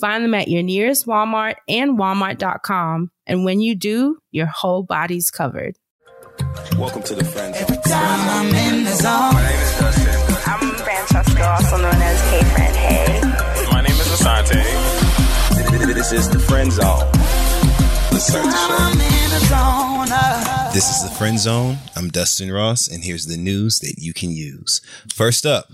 Find 0.00 0.22
them 0.22 0.34
at 0.34 0.48
your 0.48 0.62
nearest 0.62 1.06
Walmart 1.06 1.54
and 1.68 1.98
walmart.com. 1.98 3.10
And 3.26 3.44
when 3.46 3.60
you 3.60 3.74
do, 3.74 4.18
your 4.30 4.44
whole 4.44 4.82
body's 4.82 5.30
covered. 5.30 5.76
Welcome 6.76 7.02
to 7.04 7.14
the 7.14 7.24
Friends. 7.24 7.56
Every 7.56 7.78
time 7.78 8.28
I'm 8.28 8.54
in 8.54 8.84
the 8.84 8.92
zone. 8.92 9.32
My 9.32 9.42
name 9.42 9.58
is 9.58 9.78
Dustin. 9.78 10.36
I'm 10.46 10.74
Francesca, 10.76 11.48
also 11.48 11.76
known 11.78 11.94
as 11.94 12.30
K 12.30 12.42
Friend 12.44 12.76
Hey. 12.76 13.20
My 13.72 13.80
name 13.80 13.92
is 13.92 14.08
Asante. 14.08 14.62
This 15.94 16.12
is 16.12 16.28
the 16.28 16.38
Friend 16.40 16.70
Zone. 16.70 17.10
Let's 18.12 18.26
start 18.26 18.44
the 18.44 18.52
I'm 18.54 18.92
show. 18.92 19.02
in 19.02 19.30
the 19.30 19.40
zone. 19.46 20.72
This 20.74 20.90
is 20.94 21.08
the 21.08 21.14
Friend 21.16 21.38
Zone. 21.38 21.78
I'm 21.96 22.10
Dustin 22.10 22.52
Ross, 22.52 22.86
and 22.86 23.02
here's 23.02 23.26
the 23.26 23.38
news 23.38 23.78
that 23.78 23.94
you 23.96 24.12
can 24.12 24.30
use. 24.30 24.82
First 25.12 25.46
up, 25.46 25.68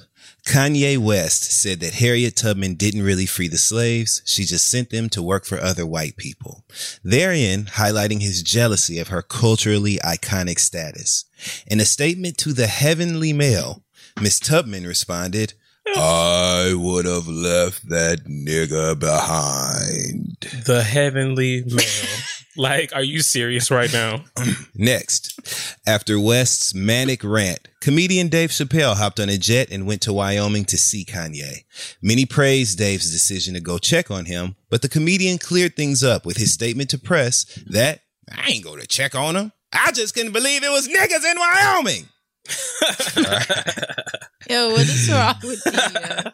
Kanye 0.47 0.99
West 0.99 1.45
said 1.45 1.81
that 1.81 1.95
Harriet 1.95 2.37
Tubman 2.37 2.75
didn't 2.75 3.03
really 3.03 3.27
free 3.27 3.49
the 3.49 3.59
slaves. 3.59 4.23
She 4.25 4.45
just 4.45 4.69
sent 4.69 4.91
them 4.91 5.09
to 5.11 5.23
work 5.23 5.45
for 5.45 5.61
other 5.61 5.87
white 5.87 6.17
people. 6.17 6.65
Therein, 7.05 7.65
highlighting 7.65 8.21
his 8.21 8.43
jealousy 8.43 8.99
of 8.99 9.09
her 9.09 9.23
culturally 9.23 9.99
iconic 10.05 10.59
status. 10.59 11.25
In 11.67 11.81
a 11.81 11.85
statement 11.85 12.39
to 12.39 12.53
the 12.53 12.67
Heavenly 12.67 13.33
Mail, 13.33 13.83
Miss 14.21 14.41
Tubman 14.41 14.87
responded, 14.87 15.55
I 15.87 16.75
would 16.77 17.05
have 17.07 17.29
left 17.29 17.89
that 17.89 18.25
nigga 18.25 18.99
behind. 18.99 20.37
The 20.67 20.83
heavenly 20.83 21.65
male. 21.67 22.19
Like, 22.57 22.95
are 22.95 23.03
you 23.03 23.21
serious 23.21 23.71
right 23.71 23.93
now? 23.93 24.25
Next, 24.75 25.41
after 25.87 26.21
West's 26.21 26.75
manic 26.75 27.25
rant, 27.25 27.69
comedian 27.81 28.29
Dave 28.29 28.51
Chappelle 28.51 28.97
hopped 28.97 29.21
on 29.21 29.29
a 29.29 29.39
jet 29.39 29.69
and 29.71 29.87
went 29.87 30.03
to 30.03 30.13
Wyoming 30.13 30.65
to 30.67 30.79
see 30.79 31.05
Kanye. 31.05 31.65
Many 32.03 32.27
praised 32.27 32.79
Dave's 32.79 33.11
decision 33.11 33.55
to 33.55 33.61
go 33.61 33.79
check 33.79 34.11
on 34.11 34.27
him, 34.27 34.57
but 34.71 34.83
the 34.83 34.89
comedian 34.89 35.39
cleared 35.39 35.77
things 35.77 36.03
up 36.03 36.27
with 36.27 36.37
his 36.37 36.53
statement 36.53 36.91
to 36.91 36.99
press 36.99 37.45
that 37.67 38.01
I 38.31 38.51
ain't 38.51 38.65
go 38.65 38.77
to 38.77 38.87
check 38.87 39.15
on 39.15 39.37
him. 39.37 39.53
I 39.73 39.93
just 39.93 40.15
couldn't 40.15 40.33
believe 40.33 40.63
it 40.63 40.71
was 40.71 40.89
niggas 40.89 41.31
in 41.31 41.39
Wyoming. 41.39 42.09
Yo, 44.51 44.71
what 44.73 44.81
is 44.83 45.11
wrong 45.11 45.37
with 45.43 45.63
you? 45.65 46.31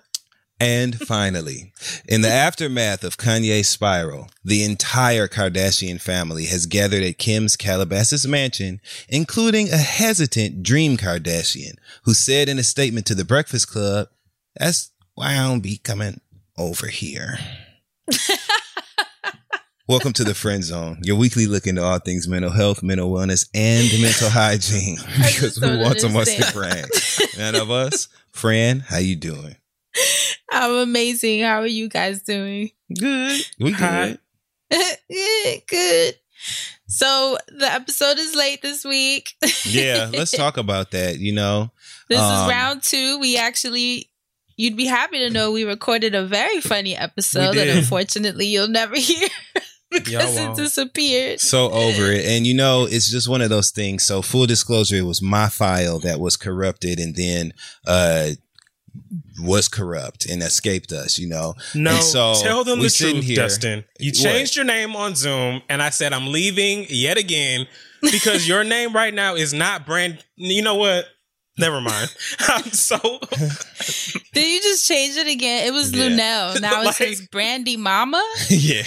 And 0.61 0.99
finally, 1.07 1.73
in 2.09 2.23
the 2.23 2.31
aftermath 2.31 3.05
of 3.05 3.17
Kanye's 3.17 3.69
spiral, 3.69 4.29
the 4.45 4.65
entire 4.65 5.29
Kardashian 5.29 6.01
family 6.01 6.47
has 6.47 6.67
gathered 6.67 7.03
at 7.03 7.19
Kim's 7.19 7.57
Calabasas 7.57 8.27
mansion, 8.27 8.81
including 9.09 9.71
a 9.71 9.77
hesitant 9.77 10.63
Dream 10.63 10.97
Kardashian, 10.97 11.77
who 12.05 12.15
said 12.15 12.49
in 12.49 12.59
a 12.59 12.65
statement 12.65 13.07
to 13.07 13.15
the 13.15 13.25
Breakfast 13.25 13.71
Club, 13.71 14.09
That's 14.59 14.91
why 15.15 15.35
I 15.35 15.47
don't 15.47 15.61
be 15.61 15.79
coming 15.79 16.21
over 16.57 16.89
here. 16.89 17.39
Welcome 19.89 20.13
to 20.15 20.25
the 20.25 20.35
Friend 20.35 20.63
Zone, 20.63 20.99
your 21.03 21.17
weekly 21.17 21.47
look 21.47 21.67
into 21.67 21.83
all 21.83 21.99
things 21.99 22.29
mental 22.29 22.51
health, 22.51 22.83
mental 22.83 23.11
wellness, 23.11 23.49
and 23.55 23.89
mental 24.03 24.29
hygiene. 24.29 24.99
Because 25.17 25.57
who 25.57 25.79
wants 25.79 26.03
to 26.03 26.09
understand. 26.09 26.53
brag? 26.53 26.85
None 27.39 27.55
of 27.55 27.71
us. 27.71 28.09
Fran, 28.31 28.81
how 28.81 28.99
you 28.99 29.17
doing? 29.17 29.57
I'm 30.51 30.73
amazing. 30.89 31.43
How 31.43 31.61
are 31.61 31.67
you 31.67 31.89
guys 31.89 32.23
doing? 32.23 32.71
Good. 32.99 33.41
We 33.59 33.73
Hi. 33.73 34.19
good. 34.71 34.97
good, 35.11 35.63
good. 35.69 36.15
So 36.87 37.37
the 37.49 37.71
episode 37.71 38.19
is 38.19 38.35
late 38.35 38.63
this 38.63 38.85
week. 38.85 39.35
Yeah, 39.65 40.09
let's 40.13 40.31
talk 40.31 40.57
about 40.57 40.93
that. 40.93 41.19
You 41.19 41.33
know, 41.33 41.71
This 42.09 42.19
Um, 42.21 42.45
is 42.45 42.49
round 42.51 42.83
two. 42.83 43.19
We 43.19 43.37
actually, 43.37 44.11
you'd 44.57 44.77
be 44.77 44.87
happy 44.87 45.19
to 45.19 45.31
know 45.31 45.53
we 45.53 45.65
recorded 45.65 46.15
a 46.15 46.25
very 46.25 46.61
funny 46.61 46.97
episode 46.97 47.55
that 47.57 47.69
unfortunately 47.69 48.47
you'll 48.47 48.69
never 48.69 48.97
hear 48.97 49.29
because 49.91 50.37
Y'all 50.39 50.53
it 50.53 50.57
disappeared. 50.57 51.41
so 51.41 51.71
over 51.71 52.11
it. 52.13 52.25
And 52.25 52.47
you 52.47 52.55
know, 52.55 52.87
it's 52.89 53.11
just 53.11 53.29
one 53.29 53.43
of 53.43 53.51
those 53.51 53.71
things. 53.71 54.05
So 54.05 54.23
full 54.23 54.47
disclosure, 54.47 54.97
it 54.97 55.03
was 55.07 55.21
my 55.21 55.49
file 55.51 55.99
that 56.01 56.19
was 56.21 56.37
corrupted 56.39 56.99
and 56.99 57.15
then 57.15 57.53
uh 57.87 58.31
was 59.41 59.69
corrupt 59.69 60.27
and 60.27 60.43
escaped 60.43 60.93
us, 60.93 61.19
you 61.19 61.29
know. 61.29 61.55
No, 61.75 61.95
And 61.95 62.03
so 62.05 62.35
tell 62.43 62.65
them 62.65 62.81
the 62.81 62.91
truth, 62.91 63.25
here- 63.25 63.37
Dustin. 63.37 63.85
You 63.99 64.11
What? 64.13 64.23
changed 64.23 64.57
your 64.57 64.65
name 64.65 64.97
on 64.97 65.15
Zoom, 65.15 65.63
and 65.69 65.83
I 65.83 65.91
said 65.91 66.13
I'm 66.13 66.27
leaving 66.33 66.87
yet 66.89 67.17
again 67.19 67.67
because 68.03 68.47
your 68.49 68.65
name 68.65 68.93
right 68.93 69.15
now 69.15 69.35
is 69.35 69.53
not 69.53 69.87
brand. 69.87 70.25
You 70.37 70.63
know 70.63 70.75
what? 70.75 71.07
Never 71.59 71.81
mind. 71.81 72.15
I'm 72.41 72.65
so. 72.73 72.99
Did 74.33 74.47
you 74.47 74.61
just 74.63 74.87
change 74.87 75.17
it 75.17 75.27
again? 75.27 75.67
It 75.67 75.73
was 75.73 75.93
Yeah. 75.93 76.05
Lunel. 76.05 76.61
Now 76.61 76.83
it 76.83 76.87
Like- 76.87 76.95
says 76.97 77.21
Brandy 77.27 77.77
Mama. 77.77 78.23
yeah. 78.49 78.83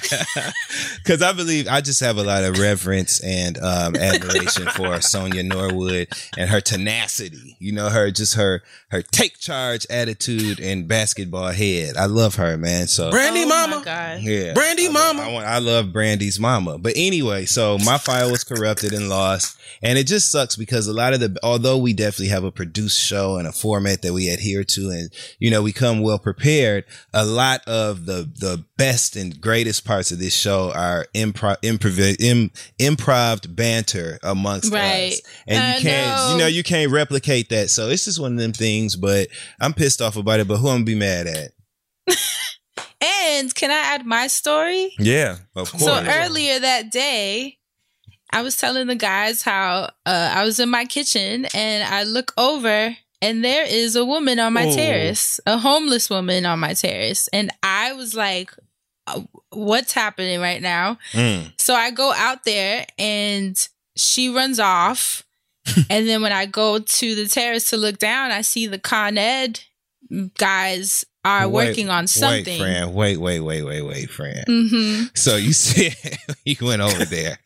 Cause 1.05 1.21
I 1.21 1.33
believe 1.33 1.67
I 1.67 1.81
just 1.81 1.99
have 1.99 2.17
a 2.17 2.23
lot 2.23 2.43
of 2.43 2.57
reverence 2.59 3.21
and 3.23 3.57
um 3.57 3.95
admiration 3.95 4.63
for 4.67 4.87
Sonja 4.99 5.43
Norwood 5.45 6.07
and 6.37 6.49
her 6.49 6.61
tenacity. 6.61 7.57
You 7.59 7.71
know, 7.73 7.89
her 7.89 8.11
just 8.11 8.35
her 8.35 8.61
her 8.89 9.01
take 9.01 9.37
charge 9.39 9.85
attitude 9.89 10.59
and 10.59 10.87
basketball 10.87 11.51
head. 11.51 11.97
I 11.97 12.05
love 12.05 12.35
her, 12.35 12.57
man. 12.57 12.87
So 12.87 13.09
Brandy 13.11 13.43
oh 13.43 13.47
Mama. 13.49 13.77
My 13.77 13.83
God. 13.83 14.21
Yeah. 14.21 14.53
Brandy 14.53 14.87
I 14.87 14.91
love- 14.91 15.15
Mama. 15.15 15.29
I, 15.29 15.33
want, 15.33 15.45
I 15.45 15.57
love 15.59 15.91
Brandy's 15.93 16.39
mama. 16.39 16.77
But 16.77 16.93
anyway, 16.95 17.45
so 17.45 17.77
my 17.79 17.97
file 17.97 18.31
was 18.31 18.43
corrupted 18.43 18.93
and 18.93 19.09
lost. 19.09 19.57
And 19.83 19.97
it 19.97 20.05
just 20.05 20.29
sucks 20.31 20.55
because 20.55 20.87
a 20.87 20.93
lot 20.93 21.13
of 21.13 21.19
the, 21.21 21.37
although 21.43 21.77
we 21.77 21.93
definitely 21.93 22.27
have 22.27 22.43
a 22.43 22.51
produced 22.61 22.99
show 22.99 23.37
and 23.37 23.47
a 23.47 23.51
format 23.51 24.03
that 24.03 24.13
we 24.13 24.29
adhere 24.29 24.63
to 24.63 24.89
and, 24.91 25.09
you 25.39 25.49
know, 25.49 25.63
we 25.63 25.73
come 25.73 26.01
well 26.01 26.19
prepared, 26.19 26.85
a 27.11 27.25
lot 27.25 27.67
of 27.67 28.05
the, 28.05 28.29
the 28.37 28.63
best 28.77 29.15
and 29.15 29.41
greatest 29.41 29.83
parts 29.83 30.11
of 30.11 30.19
this 30.19 30.33
show 30.35 30.71
are 30.73 31.07
improv, 31.15 31.57
improv, 31.63 32.21
im, 32.21 32.51
improv 32.79 33.55
banter 33.55 34.19
amongst 34.21 34.71
Right. 34.71 35.13
us. 35.13 35.21
And 35.47 35.57
I 35.63 35.75
you 35.75 35.81
can't, 35.81 36.15
know. 36.15 36.31
you 36.33 36.37
know, 36.37 36.47
you 36.47 36.63
can't 36.63 36.91
replicate 36.91 37.49
that. 37.49 37.71
So 37.71 37.89
it's 37.89 38.05
just 38.05 38.19
one 38.19 38.33
of 38.33 38.37
them 38.39 38.53
things, 38.53 38.95
but 38.95 39.29
I'm 39.59 39.73
pissed 39.73 40.01
off 40.01 40.17
about 40.17 40.39
it, 40.39 40.47
but 40.47 40.57
who 40.57 40.67
I'm 40.67 40.75
gonna 40.75 40.85
be 40.85 40.95
mad 40.95 41.27
at? 41.27 41.51
And 43.03 43.53
can 43.55 43.71
I 43.71 43.95
add 43.95 44.05
my 44.05 44.27
story? 44.27 44.93
Yeah, 44.99 45.37
of 45.55 45.71
course. 45.71 45.83
So 45.83 46.03
earlier 46.05 46.59
that 46.59 46.91
day, 46.91 47.57
I 48.33 48.41
was 48.41 48.57
telling 48.57 48.87
the 48.87 48.95
guys 48.95 49.41
how 49.41 49.89
uh, 50.05 50.31
I 50.33 50.43
was 50.43 50.59
in 50.59 50.69
my 50.69 50.85
kitchen 50.85 51.47
and 51.53 51.83
I 51.83 52.03
look 52.03 52.33
over 52.37 52.95
and 53.21 53.43
there 53.43 53.65
is 53.65 53.95
a 53.95 54.05
woman 54.05 54.39
on 54.39 54.53
my 54.53 54.67
Ooh. 54.67 54.73
terrace, 54.73 55.39
a 55.45 55.57
homeless 55.57 56.09
woman 56.09 56.45
on 56.45 56.59
my 56.59 56.73
terrace. 56.73 57.27
And 57.31 57.51
I 57.61 57.93
was 57.93 58.15
like, 58.15 58.51
uh, 59.05 59.21
what's 59.51 59.93
happening 59.93 60.39
right 60.39 60.61
now? 60.61 60.97
Mm. 61.11 61.53
So 61.59 61.75
I 61.75 61.91
go 61.91 62.13
out 62.13 62.43
there 62.45 62.85
and 62.97 63.57
she 63.95 64.29
runs 64.29 64.59
off. 64.59 65.23
and 65.89 66.07
then 66.07 66.23
when 66.23 66.31
I 66.31 66.47
go 66.47 66.79
to 66.79 67.15
the 67.15 67.27
terrace 67.27 67.69
to 67.69 67.77
look 67.77 67.99
down, 67.99 68.31
I 68.31 68.41
see 68.41 68.65
the 68.65 68.79
Con 68.79 69.17
Ed 69.17 69.61
guys 70.37 71.05
are 71.23 71.47
Wait, 71.47 71.67
working 71.67 71.89
on 71.89 72.07
something. 72.07 72.45
Wait, 72.45 72.59
Fran. 72.59 72.93
Wait, 72.93 73.17
wait, 73.17 73.39
wait, 73.41 73.63
wait, 73.63 73.81
wait, 73.81 74.09
Fran. 74.09 74.43
hmm 74.47 75.03
So 75.13 75.35
you 75.35 75.53
said 75.53 75.95
you 76.45 76.55
went 76.61 76.81
over 76.81 77.05
there. 77.05 77.37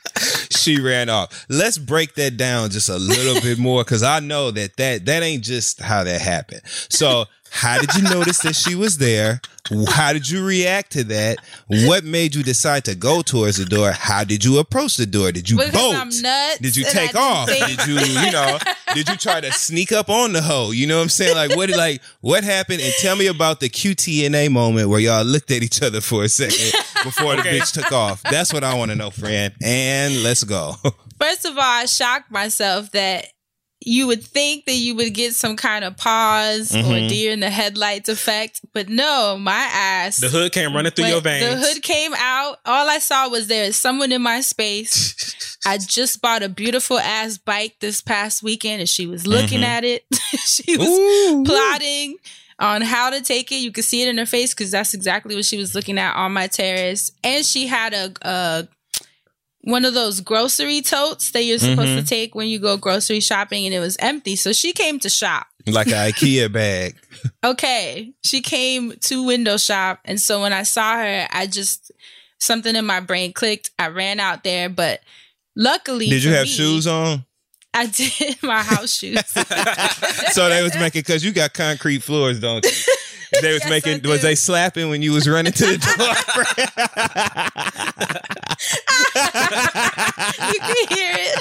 she 0.50 0.80
ran 0.80 1.10
off. 1.10 1.46
Let's 1.50 1.78
break 1.78 2.16
that 2.16 2.38
down 2.38 2.70
just 2.70 2.90
a 2.90 2.98
little 2.98 3.42
bit 3.42 3.58
more 3.58 3.84
because 3.84 4.04
I 4.04 4.20
know 4.20 4.52
that, 4.52 4.78
that 4.78 5.06
that 5.06 5.24
ain't 5.24 5.44
just 5.44 5.82
how 5.82 6.04
that 6.04 6.22
happened. 6.22 6.62
So, 6.90 7.26
how 7.56 7.80
did 7.80 7.96
you 7.96 8.02
notice 8.04 8.40
that 8.40 8.54
she 8.54 8.76
was 8.76 8.98
there? 8.98 9.40
How 9.88 10.12
did 10.12 10.30
you 10.30 10.46
react 10.46 10.92
to 10.92 11.06
that? 11.06 11.38
What 11.68 12.04
made 12.04 12.36
you 12.36 12.44
decide 12.44 12.84
to 12.86 12.96
go 12.96 13.22
towards 13.22 13.56
the 13.58 13.64
door? 13.66 13.92
How 13.92 14.26
did 14.26 14.44
you 14.44 14.60
approach 14.60 14.98
the 14.98 15.06
door? 15.06 15.32
Did 15.32 15.50
you 15.50 15.56
Because 15.58 15.72
bolt? 15.72 15.96
I'm 15.96 16.10
nuts 16.10 16.60
Did 16.60 16.76
you 16.76 16.84
take 16.84 17.16
off? 17.16 17.48
didn't 17.48 17.68
think- 17.68 17.80
Did 17.80 17.88
you, 17.88 18.22
you 18.22 18.32
know, 18.32 18.60
did 18.94 19.08
you 19.08 19.16
try 19.16 19.40
to 19.40 19.52
sneak 19.54 19.94
up 19.94 20.10
on 20.10 20.34
the 20.34 20.42
hoe? 20.42 20.72
You 20.72 20.86
know 20.86 20.98
what 20.98 21.04
I'm 21.04 21.10
saying? 21.10 21.36
Like 21.36 21.56
what 21.56 21.70
like 21.70 22.02
what 22.20 22.44
happened? 22.44 22.82
And 22.82 22.94
tell 23.00 23.16
me 23.16 23.28
about 23.28 23.62
the 23.62 23.70
QTNA 23.70 24.52
moment 24.52 24.90
where 24.90 25.00
y'all 25.00 25.24
looked 25.24 25.50
at 25.50 25.64
each 25.64 25.82
other 25.82 26.02
for 26.02 26.24
a 26.26 26.30
second 26.30 26.74
before 27.06 27.38
the 27.38 27.42
bitch 27.42 27.72
took 27.72 27.92
off. 27.94 28.22
That's 28.24 28.52
what 28.54 28.64
I 28.66 28.76
want 28.76 28.92
to 28.92 28.96
know, 28.96 29.10
friend. 29.12 29.54
And 29.64 30.22
let's 30.24 30.44
go. 30.44 30.76
First 31.20 31.46
of 31.46 31.54
all, 31.56 31.64
I 31.64 31.86
shocked 31.86 32.30
myself 32.30 32.92
that 32.92 33.28
you 33.82 34.08
would 34.08 34.24
think 34.24 34.66
that 34.66 34.74
you 34.76 34.96
would 34.96 35.14
get 35.14 35.36
some 35.36 35.56
kind 35.56 35.84
of 35.86 35.96
pause 35.98 36.72
Mm-hmm. 36.72 36.92
or 36.92 37.08
deer 37.10 37.32
in 37.32 37.40
the 37.42 37.50
headlights 37.50 38.10
effect, 38.10 38.62
but 38.74 38.90
no, 38.90 39.38
my 39.40 39.52
ass. 39.74 40.18
The 40.18 40.30
hood 40.30 40.52
came 40.52 40.74
running 40.76 40.92
through 40.92 41.06
your 41.06 41.22
veins. 41.22 41.44
The 41.62 41.68
hood 41.68 41.84
came 41.84 42.14
out. 42.18 42.58
All 42.66 42.90
I 42.90 43.00
saw 43.00 43.30
was 43.30 43.48
there 43.48 43.66
is 43.66 43.76
someone 43.78 44.12
in 44.12 44.22
my 44.22 44.42
space. 44.42 45.60
I 45.68 45.78
just 45.78 46.22
bought 46.22 46.42
a 46.44 46.50
beautiful 46.50 47.00
ass 47.00 47.38
bike 47.38 47.76
this 47.80 48.02
past 48.02 48.42
weekend 48.44 48.80
and 48.82 48.90
she 48.90 49.08
was 49.08 49.28
looking 49.28 49.60
Mm-hmm. 49.62 49.64
at 49.64 49.84
it. 49.84 50.06
she 50.46 50.78
was 50.78 51.48
plotting 51.48 52.18
on 52.60 52.82
how 52.82 53.10
to 53.10 53.22
take 53.22 53.52
it. 53.52 53.58
You 53.58 53.72
could 53.72 53.84
see 53.84 54.02
it 54.02 54.08
in 54.10 54.18
her 54.18 54.26
face 54.26 54.54
because 54.54 54.72
that's 54.72 54.94
exactly 54.94 55.36
what 55.36 55.46
she 55.46 55.58
was 55.58 55.76
looking 55.76 55.98
at 56.00 56.16
on 56.16 56.34
my 56.34 56.48
terrace. 56.48 57.12
And 57.24 57.46
she 57.46 57.68
had 57.68 57.94
a, 57.94 58.12
a 58.22 58.68
one 59.66 59.84
of 59.84 59.94
those 59.94 60.22
grocery 60.22 60.82
totes 60.82 61.32
that 61.32 61.44
you're 61.44 61.58
supposed 61.60 61.90
Mm-hmm. 61.90 62.00
to 62.00 62.06
take 62.06 62.34
when 62.36 62.48
you 62.48 62.60
go 62.60 62.78
grocery 62.78 63.20
shopping, 63.20 63.66
and 63.66 63.74
it 63.76 63.80
was 63.80 63.98
empty. 64.00 64.36
So 64.36 64.54
she 64.54 64.72
came 64.74 65.00
to 65.00 65.10
shop. 65.10 65.48
like 65.68 65.88
an 65.88 65.94
IKEA 66.12 66.52
bag. 66.52 66.96
Okay, 67.44 68.14
she 68.24 68.42
came 68.42 68.94
to 69.02 69.24
window 69.26 69.58
shop, 69.58 70.00
and 70.06 70.20
so 70.22 70.42
when 70.42 70.54
I 70.54 70.64
saw 70.64 70.96
her, 70.98 71.28
I 71.32 71.48
just 71.48 71.92
something 72.40 72.76
in 72.76 72.86
my 72.86 73.00
brain 73.00 73.34
clicked. 73.34 73.72
I 73.80 73.88
ran 73.88 74.20
out 74.20 74.44
there, 74.44 74.70
but 74.70 75.02
luckily, 75.56 76.10
Did 76.10 76.24
you 76.24 76.32
have 76.32 76.44
me, 76.44 76.50
shoes 76.50 76.88
on? 76.88 77.26
I 77.74 77.88
did 77.88 78.38
my 78.44 78.62
house 78.62 78.94
shoes. 78.98 79.20
So 80.32 80.50
they 80.50 80.62
was 80.64 80.76
making 80.76 81.02
because 81.02 81.24
you 81.26 81.32
got 81.32 81.54
concrete 81.54 82.00
floors, 82.04 82.40
don't 82.40 82.64
you? 82.66 82.72
They 83.42 83.54
was 83.54 83.62
Yes, 83.64 83.70
making 83.70 84.10
was 84.10 84.22
they 84.22 84.36
slapping 84.36 84.90
when 84.90 85.02
you 85.02 85.12
was 85.14 85.28
running 85.28 85.54
to 85.54 85.66
the 85.66 85.78
door? 85.78 86.16
you 90.54 90.60
can 90.60 90.88
hear 90.90 91.14
it. 91.18 91.36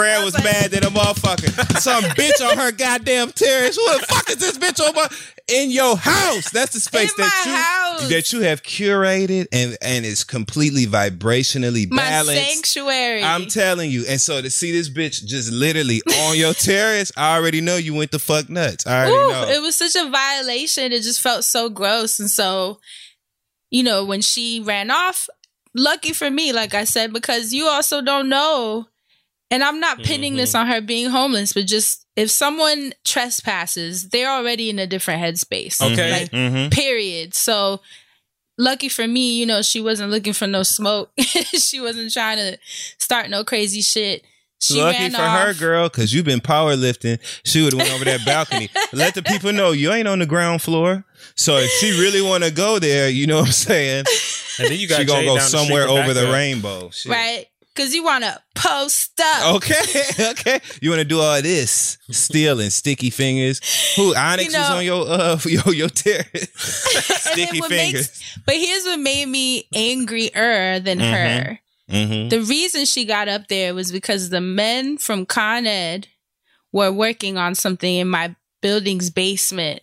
Fred 0.00 0.24
was 0.24 0.34
mad 0.42 0.70
that 0.70 0.84
a 0.84 0.88
motherfucker, 0.88 1.78
some 1.78 2.02
bitch 2.16 2.40
on 2.48 2.56
her 2.56 2.72
goddamn 2.72 3.32
terrace. 3.32 3.76
Who 3.76 3.84
the 3.98 4.06
fuck 4.08 4.30
is 4.30 4.36
this 4.38 4.56
bitch 4.58 4.80
on 4.86 4.94
my 4.94 5.08
in 5.48 5.70
your 5.70 5.96
house? 5.96 6.50
That's 6.50 6.72
the 6.72 6.80
space 6.80 7.10
In 7.12 7.16
that 7.18 7.42
you 7.46 7.52
house. 7.52 8.08
that 8.10 8.32
you 8.32 8.40
have 8.42 8.62
curated 8.62 9.48
and 9.52 9.76
and 9.82 10.06
it's 10.06 10.24
completely 10.24 10.86
vibrationally 10.86 11.90
My 11.90 12.02
balanced. 12.02 12.50
sanctuary. 12.72 13.22
I'm 13.22 13.46
telling 13.46 13.90
you. 13.90 14.04
And 14.08 14.20
so 14.20 14.40
to 14.40 14.48
see 14.50 14.72
this 14.72 14.88
bitch 14.88 15.24
just 15.26 15.52
literally 15.52 16.00
on 16.28 16.36
your 16.38 16.54
terrace, 16.70 17.12
I 17.16 17.36
already 17.36 17.60
know 17.60 17.76
you 17.76 17.94
went 17.94 18.10
the 18.10 18.18
fuck 18.18 18.48
nuts. 18.48 18.86
I 18.86 19.00
already 19.06 19.12
Ooh, 19.16 19.28
know. 19.30 19.48
it 19.48 19.60
was 19.60 19.76
such 19.76 19.96
a 19.96 20.08
violation. 20.10 20.92
It 20.92 21.02
just 21.02 21.20
felt 21.20 21.44
so 21.44 21.68
gross. 21.68 22.18
And 22.20 22.30
so, 22.30 22.80
you 23.70 23.82
know, 23.82 24.04
when 24.04 24.22
she 24.22 24.60
ran 24.60 24.90
off, 24.90 25.28
lucky 25.74 26.12
for 26.12 26.30
me, 26.30 26.52
like 26.52 26.72
I 26.74 26.84
said, 26.84 27.12
because 27.12 27.52
you 27.52 27.66
also 27.66 28.00
don't 28.00 28.28
know. 28.28 28.86
And 29.50 29.64
I'm 29.64 29.80
not 29.80 29.98
pinning 30.02 30.36
this 30.36 30.50
Mm-hmm. 30.50 30.58
on 30.60 30.66
her 30.68 30.80
being 30.80 31.10
homeless, 31.10 31.52
but 31.52 31.66
just 31.66 32.06
if 32.16 32.30
someone 32.30 32.92
trespasses, 33.04 34.08
they're 34.10 34.30
already 34.30 34.70
in 34.70 34.78
a 34.78 34.86
different 34.86 35.22
headspace. 35.22 35.80
Okay. 35.80 36.12
Like, 36.12 36.30
Mhm. 36.30 36.70
period. 36.72 37.34
So 37.34 37.80
lucky 38.58 38.88
for 38.88 39.06
me, 39.08 39.34
you 39.38 39.46
know, 39.46 39.62
she 39.62 39.80
wasn't 39.80 40.10
looking 40.10 40.32
for 40.34 40.46
no 40.46 40.62
smoke. 40.62 41.10
she 41.18 41.80
wasn't 41.80 42.12
trying 42.12 42.36
to 42.36 42.58
start 42.98 43.30
no 43.30 43.42
crazy 43.44 43.82
shit. 43.82 44.22
She 44.62 44.74
Lucky 44.80 44.98
ran 44.98 45.12
for 45.12 45.22
off. 45.22 45.46
her, 45.46 45.54
girl, 45.54 45.88
because 45.88 46.12
you've 46.12 46.26
been 46.26 46.40
powerlifting. 46.42 47.18
She 47.46 47.62
would 47.62 47.72
have 47.72 47.80
went 47.80 47.94
over 47.94 48.04
that 48.04 48.26
balcony. 48.26 48.68
Let 48.92 49.14
the 49.14 49.22
people 49.22 49.54
know 49.54 49.72
you 49.72 49.90
ain't 49.90 50.06
on 50.06 50.18
the 50.18 50.26
ground 50.26 50.60
floor. 50.60 51.02
So 51.34 51.56
if 51.56 51.70
she 51.80 51.92
really 51.98 52.20
want 52.20 52.44
to 52.44 52.50
go 52.50 52.78
there, 52.78 53.08
you 53.08 53.26
know 53.26 53.38
what 53.38 53.46
I'm 53.46 53.52
saying? 53.52 54.04
and 54.58 54.68
then 54.68 54.78
you 54.78 54.86
got 54.86 54.98
She 55.00 55.06
gonna 55.06 55.20
Jay 55.22 55.26
go 55.26 55.36
down 55.36 55.44
the 55.44 55.48
somewhere 55.58 55.84
for 55.86 55.92
over 55.92 56.12
the 56.12 56.20
backup. 56.20 56.34
rainbow. 56.34 56.90
Shit. 56.90 57.10
Right? 57.10 57.46
Because 57.74 57.94
you 57.94 58.02
want 58.02 58.24
to 58.24 58.40
post 58.56 59.18
up. 59.22 59.54
Okay, 59.56 60.02
okay. 60.30 60.60
You 60.82 60.90
want 60.90 61.00
to 61.00 61.04
do 61.04 61.20
all 61.20 61.40
this 61.40 61.98
stealing, 62.10 62.70
sticky 62.70 63.10
fingers. 63.10 63.60
Who 63.96 64.14
Onyx 64.14 64.52
You 64.52 64.58
was 64.58 64.70
on 64.70 64.84
your 64.84 65.06
uh 65.08 65.38
your 65.46 65.74
your 65.74 65.88
terrace? 65.88 66.48
Sticky 66.54 67.60
fingers. 67.60 67.92
makes- 68.08 68.38
but 68.44 68.54
here's 68.56 68.84
what 68.84 68.98
made 68.98 69.26
me 69.28 69.66
angrier 69.74 70.80
than 70.80 70.98
Mm-hmm. 70.98 71.12
her. 71.12 71.60
hmm 71.88 72.28
The 72.28 72.40
reason 72.42 72.84
she 72.86 73.04
got 73.04 73.28
up 73.28 73.46
there 73.48 73.72
was 73.74 73.92
because 73.92 74.30
the 74.30 74.40
men 74.40 74.98
from 74.98 75.24
Con 75.24 75.66
Ed 75.66 76.08
were 76.72 76.92
working 76.92 77.38
on 77.38 77.54
something 77.54 77.96
in 77.96 78.08
my 78.08 78.34
building's 78.62 79.10
basement 79.10 79.82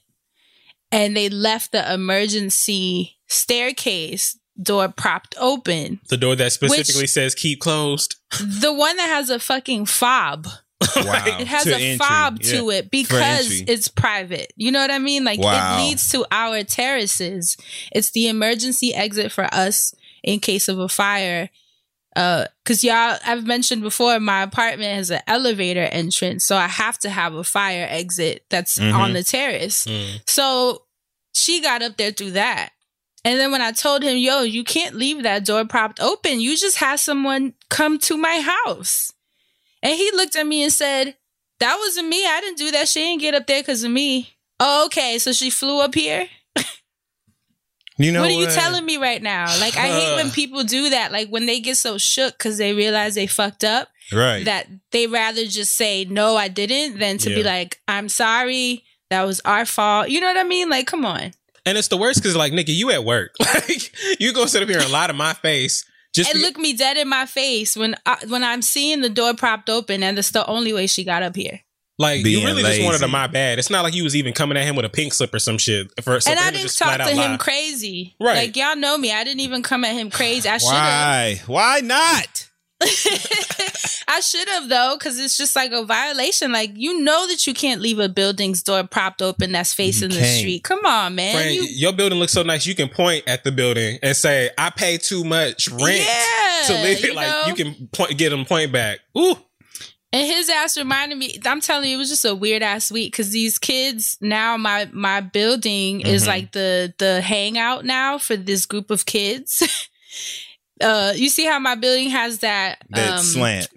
and 0.91 1.15
they 1.17 1.29
left 1.29 1.71
the 1.71 1.93
emergency 1.93 3.17
staircase 3.27 4.37
door 4.61 4.89
propped 4.89 5.35
open. 5.39 5.99
The 6.09 6.17
door 6.17 6.35
that 6.35 6.51
specifically 6.51 7.07
says 7.07 7.35
keep 7.35 7.59
closed. 7.61 8.15
The 8.39 8.73
one 8.73 8.95
that 8.97 9.07
has 9.07 9.29
a 9.29 9.39
fucking 9.39 9.85
fob. 9.85 10.47
Wow. 10.95 11.23
It 11.39 11.47
has 11.47 11.63
To 11.63 11.71
a 11.73 11.77
entry. 11.79 11.97
fob 11.97 12.37
Yeah. 12.41 12.57
to 12.59 12.69
it 12.69 12.91
because 12.91 13.51
it's 13.61 13.87
private. 13.87 14.53
You 14.55 14.71
know 14.71 14.79
what 14.79 14.91
I 14.91 14.99
mean? 14.99 15.23
Like 15.23 15.39
Wow. 15.39 15.77
it 15.79 15.81
leads 15.83 16.09
to 16.11 16.25
our 16.31 16.63
terraces. 16.63 17.57
It's 17.91 18.11
the 18.11 18.27
emergency 18.27 18.93
exit 18.93 19.31
for 19.31 19.45
us 19.53 19.93
in 20.23 20.39
case 20.39 20.67
of 20.67 20.77
a 20.79 20.87
fire. 20.87 21.49
Uh, 22.15 22.45
cause 22.65 22.83
y'all, 22.83 23.17
I've 23.25 23.45
mentioned 23.45 23.81
before, 23.83 24.19
my 24.19 24.41
apartment 24.43 24.95
has 24.95 25.09
an 25.11 25.21
elevator 25.27 25.83
entrance, 25.83 26.45
so 26.45 26.55
I 26.57 26.67
have 26.67 26.97
to 26.99 27.09
have 27.11 27.33
a 27.35 27.43
fire 27.43 27.87
exit 27.89 28.43
that's 28.49 28.77
Mhm. 28.79 28.93
on 28.93 29.13
the 29.13 29.23
terrace. 29.23 29.85
So 30.25 30.83
she 31.33 31.61
got 31.61 31.81
up 31.83 31.97
there 31.97 32.11
through 32.11 32.31
that. 32.31 32.69
And 33.27 33.37
then 33.37 33.51
when 33.51 33.61
I 33.61 33.73
told 33.73 34.03
him, 34.03 34.15
yo, 34.15 34.43
you 34.43 34.63
can't 34.63 34.95
leave 34.95 35.21
that 35.23 35.43
door 35.43 35.65
propped 35.65 35.99
open, 35.99 36.39
you 36.39 36.55
just 36.55 36.77
had 36.77 36.95
someone 36.95 37.55
come 37.69 37.99
to 37.99 38.15
my 38.15 38.39
house. 38.39 39.11
And 39.83 39.97
he 39.97 40.09
looked 40.11 40.37
at 40.37 40.47
me 40.47 40.63
and 40.63 40.71
said, 40.71 41.17
That 41.59 41.75
wasn't 41.77 42.07
me. 42.07 42.25
I 42.25 42.39
didn't 42.39 42.57
do 42.57 42.71
that. 42.71 42.87
She 42.87 43.01
didn't 43.01 43.19
get 43.19 43.33
up 43.33 43.45
there 43.45 43.61
because 43.61 43.83
of 43.83 43.91
me. 43.91 44.29
Oh, 44.61 44.85
okay. 44.85 45.17
So 45.19 45.33
she 45.33 45.49
flew 45.49 45.81
up 45.81 45.93
here? 45.93 46.27
You 47.99 48.11
know 48.11 48.21
what 48.21 48.29
are 48.29 48.33
you 48.33 48.45
telling 48.45 48.85
me 48.85 48.97
right 48.97 49.23
now? 49.23 49.45
Like, 49.59 49.75
I 49.75 49.87
hate 49.87 50.13
when 50.15 50.29
people 50.29 50.63
do 50.63 50.91
that. 50.91 51.11
Like, 51.11 51.29
when 51.29 51.47
they 51.47 51.59
get 51.59 51.77
so 51.77 51.97
shook 51.97 52.37
because 52.37 52.59
they 52.59 52.71
realize 52.73 53.15
they 53.15 53.25
fucked 53.25 53.63
up, 53.63 53.89
Right. 54.13 54.45
that 54.45 54.67
they 54.91 55.07
rather 55.07 55.45
just 55.47 55.73
say, 55.75 56.05
No, 56.05 56.35
I 56.37 56.47
didn't, 56.47 56.99
than 56.99 57.17
to 57.17 57.29
be 57.29 57.41
like, 57.41 57.81
I'm 57.87 58.07
sorry. 58.07 58.83
That 59.09 59.23
was 59.23 59.41
our 59.45 59.65
fault. 59.65 60.09
You 60.09 60.21
know 60.21 60.27
what 60.27 60.37
I 60.37 60.43
mean? 60.43 60.69
Like, 60.69 60.85
come 60.85 61.05
on. 61.05 61.31
And 61.67 61.77
it's 61.77 61.89
the 61.89 61.97
worst 61.97 62.21
because, 62.21 62.35
like, 62.35 62.53
nigga, 62.53 62.69
you 62.75 62.91
at 62.91 63.03
work. 63.03 63.35
Like, 63.53 63.91
you 64.19 64.33
go 64.33 64.45
sit 64.45 64.63
up 64.63 64.69
here 64.69 64.79
and 64.79 64.91
lie 64.91 65.07
to 65.07 65.13
my 65.13 65.33
face. 65.33 65.85
Just 66.15 66.29
and 66.31 66.39
be- 66.39 66.45
look 66.45 66.57
me 66.57 66.73
dead 66.73 66.97
in 66.97 67.07
my 67.09 67.25
face 67.25 67.75
when 67.77 67.95
I, 68.05 68.17
when 68.27 68.43
I'm 68.43 68.61
seeing 68.61 69.01
the 69.01 69.09
door 69.09 69.33
propped 69.35 69.69
open, 69.69 70.01
and 70.03 70.17
that's 70.17 70.31
the 70.31 70.45
only 70.47 70.73
way 70.73 70.87
she 70.87 71.03
got 71.03 71.21
up 71.21 71.35
here. 71.35 71.59
like, 71.99 72.23
Being 72.23 72.41
you 72.41 72.47
really 72.47 72.63
just 72.63 72.81
wanted 72.81 73.01
lazy. 73.01 73.05
a 73.05 73.07
my 73.09 73.27
bad. 73.27 73.59
It's 73.59 73.69
not 73.69 73.83
like 73.83 73.93
you 73.93 74.03
was 74.03 74.15
even 74.15 74.33
coming 74.33 74.57
at 74.57 74.63
him 74.63 74.75
with 74.75 74.85
a 74.85 74.89
pink 74.89 75.13
slip 75.13 75.33
or 75.33 75.39
some 75.39 75.57
shit. 75.57 75.87
For, 76.03 76.19
so 76.19 76.31
and 76.31 76.39
I 76.39 76.47
him 76.47 76.53
didn't 76.53 76.63
just 76.63 76.77
talk 76.79 76.95
to 76.95 77.03
out 77.03 77.09
him 77.09 77.17
lie. 77.17 77.37
crazy. 77.37 78.15
Right. 78.19 78.37
Like 78.37 78.55
y'all 78.55 78.75
know 78.75 78.97
me. 78.97 79.11
I 79.11 79.23
didn't 79.23 79.41
even 79.41 79.63
come 79.63 79.83
at 79.83 79.93
him 79.93 80.09
crazy. 80.09 80.47
I 80.47 80.57
should 80.59 80.69
have. 80.71 81.39
Why? 81.39 81.41
Why 81.47 81.79
not? 81.81 82.49
I 84.09 84.19
should 84.21 84.47
have 84.49 84.69
though, 84.69 84.95
because 84.97 85.19
it's 85.19 85.35
just 85.37 85.55
like 85.55 85.71
a 85.71 85.83
violation. 85.83 86.51
Like 86.51 86.71
you 86.75 87.01
know 87.01 87.27
that 87.27 87.45
you 87.47 87.53
can't 87.53 87.81
leave 87.81 87.99
a 87.99 88.07
building's 88.09 88.63
door 88.63 88.83
propped 88.85 89.21
open 89.21 89.51
that's 89.51 89.73
facing 89.73 90.09
the 90.09 90.23
street. 90.23 90.63
Come 90.63 90.85
on, 90.85 91.15
man. 91.15 91.33
Friend, 91.35 91.53
You- 91.55 91.63
your 91.63 91.93
building 91.93 92.19
looks 92.19 92.33
so 92.33 92.43
nice. 92.43 92.65
You 92.65 92.75
can 92.75 92.89
point 92.89 93.23
at 93.27 93.43
the 93.43 93.51
building 93.51 93.99
and 94.01 94.15
say, 94.15 94.49
"I 94.57 94.69
pay 94.69 94.97
too 94.97 95.23
much 95.23 95.69
rent 95.69 96.01
Yeah, 96.05 96.61
to 96.67 96.73
live 96.73 96.97
here." 96.99 97.09
you 97.09 97.15
Like 97.15 97.27
know? 97.27 97.43
you 97.47 97.53
can 97.55 97.87
point, 97.87 98.17
get 98.17 98.29
them 98.29 98.45
point 98.45 98.71
back. 98.71 98.99
Ooh, 99.17 99.35
And 100.13 100.25
his 100.25 100.49
ass 100.49 100.77
reminded 100.77 101.17
me. 101.17 101.37
I'm 101.45 101.59
telling 101.61 101.89
you, 101.89 101.95
it 101.97 101.99
was 101.99 102.09
just 102.09 102.25
a 102.25 102.33
weird 102.35 102.63
ass 102.63 102.91
week 102.91 103.11
because 103.11 103.31
these 103.31 103.57
kids 103.59 104.17
now 104.21 104.55
my 104.55 104.87
my 104.93 105.19
building 105.19 106.01
is 106.01 106.21
Mm-hmm. 106.21 106.29
like 106.29 106.51
the 106.53 106.93
the 106.97 107.21
hangout 107.21 107.83
now 107.85 108.17
for 108.19 108.35
this 108.37 108.65
group 108.65 108.89
of 108.91 109.05
kids. 109.05 109.63
uh, 110.81 111.13
you 111.15 111.29
see 111.29 111.45
how 111.45 111.59
my 111.59 111.75
building 111.75 112.09
has 112.09 112.39
that 112.39 112.79
That 112.89 113.13
um, 113.19 113.23
slant. 113.23 113.67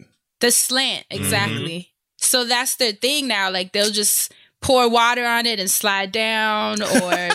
the 0.41 0.51
slant 0.51 1.07
Mm-hmm. 1.11 1.23
exactly. 1.23 1.87
So 2.19 2.45
that's 2.45 2.77
their 2.77 2.93
thing 2.93 3.29
now. 3.29 3.51
Like 3.51 3.73
they'll 3.73 3.91
just 3.91 4.33
pour 4.61 4.89
water 4.91 5.25
on 5.25 5.47
it 5.47 5.59
and 5.61 5.71
slide 5.71 6.13
down, 6.13 6.83
or 6.83 7.13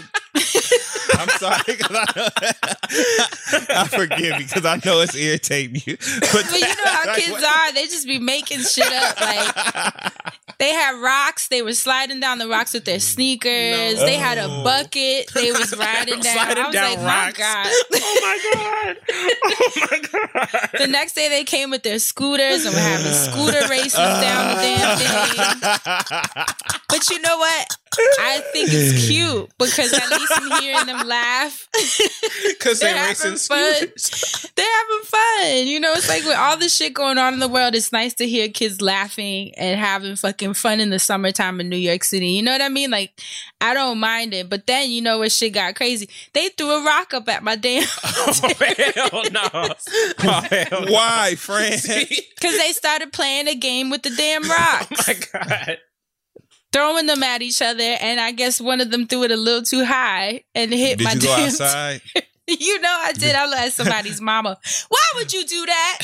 I'm 1.18 1.30
sorry. 1.30 1.62
I, 1.68 2.54
I 3.70 3.88
forgive 3.88 4.20
you 4.40 4.46
because 4.46 4.66
I 4.66 4.76
know 4.86 5.00
it's 5.02 5.16
irritating 5.16 5.82
you. 5.86 5.98
But, 6.20 6.46
But 6.52 6.60
you 6.60 6.68
know 6.68 6.84
how 6.86 7.16
kids 7.16 7.44
are. 7.44 7.74
They 7.74 7.86
just 7.86 8.06
be 8.08 8.20
making 8.20 8.60
shit 8.60 8.92
up. 8.92 9.20
Like 9.20 10.14
they 10.60 10.72
had 10.72 11.02
rocks. 11.02 11.48
They 11.48 11.62
were 11.62 11.74
sliding 11.74 12.20
down 12.20 12.38
the 12.38 12.48
rocks 12.48 12.74
with 12.74 12.86
their 12.86 13.00
sneakers. 13.00 14.00
They 14.00 14.16
had 14.16 14.38
a 14.38 14.48
bucket. 14.64 15.32
They 15.34 15.52
was 15.52 15.76
riding 15.78 16.20
down. 16.20 16.34
Sliding 16.36 16.64
I 16.64 16.68
was 16.68 16.76
down 16.76 17.04
like, 17.04 17.06
rocks. 17.06 17.40
my 17.40 17.46
God. 17.46 17.68
Oh 17.94 18.20
my 18.22 18.40
god! 18.54 18.98
Oh 19.46 19.88
my 19.92 20.00
god! 20.12 20.70
The 20.80 20.88
next 20.88 21.14
day 21.14 21.30
they 21.30 21.44
came 21.44 21.70
with 21.72 21.84
their 21.84 22.00
scooters 22.00 22.66
and 22.66 22.74
were 22.74 22.80
having 22.82 23.12
scooter 23.14 23.68
races 23.70 23.94
down 23.94 24.56
the 24.56 24.62
damn 24.62 24.98
thing. 24.98 26.46
But 26.90 27.10
you 27.10 27.15
know 27.22 27.38
what? 27.38 27.78
I 28.20 28.42
think 28.52 28.70
it's 28.72 29.08
cute 29.08 29.50
because 29.58 29.94
at 29.94 30.10
least 30.10 30.32
I'm 30.36 30.62
hearing 30.62 30.86
them 30.86 31.08
laugh. 31.08 31.68
Because 32.48 32.80
They're 32.80 32.94
they're 32.94 33.04
having 33.08 33.38
fun. 33.38 33.58
They're 34.56 34.66
having 34.66 35.06
fun. 35.06 35.68
You 35.68 35.80
know, 35.80 35.94
it's 35.94 36.08
like 36.08 36.24
with 36.24 36.38
all 36.38 36.58
the 36.58 36.70
shit 36.70 36.94
going 36.94 37.18
on 37.18 37.34
in 37.34 37.40
the 37.40 37.48
world, 37.48 37.76
it's 37.76 37.92
nice 37.92 38.14
to 38.16 38.28
hear 38.28 38.50
kids 38.50 38.82
laughing 38.82 39.54
and 39.56 39.80
having 39.80 40.16
fucking 40.16 40.54
fun 40.54 40.80
in 40.80 40.90
the 40.90 41.00
summertime 41.00 41.60
in 41.60 41.70
New 41.70 41.76
York 41.78 42.04
City. 42.04 42.30
You 42.30 42.42
know 42.44 42.52
what 42.52 42.62
I 42.62 42.70
mean? 42.70 42.92
Like, 42.92 43.20
I 43.62 43.74
don't 43.74 44.00
mind 44.00 44.34
it. 44.34 44.50
But 44.50 44.68
then, 44.68 44.90
you 44.90 45.02
know, 45.02 45.20
where 45.20 45.30
shit 45.30 45.54
got 45.54 45.76
crazy, 45.76 46.10
they 46.34 46.50
threw 46.50 46.72
a 46.72 46.84
rock 46.84 47.14
up 47.14 47.28
at 47.30 47.44
my 47.44 47.56
damn. 47.56 47.84
Oh 48.28 48.32
hell 48.58 49.24
no! 49.32 49.74
Oh 50.20 50.42
hell 50.50 50.86
no. 50.86 50.92
why, 50.92 51.36
friend? 51.36 51.76
Because 51.82 52.58
they 52.58 52.72
started 52.72 53.12
playing 53.14 53.48
a 53.48 53.56
game 53.56 53.90
with 53.90 54.04
the 54.04 54.10
damn 54.12 54.44
rock. 54.44 54.88
Oh 54.92 55.04
my 55.08 55.16
god! 55.34 55.78
Throwing 56.76 57.06
them 57.06 57.24
at 57.24 57.42
each 57.42 57.62
other, 57.62 57.96
and 58.02 58.20
I 58.20 58.34
guess 58.34 58.60
one 58.60 58.82
of 58.82 58.92
them 58.92 59.08
threw 59.08 59.24
it 59.24 59.32
a 59.32 59.38
little 59.38 59.62
too 59.62 59.86
high 59.86 60.44
and 60.54 60.74
hit 60.74 60.98
Did 60.98 61.06
my 61.06 61.14
you 61.14 61.22
go 61.22 61.28
damn. 61.28 61.46
outside? 61.48 62.02
you 62.48 62.82
know 62.82 62.98
I 63.02 63.14
did. 63.14 63.34
I 63.34 63.46
looked 63.46 63.62
at 63.62 63.72
somebody's 63.72 64.20
mama. 64.20 64.58
Why 64.90 65.00
would 65.16 65.32
you 65.32 65.46
do 65.46 65.66
that? 65.68 66.00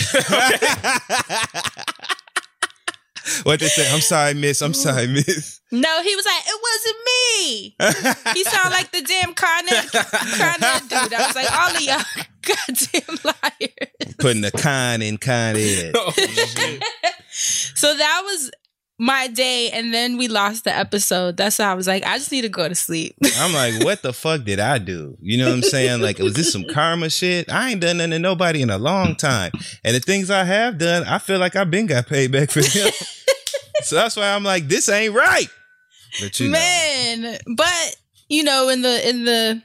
what 3.43 3.59
they 3.59 3.67
say? 3.67 3.93
I'm 3.93 3.99
sorry, 3.99 4.33
miss. 4.33 4.61
I'm 4.61 4.73
sorry, 4.73 5.07
miss. 5.07 5.59
No, 5.73 6.01
he 6.03 6.15
was 6.15 6.25
like, 6.25 6.41
it 6.47 6.61
wasn't 6.63 6.95
me. 7.05 7.75
He 8.33 8.43
sounded 8.45 8.71
like 8.71 8.91
the 8.91 9.01
damn 9.01 9.33
Con 9.33 9.67
Ed, 9.67 9.89
Con 9.91 10.63
Ed 10.63 10.83
dude. 10.87 11.13
I 11.13 11.27
was 11.27 11.35
like, 11.35 11.51
all 11.51 11.75
of 11.75 11.81
y'all 11.81 12.01
goddamn 12.43 13.17
liars. 13.25 14.15
Putting 14.19 14.41
the 14.41 14.51
con 14.51 15.01
in 15.01 15.17
con. 15.17 15.55
Oh! 15.95 16.11
So 17.33 17.95
that 17.95 18.21
was 18.23 18.51
my 19.01 19.25
day, 19.25 19.72
and 19.72 19.91
then 19.91 20.15
we 20.15 20.27
lost 20.27 20.63
the 20.63 20.77
episode. 20.77 21.36
That's 21.36 21.58
why 21.58 21.65
I 21.65 21.74
was 21.74 21.88
like, 21.88 22.05
I 22.05 22.20
just 22.20 22.31
need 22.31 22.43
to 22.43 22.50
go 22.50 22.70
to 22.70 22.75
sleep. 22.75 23.15
I'm 23.38 23.51
like, 23.51 23.84
what 23.84 24.03
the 24.03 24.13
fuck 24.13 24.43
did 24.43 24.60
I 24.60 24.77
do? 24.77 25.17
You 25.20 25.39
know 25.39 25.46
what 25.46 25.55
I'm 25.55 25.63
saying? 25.63 26.01
Like, 26.01 26.20
was 26.20 26.36
this 26.36 26.51
some 26.51 26.65
karma 26.65 27.10
shit? 27.10 27.51
I 27.51 27.72
ain't 27.72 27.81
done 27.81 27.98
nothing 27.98 28.12
to 28.12 28.20
nobody 28.20 28.62
in 28.62 28.70
a 28.70 28.77
long 28.77 29.15
time. 29.15 29.53
And 29.84 29.96
the 29.96 30.00
things 30.00 30.29
I 30.29 30.43
have 30.43 30.77
done, 30.77 31.03
I 31.05 31.17
feel 31.17 31.39
like 31.39 31.55
I've 31.55 31.72
been 31.72 31.88
got 31.88 32.05
paid 32.05 32.31
back 32.31 32.51
for 32.51 32.62
them. 32.62 32.91
so 33.81 33.96
that's 33.96 34.15
why 34.15 34.36
I'm 34.36 34.43
like, 34.43 34.67
this 34.67 34.88
ain't 34.88 35.15
right. 35.15 35.48
But 36.22 36.39
you 36.39 36.50
know. 36.50 36.60
Man, 36.60 37.39
but 37.55 37.96
you 38.29 38.43
know, 38.43 38.70
in 38.70 38.84
the 38.84 39.10
in 39.10 39.25
the 39.25 39.63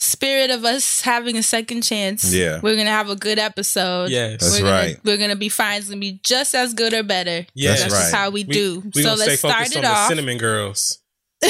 spirit 0.00 0.50
of 0.50 0.64
us 0.64 1.00
having 1.00 1.36
a 1.36 1.42
second 1.42 1.82
chance, 1.82 2.32
Yeah. 2.32 2.60
we're 2.62 2.76
gonna 2.76 2.90
have 2.90 3.10
a 3.10 3.16
good 3.16 3.38
episode. 3.38 4.10
Yes. 4.10 4.40
That's 4.40 4.52
we're 4.52 4.58
gonna, 4.66 4.70
right. 4.72 4.96
We're 5.04 5.16
gonna 5.16 5.36
be 5.36 5.48
fine. 5.48 5.78
It's 5.78 5.88
gonna 5.88 6.00
be 6.00 6.20
just 6.22 6.54
as 6.54 6.72
good 6.74 6.92
or 6.94 7.02
better. 7.02 7.46
Yes. 7.54 7.80
That's 7.80 7.92
That's 7.92 8.02
just 8.02 8.12
right. 8.12 8.18
how 8.18 8.30
we, 8.30 8.44
We- 8.44 8.52
do. 8.54 8.82
We 8.94 9.02
so 9.02 9.10
gonna 9.10 9.16
stay 9.22 9.26
let's 9.30 9.38
start 9.40 9.66
it 9.70 9.76
on 9.76 9.82
the 9.82 9.88
off. 9.90 10.08
cinnamon 10.08 10.38
girls. 10.38 10.98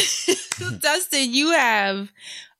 Dustin, 0.80 1.32
you 1.32 1.50
have 1.52 2.10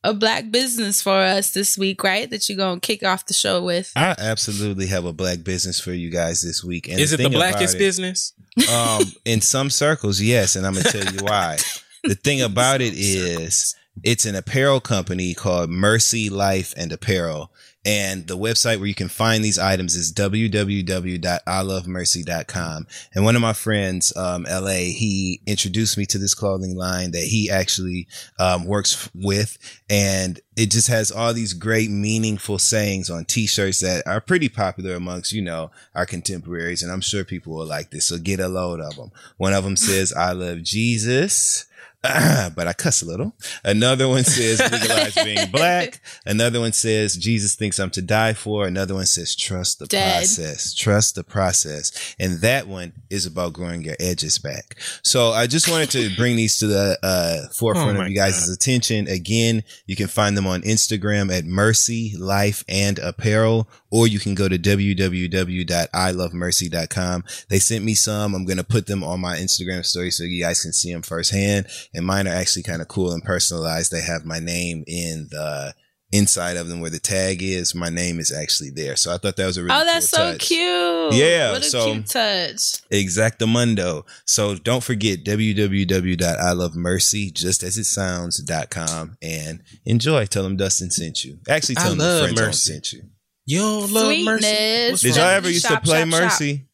a 0.04 0.14
black 0.14 0.50
business 0.50 1.02
for 1.02 1.16
us 1.18 1.52
this 1.52 1.76
week, 1.76 2.02
right? 2.04 2.30
That 2.30 2.48
you're 2.48 2.56
gonna 2.58 2.80
kick 2.80 3.02
off 3.02 3.26
the 3.26 3.34
show 3.34 3.62
with. 3.62 3.92
I 3.96 4.14
absolutely 4.18 4.86
have 4.86 5.04
a 5.04 5.12
black 5.12 5.42
business 5.42 5.80
for 5.80 5.92
you 5.92 6.10
guys 6.10 6.40
this 6.42 6.62
week. 6.64 6.88
And 6.88 7.00
Is 7.00 7.12
it 7.12 7.16
the 7.18 7.28
blackest 7.30 7.74
it- 7.74 7.78
business? 7.78 8.32
Um, 8.72 9.02
in 9.24 9.40
some 9.40 9.70
circles, 9.70 10.20
yes, 10.20 10.56
and 10.56 10.66
I'm 10.66 10.74
gonna 10.74 10.90
tell 10.90 11.12
you 11.12 11.20
why. 11.22 11.56
The 12.04 12.14
thing 12.14 12.40
about 12.42 12.80
it 12.80 12.94
is, 12.94 13.74
it's 14.02 14.26
an 14.26 14.34
apparel 14.34 14.80
company 14.80 15.34
called 15.34 15.70
Mercy 15.70 16.28
Life 16.30 16.74
and 16.76 16.92
Apparel, 16.92 17.52
and 17.84 18.26
the 18.26 18.36
website 18.36 18.78
where 18.78 18.88
you 18.88 18.94
can 18.94 19.08
find 19.08 19.42
these 19.42 19.58
items 19.58 19.94
is 19.94 20.12
www.ilovemercy.com. 20.12 22.86
And 23.14 23.24
one 23.24 23.34
of 23.34 23.40
my 23.40 23.54
friends, 23.54 24.14
um, 24.16 24.42
LA, 24.44 24.90
he 24.92 25.40
introduced 25.46 25.96
me 25.96 26.04
to 26.06 26.18
this 26.18 26.34
clothing 26.34 26.76
line 26.76 27.12
that 27.12 27.22
he 27.22 27.48
actually 27.50 28.06
um, 28.38 28.66
works 28.66 29.08
with, 29.14 29.56
and 29.88 30.38
it 30.54 30.70
just 30.70 30.88
has 30.88 31.10
all 31.10 31.32
these 31.32 31.54
great, 31.54 31.90
meaningful 31.90 32.58
sayings 32.58 33.08
on 33.08 33.24
T-shirts 33.24 33.80
that 33.80 34.06
are 34.06 34.20
pretty 34.20 34.50
popular 34.50 34.94
amongst 34.94 35.32
you 35.32 35.40
know 35.40 35.70
our 35.94 36.04
contemporaries, 36.04 36.82
and 36.82 36.92
I'm 36.92 37.00
sure 37.00 37.24
people 37.24 37.54
will 37.54 37.64
like 37.66 37.90
this. 37.90 38.04
So 38.06 38.18
get 38.18 38.40
a 38.40 38.48
load 38.48 38.80
of 38.80 38.96
them. 38.96 39.12
One 39.38 39.54
of 39.54 39.64
them 39.64 39.76
says, 39.76 40.12
"I 40.12 40.32
love 40.32 40.62
Jesus." 40.62 41.64
but 42.54 42.66
I 42.66 42.72
cuss 42.72 43.02
a 43.02 43.06
little. 43.06 43.34
Another 43.64 44.08
one 44.08 44.24
says 44.24 44.60
legalize 44.60 45.14
being 45.24 45.50
black. 45.50 46.00
Another 46.26 46.60
one 46.60 46.72
says 46.72 47.16
Jesus 47.16 47.54
thinks 47.54 47.78
I'm 47.78 47.90
to 47.90 48.02
die 48.02 48.32
for. 48.32 48.66
Another 48.66 48.94
one 48.94 49.06
says 49.06 49.34
trust 49.34 49.78
the 49.78 49.86
Dead. 49.86 50.18
process. 50.18 50.74
Trust 50.74 51.14
the 51.14 51.24
process. 51.24 52.14
And 52.18 52.40
that 52.40 52.66
one 52.68 52.92
is 53.10 53.26
about 53.26 53.52
growing 53.52 53.82
your 53.82 53.96
edges 54.00 54.38
back. 54.38 54.76
So 55.02 55.32
I 55.32 55.46
just 55.46 55.68
wanted 55.68 55.90
to 55.90 56.14
bring 56.16 56.36
these 56.36 56.58
to 56.58 56.66
the 56.66 56.98
uh, 57.02 57.48
forefront 57.52 57.98
Oh 57.98 58.02
of 58.02 58.08
you 58.08 58.16
guys' 58.16 58.48
attention. 58.48 59.08
Again, 59.08 59.64
you 59.86 59.96
can 59.96 60.08
find 60.08 60.36
them 60.36 60.46
on 60.46 60.62
Instagram 60.62 61.36
at 61.36 61.44
Mercy 61.44 62.14
Life 62.18 62.64
and 62.68 62.98
Apparel, 62.98 63.68
or 63.90 64.06
you 64.06 64.18
can 64.18 64.34
go 64.34 64.48
to 64.48 64.58
www.ilovemercy.com. 64.58 67.24
They 67.48 67.58
sent 67.58 67.84
me 67.84 67.94
some. 67.94 68.34
I'm 68.34 68.44
going 68.44 68.58
to 68.58 68.64
put 68.64 68.86
them 68.86 69.02
on 69.04 69.20
my 69.20 69.36
Instagram 69.36 69.84
story 69.84 70.10
so 70.10 70.24
you 70.24 70.42
guys 70.42 70.62
can 70.62 70.72
see 70.72 70.92
them 70.92 71.02
firsthand. 71.02 71.66
And 71.94 72.04
mine 72.06 72.26
are 72.28 72.34
actually 72.34 72.62
kind 72.64 72.82
of 72.82 72.88
cool 72.88 73.12
and 73.12 73.22
personalized. 73.22 73.92
They 73.92 74.02
have 74.02 74.24
my 74.24 74.38
name 74.40 74.84
in 74.86 75.28
the 75.30 75.74
inside 76.10 76.56
of 76.56 76.68
them 76.68 76.80
where 76.80 76.88
the 76.88 76.98
tag 76.98 77.42
is. 77.42 77.74
My 77.74 77.90
name 77.90 78.18
is 78.18 78.32
actually 78.32 78.70
there. 78.70 78.96
So 78.96 79.12
I 79.12 79.18
thought 79.18 79.36
that 79.36 79.44
was 79.46 79.58
a 79.58 79.62
really 79.62 79.74
oh, 79.78 79.84
that's 79.84 80.10
cool 80.10 80.18
so 80.18 80.32
touch. 80.32 80.40
cute. 80.48 81.12
Yeah, 81.12 81.50
What 81.52 81.60
a 81.60 81.64
so- 81.64 81.92
cute 81.92 82.06
touch. 82.06 82.80
Exactamundo. 82.90 84.04
So 84.24 84.54
don't 84.54 84.82
forget 84.82 85.22
www.ilovemercy, 85.24 87.30
just 87.34 87.62
as 87.62 87.76
it 87.76 87.84
sounds.com 87.84 89.18
and 89.22 89.62
enjoy. 89.84 90.24
Tell 90.26 90.44
them 90.44 90.56
Dustin 90.56 90.90
sent 90.90 91.24
you. 91.26 91.38
Actually, 91.48 91.76
I 91.78 91.80
tell 91.80 91.90
them 91.90 91.98
the 91.98 92.04
love 92.04 92.20
friends 92.30 92.40
Mercy. 92.40 92.72
sent 92.72 92.92
you. 92.94 93.02
You 93.48 93.60
don't 93.60 93.90
love 93.92 94.14
mercy. 94.24 94.90
What's 94.90 95.00
Did 95.02 95.16
y'all 95.16 95.24
ever 95.24 95.48
used 95.48 95.66
Shop, 95.66 95.80
to 95.82 95.88
play 95.88 96.00
shop, 96.02 96.10
shop. 96.10 96.22
Mercy? 96.22 96.66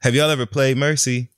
Have 0.00 0.14
y'all 0.14 0.30
ever 0.30 0.46
played 0.46 0.78
Mercy? 0.78 1.28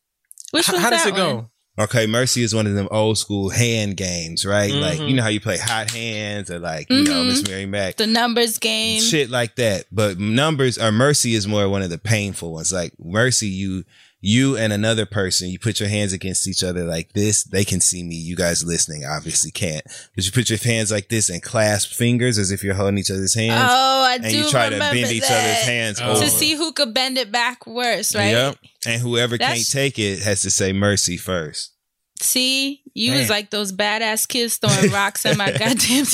Which 0.53 0.67
How, 0.67 0.75
one's 0.75 0.85
how 0.85 0.91
does 0.91 1.03
that 1.05 1.13
it 1.13 1.17
go? 1.17 1.35
one? 1.35 1.47
Okay, 1.81 2.07
Mercy 2.07 2.43
is 2.45 2.55
one 2.55 2.69
of 2.69 2.75
them 2.75 2.87
old 2.93 3.19
school 3.19 3.49
hand 3.49 3.97
games, 3.97 4.45
right? 4.47 4.73
Like 4.73 4.99
Mhm. 5.01 5.09
you 5.09 5.15
know 5.17 5.23
how 5.23 5.29
you 5.29 5.41
play 5.41 5.57
hot 5.59 5.91
hands 5.91 6.51
or 6.53 6.61
like 6.61 6.87
you 6.89 7.03
know 7.03 7.23
Mhm. 7.25 7.27
Miss 7.27 7.49
Mary 7.49 7.67
Mac, 7.67 7.97
The 7.97 8.07
numbers 8.07 8.59
game. 8.59 9.01
shit 9.03 9.29
like 9.29 9.57
that. 9.57 9.87
But 9.91 10.19
numbers 10.21 10.79
or 10.79 10.93
Mercy 10.93 11.35
is 11.35 11.49
more 11.49 11.69
one 11.69 11.83
of 11.83 11.91
the 11.91 11.99
painful 11.99 12.53
ones. 12.53 12.71
Like 12.73 12.93
Mercy, 13.03 13.49
you 13.49 13.85
you 14.23 14.57
and 14.57 14.73
another 14.73 15.07
person, 15.07 15.49
you 15.49 15.59
put 15.59 15.81
your 15.81 15.89
hands 15.89 16.13
against 16.13 16.47
each 16.47 16.63
other 16.63 16.85
like 16.85 17.13
this. 17.15 17.43
They 17.45 17.65
can 17.65 17.81
see 17.81 18.03
me. 18.03 18.17
You 18.17 18.37
guys 18.37 18.63
listening 18.63 19.05
obviously 19.05 19.51
can't. 19.51 19.83
But 20.15 20.27
you 20.27 20.33
put 20.33 20.51
your 20.51 20.59
hands 20.59 20.91
like 20.91 21.09
this 21.09 21.31
and 21.31 21.43
clasp 21.43 21.93
fingers 21.93 22.37
as 22.39 22.51
if 22.51 22.63
you're 22.63 22.75
holding 22.75 22.99
each 22.99 23.11
other's 23.11 23.35
hands, 23.35 23.55
Oh, 23.71 24.05
I 24.05 24.15
and 24.17 24.25
do 24.25 24.37
you 24.37 24.51
try 24.51 24.69
to 24.69 24.75
remember 24.75 25.01
bend 25.01 25.13
each 25.13 25.23
other's 25.25 25.63
hands 25.65 26.01
Oh. 26.03 26.11
over. 26.13 26.21
to 26.25 26.29
see 26.31 26.55
who 26.55 26.73
could 26.73 26.93
bend 26.93 27.17
it 27.17 27.33
back 27.33 27.67
worse, 27.67 28.15
right? 28.15 28.29
Yep. 28.31 28.57
And 28.87 29.01
whoever 29.01 29.39
can't 29.39 29.67
take 29.71 29.99
it 29.99 30.21
has 30.21 30.43
to 30.43 30.51
say 30.51 30.73
mercy 30.75 31.17
first. 31.17 31.73
See, 32.21 32.83
you 32.93 33.15
was 33.15 33.31
like 33.31 33.49
those 33.49 33.73
badass 33.73 34.29
kids 34.29 34.59
throwing 34.59 34.91
rocks 34.93 35.25
at 35.25 35.39
my 35.39 35.51
goddamn. 35.53 36.05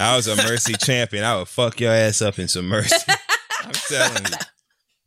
I 0.00 0.16
was 0.16 0.26
a 0.26 0.36
mercy 0.36 0.72
champion. 0.72 1.22
I 1.24 1.36
would 1.36 1.48
fuck 1.48 1.78
your 1.78 1.92
ass 1.92 2.22
up 2.22 2.38
in 2.38 2.48
some 2.48 2.66
mercy. 2.66 2.96
I'm 3.62 3.72
telling 3.72 4.24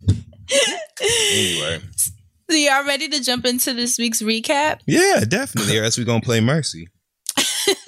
you. 0.07 0.15
Anyway. 1.01 1.79
So 2.49 2.55
y'all 2.57 2.85
ready 2.85 3.07
to 3.09 3.21
jump 3.23 3.45
into 3.45 3.73
this 3.73 3.97
week's 3.97 4.21
recap? 4.21 4.79
Yeah, 4.85 5.21
definitely. 5.27 5.77
Or 5.79 5.83
else 5.85 5.97
we're 5.97 6.03
gonna 6.05 6.21
play 6.21 6.41
mercy. 6.41 6.87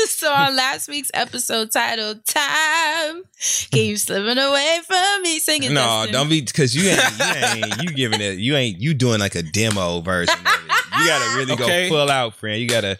so 0.08 0.32
on 0.32 0.56
last 0.56 0.88
week's 0.88 1.12
episode 1.14 1.72
titled 1.72 2.26
"Time 2.26 3.24
Keeps 3.72 4.04
Slipping 4.04 4.38
Away 4.42 4.80
from 4.88 5.22
Me," 5.24 5.40
singing. 5.40 5.74
No, 5.74 5.82
Dustin. 5.82 6.14
don't 6.14 6.30
be 6.30 6.42
because 6.42 6.74
you 6.74 6.90
ain't 6.90 7.20
you 7.20 7.26
ain't 7.66 7.84
you 7.84 7.90
giving 7.96 8.22
it 8.22 8.40
you 8.40 8.56
ain't 8.56 8.80
you 8.82 8.94
doing 8.94 9.20
like 9.20 9.36
a 9.36 9.44
demo 9.44 10.00
version 10.02 10.34
of 10.40 10.46
it. 10.46 11.00
You 11.00 11.06
gotta 11.06 11.38
really 11.38 11.54
Okay. 11.54 11.90
go 11.90 11.96
pull 11.96 12.10
out, 12.10 12.34
friend. 12.36 12.60
You 12.62 12.68
gotta 12.70 12.98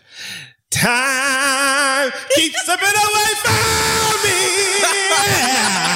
time 0.72 2.12
keeps 2.36 2.64
slipping 2.66 2.88
away 2.88 3.32
from 3.42 4.24
me. 4.24 4.36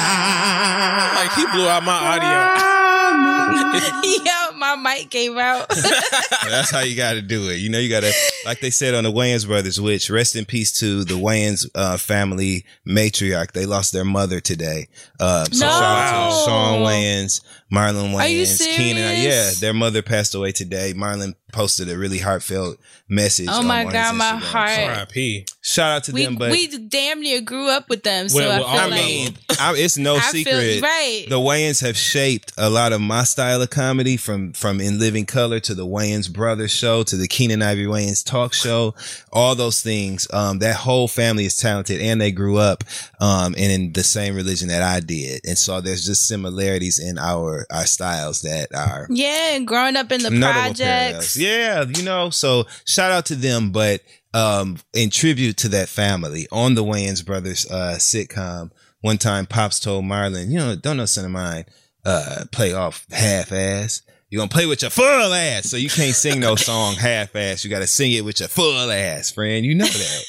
Like 1.20 1.32
he 1.34 1.44
blew 1.52 1.68
out 1.68 1.84
my 1.84 1.92
audio. 1.92 2.30
Yo, 4.24 4.39
my 4.60 4.76
mic 4.76 5.10
gave 5.10 5.36
out. 5.36 5.68
That's 6.48 6.70
how 6.70 6.80
you 6.80 6.94
got 6.96 7.14
to 7.14 7.22
do 7.22 7.48
it. 7.48 7.56
You 7.56 7.68
know, 7.70 7.78
you 7.78 7.88
got 7.88 8.00
to, 8.00 8.12
like 8.44 8.60
they 8.60 8.70
said 8.70 8.94
on 8.94 9.04
the 9.04 9.10
Wayans 9.12 9.46
brothers, 9.46 9.80
which 9.80 10.08
rest 10.10 10.36
in 10.36 10.44
peace 10.44 10.70
to 10.80 11.02
the 11.04 11.14
Wayans 11.14 11.66
uh, 11.74 11.96
family 11.96 12.64
matriarch. 12.86 13.52
They 13.52 13.66
lost 13.66 13.92
their 13.92 14.04
mother 14.04 14.40
today. 14.40 14.88
Uh, 15.18 15.44
so 15.46 15.64
No. 15.66 15.70
shout 15.72 15.82
out 15.82 16.28
to 16.30 16.44
Shawn 16.44 16.78
Wayans, 16.82 17.40
Marlon 17.72 18.12
Wayans, 18.14 18.60
Keenen. 18.76 19.22
Yeah, 19.22 19.50
their 19.60 19.72
mother 19.74 20.02
passed 20.02 20.34
away 20.34 20.52
today. 20.52 20.92
Marlon 20.94 21.34
posted 21.52 21.88
a 21.90 21.98
really 21.98 22.18
heartfelt 22.18 22.78
message. 23.08 23.48
oh 23.50 23.58
on 23.58 23.66
my 23.66 23.84
his 23.84 23.92
god, 23.92 24.14
my 24.16 24.24
Instagram. 24.32 24.38
heart. 24.40 24.78
R.I.P. 24.78 25.46
Shout 25.62 25.96
out 25.96 26.04
to 26.04 26.12
We 26.12 26.24
them, 26.24 26.36
but 26.36 26.50
we 26.52 26.66
damn 26.88 27.20
near 27.20 27.40
grew 27.40 27.68
up 27.68 27.88
with 27.88 28.02
them, 28.02 28.28
so 28.28 28.38
Well, 28.38 28.52
I 28.52 28.58
feel 28.58 28.66
I 28.66 28.72
I 28.84 28.86
like 28.86 29.04
mean, 29.04 29.36
I, 29.60 29.74
it's 29.76 29.98
no 29.98 30.16
I 30.16 30.20
secret. 30.20 30.52
feel 30.74 30.82
right. 30.82 31.26
The 31.28 31.36
Wayans 31.38 31.80
have 31.84 31.96
shaped 31.96 32.52
a 32.56 32.70
lot 32.70 32.92
of 32.92 33.00
my 33.00 33.24
style 33.24 33.60
of 33.62 33.70
comedy 33.70 34.16
from 34.16 34.52
from 34.52 34.80
In 34.80 34.98
Living 34.98 35.26
Color 35.26 35.60
to 35.60 35.74
the 35.74 35.86
Wayans 35.86 36.32
Brothers 36.32 36.70
show 36.70 37.02
to 37.04 37.16
the 37.16 37.28
Keenen 37.28 37.62
Ivory 37.62 37.84
Wayans 37.84 38.24
talk 38.24 38.52
show. 38.52 38.94
All 39.32 39.54
those 39.54 39.80
things. 39.82 40.26
Um, 40.32 40.58
that 40.60 40.76
whole 40.76 41.08
family 41.08 41.44
is 41.44 41.56
talented 41.56 42.00
and 42.00 42.20
they 42.20 42.32
grew 42.32 42.56
up 42.58 42.82
um 43.20 43.54
and 43.58 43.72
in 43.72 43.92
the 43.92 44.04
same 44.04 44.34
religion 44.34 44.68
that 44.68 44.82
I 44.82 45.00
did. 45.00 45.40
And 45.46 45.58
so 45.58 45.80
there's 45.80 46.06
just 46.06 46.26
similarities 46.26 46.98
in 46.98 47.18
our 47.18 47.59
our 47.70 47.86
styles 47.86 48.42
that 48.42 48.74
are 48.74 49.06
yeah, 49.10 49.54
and 49.54 49.66
growing 49.66 49.96
up 49.96 50.10
in 50.12 50.22
the 50.22 50.30
notable 50.30 50.74
parallels. 50.74 50.76
projects. 50.80 51.36
Yeah, 51.36 51.84
you 51.84 52.02
know, 52.02 52.30
so 52.30 52.66
shout 52.86 53.10
out 53.12 53.26
to 53.26 53.34
them, 53.34 53.70
but 53.72 54.00
um 54.32 54.78
in 54.94 55.10
tribute 55.10 55.56
to 55.58 55.68
that 55.68 55.88
family 55.88 56.46
on 56.52 56.74
the 56.74 56.84
Wayans 56.84 57.24
Brothers 57.24 57.70
uh 57.70 57.96
sitcom, 57.98 58.70
one 59.00 59.18
time 59.18 59.46
Pops 59.46 59.80
told 59.80 60.04
Marlon, 60.04 60.50
you 60.50 60.58
know, 60.58 60.76
don't 60.76 60.96
no 60.98 61.06
son 61.06 61.24
of 61.24 61.30
mine 61.32 61.64
uh 62.04 62.44
play 62.52 62.72
off 62.72 63.06
half 63.10 63.52
ass. 63.52 64.02
You're 64.30 64.38
gonna 64.40 64.48
play 64.50 64.66
with 64.66 64.82
your 64.82 64.90
full 64.92 65.32
ass, 65.34 65.68
so 65.68 65.76
you 65.76 65.88
can't 65.90 66.14
sing 66.14 66.38
no 66.38 66.54
song 66.54 66.94
half 66.98 67.34
ass. 67.34 67.64
You 67.64 67.70
gotta 67.70 67.88
sing 67.88 68.12
it 68.12 68.24
with 68.24 68.38
your 68.40 68.48
full 68.48 68.90
ass, 68.90 69.32
friend. 69.32 69.66
You 69.66 69.74
know 69.74 69.84
that. 69.86 70.24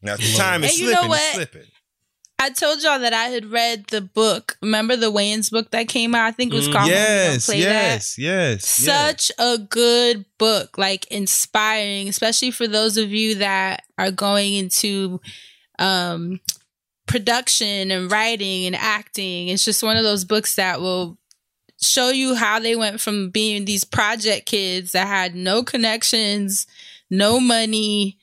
Now 0.00 0.16
the 0.16 0.34
time 0.36 0.64
is 0.64 0.70
And 0.70 0.78
you 0.78 0.86
know 0.86 0.92
slipping, 0.92 1.08
what? 1.10 1.34
slipping. 1.34 1.62
I 2.40 2.50
told 2.50 2.82
y'all 2.82 3.00
that 3.00 3.12
I 3.12 3.24
had 3.24 3.46
read 3.46 3.86
the 3.88 4.00
book. 4.00 4.56
Remember 4.62 4.94
the 4.94 5.10
Wayans 5.10 5.50
book 5.50 5.70
that 5.72 5.88
came 5.88 6.14
out? 6.14 6.26
I 6.26 6.30
think 6.30 6.52
it 6.52 6.56
was 6.56 6.68
Mm, 6.68 6.72
called 6.72 6.84
Don't 6.84 6.92
Yes, 6.92 7.48
yes, 7.48 8.18
yes, 8.18 8.18
yes. 8.18 8.64
Such 8.64 9.32
a 9.38 9.58
good 9.58 10.24
book, 10.38 10.78
like 10.78 11.06
inspiring, 11.10 12.08
especially 12.08 12.52
for 12.52 12.68
those 12.68 12.96
of 12.96 13.10
you 13.10 13.36
that 13.36 13.82
are 13.98 14.12
going 14.12 14.54
into 14.54 15.20
um 15.80 16.40
production 17.06 17.90
and 17.90 18.10
writing 18.10 18.66
and 18.66 18.76
acting. 18.76 19.48
It's 19.48 19.64
just 19.64 19.82
one 19.82 19.96
of 19.96 20.04
those 20.04 20.24
books 20.24 20.54
that 20.56 20.80
will 20.80 21.18
show 21.80 22.10
you 22.10 22.34
how 22.34 22.60
they 22.60 22.76
went 22.76 23.00
from 23.00 23.30
being 23.30 23.64
these 23.64 23.84
project 23.84 24.46
kids 24.46 24.92
that 24.92 25.06
had 25.06 25.34
no 25.34 25.62
connections, 25.62 26.66
no 27.10 27.40
money, 27.40 28.18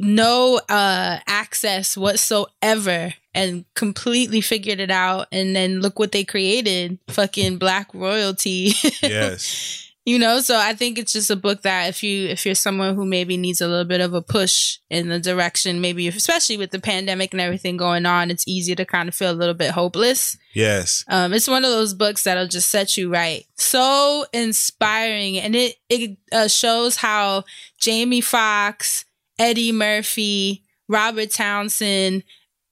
no 0.00 0.60
uh 0.68 1.18
access 1.26 1.96
whatsoever 1.96 3.12
and 3.34 3.64
completely 3.74 4.40
figured 4.40 4.80
it 4.80 4.90
out 4.90 5.26
and 5.32 5.54
then 5.56 5.80
look 5.80 5.98
what 5.98 6.12
they 6.12 6.24
created 6.24 6.98
fucking 7.08 7.58
black 7.58 7.88
royalty 7.92 8.72
yes. 9.02 9.90
you 10.06 10.18
know 10.18 10.40
so 10.40 10.56
i 10.56 10.72
think 10.72 10.98
it's 10.98 11.12
just 11.12 11.30
a 11.30 11.36
book 11.36 11.62
that 11.62 11.88
if 11.88 12.02
you 12.02 12.28
if 12.28 12.46
you're 12.46 12.54
someone 12.54 12.94
who 12.94 13.04
maybe 13.04 13.36
needs 13.36 13.60
a 13.60 13.66
little 13.68 13.84
bit 13.84 14.00
of 14.00 14.14
a 14.14 14.22
push 14.22 14.78
in 14.88 15.08
the 15.08 15.18
direction 15.18 15.80
maybe 15.80 16.06
especially 16.08 16.56
with 16.56 16.70
the 16.70 16.80
pandemic 16.80 17.32
and 17.34 17.40
everything 17.40 17.76
going 17.76 18.06
on 18.06 18.30
it's 18.30 18.46
easy 18.46 18.74
to 18.74 18.84
kind 18.84 19.08
of 19.08 19.14
feel 19.14 19.30
a 19.30 19.32
little 19.32 19.54
bit 19.54 19.72
hopeless 19.72 20.36
Yes. 20.54 21.04
um, 21.08 21.32
it's 21.32 21.46
one 21.46 21.64
of 21.64 21.70
those 21.70 21.94
books 21.94 22.24
that'll 22.24 22.48
just 22.48 22.68
set 22.68 22.96
you 22.96 23.12
right. 23.12 23.44
So 23.54 24.24
inspiring, 24.32 25.38
and 25.38 25.54
it 25.54 25.76
it 25.88 26.16
uh, 26.32 26.48
shows 26.48 26.96
how 26.96 27.44
Jamie 27.78 28.20
Foxx, 28.22 29.04
Eddie 29.38 29.72
Murphy, 29.72 30.64
Robert 30.88 31.30
Townsend, 31.30 32.24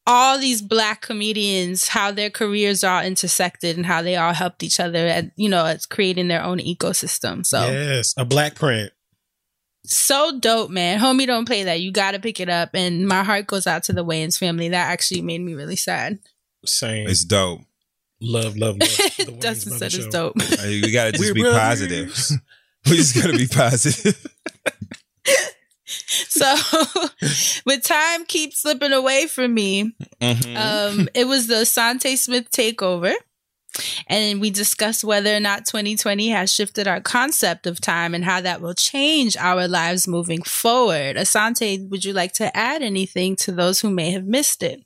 all 0.06 0.38
these 0.38 0.62
black 0.62 1.00
comedians, 1.02 1.88
how 1.88 2.10
their 2.12 2.30
careers 2.30 2.84
all 2.84 3.02
intersected 3.02 3.76
and 3.76 3.86
how 3.86 4.02
they 4.02 4.16
all 4.16 4.32
helped 4.32 4.62
each 4.62 4.78
other 4.80 5.06
at 5.06 5.26
you 5.36 5.48
know 5.48 5.66
at 5.66 5.88
creating 5.88 6.28
their 6.28 6.42
own 6.42 6.58
ecosystem. 6.58 7.44
So 7.44 7.60
Yes, 7.70 8.14
a 8.16 8.24
black 8.24 8.54
print. 8.54 8.92
so 9.84 10.38
dope, 10.38 10.70
man. 10.70 10.98
Homie, 11.00 11.26
don't 11.26 11.44
play 11.46 11.64
that. 11.64 11.80
You 11.80 11.90
got 11.92 12.12
to 12.12 12.18
pick 12.20 12.40
it 12.40 12.48
up. 12.48 12.70
And 12.74 13.06
my 13.06 13.22
heart 13.24 13.46
goes 13.46 13.66
out 13.66 13.84
to 13.84 13.92
the 13.92 14.04
Wayans 14.04 14.38
family. 14.38 14.68
That 14.68 14.90
actually 14.90 15.22
made 15.22 15.40
me 15.40 15.54
really 15.54 15.76
sad. 15.76 16.18
Same. 16.64 17.08
It's 17.08 17.24
dope. 17.24 17.60
love, 18.20 18.56
love, 18.56 18.76
love. 18.78 18.78
the 18.78 18.86
Wayans 19.26 19.40
Dustin 19.40 19.70
Brothers 19.70 19.92
said 19.94 19.94
it's 20.04 20.06
dope. 20.14 20.34
We 20.36 20.92
gotta 20.92 21.12
just 21.18 21.22
We're 21.24 21.34
be 21.34 21.42
brothers. 21.42 21.58
positive. 21.60 22.30
we 22.90 22.96
just 22.96 23.14
gotta 23.14 23.36
be 23.36 23.46
positive. 23.48 24.26
So, 25.86 26.54
with 27.66 27.82
time 27.82 28.24
keeps 28.26 28.62
slipping 28.62 28.92
away 28.92 29.26
from 29.26 29.54
me, 29.54 29.92
Mhm. 30.20 30.56
um, 30.56 31.08
it 31.14 31.26
was 31.26 31.46
the 31.46 31.56
Asante 31.56 32.16
Smith 32.16 32.50
takeover. 32.50 33.14
And 34.06 34.40
we 34.40 34.48
discussed 34.50 35.04
whether 35.04 35.36
or 35.36 35.40
not 35.40 35.66
2020 35.66 36.28
has 36.30 36.52
shifted 36.52 36.88
our 36.88 37.00
concept 37.00 37.66
of 37.66 37.78
time 37.80 38.14
and 38.14 38.24
how 38.24 38.40
that 38.40 38.62
will 38.62 38.72
change 38.74 39.36
our 39.36 39.68
lives 39.68 40.08
moving 40.08 40.42
forward. 40.42 41.16
Asante, 41.16 41.86
would 41.90 42.02
you 42.04 42.14
like 42.14 42.32
to 42.34 42.56
add 42.56 42.82
anything 42.82 43.36
to 43.36 43.52
those 43.52 43.80
who 43.80 43.90
may 43.90 44.12
have 44.12 44.24
missed 44.24 44.62
it? 44.62 44.80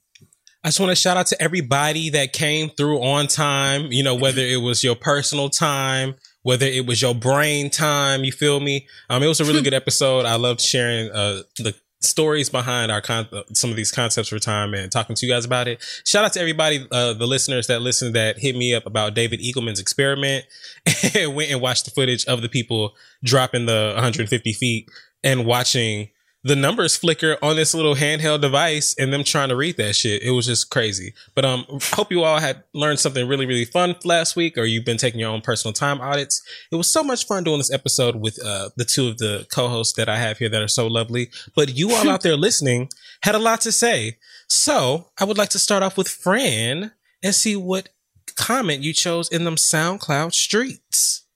I 0.65 0.69
just 0.69 0.81
want 0.81 0.91
to 0.91 0.97
shout 0.97 1.17
out 1.17 1.29
to 1.29 1.41
everybody 1.41 2.11
that 2.11 2.33
came 2.33 2.69
through 2.71 3.01
on 3.03 3.29
time. 3.29 3.93
You 3.93 4.03
know, 4.03 4.15
whether 4.17 4.43
it 4.43 4.61
was 4.61 4.83
your 4.83 4.97
personal 4.97 5.49
time, 5.49 6.17
whether 6.43 6.67
it 6.67 6.87
was 6.87 7.03
your 7.03 7.15
brain 7.15 7.71
time. 7.71 8.25
You 8.25 8.33
feel 8.33 8.61
me? 8.61 8.87
Um, 9.09 9.23
it 9.23 9.27
was 9.27 9.41
a 9.41 9.45
really 9.45 9.63
good 9.69 9.75
episode. 9.75 10.25
I 10.27 10.37
loved 10.37 10.61
sharing 10.61 11.11
uh 11.11 11.43
the 11.59 11.75
stories 12.03 12.49
behind 12.49 12.91
our 12.91 13.01
con- 13.01 13.29
uh, 13.33 13.43
some 13.53 13.71
of 13.71 13.77
these 13.77 13.93
concepts 13.93 14.29
for 14.31 14.39
time 14.39 14.73
and 14.75 14.91
talking 14.91 15.15
to 15.15 15.27
you 15.27 15.33
guys 15.33 15.45
about 15.45 15.69
it. 15.69 15.85
Shout 16.05 16.25
out 16.25 16.33
to 16.33 16.41
everybody, 16.41 16.87
uh, 16.91 17.13
the 17.13 17.27
listeners 17.27 17.67
that 17.67 17.83
listened 17.83 18.15
that 18.15 18.39
hit 18.39 18.57
me 18.57 18.75
up 18.75 18.87
about 18.87 19.15
David 19.15 19.41
Eagleman's 19.41 19.81
experiment 19.81 20.47
and 21.15 21.35
went 21.35 21.51
and 21.51 21.61
watched 21.61 21.85
the 21.85 21.91
footage 21.91 22.25
of 22.25 22.43
the 22.43 22.49
people 22.49 22.95
dropping 23.23 23.67
the 23.67 23.93
150 23.95 24.53
feet 24.55 24.89
and 25.23 25.45
watching 25.45 26.09
the 26.43 26.57
numbers 26.57 26.97
flicker 26.97 27.37
on 27.43 27.57
this 27.57 27.75
little 27.75 27.95
handheld 27.95 28.41
device 28.41 28.95
and 28.99 29.13
them 29.13 29.25
trying 29.25 29.51
to 29.51 29.57
read 29.57 29.77
that 29.77 29.95
shit. 29.95 30.23
It 30.23 30.31
was 30.31 30.47
just 30.47 30.71
crazy. 30.71 31.13
But 31.35 31.45
um 31.45 31.65
hope 31.93 32.11
you 32.11 32.23
all 32.23 32.39
had 32.41 32.65
learned 32.73 32.99
something 32.99 33.29
really, 33.29 33.47
really 33.47 33.67
fun 33.67 33.95
last 34.05 34.37
week 34.37 34.57
or 34.57 34.65
you've 34.65 34.85
been 34.85 34.97
taking 34.97 35.21
your 35.21 35.31
own 35.31 35.43
personal 35.43 35.73
time 35.73 36.01
audits. 36.01 36.43
It 36.73 36.77
was 36.77 36.91
so 36.91 37.03
much 37.03 37.27
fun 37.27 37.45
doing 37.45 37.59
this 37.59 37.73
episode 37.73 38.17
with 38.17 38.39
uh 38.45 38.71
the 38.77 38.85
two 38.85 39.09
of 39.09 39.19
the 39.19 39.47
co-hosts 39.53 39.95
that 39.95 40.09
I 40.09 40.17
have 40.17 40.39
here 40.39 40.49
that 40.49 40.63
are 40.63 40.69
so 40.69 40.87
lovely. 40.87 41.31
But 41.55 41.75
you 41.77 41.93
all 41.93 42.09
out 42.09 42.23
there 42.23 42.37
listening 42.39 42.89
had 43.23 43.35
a 43.35 43.39
lot 43.39 43.61
to 43.63 43.73
say. 43.73 44.19
So 44.49 45.11
I 45.19 45.25
would 45.25 45.39
like 45.39 45.51
to 45.51 45.59
start 45.59 45.83
off 45.83 45.99
with 45.99 46.09
Fran 46.09 46.93
and 47.23 47.35
see 47.35 47.55
what 47.55 47.91
comment 48.37 48.83
you 48.83 48.93
chose 48.93 49.29
in 49.29 49.45
them 49.45 49.57
SoundCloud 49.57 50.33
streets. 50.33 51.27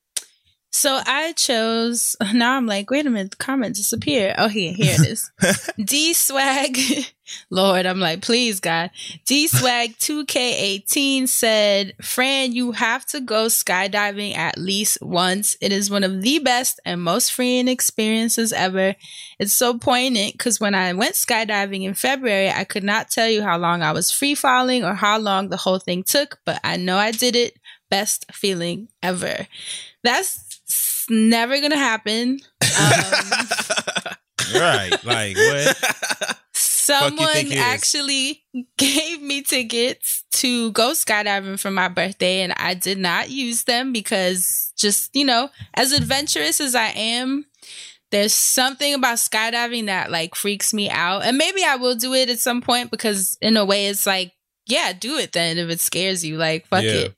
So 0.75 1.01
I 1.07 1.33
chose. 1.35 2.17
Now 2.33 2.57
I'm 2.57 2.67
like, 2.67 2.91
wait 2.91 3.07
a 3.07 3.11
minute, 3.11 3.31
the 3.31 3.37
comment 3.37 3.77
disappeared. 3.77 4.35
Oh, 4.39 4.49
here, 4.49 4.73
here 4.73 4.97
it 4.99 5.07
is. 5.07 5.31
D 5.85 6.13
Swag, 6.13 6.77
Lord, 7.51 7.87
I'm 7.87 8.01
like, 8.01 8.23
please, 8.23 8.59
God. 8.59 8.91
D 9.25 9.47
Swag 9.47 9.93
2K18 9.99 11.29
said, 11.29 11.95
Fran, 12.03 12.55
you 12.55 12.73
have 12.73 13.07
to 13.07 13.21
go 13.21 13.47
skydiving 13.47 14.37
at 14.37 14.59
least 14.59 14.99
once. 15.01 15.57
It 15.61 15.71
is 15.71 15.93
one 15.93 16.03
of 16.03 16.23
the 16.23 16.41
best 16.41 16.81
and 16.85 17.01
most 17.01 17.33
freeing 17.33 17.69
experiences 17.69 18.53
ever. 18.53 18.97
It's 19.39 19.53
so 19.53 19.79
poignant 19.79 20.33
because 20.33 20.59
when 20.59 20.75
I 20.75 20.93
went 20.93 21.15
skydiving 21.15 21.85
in 21.85 21.95
February, 21.95 22.51
I 22.51 22.65
could 22.65 22.85
not 22.85 23.11
tell 23.11 23.29
you 23.29 23.45
how 23.45 23.59
long 23.59 23.83
I 23.83 23.93
was 23.93 24.11
free 24.11 24.35
falling 24.35 24.85
or 24.85 24.95
how 24.95 25.21
long 25.21 25.51
the 25.51 25.57
whole 25.57 25.79
thing 25.79 26.03
took, 26.03 26.41
but 26.45 26.59
I 26.65 26.79
know 26.79 26.99
I 26.99 27.13
did 27.13 27.37
it. 27.37 27.61
Best 27.91 28.27
feeling 28.33 28.89
ever. 29.05 29.47
That's 30.05 30.44
never 31.11 31.61
gonna 31.61 31.77
happen. 31.77 32.41
Um, 32.63 33.47
right. 34.55 34.91
Like 35.05 35.37
what? 35.37 36.37
someone 36.53 37.33
think 37.33 37.51
it 37.51 37.55
is? 37.55 37.61
actually 37.61 38.43
gave 38.79 39.23
me 39.23 39.43
tickets 39.43 40.25
to 40.33 40.71
go 40.73 40.91
skydiving 40.93 41.59
for 41.59 41.71
my 41.71 41.89
birthday, 41.89 42.43
and 42.43 42.53
I 42.57 42.75
did 42.75 42.99
not 42.99 43.31
use 43.31 43.65
them 43.65 43.93
because 43.93 44.73
just 44.77 45.15
you 45.15 45.25
know, 45.25 45.51
as 45.75 45.93
adventurous 45.93 46.61
as 46.61 46.75
I 46.75 46.89
am. 46.89 47.47
There's 48.11 48.35
something 48.35 48.95
about 48.95 49.17
skydiving 49.17 49.87
that 49.87 50.09
like 50.09 50.37
freaks 50.37 50.73
me 50.73 50.89
out. 50.89 51.25
And 51.25 51.37
maybe 51.37 51.65
I 51.65 51.75
will 51.75 51.97
do 51.97 52.15
it 52.15 52.31
at 52.31 52.39
some 52.39 52.61
point 52.63 52.93
because 52.93 53.37
in 53.41 53.57
a 53.57 53.65
way 53.65 53.87
it's 53.89 54.07
like, 54.07 54.31
yeah, 54.67 54.93
do 54.93 55.17
it 55.17 55.33
then 55.33 55.59
if 55.59 55.69
it 55.69 55.81
scares 55.81 56.25
you. 56.25 56.37
Like, 56.37 56.65
fuck 56.69 56.85
Yeah. 56.85 56.91
it. 56.93 57.15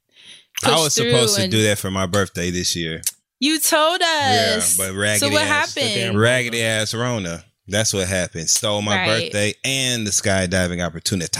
I 0.64 0.70
was 0.70 0.96
through 0.96 1.10
supposed 1.10 1.36
to 1.36 1.42
and- 1.42 1.52
do 1.52 1.62
that 1.64 1.76
for 1.78 1.90
my 1.90 2.06
birthday 2.06 2.50
this 2.50 2.74
year. 2.74 3.02
You 3.40 3.60
told 3.60 4.00
us. 4.00 4.78
Yeah, 4.78 4.86
but 4.88 4.94
raggedy 4.96 5.18
so 5.18 5.28
what 5.32 5.42
ass- 5.42 5.74
happened? 5.74 6.18
Raggedy 6.18 6.62
ass 6.62 6.94
Rona. 6.94 7.44
That's 7.68 7.92
what 7.92 8.06
happened. 8.08 8.48
Stole 8.48 8.80
my 8.82 8.96
Right. 8.96 9.06
birthday 9.32 9.54
and 9.64 10.06
the 10.06 10.10
skydiving 10.10 10.84
opportunity. 10.84 11.38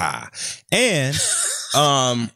And 0.73 1.17
um 1.75 2.31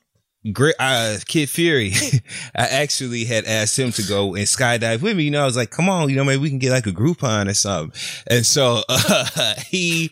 Gri- 0.55 0.73
uh, 0.79 1.19
Kid 1.27 1.51
Fury, 1.51 1.93
I 2.57 2.67
actually 2.67 3.27
had 3.27 3.45
asked 3.45 3.79
him 3.79 3.93
to 3.93 4.03
go 4.03 4.35
and 4.37 4.47
skydive 4.47 5.03
with 5.03 5.15
me. 5.19 5.25
You 5.25 5.31
know, 5.33 5.43
I 5.43 5.45
was 5.45 5.55
like, 5.57 5.69
come 5.71 5.91
on, 5.91 6.09
you 6.09 6.17
know, 6.17 6.25
maybe 6.25 6.41
we 6.41 6.49
can 6.49 6.59
get 6.59 6.71
like 6.71 6.87
a 6.87 6.93
Groupon 6.93 7.47
or 7.47 7.53
something. 7.53 7.93
And 8.27 8.47
so, 8.47 8.81
uh, 8.89 9.55
he, 9.67 10.11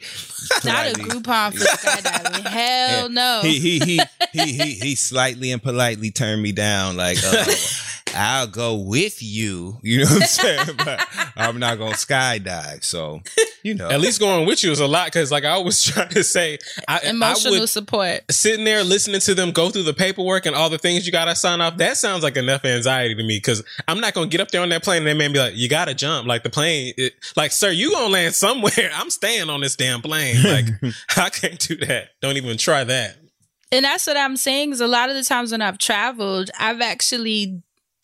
Not 0.67 0.89
a 0.89 0.93
Groupon 0.93 1.53
for 1.55 1.65
skydiving. 1.65 2.47
Hell 2.47 3.09
no. 3.09 3.41
He, 3.43 3.59
he, 3.59 3.79
he, 3.79 4.01
he, 4.35 4.53
he, 4.53 4.73
he 4.75 4.95
slightly 4.97 5.51
and 5.51 5.63
politely 5.63 6.11
turned 6.11 6.43
me 6.43 6.53
down. 6.53 6.99
Like, 6.99 7.17
uh, 7.25 7.47
I'll 8.15 8.47
go 8.47 8.75
with 8.77 9.23
you. 9.23 9.79
You 9.83 9.99
know 10.05 10.11
what 10.11 10.23
I'm 10.23 10.29
saying? 10.29 10.69
But 10.85 11.07
I'm 11.37 11.59
not 11.59 11.79
going 11.79 11.93
to 11.93 11.99
skydive. 11.99 12.85
So, 12.85 13.21
you 13.63 13.75
know, 13.75 13.89
At 13.91 14.01
least 14.01 14.21
going 14.21 14.47
with 14.47 14.63
you 14.63 14.71
is 14.71 14.81
a 14.81 14.87
lot 14.87 15.07
because, 15.07 15.31
like 15.33 15.45
I 15.45 15.59
was 15.59 15.83
trying 15.85 16.09
to 16.11 16.23
say, 16.25 16.59
I, 16.87 17.01
I 17.05 17.09
Emotional 17.11 17.61
would 17.61 17.69
support. 17.69 18.21
sitting 18.31 18.65
there 18.65 18.83
listening 18.85 19.21
to 19.21 19.35
them 19.35 19.51
go 19.53 19.71
through 19.71 19.83
the 19.85 19.95
paperwork 19.95 20.47
and 20.47 20.55
all 20.55 20.71
the 20.71 20.79
things 20.79 21.07
you 21.07 21.13
got 21.13 21.27
to 21.27 21.35
sign 21.37 21.61
off. 21.61 21.77
That 21.79 21.97
sounds 21.97 22.23
like 22.23 22.37
enough 22.37 22.65
anxiety 22.65 23.15
to 23.15 23.23
me 23.23 23.37
because 23.39 23.63
I'm 23.87 24.01
not 24.01 24.15
going 24.15 24.29
to 24.29 24.31
get 24.31 24.41
up 24.41 24.51
there 24.51 24.63
on 24.63 24.69
that 24.71 24.83
plane 24.85 24.99
and 24.99 25.07
that 25.09 25.17
man 25.17 25.33
be 25.33 25.39
like, 25.39 25.57
"You 25.57 25.69
got 25.69 25.87
to 25.87 25.95
jump." 25.95 26.27
Like 26.27 26.43
the 26.43 26.51
plane, 26.51 26.95
it, 26.97 27.15
like 27.37 27.53
sir, 27.53 27.71
you 27.71 27.91
gonna 27.93 28.13
land 28.13 28.35
somewhere. 28.35 28.91
I'm 28.95 29.11
staying 29.11 29.51
on 29.51 29.61
this 29.61 29.77
damn 29.77 30.01
plane. 30.03 30.43
Like 30.43 30.67
I 31.17 31.31
can't 31.31 31.59
do 31.59 31.77
that. 31.87 32.11
Don't 32.21 32.37
even 32.37 32.57
try 32.59 32.85
that. 32.85 33.17
And 33.71 33.85
that's 33.85 34.07
what 34.07 34.17
I'm 34.17 34.37
saying 34.39 34.73
is 34.73 34.81
a 34.81 34.87
lot 34.89 35.11
of 35.11 35.15
the 35.17 35.23
times 35.23 35.53
when 35.53 35.61
I've 35.61 35.77
traveled, 35.77 36.51
I've 36.59 36.81
actually 36.81 37.63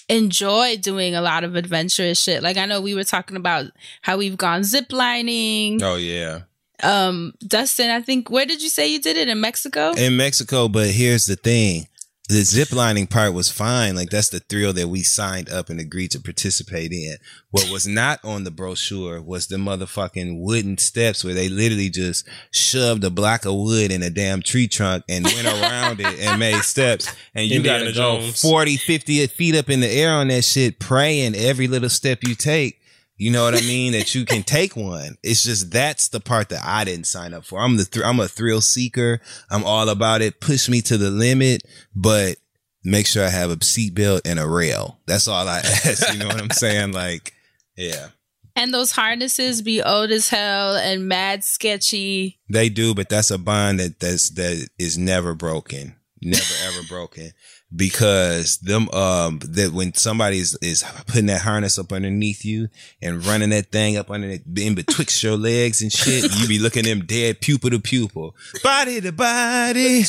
enjoyed 0.09 0.81
doing 0.83 1.15
a 1.15 1.21
lot 1.21 1.45
of 1.45 1.57
adventurous 1.57 2.21
shit. 2.23 2.43
Like 2.43 2.57
I 2.57 2.67
know 2.67 2.81
we 2.81 2.95
were 2.95 3.05
talking 3.05 3.37
about 3.37 3.67
how 4.03 4.17
we've 4.17 4.37
gone 4.37 4.63
ziplining. 4.63 5.83
oh, 5.83 5.97
yeah. 5.97 6.41
Um, 6.83 7.35
Dustin, 7.47 7.91
I 7.91 8.03
think 8.03 8.31
where 8.31 8.45
did 8.45 8.63
you 8.63 8.69
say 8.69 8.89
you 8.89 9.01
did 9.01 9.17
it 9.17 9.29
in 9.29 9.41
Mexico? 9.41 9.93
in 9.93 10.17
Mexico, 10.17 10.69
but 10.69 10.89
here's 10.89 11.27
the 11.27 11.37
thing. 11.37 11.87
The 12.27 12.43
zip 12.43 12.73
lining 12.73 13.07
part 13.07 13.35
was 13.35 13.51
fine. 13.51 13.97
Like 13.97 14.09
that's 14.09 14.31
the 14.31 14.41
thrill 14.41 14.73
that 14.73 14.89
we 14.89 15.03
signed 15.03 15.51
up 15.51 15.69
and 15.69 15.79
agreed 15.79 16.11
to 16.13 16.21
participate 16.21 16.91
in. 16.91 17.17
What 17.51 17.71
was 17.71 17.87
not 17.87 18.19
on 18.25 18.45
the 18.45 18.51
brochure 18.51 19.21
was 19.21 19.49
the 19.49 19.57
motherfucking 19.57 20.41
wooden 20.41 20.79
steps 20.79 21.23
where 21.23 21.35
they 21.35 21.51
literally 21.51 21.91
just 21.91 22.27
shoved 22.51 23.05
a 23.05 23.11
block 23.11 23.45
of 23.45 23.55
wood 23.55 23.93
in 23.93 24.03
a 24.03 24.09
damn 24.09 24.41
tree 24.41 24.67
trunk 24.69 25.05
and 25.07 25.27
went 25.27 25.47
around 25.47 26.01
it 26.01 26.19
and 26.19 26.41
made 26.41 26.63
steps. 26.63 27.15
And 27.35 27.47
you 27.47 27.57
Indiana 27.57 27.81
gotta 27.81 27.93
go 27.93 28.21
Jones. 28.21 28.41
40, 28.41 28.79
50 28.79 29.27
feet 29.27 29.55
up 29.55 29.69
in 29.69 29.81
the 29.81 29.91
air 29.91 30.13
on 30.15 30.29
that 30.29 30.45
shit, 30.45 30.79
praying 30.79 31.35
every 31.35 31.69
little 31.69 31.91
step 31.91 32.21
you 32.23 32.35
take. 32.35 32.81
You 33.17 33.31
know 33.31 33.45
what 33.45 33.55
I 33.55 33.61
mean? 33.61 33.93
that 33.93 34.15
you 34.15 34.25
can 34.25 34.43
take 34.43 34.75
one. 34.77 35.17
It's 35.23 35.43
just 35.45 35.71
that's 35.71 36.09
the 36.09 36.21
part 36.21 36.49
that 36.49 36.63
I 36.65 36.85
didn't 36.85 37.07
sign 37.07 37.33
up 37.33 37.45
for. 37.45 37.61
I'm 37.61 37.77
the 37.77 37.85
thr- 37.85 38.05
I'm 38.05 38.19
a 38.21 38.27
thrill 38.29 38.61
seeker. 38.61 39.21
I'm 39.51 39.65
all 39.65 39.89
about 39.89 40.21
it. 40.21 40.41
Push 40.41 40.69
me 40.69 40.81
to 40.83 40.97
the 40.99 41.11
limit, 41.11 41.63
but 41.95 42.37
make 42.83 43.07
sure 43.07 43.25
I 43.25 43.29
have 43.31 43.51
a 43.51 43.57
seatbelt 43.57 44.23
and 44.25 44.39
a 44.41 44.47
rail. 44.49 44.99
That's 45.07 45.29
all 45.29 45.47
I 45.49 45.59
ask. 45.65 46.13
You 46.13 46.19
know 46.19 46.27
what 46.27 46.41
I'm 46.41 46.51
saying? 46.51 46.93
Like, 46.93 47.33
yeah, 47.77 48.09
And 48.57 48.75
those 48.75 48.93
harnesses 48.93 49.63
be 49.63 49.81
old 49.81 50.11
as 50.11 50.29
hell 50.29 50.75
and 50.77 51.09
mad 51.09 51.45
sketchy. 51.45 52.41
they 52.51 52.69
do, 52.69 52.95
but 52.95 53.09
that's 53.09 53.31
a 53.31 53.39
bond 53.39 53.79
that 53.81 54.01
that's 54.01 54.31
that 54.31 54.69
is 54.79 54.99
never 54.99 55.35
broken, 55.35 55.95
never 56.25 56.55
ever 56.65 56.83
broken. 56.89 57.31
Because 57.75 58.59
them 58.59 58.89
um 58.91 59.41
that 59.41 59.73
when 59.73 59.95
somebody 59.95 60.39
is, 60.39 60.57
is 60.63 60.85
putting 61.07 61.27
that 61.27 61.41
harness 61.43 61.79
up 61.79 61.93
underneath 61.93 62.45
you 62.45 62.69
and 63.03 63.25
running 63.27 63.51
that 63.51 63.73
thing 63.73 63.97
up 63.97 64.11
under 64.11 64.29
it 64.29 64.43
in 64.57 64.75
betwixt 64.75 65.23
your 65.23 65.37
legs 65.37 65.83
and 65.83 65.93
shit, 65.93 66.33
you 66.37 66.47
be 66.47 66.59
looking 66.59 66.85
them 66.85 67.05
dead 67.05 67.41
pupil 67.41 67.71
to 67.71 67.81
pupil, 67.81 68.37
body 68.63 69.01
to 69.01 69.13
body, 69.13 70.05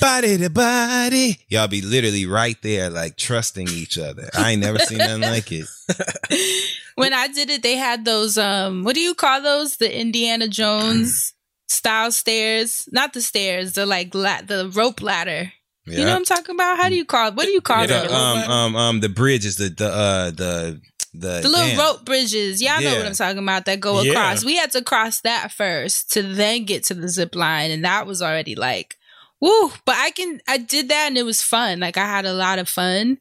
body 0.00 0.38
to 0.38 0.50
body. 0.50 1.40
Y'all 1.48 1.68
be 1.68 1.82
literally 1.82 2.26
right 2.26 2.60
there, 2.62 2.90
like 2.90 3.16
trusting 3.16 3.68
each 3.68 3.98
other. 3.98 4.28
I 4.36 4.52
ain't 4.52 4.62
never 4.62 4.78
seen 4.78 4.98
nothing 4.98 5.22
like 5.22 5.50
it. 5.52 5.66
When 7.00 7.14
I 7.14 7.28
did 7.28 7.48
it, 7.48 7.62
they 7.62 7.76
had 7.76 8.04
those 8.04 8.36
um 8.36 8.84
what 8.84 8.94
do 8.94 9.00
you 9.00 9.14
call 9.14 9.40
those? 9.40 9.78
The 9.78 9.98
Indiana 9.98 10.48
Jones 10.48 11.32
style 11.70 12.12
stairs. 12.12 12.88
Not 12.92 13.12
the 13.12 13.22
stairs, 13.22 13.72
the 13.74 13.86
like 13.86 14.14
la- 14.14 14.42
the 14.42 14.68
rope 14.74 15.00
ladder. 15.02 15.52
You 15.86 15.98
know 16.04 16.10
what 16.12 16.16
I'm 16.16 16.24
talking 16.24 16.54
about? 16.54 16.76
How 16.76 16.88
do 16.88 16.94
you 16.94 17.04
call 17.04 17.28
It? 17.28 17.34
what 17.34 17.46
do 17.46 17.50
you 17.50 17.60
call 17.60 17.84
Yeah, 17.88 18.02
it? 18.04 18.08
the, 18.08 18.14
um 18.14 18.38
um 18.50 18.76
um 18.76 19.00
the 19.00 19.08
bridge 19.08 19.44
is 19.44 19.56
the 19.56 19.70
the 19.70 19.88
uh 19.88 20.30
the 20.30 20.80
the 21.14 21.40
the 21.42 21.48
little 21.48 21.76
rope 21.76 22.04
bridges. 22.04 22.62
Y'all 22.62 22.80
know 22.80 22.96
what 22.96 23.06
I'm 23.06 23.14
talking 23.14 23.42
about 23.42 23.64
that 23.64 23.80
go 23.80 24.00
Yeah. 24.02 24.12
across. 24.12 24.44
We 24.44 24.54
had 24.56 24.70
to 24.72 24.84
cross 24.84 25.20
that 25.22 25.50
first 25.50 26.12
to 26.12 26.22
then 26.22 26.64
get 26.64 26.84
to 26.84 26.94
the 26.94 27.08
zip 27.08 27.34
line. 27.34 27.72
And 27.72 27.84
that 27.84 28.06
was 28.06 28.22
already 28.22 28.54
like, 28.54 28.94
woo. 29.40 29.72
But 29.84 29.96
I 29.96 30.12
can, 30.12 30.40
I 30.46 30.58
did 30.58 30.88
that 30.90 31.06
and 31.08 31.18
it 31.18 31.24
was 31.24 31.42
fun. 31.42 31.80
Like 31.80 31.96
I 31.96 32.06
had 32.06 32.26
a 32.26 32.34
lot 32.34 32.60
of 32.60 32.68
fun. 32.68 33.18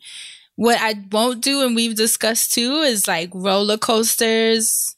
What 0.56 0.78
I 0.80 0.94
won't 1.12 1.42
do, 1.42 1.66
and 1.66 1.74
we've 1.76 1.96
discussed 1.96 2.52
too, 2.54 2.82
is 2.82 3.08
like 3.08 3.30
roller 3.34 3.78
coasters. 3.78 4.96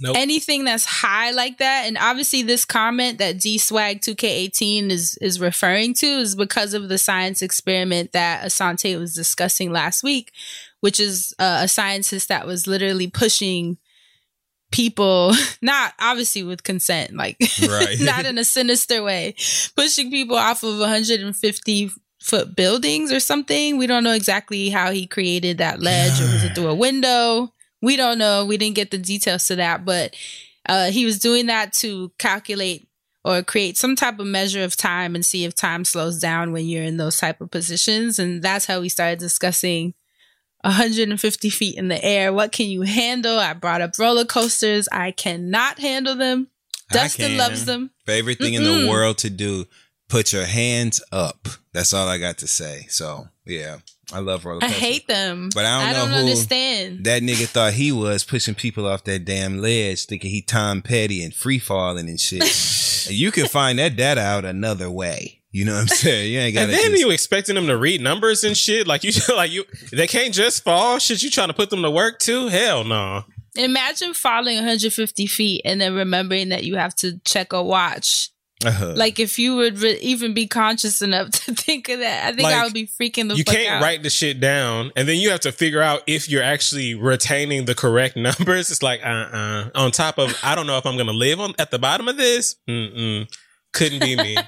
Nope. 0.00 0.16
Anything 0.16 0.64
that's 0.64 0.84
high 0.84 1.30
like 1.30 1.58
that, 1.58 1.84
and 1.86 1.96
obviously 1.96 2.42
this 2.42 2.64
comment 2.64 3.18
that 3.18 3.38
D 3.38 3.58
Swag 3.58 4.00
2K18 4.00 4.90
is 4.90 5.16
is 5.20 5.40
referring 5.40 5.94
to 5.94 6.06
is 6.06 6.34
because 6.34 6.74
of 6.74 6.88
the 6.88 6.98
science 6.98 7.42
experiment 7.42 8.10
that 8.12 8.44
Asante 8.44 8.98
was 8.98 9.14
discussing 9.14 9.70
last 9.70 10.02
week, 10.02 10.32
which 10.80 10.98
is 10.98 11.32
uh, 11.38 11.60
a 11.62 11.68
scientist 11.68 12.28
that 12.28 12.44
was 12.44 12.66
literally 12.66 13.06
pushing 13.06 13.78
people, 14.72 15.32
not 15.62 15.92
obviously 16.00 16.42
with 16.42 16.64
consent, 16.64 17.14
like 17.14 17.36
Right. 17.62 17.96
not 18.00 18.26
in 18.26 18.36
a 18.36 18.44
sinister 18.44 19.00
way, 19.00 19.36
pushing 19.76 20.10
people 20.10 20.36
off 20.36 20.64
of 20.64 20.76
150 20.80 21.90
foot 22.20 22.56
buildings 22.56 23.12
or 23.12 23.20
something. 23.20 23.76
We 23.76 23.86
don't 23.86 24.02
know 24.02 24.12
exactly 24.12 24.70
how 24.70 24.90
he 24.90 25.06
created 25.06 25.58
that 25.58 25.80
ledge, 25.80 26.20
or 26.20 26.24
was 26.24 26.42
it 26.42 26.52
through 26.56 26.66
a 26.66 26.74
window? 26.74 27.52
We 27.84 27.96
don't 27.96 28.18
know. 28.18 28.46
We 28.46 28.56
didn't 28.56 28.76
get 28.76 28.90
the 28.90 28.98
details 28.98 29.46
to 29.48 29.56
that, 29.56 29.84
but 29.84 30.16
uh, 30.66 30.90
he 30.90 31.04
was 31.04 31.18
doing 31.18 31.46
that 31.46 31.74
to 31.74 32.10
calculate 32.18 32.88
or 33.24 33.42
create 33.42 33.76
some 33.76 33.94
type 33.94 34.18
of 34.18 34.26
measure 34.26 34.64
of 34.64 34.76
time 34.76 35.14
and 35.14 35.24
see 35.24 35.44
if 35.44 35.54
time 35.54 35.84
slows 35.84 36.18
down 36.18 36.52
when 36.52 36.66
you're 36.66 36.82
in 36.82 36.96
those 36.96 37.18
type 37.18 37.40
of 37.40 37.50
positions. 37.50 38.18
And 38.18 38.42
that's 38.42 38.66
how 38.66 38.80
we 38.80 38.88
started 38.88 39.18
discussing 39.18 39.94
150 40.62 41.50
feet 41.50 41.76
in 41.76 41.88
the 41.88 42.02
air. 42.02 42.32
What 42.32 42.52
can 42.52 42.66
you 42.66 42.82
handle? 42.82 43.38
I 43.38 43.52
brought 43.52 43.82
up 43.82 43.98
roller 43.98 44.24
coasters. 44.24 44.88
I 44.90 45.10
cannot 45.10 45.78
handle 45.78 46.14
them. 46.14 46.48
Dustin 46.90 47.36
loves 47.36 47.66
them. 47.66 47.90
Favorite 48.06 48.38
thing 48.38 48.54
in 48.54 48.62
Mm-mm. 48.62 48.84
the 48.84 48.90
world 48.90 49.18
to 49.18 49.30
do. 49.30 49.66
Put 50.08 50.32
your 50.32 50.44
hands 50.44 51.02
up. 51.12 51.48
That's 51.72 51.92
all 51.92 52.08
I 52.08 52.18
got 52.18 52.38
to 52.38 52.46
say. 52.46 52.86
So 52.88 53.28
yeah, 53.44 53.78
I 54.12 54.20
love 54.20 54.44
roller 54.44 54.62
I 54.62 54.68
hate 54.68 55.06
them. 55.08 55.50
But 55.54 55.64
I 55.64 55.92
don't 55.92 56.10
know 56.10 56.16
who- 56.16 56.20
understand. 56.20 57.04
That 57.04 57.22
nigga 57.22 57.46
thought 57.46 57.72
he 57.72 57.92
was 57.92 58.24
pushing 58.24 58.54
people 58.54 58.86
off 58.86 59.04
that 59.04 59.24
damn 59.24 59.58
ledge, 59.58 60.06
thinking 60.06 60.30
he 60.30 60.42
Tom 60.42 60.82
Petty 60.82 61.22
and 61.22 61.34
free 61.34 61.58
falling 61.58 62.08
and 62.08 62.20
shit. 62.20 62.42
You 63.06 63.30
can 63.32 63.48
find 63.48 63.78
that 63.80 63.96
data 63.96 64.22
out 64.22 64.46
another 64.46 64.90
way. 64.90 65.42
You 65.50 65.66
know 65.66 65.74
what 65.74 65.82
I'm 65.82 65.86
saying? 65.88 66.32
You 66.32 66.38
ain't 66.38 66.54
got 66.54 66.62
And 66.62 66.72
then 66.72 66.90
just, 66.92 67.00
you 67.00 67.10
expecting 67.10 67.54
them 67.54 67.66
to 67.66 67.76
read 67.76 68.00
numbers 68.00 68.44
and 68.44 68.56
shit. 68.56 68.86
Like 68.86 69.04
you, 69.04 69.12
like 69.36 69.50
you, 69.50 69.64
they 69.92 70.06
can't 70.06 70.32
just 70.32 70.64
fall. 70.64 70.98
Shit, 70.98 71.22
you 71.22 71.28
trying 71.30 71.48
to 71.48 71.54
put 71.54 71.68
them 71.68 71.82
to 71.82 71.90
work 71.90 72.18
too? 72.18 72.48
Hell 72.48 72.82
no. 72.82 73.24
Imagine 73.56 74.14
falling 74.14 74.56
150 74.56 75.26
feet 75.26 75.62
and 75.64 75.80
then 75.80 75.94
remembering 75.94 76.48
that 76.48 76.64
you 76.64 76.76
have 76.76 76.94
to 76.96 77.18
check 77.26 77.52
a 77.52 77.62
watch. 77.62 78.30
Uh, 78.64 78.92
Like 78.96 79.18
if 79.18 79.38
you 79.38 79.56
would 79.56 79.78
re- 79.78 79.98
even 80.00 80.34
be 80.34 80.46
conscious 80.46 81.02
enough 81.02 81.30
to 81.44 81.54
think 81.54 81.88
of 81.88 81.98
that, 82.00 82.26
I 82.32 82.36
think 82.36 82.48
I 82.48 82.64
would 82.64 82.74
be 82.74 82.86
freaking 82.86 83.28
the 83.28 83.36
You 83.36 83.44
can't 83.44 83.68
out. 83.76 83.82
write 83.82 84.02
the 84.02 84.10
shit 84.10 84.40
down, 84.40 84.92
and 84.96 85.08
then 85.08 85.16
you 85.18 85.30
have 85.30 85.40
to 85.40 85.52
figure 85.52 85.82
out 85.82 86.02
if 86.06 86.28
you're 86.28 86.42
actually 86.42 86.94
retaining 86.94 87.64
the 87.64 87.74
correct 87.74 88.16
numbers. 88.28 88.70
It's 88.70 88.82
like, 88.82 89.00
uh, 89.04 89.08
uh 89.08 89.70
On 89.74 89.90
top 89.90 90.18
of, 90.18 90.38
I 90.42 90.54
don't 90.54 90.66
know 90.66 90.78
if 90.78 90.86
I'm 90.86 90.96
gonna 90.96 91.12
live 91.12 91.40
on 91.40 91.54
at 91.58 91.70
the 91.70 91.78
bottom 91.78 92.08
of 92.08 92.16
this. 92.16 92.56
Mm-mm. 92.68 93.26
Couldn't 93.72 94.00
be 94.00 94.16
me. 94.16 94.36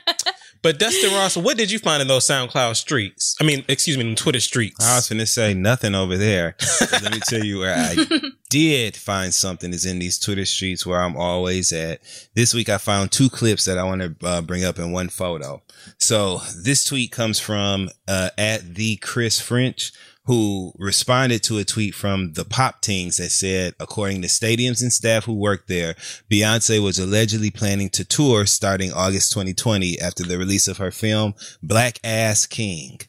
but 0.66 0.80
Dustin 0.80 1.12
Ross, 1.12 1.36
what 1.36 1.56
did 1.56 1.70
you 1.70 1.78
find 1.78 2.02
in 2.02 2.08
those 2.08 2.26
SoundCloud 2.26 2.74
streets? 2.74 3.36
I 3.40 3.44
mean, 3.44 3.64
excuse 3.68 3.96
me, 3.96 4.10
in 4.10 4.16
Twitter 4.16 4.40
streets. 4.40 4.84
I 4.84 4.96
was 4.96 5.08
gonna 5.08 5.24
say 5.24 5.54
nothing 5.54 5.94
over 5.94 6.16
there. 6.16 6.56
Let 6.90 7.12
me 7.12 7.20
tell 7.20 7.44
you 7.44 7.60
where 7.60 7.72
I 7.72 7.94
did 8.50 8.96
find 8.96 9.32
something 9.32 9.72
is 9.72 9.86
in 9.86 10.00
these 10.00 10.18
Twitter 10.18 10.44
streets 10.44 10.84
where 10.84 11.00
I'm 11.00 11.16
always 11.16 11.72
at. 11.72 12.00
This 12.34 12.52
week 12.52 12.68
I 12.68 12.78
found 12.78 13.12
two 13.12 13.30
clips 13.30 13.64
that 13.66 13.78
I 13.78 13.84
want 13.84 14.00
to 14.00 14.26
uh, 14.26 14.42
bring 14.42 14.64
up 14.64 14.80
in 14.80 14.90
one 14.90 15.08
photo. 15.08 15.62
So 15.98 16.38
this 16.56 16.82
tweet 16.82 17.12
comes 17.12 17.38
from 17.38 17.88
uh, 18.08 18.30
at 18.36 18.74
the 18.74 18.96
Chris 18.96 19.38
French, 19.38 19.92
who 20.26 20.72
responded 20.78 21.42
to 21.44 21.58
a 21.58 21.64
tweet 21.64 21.94
from 21.94 22.32
the 22.32 22.44
Pop 22.44 22.82
Tingz 22.82 23.16
that 23.18 23.30
said, 23.30 23.74
according 23.78 24.22
to 24.22 24.28
stadiums 24.28 24.82
and 24.82 24.92
staff 24.92 25.24
who 25.24 25.34
worked 25.34 25.68
there, 25.68 25.94
Beyonce 26.30 26.82
was 26.82 26.98
allegedly 26.98 27.50
planning 27.50 27.88
to 27.90 28.04
tour 28.04 28.44
starting 28.46 28.92
August 28.92 29.32
2020 29.32 30.00
after 30.00 30.24
the 30.24 30.36
release 30.38 30.66
of 30.68 30.78
her 30.78 30.90
film 30.90 31.34
Black 31.62 31.98
Ass 32.04 32.46
King. 32.46 33.00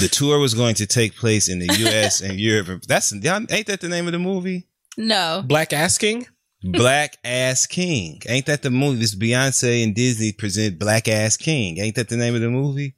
The 0.00 0.08
tour 0.08 0.38
was 0.38 0.54
going 0.54 0.74
to 0.76 0.86
take 0.86 1.16
place 1.16 1.48
in 1.48 1.60
the 1.60 1.72
U.S. 1.78 2.20
and 2.20 2.38
Europe. 2.40 2.82
That's 2.86 3.12
ain't 3.12 3.22
that 3.22 3.78
the 3.80 3.88
name 3.88 4.06
of 4.06 4.12
the 4.12 4.18
movie? 4.18 4.66
no. 4.96 5.42
Black 5.46 5.72
asking. 5.72 6.26
Black 6.62 7.16
Ass 7.22 7.66
King. 7.66 8.20
Ain't 8.28 8.46
that 8.46 8.62
the 8.62 8.70
movie? 8.70 8.98
This 8.98 9.14
Beyonce 9.14 9.84
and 9.84 9.94
Disney 9.94 10.32
present 10.32 10.78
Black 10.78 11.06
Ass 11.06 11.36
King. 11.36 11.78
Ain't 11.78 11.94
that 11.94 12.08
the 12.08 12.16
name 12.16 12.34
of 12.34 12.40
the 12.40 12.50
movie? 12.50 12.96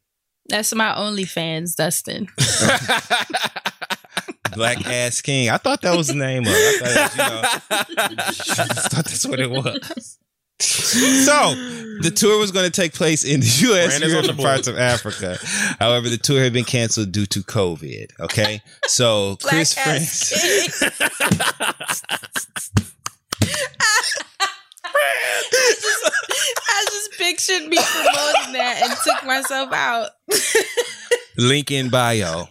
That's 0.49 0.75
my 0.75 0.95
OnlyFans, 0.95 1.77
Dustin. 1.77 2.29
Black 4.55 4.87
Ass 4.87 5.21
King. 5.21 5.51
I 5.51 5.59
thought 5.59 5.83
that 5.83 5.97
was 5.97 6.07
the 6.09 6.15
name 6.15 6.45
of 6.45 6.53
it. 6.53 6.83
I 6.83 7.09
thought, 7.09 7.13
you 7.13 7.19
know, 8.17 8.23
I 8.31 8.89
thought 8.89 9.05
that's 9.05 9.27
what 9.27 9.41
it 9.41 9.51
was. 9.51 10.19
So 10.61 11.55
the 12.03 12.11
tour 12.15 12.39
was 12.39 12.51
going 12.51 12.65
to 12.65 12.73
take 12.73 12.93
place 12.93 13.25
in 13.25 13.41
the 13.41 13.47
U.S. 13.69 14.01
Europe, 14.01 14.27
and 14.27 14.37
board. 14.37 14.47
parts 14.47 14.67
of 14.67 14.77
Africa. 14.77 15.39
However, 15.79 16.09
the 16.09 16.17
tour 16.17 16.43
had 16.43 16.53
been 16.53 16.65
canceled 16.65 17.13
due 17.13 17.27
to 17.27 17.39
COVID. 17.41 18.19
Okay, 18.19 18.61
so 18.87 19.37
Chris 19.41 19.75
Black 19.75 19.87
ass 19.87 20.31
Friends. 20.31 20.83
I 26.71 26.85
just 26.91 27.13
pictured 27.13 27.69
me 27.69 27.77
promoting 27.79 28.53
that 28.55 28.83
and 28.83 28.93
took 29.05 29.25
myself 29.27 29.73
out. 29.73 30.11
Link 31.37 31.71
in 31.71 31.89
bio. 31.89 32.49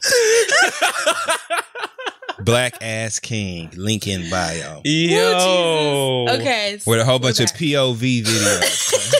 Black 2.39 2.75
Ass 2.81 3.19
King. 3.19 3.69
Link 3.75 4.07
in 4.07 4.29
bio. 4.29 4.81
Yo. 4.85 6.25
Okay. 6.29 6.79
With 6.85 6.99
a 6.99 7.05
whole 7.05 7.19
bunch 7.19 7.39
of. 7.39 7.47
POV 7.51 8.23
videos. 8.23 9.13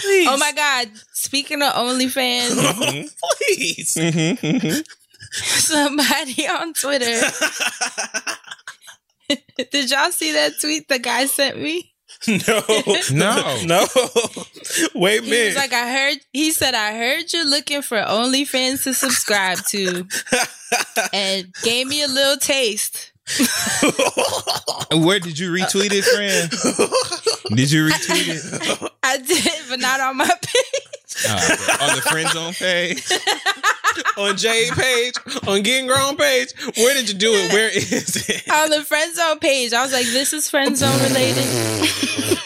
Please. 0.00 0.28
Oh 0.30 0.36
my 0.36 0.52
God. 0.52 0.90
Speaking 1.12 1.62
of 1.62 1.72
OnlyFans, 1.72 2.54
Please. 3.38 3.92
somebody 5.40 6.46
on 6.46 6.72
Twitter. 6.74 7.20
Did 9.70 9.90
y'all 9.90 10.10
see 10.12 10.32
that 10.32 10.52
tweet 10.60 10.88
the 10.88 10.98
guy 10.98 11.26
sent 11.26 11.60
me? 11.60 11.92
No. 12.28 12.62
No. 13.12 13.60
No. 13.64 13.86
Wait 14.94 15.20
a 15.20 15.24
He 15.24 15.30
minute. 15.30 15.46
was 15.46 15.56
like, 15.56 15.72
I 15.72 15.90
heard, 15.90 16.18
he 16.32 16.52
said, 16.52 16.74
I 16.74 16.96
heard 16.96 17.32
you're 17.32 17.44
looking 17.48 17.82
for 17.82 17.96
OnlyFans 17.98 18.84
to 18.84 18.94
subscribe 18.94 19.58
to 19.70 20.06
and 21.12 21.52
gave 21.62 21.86
me 21.86 22.02
a 22.02 22.08
little 22.08 22.36
taste. 22.36 23.12
Where 24.92 25.18
did 25.18 25.38
you 25.38 25.50
retweet 25.50 25.92
it, 25.92 26.04
friend? 26.04 26.50
Did 27.56 27.70
you 27.70 27.88
retweet 27.88 28.82
it? 28.84 28.92
I 29.02 29.16
did, 29.18 29.68
but 29.68 29.80
not 29.80 30.00
on 30.00 30.16
my 30.18 30.26
page. 30.26 30.94
Oh, 31.26 31.34
okay. 31.36 31.84
On 31.84 31.96
the 31.96 32.02
friend 32.02 32.28
zone 32.30 32.52
page? 32.54 33.02
on 34.18 34.36
Jade 34.36 34.72
page, 34.72 35.14
on 35.46 35.62
Getting 35.62 35.86
Grown 35.86 36.16
page. 36.16 36.52
Where 36.76 36.94
did 36.94 37.08
you 37.08 37.14
do 37.14 37.32
it? 37.32 37.52
Where 37.52 37.68
is 37.68 38.28
it? 38.28 38.50
on 38.50 38.70
the 38.70 38.82
friend 38.82 39.14
zone 39.14 39.38
page. 39.38 39.72
I 39.72 39.82
was 39.82 39.92
like, 39.92 40.06
this 40.06 40.32
is 40.32 40.50
friend 40.50 40.76
zone 40.76 40.98
related. 41.02 42.38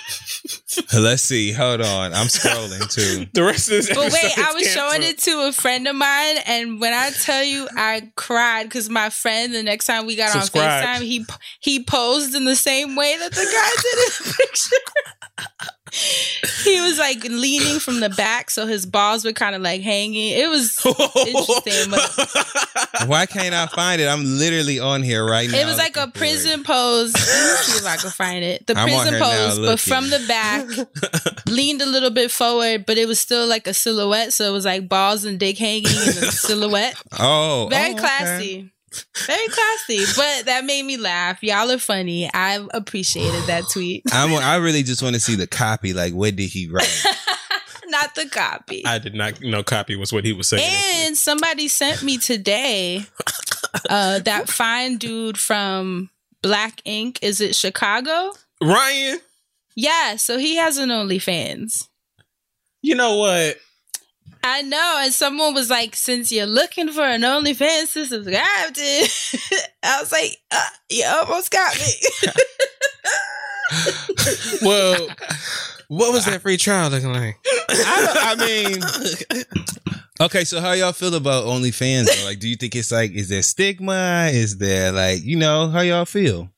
Let's 0.99 1.23
see. 1.23 1.53
Hold 1.53 1.81
on. 1.81 2.12
I'm 2.12 2.27
scrolling 2.27 2.91
too. 2.93 3.27
The 3.33 3.43
rest 3.43 3.69
of 3.69 3.75
this 3.77 3.88
But 3.88 4.12
wait, 4.12 4.38
I 4.38 4.53
was 4.55 4.71
showing 4.73 5.03
it 5.03 5.19
to 5.21 5.47
a 5.49 5.53
friend 5.53 5.87
of 5.87 5.95
mine, 5.95 6.37
and 6.47 6.81
when 6.81 6.93
I 6.93 7.11
tell 7.11 7.43
you, 7.45 7.69
I 7.77 8.11
cried 8.17 8.64
because 8.64 8.88
my 8.88 9.11
friend, 9.11 9.55
the 9.55 9.62
next 9.62 9.87
time 9.87 10.07
we 10.07 10.17
got 10.17 10.31
Subscribed. 10.31 10.87
on 10.87 10.97
Facetime, 10.97 11.05
he 11.05 11.27
he 11.61 11.85
posed 11.85 12.35
in 12.35 12.45
the 12.45 12.57
same 12.57 12.97
way 12.97 13.17
that 13.19 13.33
the 13.33 13.37
guy 13.37 13.71
did 13.83 13.99
in 13.99 14.29
the 14.29 14.35
picture. 14.47 14.77
He 16.64 16.81
was 16.81 16.98
like 16.98 17.22
leaning 17.24 17.79
from 17.79 18.01
the 18.01 18.11
back, 18.11 18.51
so 18.51 18.66
his 18.66 18.85
balls 18.87 19.24
were 19.24 19.33
kind 19.33 19.55
of 19.55 19.62
like 19.62 19.81
hanging. 19.81 20.33
It 20.37 20.48
was 20.48 20.85
interesting, 20.85 21.90
but 21.90 23.07
Why 23.07 23.27
can't 23.27 23.55
I 23.55 23.66
find 23.66 24.01
it? 24.01 24.07
I'm 24.07 24.24
literally 24.24 24.79
on 24.81 25.03
here 25.03 25.24
right 25.24 25.48
now. 25.51 25.59
it 25.59 25.64
was 25.66 25.79
like 25.79 25.96
a 25.96 26.09
prison 26.09 26.62
pose. 26.64 27.12
Let 27.14 27.22
me 27.22 27.57
see 27.62 27.79
if 27.79 27.87
I 27.87 27.96
can 27.96 28.11
find 28.11 28.44
it. 28.44 28.66
The 28.66 28.74
I'm 28.77 28.88
prison 28.88 29.20
pose, 29.20 29.59
but 29.59 29.81
from 29.81 30.11
the 30.11 30.24
back, 30.27 30.66
leaned 31.46 31.81
a 31.81 31.87
little 31.87 32.11
bit 32.11 32.31
forward, 32.31 32.87
but 32.87 32.98
it 32.98 33.07
was 33.07 33.20
still 33.20 33.46
like 33.46 33.66
a 33.66 33.74
silhouette. 33.74 34.33
So 34.33 34.48
it 34.48 34.53
was 34.53 34.64
like 34.64 34.88
balls 34.88 35.24
and 35.24 35.38
dick 35.38 35.59
hanging 35.59 35.87
in 35.87 36.09
a 36.09 36.33
silhouette. 36.33 36.94
Oh, 37.18 37.68
Very 37.70 37.90
oh, 37.90 37.92
okay. 37.92 38.01
classy. 38.01 38.72
Very 39.27 39.48
classy. 39.48 40.05
But 40.16 40.46
that 40.46 40.64
made 40.64 40.85
me 40.85 40.96
laugh. 40.96 41.42
Y'all 41.42 41.70
are 41.70 41.79
funny. 41.79 42.31
I 42.33 42.66
appreciated 42.72 43.42
that 43.46 43.64
tweet. 43.72 44.03
I'm, 44.12 44.33
I 44.33 44.57
really 44.57 44.83
just 44.83 45.03
want 45.03 45.14
to 45.14 45.20
see 45.20 45.35
the 45.35 45.46
copy. 45.46 45.92
Like, 45.92 46.14
what 46.14 46.37
did 46.37 46.48
he 46.48 46.68
write? 46.68 47.05
Not 47.87 48.14
the 48.14 48.29
copy. 48.29 48.85
I 48.85 48.98
did 48.98 49.14
not 49.14 49.40
know 49.40 49.62
copy 49.62 49.96
was 49.96 50.12
what 50.12 50.24
he 50.27 50.35
was 50.35 50.48
saying. 50.48 51.07
And 51.07 51.16
somebody 51.16 51.68
sent 51.68 52.03
me 52.03 52.18
today 52.18 53.07
uh 53.88 54.18
that 54.20 54.51
fine 54.51 54.98
dude 54.98 55.38
from 55.38 56.11
Black 56.42 56.83
Ink. 56.85 57.18
Is 57.22 57.40
it 57.40 57.57
Chicago? 57.57 58.33
Ryan, 58.62 59.20
Yeah, 59.74 60.16
so 60.16 60.37
he 60.37 60.57
has 60.57 60.77
an 60.77 60.90
OnlyFans. 60.90 61.88
you 62.83 62.94
know 62.94 63.16
what? 63.16 63.57
I 64.42 64.62
know, 64.62 65.01
and 65.03 65.12
someone 65.12 65.55
was 65.55 65.70
like, 65.70 65.94
"Since 65.96 66.33
you're 66.33 66.46
looking 66.46 66.88
for 66.90 67.03
an 67.03 67.22
OnlyFans 67.22 67.92
to 67.94 68.07
subscribe 68.07 68.74
to," 68.74 69.61
I 69.83 70.01
was 70.01 70.12
like, 70.12 70.38
uh, 70.51 70.68
"You 70.90 71.05
almost 71.07 71.51
got 71.51 71.74
me." 71.77 72.31
Well, 74.62 75.09
what 75.88 76.12
was 76.12 76.24
that 76.24 76.40
free 76.42 76.57
trial 76.57 76.90
looking 76.90 77.12
like? 77.12 77.37
I, 77.68 78.35
I 78.38 78.46
mean, 78.46 79.44
okay. 80.20 80.44
So, 80.44 80.61
how 80.61 80.72
y'all 80.72 80.92
feel 80.92 81.14
about 81.14 81.44
OnlyFans? 81.44 82.07
Though? 82.07 82.24
Like, 82.24 82.38
do 82.38 82.48
you 82.48 82.57
think 82.57 82.74
it's 82.74 82.90
like, 82.90 83.12
is 83.12 83.29
there 83.29 83.42
stigma? 83.42 84.31
Is 84.33 84.59
there 84.59 84.90
like, 84.92 85.22
you 85.22 85.37
know, 85.37 85.68
how 85.68 85.81
y'all 85.81 86.05
feel? 86.07 86.51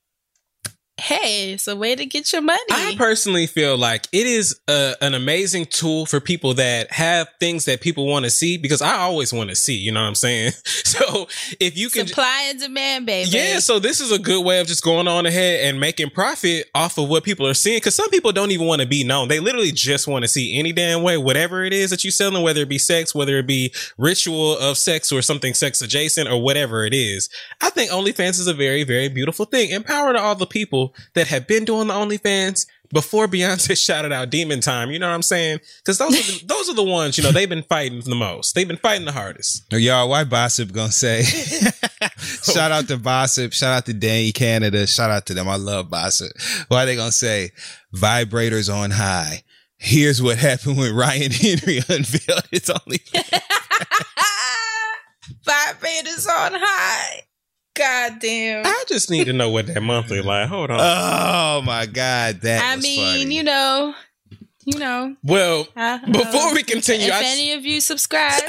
Hey, 1.01 1.53
it's 1.53 1.67
a 1.67 1.77
way 1.77 1.97
to 1.97 2.07
get 2.07 2.33
your 2.33 2.43
money. 2.43 2.61
I 2.71 2.95
personally 2.97 3.47
feel 3.47 3.77
like 3.77 4.07
it 4.13 4.27
is 4.27 4.61
a, 4.69 4.95
an 5.01 5.15
amazing 5.15 5.67
tool 5.67 6.07
for 6.07 6.21
people 6.21 6.55
that 6.55 6.93
have 6.93 7.29
things 7.41 7.65
that 7.65 7.81
people 7.81 8.07
want 8.07 8.25
to 8.25 8.31
see 8.31 8.57
because 8.57 8.83
I 8.83 8.99
always 8.99 9.33
want 9.33 9.51
to 9.51 9.57
see, 9.57 9.75
you 9.75 9.93
know 9.93 10.01
what 10.01 10.09
I'm 10.09 10.15
saying? 10.15 10.53
So 10.91 11.29
if 11.61 11.79
you 11.79 11.89
can 11.89 12.09
Supply 12.09 12.49
and 12.51 12.59
demand, 12.59 13.07
baby. 13.07 13.31
Yeah, 13.31 13.61
so 13.61 13.79
this 13.79 14.01
is 14.01 14.11
a 14.11 14.19
good 14.19 14.45
way 14.45 14.61
of 14.61 14.67
just 14.67 14.83
going 14.83 15.07
on 15.07 15.25
ahead 15.25 15.65
and 15.65 15.79
making 15.79 16.11
profit 16.11 16.69
off 16.75 16.99
of 16.99 17.09
what 17.09 17.23
people 17.23 17.47
are 17.47 17.55
seeing. 17.55 17.77
Because 17.77 17.95
some 17.95 18.11
people 18.11 18.33
don't 18.33 18.51
even 18.51 18.67
want 18.67 18.83
to 18.83 18.89
be 18.89 19.05
known; 19.05 19.29
they 19.29 19.39
literally 19.39 19.71
just 19.71 20.09
want 20.09 20.25
to 20.25 20.29
see 20.29 20.59
any 20.59 20.73
damn 20.73 21.03
way, 21.03 21.17
whatever 21.17 21.63
it 21.63 21.73
is 21.73 21.91
that 21.91 22.03
you're 22.03 22.11
selling, 22.11 22.43
whether 22.43 22.63
it 22.63 22.69
be 22.69 22.79
sex, 22.79 23.15
whether 23.15 23.39
it 23.39 23.47
be 23.47 23.73
ritual 23.99 24.59
of 24.59 24.77
sex 24.77 25.13
or 25.13 25.23
something 25.23 25.55
sex 25.55 25.81
adjacent 25.81 26.29
or 26.29 26.43
whatever 26.43 26.85
it 26.85 26.93
is. 26.93 27.29
I 27.61 27.71
think 27.71 27.91
OnlyFans 27.93 28.41
is 28.41 28.49
a 28.49 28.55
very, 28.55 28.83
very 28.83 29.09
beautiful 29.09 29.45
thing. 29.45 29.71
Empower 29.71 30.13
to 30.13 30.21
all 30.21 30.35
the 30.35 30.47
people 30.47 30.89
that 31.14 31.26
have 31.29 31.46
been 31.46 31.64
doing 31.64 31.88
the 31.88 31.94
OnlyFans 31.94 32.66
before 32.92 33.26
Beyonce 33.26 33.76
shouted 33.85 34.12
out 34.12 34.31
Demon 34.31 34.61
Time. 34.61 34.90
You 34.90 34.98
know 34.98 35.09
what 35.09 35.14
I'm 35.14 35.22
saying? 35.22 35.61
Because 35.79 35.98
those 35.98 36.12
are 36.12 36.33
the, 36.33 36.44
those 36.46 36.68
are 36.68 36.74
the 36.74 36.85
ones 36.85 37.16
you 37.16 37.24
know 37.24 37.33
they've 37.33 37.48
been 37.48 37.62
fighting 37.62 38.00
the 38.00 38.14
most. 38.14 38.55
They've 38.55 38.68
been 38.68 38.76
fighting 38.76 39.07
the 39.07 39.12
hardest. 39.12 39.72
Y'all, 39.72 40.09
why 40.09 40.24
Bossip 40.24 40.72
gonna 40.72 40.92
say? 40.92 41.22
shout 42.53 42.72
out 42.72 42.88
to 42.88 42.96
Bossip. 42.96 43.53
Shout 43.53 43.72
out 43.72 43.87
to 43.87 43.94
Danny 43.94 44.33
Canada. 44.33 44.87
Shout 44.87 45.11
out 45.11 45.26
to 45.26 45.35
them. 45.35 45.48
I 45.48 45.57
love 45.57 45.88
Bossip. 45.88 46.31
Why 46.68 46.85
they 46.85 46.96
gonna 46.96 47.12
say 47.12 47.50
vibrators 47.94 48.72
on 48.72 48.90
high? 48.90 49.42
Here's 49.76 50.20
what 50.20 50.37
happened 50.37 50.76
when 50.76 50.94
Ryan 50.94 51.31
Henry 51.31 51.79
unveiled 51.88 52.46
his 52.50 52.68
only. 52.68 52.98
Vibrators 55.46 56.29
on 56.29 56.53
high. 56.55 57.22
God 57.81 58.21
damn. 58.21 58.66
I 58.66 58.85
just 58.88 59.11
need 59.11 59.25
to 59.25 59.33
know 59.33 59.49
what 59.49 59.66
that 59.69 59.81
monthly 59.81 60.21
like. 60.21 60.49
Hold 60.49 60.71
on. 60.71 60.79
Oh 60.81 61.62
my 61.64 61.87
God, 61.87 62.43
that 62.43 62.62
I 62.62 62.77
was 62.77 62.85
mean, 62.85 63.23
funny. 63.23 63.35
you 63.37 63.43
know, 63.43 63.95
you 64.66 64.79
know. 64.79 65.16
well, 65.25 65.66
uh, 65.75 65.99
Before 66.07 66.51
uh, 66.51 66.53
we 66.55 66.62
continue, 66.62 67.07
if 67.07 67.12
I- 67.14 67.25
any 67.25 67.53
of 67.55 67.64
you 67.64 67.81
subscribe, 67.81 68.43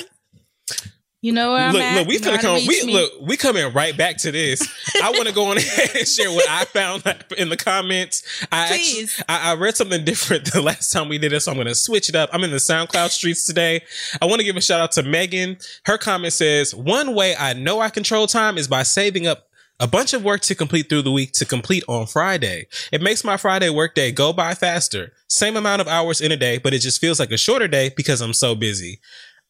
you 1.22 1.32
know 1.32 1.52
where 1.52 1.68
I'm 1.68 1.74
look, 1.74 1.82
at. 1.84 2.08
we 2.08 2.18
finna 2.18 2.40
come. 2.42 2.56
We 2.68 2.84
me. 2.84 2.94
look, 2.94 3.14
we 3.22 3.38
coming 3.38 3.72
right 3.74 3.96
back 3.96 4.18
to 4.18 4.32
this. 4.32 4.68
I 5.04 5.12
want 5.12 5.28
to 5.28 5.34
go 5.34 5.46
on 5.52 5.58
ahead 5.58 5.96
and 5.96 6.08
share 6.08 6.32
what 6.32 6.50
I 6.50 6.66
found 6.66 7.04
in 7.38 7.50
the 7.50 7.58
comments. 7.58 8.24
I 8.52 8.70
Please. 8.70 9.20
actually, 9.20 9.26
I, 9.30 9.52
I 9.52 9.56
read 9.56 9.78
something 9.78 10.04
different 10.06 10.52
the 10.52 10.62
last 10.62 10.92
time 10.92 11.10
we 11.10 11.20
did 11.20 11.32
it, 11.32 11.42
so 11.42 11.52
I'm 11.52 11.58
going 11.58 11.68
to 11.68 11.76
switch 11.76 12.10
it 12.10 12.16
up. 12.16 12.32
I'm 12.34 12.44
in 12.44 12.50
the 12.50 12.58
SoundCloud 12.58 13.10
streets 13.10 13.46
today. 13.46 13.84
I 14.20 14.26
want 14.26 14.40
to 14.40 14.44
give 14.46 14.58
a 14.58 14.62
shout 14.62 14.82
out 14.82 14.94
to 14.94 15.04
Megan. 15.04 15.58
Her 15.86 16.00
comment 16.00 16.34
says, 16.34 16.74
"One 16.74 17.14
way 17.14 17.36
I 17.36 17.54
know 17.54 17.80
I 17.80 17.90
control 17.90 18.26
time 18.26 18.58
is 18.58 18.68
by 18.68 18.82
saving 18.82 19.28
up." 19.28 19.48
A 19.80 19.88
bunch 19.88 20.14
of 20.14 20.24
work 20.24 20.42
to 20.42 20.54
complete 20.54 20.90
through 20.90 21.02
the 21.02 21.12
week 21.12 21.32
to 21.34 21.46
complete 21.46 21.84
on 21.88 22.06
Friday. 22.06 22.68
It 22.92 23.02
makes 23.02 23.24
my 23.24 23.36
Friday 23.36 23.68
workday 23.72 24.12
go 24.12 24.32
by 24.32 24.54
faster. 24.54 25.12
Same 25.28 25.58
amount 25.58 25.82
of 25.82 25.88
hours 25.88 26.22
in 26.22 26.32
a 26.32 26.38
day, 26.38 26.60
but 26.60 26.76
it 26.76 26.80
just 26.80 27.02
feels 27.02 27.20
like 27.20 27.32
a 27.32 27.38
shorter 27.38 27.68
day 27.68 27.92
because 27.96 28.22
I'm 28.22 28.34
so 28.34 28.54
busy. 28.54 29.00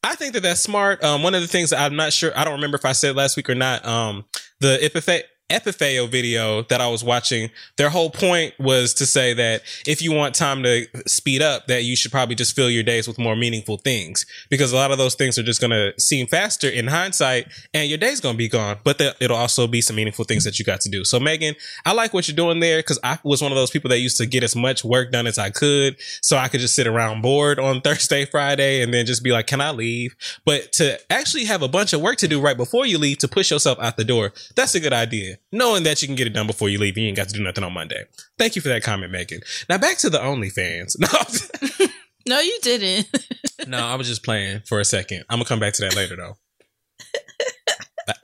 I 0.03 0.15
think 0.15 0.33
that 0.33 0.41
that's 0.41 0.61
smart. 0.61 1.03
Um, 1.03 1.21
one 1.21 1.35
of 1.35 1.41
the 1.41 1.47
things 1.47 1.71
I'm 1.71 1.95
not 1.95 2.11
sure, 2.11 2.31
I 2.35 2.43
don't 2.43 2.55
remember 2.55 2.75
if 2.75 2.85
I 2.85 2.91
said 2.91 3.15
last 3.15 3.37
week 3.37 3.49
or 3.49 3.55
not. 3.55 3.85
Um, 3.85 4.25
the 4.59 4.83
epithet, 4.83 5.25
Epipheo 5.51 6.09
video 6.09 6.63
that 6.63 6.79
I 6.79 6.87
was 6.87 7.03
watching, 7.03 7.49
their 7.75 7.89
whole 7.89 8.09
point 8.09 8.53
was 8.57 8.93
to 8.95 9.05
say 9.05 9.33
that 9.33 9.63
if 9.85 10.01
you 10.01 10.13
want 10.13 10.33
time 10.33 10.63
to 10.63 10.87
speed 11.05 11.41
up, 11.41 11.67
that 11.67 11.83
you 11.83 11.95
should 11.97 12.11
probably 12.11 12.35
just 12.35 12.55
fill 12.55 12.69
your 12.69 12.83
days 12.83 13.07
with 13.07 13.19
more 13.19 13.35
meaningful 13.35 13.77
things 13.77 14.25
because 14.49 14.71
a 14.71 14.75
lot 14.77 14.91
of 14.91 14.97
those 14.97 15.15
things 15.15 15.37
are 15.37 15.43
just 15.43 15.59
going 15.59 15.71
to 15.71 15.93
seem 15.99 16.25
faster 16.25 16.69
in 16.69 16.87
hindsight 16.87 17.47
and 17.73 17.89
your 17.89 17.97
day's 17.97 18.21
going 18.21 18.33
to 18.33 18.37
be 18.37 18.47
gone, 18.47 18.77
but 18.85 18.97
the, 18.97 19.13
it'll 19.19 19.35
also 19.35 19.67
be 19.67 19.81
some 19.81 19.97
meaningful 19.97 20.23
things 20.23 20.45
that 20.45 20.57
you 20.57 20.63
got 20.63 20.79
to 20.81 20.89
do. 20.89 21.03
So 21.03 21.19
Megan, 21.19 21.55
I 21.85 21.91
like 21.91 22.13
what 22.13 22.27
you're 22.27 22.35
doing 22.35 22.61
there 22.61 22.79
because 22.79 22.99
I 23.03 23.19
was 23.23 23.41
one 23.41 23.51
of 23.51 23.57
those 23.57 23.71
people 23.71 23.89
that 23.89 23.99
used 23.99 24.17
to 24.17 24.25
get 24.25 24.43
as 24.43 24.55
much 24.55 24.85
work 24.85 25.11
done 25.11 25.27
as 25.27 25.37
I 25.37 25.49
could 25.49 25.97
so 26.21 26.37
I 26.37 26.47
could 26.47 26.61
just 26.61 26.75
sit 26.75 26.87
around 26.87 27.21
bored 27.21 27.59
on 27.59 27.81
Thursday, 27.91 28.23
Friday, 28.23 28.81
and 28.81 28.93
then 28.93 29.05
just 29.05 29.23
be 29.23 29.31
like, 29.31 29.47
can 29.47 29.59
I 29.59 29.71
leave? 29.71 30.15
But 30.45 30.71
to 30.73 30.97
actually 31.11 31.45
have 31.45 31.61
a 31.61 31.67
bunch 31.67 31.91
of 31.91 31.99
work 31.99 32.17
to 32.19 32.27
do 32.27 32.39
right 32.39 32.55
before 32.55 32.85
you 32.85 32.97
leave 32.97 33.17
to 33.19 33.27
push 33.27 33.51
yourself 33.51 33.77
out 33.79 33.97
the 33.97 34.05
door, 34.05 34.31
that's 34.55 34.75
a 34.75 34.79
good 34.79 34.93
idea 34.93 35.37
knowing 35.51 35.83
that 35.83 36.01
you 36.01 36.07
can 36.07 36.15
get 36.15 36.27
it 36.27 36.33
done 36.33 36.47
before 36.47 36.69
you 36.69 36.79
leave. 36.79 36.97
You 36.97 37.07
ain't 37.07 37.17
got 37.17 37.29
to 37.29 37.33
do 37.33 37.43
nothing 37.43 37.63
on 37.63 37.73
Monday. 37.73 38.05
Thank 38.37 38.55
you 38.55 38.61
for 38.61 38.69
that 38.69 38.83
comment, 38.83 39.11
Megan. 39.11 39.41
Now 39.69 39.77
back 39.77 39.97
to 39.99 40.09
the 40.09 40.19
OnlyFans. 40.19 40.97
No, 41.79 41.87
No, 42.27 42.39
you 42.39 42.57
didn't. 42.61 43.07
no, 43.67 43.79
I 43.79 43.95
was 43.95 44.07
just 44.07 44.23
playing 44.23 44.61
for 44.65 44.79
a 44.79 44.85
second. 44.85 45.25
I'm 45.29 45.37
gonna 45.37 45.45
come 45.45 45.59
back 45.59 45.73
to 45.73 45.81
that 45.83 45.95
later 45.95 46.15
though. 46.15 46.37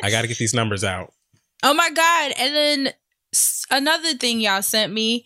I, 0.03 0.10
got 0.10 0.21
to 0.21 0.27
get 0.27 0.38
these 0.38 0.53
numbers 0.53 0.84
out. 0.84 1.13
Oh 1.63 1.73
my 1.73 1.89
god! 1.89 2.34
And 2.38 2.56
then 2.56 2.93
another 3.71 4.13
thing 4.15 4.39
y'all 4.39 4.62
sent 4.62 4.91
me. 4.93 5.25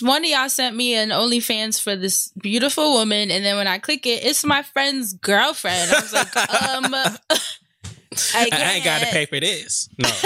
One 0.00 0.24
of 0.24 0.30
y'all 0.30 0.48
sent 0.48 0.76
me 0.76 0.94
an 0.94 1.10
OnlyFans 1.10 1.80
for 1.80 1.96
this 1.96 2.28
beautiful 2.40 2.92
woman, 2.92 3.30
and 3.30 3.44
then 3.44 3.56
when 3.56 3.66
I 3.66 3.78
click 3.78 4.06
it, 4.06 4.24
it's 4.24 4.44
my 4.44 4.62
friend's 4.62 5.14
girlfriend. 5.14 5.90
I 5.92 6.00
was 6.00 6.12
like, 6.12 6.36
um, 6.62 6.94
I, 8.34 8.44
I, 8.44 8.48
I 8.52 8.72
ain't 8.74 8.84
got 8.84 9.00
to 9.00 9.06
pay 9.06 9.26
for 9.26 9.40
this. 9.40 9.88
No. 9.98 10.08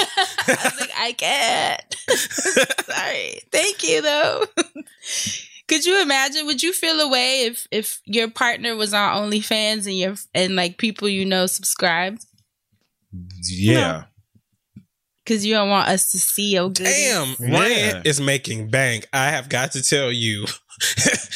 I 0.49 0.61
was 0.65 0.81
like, 0.81 0.91
I 0.97 1.13
can't. 1.13 1.97
Sorry. 2.87 3.41
Thank 3.53 3.83
you 3.89 4.03
though. 4.03 4.45
Could 5.69 5.85
you 5.85 6.01
imagine? 6.01 6.47
Would 6.47 6.63
you 6.63 6.73
feel 6.73 7.01
a 7.01 7.09
way 7.09 7.47
if 7.47 7.67
if 7.71 8.01
your 8.05 8.31
partner 8.31 8.77
was 8.77 8.95
on 8.95 9.31
OnlyFans 9.31 9.87
and 9.87 9.99
your 9.99 10.15
and 10.35 10.55
like 10.57 10.79
people 10.79 11.09
you 11.09 11.25
know 11.25 11.47
subscribed? 11.47 12.25
Yeah. 13.43 14.05
Because 15.25 15.45
you 15.45 15.55
don't 15.55 15.69
want 15.71 15.89
us 15.89 16.13
to 16.13 16.21
see 16.21 16.53
your 16.53 16.69
goodies. 16.69 16.95
Damn, 16.95 17.35
Yeah. 17.41 18.03
Is 18.05 18.21
making 18.21 18.71
bank. 18.71 19.09
I 19.13 19.31
have 19.31 19.49
got 19.49 19.73
to 19.73 19.83
tell 19.83 20.13
you. 20.13 20.47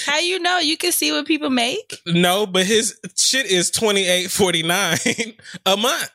How 0.06 0.18
you 0.20 0.38
know? 0.38 0.58
You 0.58 0.76
can 0.76 0.92
see 0.92 1.10
what 1.10 1.26
people 1.26 1.50
make. 1.50 1.96
no, 2.06 2.46
but 2.46 2.66
his 2.66 3.00
shit 3.18 3.46
is 3.46 3.70
twenty 3.70 4.06
eight 4.06 4.30
forty 4.30 4.62
nine 4.62 4.98
a 5.66 5.76
month. 5.76 6.10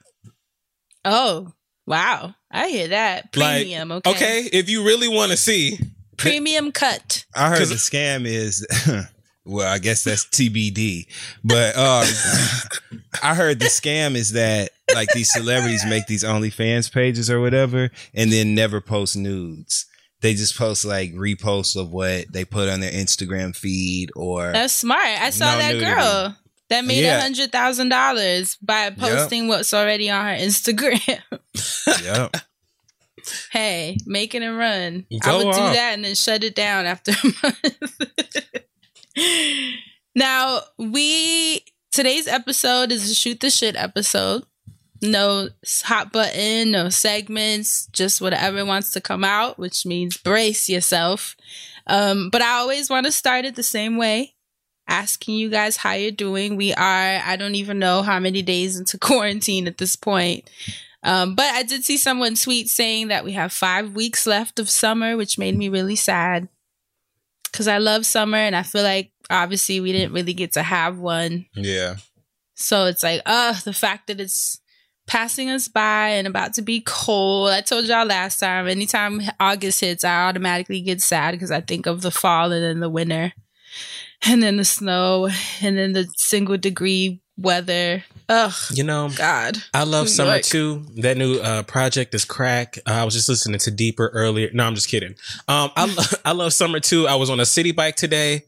Oh, 1.06 1.54
wow! 1.86 2.34
I 2.52 2.68
hear 2.70 2.88
that 2.90 3.32
premium. 3.32 3.90
like, 3.90 4.08
okay. 4.08 4.40
okay, 4.42 4.50
if 4.52 4.70
you 4.70 4.84
really 4.86 5.08
want 5.08 5.32
to 5.32 5.38
see, 5.38 5.78
premium 6.18 6.72
cut. 6.72 7.26
I 7.36 7.50
heard 7.50 7.68
the 7.68 7.76
scam 7.76 8.26
is 8.26 8.66
well, 9.46 9.72
I 9.72 9.78
guess 9.78 10.04
that's 10.04 10.26
TBD. 10.26 11.06
But 11.44 11.76
uh 11.76 12.06
I 13.24 13.36
heard 13.36 13.60
the 13.60 13.66
scam 13.66 14.16
is 14.16 14.32
that 14.34 14.72
like 14.94 15.10
these 15.14 15.32
celebrities 15.32 15.86
make 15.86 16.08
these 16.08 16.24
OnlyFans 16.24 16.92
pages 16.92 17.30
or 17.30 17.40
whatever 17.42 17.90
and 18.14 18.32
then 18.32 18.56
never 18.56 18.82
post 18.82 19.16
nudes. 19.18 19.86
They 20.22 20.34
just 20.34 20.58
post 20.58 20.86
like 20.86 21.14
reposts 21.14 21.80
of 21.80 21.92
what 21.92 22.32
they 22.32 22.46
put 22.46 22.70
on 22.70 22.80
their 22.80 22.92
Instagram 22.92 23.56
feed 23.56 24.10
or 24.16 24.52
That's 24.54 24.74
smart. 24.74 25.04
I 25.06 25.30
saw 25.30 25.52
No 25.52 25.58
that 25.60 25.74
nudity. 25.74 25.86
girl 25.94 26.38
that 26.70 26.86
made 26.86 27.00
a 27.00 27.08
Yeah. 27.08 27.22
hundred 27.22 27.52
thousand 27.52 27.90
dollars 27.90 28.58
by 28.62 28.90
posting 28.90 29.48
what's 29.48 29.74
already 29.74 30.10
on 30.10 30.26
her 30.26 30.36
Instagram. 30.36 31.22
Yep. 32.04 32.36
hey, 33.52 33.98
make 34.06 34.36
it 34.36 34.42
and 34.44 34.58
run. 34.58 35.06
I 35.24 35.36
would 35.38 35.48
off. 35.48 35.56
do 35.56 35.62
that 35.62 35.94
and 35.94 36.06
then 36.06 36.16
shut 36.16 36.44
it 36.44 36.56
down 36.56 36.86
after 36.86 37.12
a 37.12 37.34
month. 37.44 38.02
now 40.16 40.62
we 40.78 41.64
today's 41.92 42.28
episode 42.28 42.92
is 42.92 43.10
a 43.10 43.16
shoot 43.16 43.40
the 43.40 43.50
shit 43.50 43.76
episode. 43.76 44.44
No 45.02 45.50
hot 45.84 46.12
button, 46.14 46.72
no 46.72 46.90
segments, 46.90 47.88
just 47.88 48.22
whatever 48.22 48.66
wants 48.66 48.92
to 48.92 49.02
come 49.02 49.24
out, 49.24 49.60
which 49.60 49.86
means 49.86 50.18
brace 50.18 50.70
yourself. 50.70 51.36
Um, 51.88 52.30
but 52.32 52.42
I 52.42 52.52
always 52.54 52.90
want 52.90 53.06
to 53.06 53.12
start 53.12 53.46
it 53.46 53.56
the 53.56 53.62
same 53.64 53.98
way 53.98 54.35
asking 54.88 55.36
you 55.36 55.50
guys 55.50 55.78
how 55.78 55.94
you're 55.94 56.12
doing. 56.12 56.56
We 56.56 56.74
are, 56.74 57.22
I 57.24 57.36
don't 57.38 57.56
even 57.56 57.80
know 57.80 58.02
how 58.02 58.20
many 58.20 58.42
days 58.42 58.78
into 58.78 58.98
quarantine 59.00 59.68
at 59.68 59.78
this 59.78 59.96
point. 59.96 60.50
Um, 61.04 61.36
but 61.36 61.46
I 61.46 61.64
did 61.64 61.84
see 61.84 61.98
someone 61.98 62.36
tweet 62.36 62.68
saying 62.68 63.10
that 63.10 63.24
we 63.24 63.34
have 63.34 63.54
five 63.54 63.94
weeks 63.94 64.26
left 64.26 64.60
of 64.60 64.70
summer, 64.70 65.16
which 65.16 65.38
made 65.38 65.56
me 65.56 65.70
really 65.70 65.96
sad 65.96 66.50
because 67.52 67.68
I 67.68 67.78
love 67.78 68.06
summer 68.06 68.38
and 68.38 68.56
I 68.56 68.64
feel 68.64 68.84
like 68.84 69.12
obviously 69.30 69.80
we 69.80 69.92
didn't 69.92 70.14
really 70.14 70.34
get 70.34 70.54
to 70.54 70.64
have 70.64 70.98
one. 70.98 71.46
Yeah. 71.54 71.98
So 72.56 72.86
it's 72.86 73.04
like, 73.04 73.22
uh, 73.26 73.54
the 73.64 73.74
fact 73.74 74.08
that 74.08 74.20
it's 74.20 74.60
passing 75.08 75.50
us 75.52 75.68
by 75.68 76.10
and 76.10 76.28
about 76.28 76.54
to 76.56 76.62
be 76.62 76.82
cold. 76.82 77.50
I 77.50 77.62
told 77.62 77.86
y'all 77.86 78.06
last 78.06 78.40
time, 78.40 78.68
anytime 78.68 79.22
August 79.40 79.82
hits, 79.82 80.04
I 80.04 80.28
automatically 80.28 80.82
get 80.82 81.02
sad 81.02 81.32
because 81.32 81.52
I 81.52 81.62
think 81.62 81.86
of 81.86 82.02
the 82.02 82.12
fall 82.12 82.52
and 82.52 82.64
then 82.64 82.80
the 82.80 82.90
winter 82.90 83.34
and 84.24 84.42
then 84.44 84.58
the 84.58 84.66
snow 84.66 85.30
and 85.62 85.78
then 85.78 85.94
the 85.94 86.08
single 86.16 86.58
degree 86.58 87.22
weather. 87.38 88.04
Ugh, 88.30 88.54
you 88.72 88.84
know, 88.84 89.10
God. 89.16 89.58
I 89.74 89.84
love 89.84 90.06
New 90.06 90.10
summer 90.10 90.32
York. 90.32 90.44
too. 90.44 90.86
That 90.98 91.18
new 91.18 91.36
uh, 91.40 91.64
project 91.64 92.14
is 92.16 92.26
crack. 92.26 92.78
Uh, 92.88 92.92
I 92.94 93.04
was 93.04 93.14
just 93.14 93.30
listening 93.30 93.60
to 93.60 93.72
Deeper 93.72 94.08
earlier. 94.14 94.50
No, 94.54 94.64
I'm 94.66 94.76
just 94.76 94.88
kidding. 94.90 95.16
Um, 95.48 95.70
I 95.76 95.86
lo- 95.86 96.04
I 96.26 96.32
love 96.32 96.54
summer 96.54 96.80
too. 96.80 97.08
I 97.08 97.16
was 97.16 97.30
on 97.30 97.40
a 97.40 97.44
Citi 97.44 97.76
Bike 97.76 97.96
today, 97.96 98.46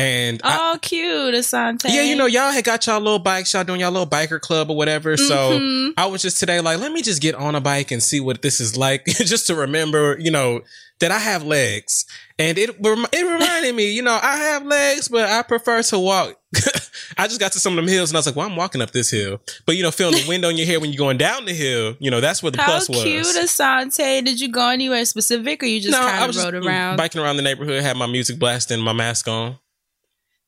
and 0.00 0.40
I, 0.44 0.72
Oh, 0.72 0.78
cute, 0.80 1.34
Asante. 1.34 1.84
yeah, 1.88 2.02
you 2.02 2.16
know, 2.16 2.26
y'all 2.26 2.50
had 2.52 2.64
got 2.64 2.86
y'all 2.86 3.00
little 3.00 3.18
bikes. 3.18 3.52
Y'all 3.52 3.64
doing 3.64 3.80
y'all 3.80 3.90
little 3.90 4.06
biker 4.06 4.40
club 4.40 4.70
or 4.70 4.76
whatever. 4.76 5.16
So 5.16 5.58
Mhm. 5.58 5.92
I 5.96 6.06
was 6.06 6.22
just 6.22 6.38
today 6.40 6.60
like, 6.60 6.78
let 6.80 6.92
me 6.92 7.02
just 7.02 7.20
get 7.20 7.34
on 7.34 7.54
a 7.54 7.60
bike 7.60 7.90
and 7.90 8.02
see 8.02 8.20
what 8.20 8.42
this 8.42 8.60
is 8.60 8.76
like, 8.76 9.04
just 9.06 9.46
to 9.48 9.54
remember, 9.54 10.16
you 10.18 10.30
know, 10.30 10.60
that 11.00 11.10
I 11.10 11.18
have 11.18 11.42
legs. 11.44 12.04
And 12.38 12.56
it 12.58 12.70
it 12.80 13.26
reminded 13.26 13.74
me, 13.74 13.90
you 13.92 14.02
know, 14.02 14.18
I 14.22 14.36
have 14.36 14.64
legs, 14.64 15.08
but 15.08 15.28
I 15.28 15.42
prefer 15.42 15.82
to 15.82 15.98
walk. 15.98 16.36
I 17.18 17.26
just 17.26 17.40
got 17.40 17.52
to 17.52 17.60
some 17.60 17.72
of 17.74 17.76
them 17.76 17.88
hills 17.88 18.10
and 18.10 18.16
I 18.16 18.20
was 18.20 18.26
like, 18.26 18.36
well, 18.36 18.46
I'm 18.46 18.56
walking 18.56 18.80
up 18.82 18.90
this 18.92 19.10
hill. 19.10 19.40
But 19.66 19.76
you 19.76 19.82
know, 19.82 19.90
feeling 19.90 20.14
the 20.22 20.28
wind 20.28 20.44
on 20.44 20.56
your 20.56 20.66
hair 20.66 20.80
when 20.80 20.90
you're 20.92 20.98
going 20.98 21.16
down 21.18 21.44
the 21.44 21.52
hill, 21.54 21.96
you 22.00 22.10
know, 22.10 22.20
that's 22.20 22.42
where 22.42 22.50
the 22.52 22.60
How 22.60 22.66
plus 22.72 22.88
was. 22.88 23.02
cute, 23.02 23.26
Asante. 23.26 24.24
Did 24.24 24.40
you 24.40 24.48
go 24.50 24.68
anywhere 24.68 25.04
specific 25.04 25.62
or 25.62 25.66
you 25.66 25.80
just 25.80 25.92
no, 25.92 25.98
kind 26.06 26.30
of 26.30 26.36
rode 26.36 26.54
around? 26.54 26.96
biking 26.96 27.20
around 27.20 27.36
the 27.36 27.42
neighborhood, 27.42 27.82
had 27.82 27.96
my 27.96 28.06
music 28.06 28.38
blasting, 28.38 28.80
my 28.80 28.92
mask 28.92 29.28
on. 29.28 29.56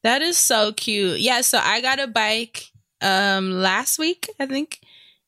That 0.02 0.22
is 0.22 0.36
so 0.36 0.72
cute. 0.72 1.20
Yeah, 1.20 1.40
so 1.42 1.58
I 1.58 1.80
got 1.80 2.00
a 2.00 2.06
bike 2.06 2.70
um 3.00 3.50
last 3.52 3.98
week, 3.98 4.28
I 4.38 4.46
think. 4.46 4.80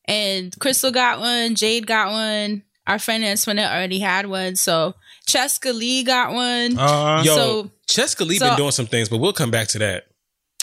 And 0.05 0.57
Crystal 0.59 0.91
got 0.91 1.19
one, 1.19 1.55
Jade 1.55 1.87
got 1.87 2.11
one. 2.11 2.63
Our 2.87 2.99
friend 2.99 3.23
Antoinette 3.23 3.71
already 3.71 3.99
had 3.99 4.27
one. 4.27 4.55
So 4.55 4.93
Chescaleigh 5.27 6.05
got 6.05 6.33
one. 6.33 6.77
Uh, 6.77 7.23
Yo, 7.25 7.35
so- 7.35 7.71
Chescaleigh 7.87 8.37
so- 8.37 8.49
been 8.49 8.57
doing 8.57 8.71
some 8.71 8.85
things, 8.85 9.09
but 9.09 9.17
we'll 9.17 9.33
come 9.33 9.51
back 9.51 9.67
to 9.69 9.79
that. 9.79 10.05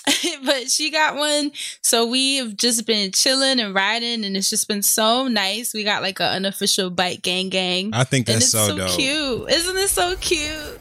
but 0.45 0.71
she 0.71 0.91
got 0.91 1.17
one. 1.17 1.53
So 1.83 2.07
we've 2.07 2.57
just 2.57 2.87
been 2.87 3.13
chilling 3.13 3.61
and 3.61 3.75
riding 3.75 4.25
and 4.25 4.37
it's 4.37 4.51
just 4.51 4.69
been 4.69 4.83
so 4.83 5.29
nice. 5.29 5.73
We 5.73 5.85
got 5.85 6.03
like 6.03 6.21
an 6.21 6.27
unofficial 6.27 6.91
bike 6.91 7.23
gang 7.23 7.49
gang. 7.49 7.91
I 7.93 8.05
think 8.05 8.29
and 8.29 8.37
that's 8.37 8.47
it's 8.47 8.53
so, 8.53 8.69
so, 8.69 8.77
dope. 8.77 8.91
cute. 8.91 9.51
Isn't 9.51 9.77
it 9.77 9.89
so 9.89 10.17
cute? 10.17 10.81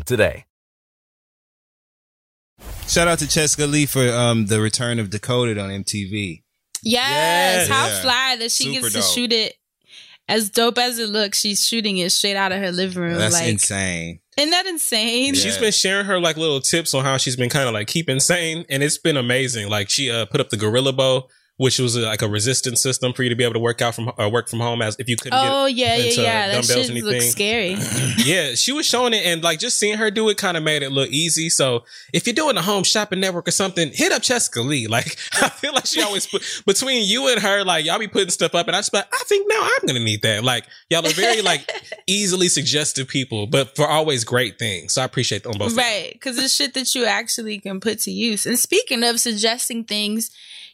today. 0.05 0.45
Shout 2.87 3.07
out 3.07 3.19
to 3.19 3.25
Chescaleigh 3.25 3.87
for 3.87 4.07
um, 4.13 4.47
the 4.47 4.59
return 4.59 4.99
of 4.99 5.09
Decoded 5.09 5.57
on 5.57 5.69
MTV. 5.69 6.43
Yes, 6.83 7.67
Yes. 7.67 7.67
how 7.69 7.87
Yeah. 7.87 8.01
fly 8.01 8.35
that 8.39 8.51
she 8.51 8.65
Super 8.65 8.81
gets 8.81 8.93
to 8.93 8.99
dope. 9.01 9.13
shoot 9.15 9.33
it. 9.33 9.55
As 10.27 10.49
dope 10.49 10.77
as 10.77 10.97
it 10.99 11.09
looks, 11.09 11.39
she's 11.39 11.65
shooting 11.67 11.97
it 11.97 12.11
straight 12.11 12.35
out 12.35 12.51
of 12.51 12.59
her 12.59 12.71
living 12.71 13.01
room. 13.01 13.17
That's 13.17 13.33
like, 13.33 13.49
insane. 13.49 14.19
isn't 14.37 14.49
that 14.51 14.65
insane? 14.65 15.33
Yeah. 15.33 15.41
She's 15.41 15.57
been 15.57 15.71
sharing 15.71 16.05
her 16.05 16.19
like 16.19 16.37
little 16.37 16.61
tips 16.61 16.93
on 16.93 17.03
how 17.03 17.17
she's 17.17 17.35
been 17.35 17.49
kind 17.49 17.67
of 17.67 17.73
like 17.73 17.87
keeping 17.87 18.19
sane, 18.19 18.65
and 18.69 18.81
it's 18.83 18.97
been 18.97 19.17
amazing. 19.17 19.69
Like 19.69 19.89
she 19.89 20.09
uh, 20.11 20.25
put 20.25 20.39
up 20.39 20.49
the 20.49 20.57
Gorilla 20.57 20.93
Bow, 20.93 21.27
which 21.61 21.77
was 21.77 21.95
uh, 21.95 22.01
like 22.01 22.23
a 22.23 22.27
resistance 22.27 22.81
system 22.81 23.13
for 23.13 23.21
you 23.21 23.29
to 23.29 23.35
be 23.35 23.43
able 23.43 23.53
to 23.53 23.59
work 23.59 23.83
out 23.83 23.93
from 23.93 24.11
uh, 24.19 24.27
work 24.27 24.49
from 24.49 24.59
home 24.59 24.81
as 24.81 24.95
if 24.97 25.07
you 25.07 25.15
couldn't 25.15 25.37
Oh 25.39 25.67
get 25.67 25.75
yeah, 25.75 25.95
yeah, 25.95 26.03
into 26.09 26.21
yeah. 26.23 26.47
That 26.47 26.65
dumbbells 26.65 26.87
shit 26.87 27.03
looks 27.03 27.07
anything. 27.07 27.31
scary. 27.31 27.75
yeah, 28.25 28.55
she 28.55 28.71
was 28.71 28.87
showing 28.87 29.13
it, 29.13 29.23
and 29.27 29.43
like 29.43 29.59
just 29.59 29.77
seeing 29.77 29.95
her 29.99 30.09
do 30.09 30.27
it 30.29 30.37
kind 30.37 30.57
of 30.57 30.63
made 30.63 30.81
it 30.81 30.91
look 30.91 31.09
easy. 31.09 31.49
So 31.49 31.83
if 32.13 32.25
you're 32.25 32.33
doing 32.33 32.57
a 32.57 32.63
home 32.63 32.83
shopping 32.83 33.19
network 33.19 33.47
or 33.47 33.51
something, 33.51 33.91
hit 33.93 34.11
up 34.11 34.23
Chescaleigh. 34.23 34.81
Like 34.91 35.17
I 35.33 35.49
feel 35.49 35.73
like 35.73 35.85
she 35.85 36.01
always 36.01 36.25
put 36.25 36.41
between 36.65 37.07
you 37.07 37.27
and 37.27 37.39
her, 37.39 37.63
like 37.63 37.85
y'all 37.85 37.99
be 37.99 38.07
putting 38.07 38.31
stuff 38.31 38.55
up, 38.55 38.65
and 38.67 38.75
I 38.75 38.79
just 38.79 38.91
like, 38.91 39.05
I 39.13 39.23
think 39.25 39.47
now 39.47 39.61
I'm 39.61 39.85
gonna 39.85 40.03
need 40.03 40.23
that. 40.23 40.43
Like 40.43 40.65
y'all 40.89 41.05
are 41.05 41.13
very 41.13 41.43
like 41.43 41.69
easily 42.07 42.47
suggestive 42.47 43.07
people, 43.07 43.45
but 43.45 43.75
for 43.75 43.87
always 43.87 44.23
great 44.23 44.57
things. 44.57 44.93
So 44.93 45.03
I 45.03 45.05
appreciate 45.05 45.43
them 45.43 45.53
both. 45.59 45.77
Right, 45.77 46.09
because 46.13 46.39
it's 46.39 46.55
shit 46.55 46.73
that 46.73 46.95
you 46.95 47.05
actually 47.05 47.59
can 47.59 47.79
put 47.79 47.99
to 47.99 48.11
use. 48.11 48.47
And 48.47 48.57
speaking 48.57 49.03
of 49.03 49.19
suggesting 49.19 49.83
things, 49.83 50.31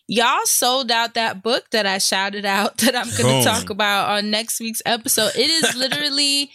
y'all 0.07 0.45
sold 0.45 0.91
out 0.91 1.13
that 1.15 1.43
book 1.43 1.69
that 1.71 1.85
I 1.85 1.97
shouted 1.97 2.45
out 2.45 2.77
that 2.79 2.95
I'm 2.95 3.09
going 3.21 3.43
to 3.43 3.49
talk 3.49 3.69
about 3.69 4.09
on 4.17 4.31
next 4.31 4.59
week's 4.59 4.81
episode. 4.85 5.31
It 5.35 5.49
is 5.49 5.75
literally, 5.77 6.51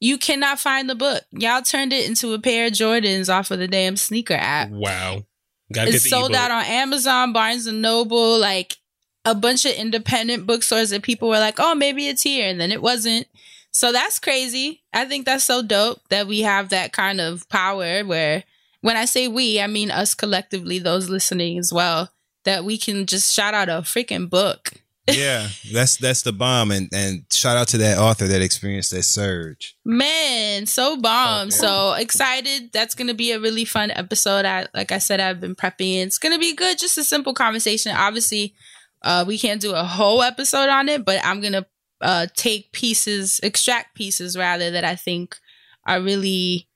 you 0.00 0.18
cannot 0.18 0.58
find 0.58 0.88
the 0.88 0.94
book. 0.94 1.22
Y'all 1.32 1.62
turned 1.62 1.92
it 1.92 2.06
into 2.08 2.34
a 2.34 2.38
pair 2.38 2.66
of 2.66 2.72
Jordans 2.72 3.32
off 3.32 3.50
of 3.50 3.58
the 3.58 3.68
damn 3.68 3.96
sneaker 3.96 4.34
app. 4.34 4.70
Wow, 4.70 5.24
gotta 5.72 5.90
It's 5.90 6.08
sold 6.08 6.30
ebook. 6.30 6.40
out 6.40 6.50
on 6.50 6.64
Amazon, 6.64 7.32
Barnes 7.32 7.66
and 7.66 7.82
Noble, 7.82 8.38
like 8.38 8.76
a 9.24 9.34
bunch 9.34 9.64
of 9.64 9.72
independent 9.72 10.46
bookstores 10.46 10.90
that 10.90 11.02
people 11.02 11.28
were 11.28 11.38
like, 11.38 11.56
oh, 11.58 11.74
maybe 11.74 12.08
it's 12.08 12.22
here. 12.22 12.48
And 12.48 12.60
then 12.60 12.72
it 12.72 12.82
wasn't. 12.82 13.26
So 13.72 13.92
that's 13.92 14.18
crazy. 14.18 14.82
I 14.92 15.04
think 15.06 15.24
that's 15.24 15.44
so 15.44 15.62
dope 15.62 16.00
that 16.10 16.26
we 16.26 16.40
have 16.40 16.68
that 16.70 16.92
kind 16.92 17.20
of 17.20 17.48
power 17.48 18.02
where 18.04 18.44
when 18.80 18.96
I 18.96 19.04
say 19.06 19.28
we, 19.28 19.60
I 19.60 19.66
mean 19.68 19.90
us 19.90 20.14
collectively, 20.14 20.78
those 20.78 21.08
listening 21.08 21.56
as 21.58 21.72
well, 21.72 22.10
that 22.44 22.64
we 22.64 22.78
can 22.78 23.06
just 23.06 23.32
shout 23.32 23.54
out 23.54 23.68
a 23.68 23.82
freaking 23.82 24.28
book. 24.28 24.72
yeah, 25.10 25.48
that's 25.72 25.96
that's 25.96 26.22
the 26.22 26.32
bomb, 26.32 26.70
and 26.70 26.88
and 26.92 27.24
shout 27.32 27.56
out 27.56 27.66
to 27.68 27.78
that 27.78 27.98
author 27.98 28.28
that 28.28 28.40
experienced 28.40 28.92
that 28.92 29.02
surge. 29.02 29.76
Man, 29.84 30.66
so 30.66 30.96
bomb. 30.96 31.50
So 31.50 31.94
excited. 31.94 32.70
That's 32.72 32.94
going 32.94 33.08
to 33.08 33.14
be 33.14 33.32
a 33.32 33.40
really 33.40 33.64
fun 33.64 33.90
episode. 33.90 34.44
I 34.44 34.68
like 34.74 34.92
I 34.92 34.98
said 34.98 35.18
I've 35.18 35.40
been 35.40 35.56
prepping. 35.56 36.02
It's 36.02 36.18
going 36.18 36.32
to 36.32 36.38
be 36.38 36.54
good. 36.54 36.78
Just 36.78 36.98
a 36.98 37.04
simple 37.04 37.34
conversation. 37.34 37.94
Obviously, 37.96 38.54
uh 39.02 39.24
we 39.26 39.38
can't 39.38 39.60
do 39.60 39.74
a 39.74 39.82
whole 39.82 40.22
episode 40.22 40.68
on 40.68 40.88
it, 40.88 41.04
but 41.04 41.18
I'm 41.24 41.40
going 41.40 41.54
to 41.54 41.66
uh 42.00 42.26
take 42.36 42.70
pieces, 42.70 43.40
extract 43.42 43.96
pieces 43.96 44.36
rather 44.38 44.70
that 44.70 44.84
I 44.84 44.94
think 44.94 45.36
are 45.84 46.00
really 46.00 46.68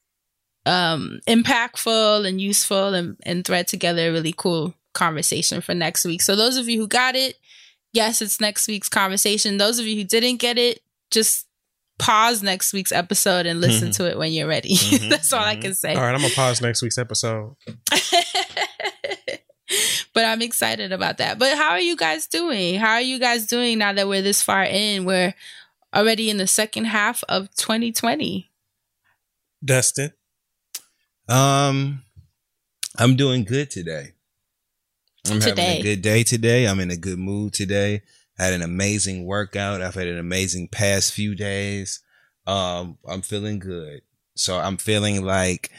um 0.66 1.20
impactful 1.28 2.26
and 2.26 2.40
useful 2.40 2.92
and 2.92 3.16
and 3.22 3.44
thread 3.44 3.68
together 3.68 4.08
a 4.08 4.12
really 4.12 4.34
cool 4.36 4.74
conversation 4.96 5.60
for 5.60 5.74
next 5.74 6.04
week. 6.04 6.20
So 6.22 6.34
those 6.34 6.56
of 6.56 6.68
you 6.68 6.80
who 6.80 6.88
got 6.88 7.14
it, 7.14 7.36
yes, 7.92 8.20
it's 8.20 8.40
next 8.40 8.66
week's 8.66 8.88
conversation. 8.88 9.58
Those 9.58 9.78
of 9.78 9.86
you 9.86 9.96
who 9.96 10.04
didn't 10.04 10.38
get 10.38 10.58
it, 10.58 10.80
just 11.12 11.46
pause 11.98 12.42
next 12.42 12.72
week's 12.72 12.92
episode 12.92 13.46
and 13.46 13.60
listen 13.60 13.90
to 13.92 14.06
it 14.10 14.18
when 14.18 14.32
you're 14.32 14.48
ready. 14.48 14.74
Mhm, 14.76 15.08
That's 15.10 15.32
all 15.32 15.42
I 15.44 15.56
mhm. 15.56 15.62
can 15.62 15.74
say. 15.74 15.94
All 15.94 16.02
right, 16.02 16.14
I'm 16.14 16.20
gonna 16.20 16.34
pause 16.34 16.60
next 16.60 16.82
week's 16.82 16.98
episode. 16.98 17.54
but 20.12 20.24
I'm 20.24 20.42
excited 20.42 20.92
about 20.92 21.18
that. 21.18 21.38
But 21.38 21.56
how 21.56 21.70
are 21.70 21.80
you 21.80 21.96
guys 21.96 22.26
doing? 22.26 22.74
How 22.78 22.92
are 22.94 23.00
you 23.00 23.18
guys 23.18 23.46
doing 23.46 23.78
now 23.78 23.92
that 23.92 24.08
we're 24.08 24.22
this 24.22 24.42
far 24.42 24.64
in? 24.64 25.04
We're 25.04 25.34
already 25.94 26.28
in 26.30 26.36
the 26.36 26.46
second 26.46 26.84
half 26.86 27.24
of 27.28 27.54
2020. 27.56 28.50
Dustin, 29.64 30.12
Um, 31.28 32.02
I'm 32.98 33.16
doing 33.16 33.44
good 33.44 33.70
today. 33.70 34.12
I'm 35.30 35.40
having 35.40 35.64
a 35.64 35.82
good 35.82 36.02
day 36.02 36.22
today. 36.22 36.66
I'm 36.66 36.80
in 36.80 36.90
a 36.90 36.96
good 36.96 37.18
mood 37.18 37.52
today. 37.52 38.02
I 38.38 38.44
had 38.44 38.52
an 38.54 38.62
amazing 38.62 39.24
workout. 39.24 39.80
I've 39.82 39.94
had 39.94 40.06
an 40.08 40.18
amazing 40.18 40.68
past 40.68 41.12
few 41.12 41.34
days. 41.34 42.00
Um, 42.46 42.98
I'm 43.08 43.22
feeling 43.22 43.58
good. 43.58 44.02
So 44.34 44.58
I'm 44.58 44.76
feeling 44.76 45.24
like 45.24 45.70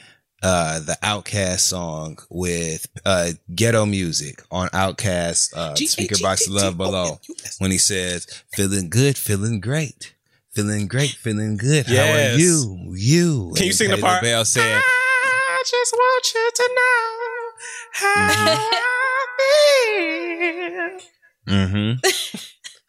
uh 0.44 0.80
the 0.80 0.96
OutKast 1.02 1.62
song 1.62 2.20
with 2.30 2.86
uh 3.06 3.32
ghetto 3.56 3.88
music 3.88 4.44
on 4.52 4.68
OutKast 4.70 5.56
uh 5.56 5.74
speaker 5.76 6.16
box 6.22 6.48
love 6.48 6.78
below 6.78 7.20
when 7.58 7.72
he 7.72 7.78
says 7.80 8.28
feeling 8.54 8.90
good, 8.90 9.18
feeling 9.18 9.60
great. 9.60 10.14
Feeling 10.54 10.88
great, 10.88 11.12
feeling 11.12 11.56
good. 11.58 11.86
How 11.86 12.14
are 12.14 12.36
you? 12.38 12.92
You. 12.96 13.54
Can 13.56 13.68
you 13.68 13.74
sing 13.74 13.92
the 13.92 13.98
part? 13.98 14.24
LaBelle 14.24 14.44
said, 14.46 14.82
I 14.84 15.64
just 15.64 15.94
want 15.94 16.34
you 16.34 16.50
to 16.56 16.70
know 16.76 17.52
how 17.92 18.28
I 18.30 18.56
feel. 18.56 18.97
Mm-hmm. 21.48 21.94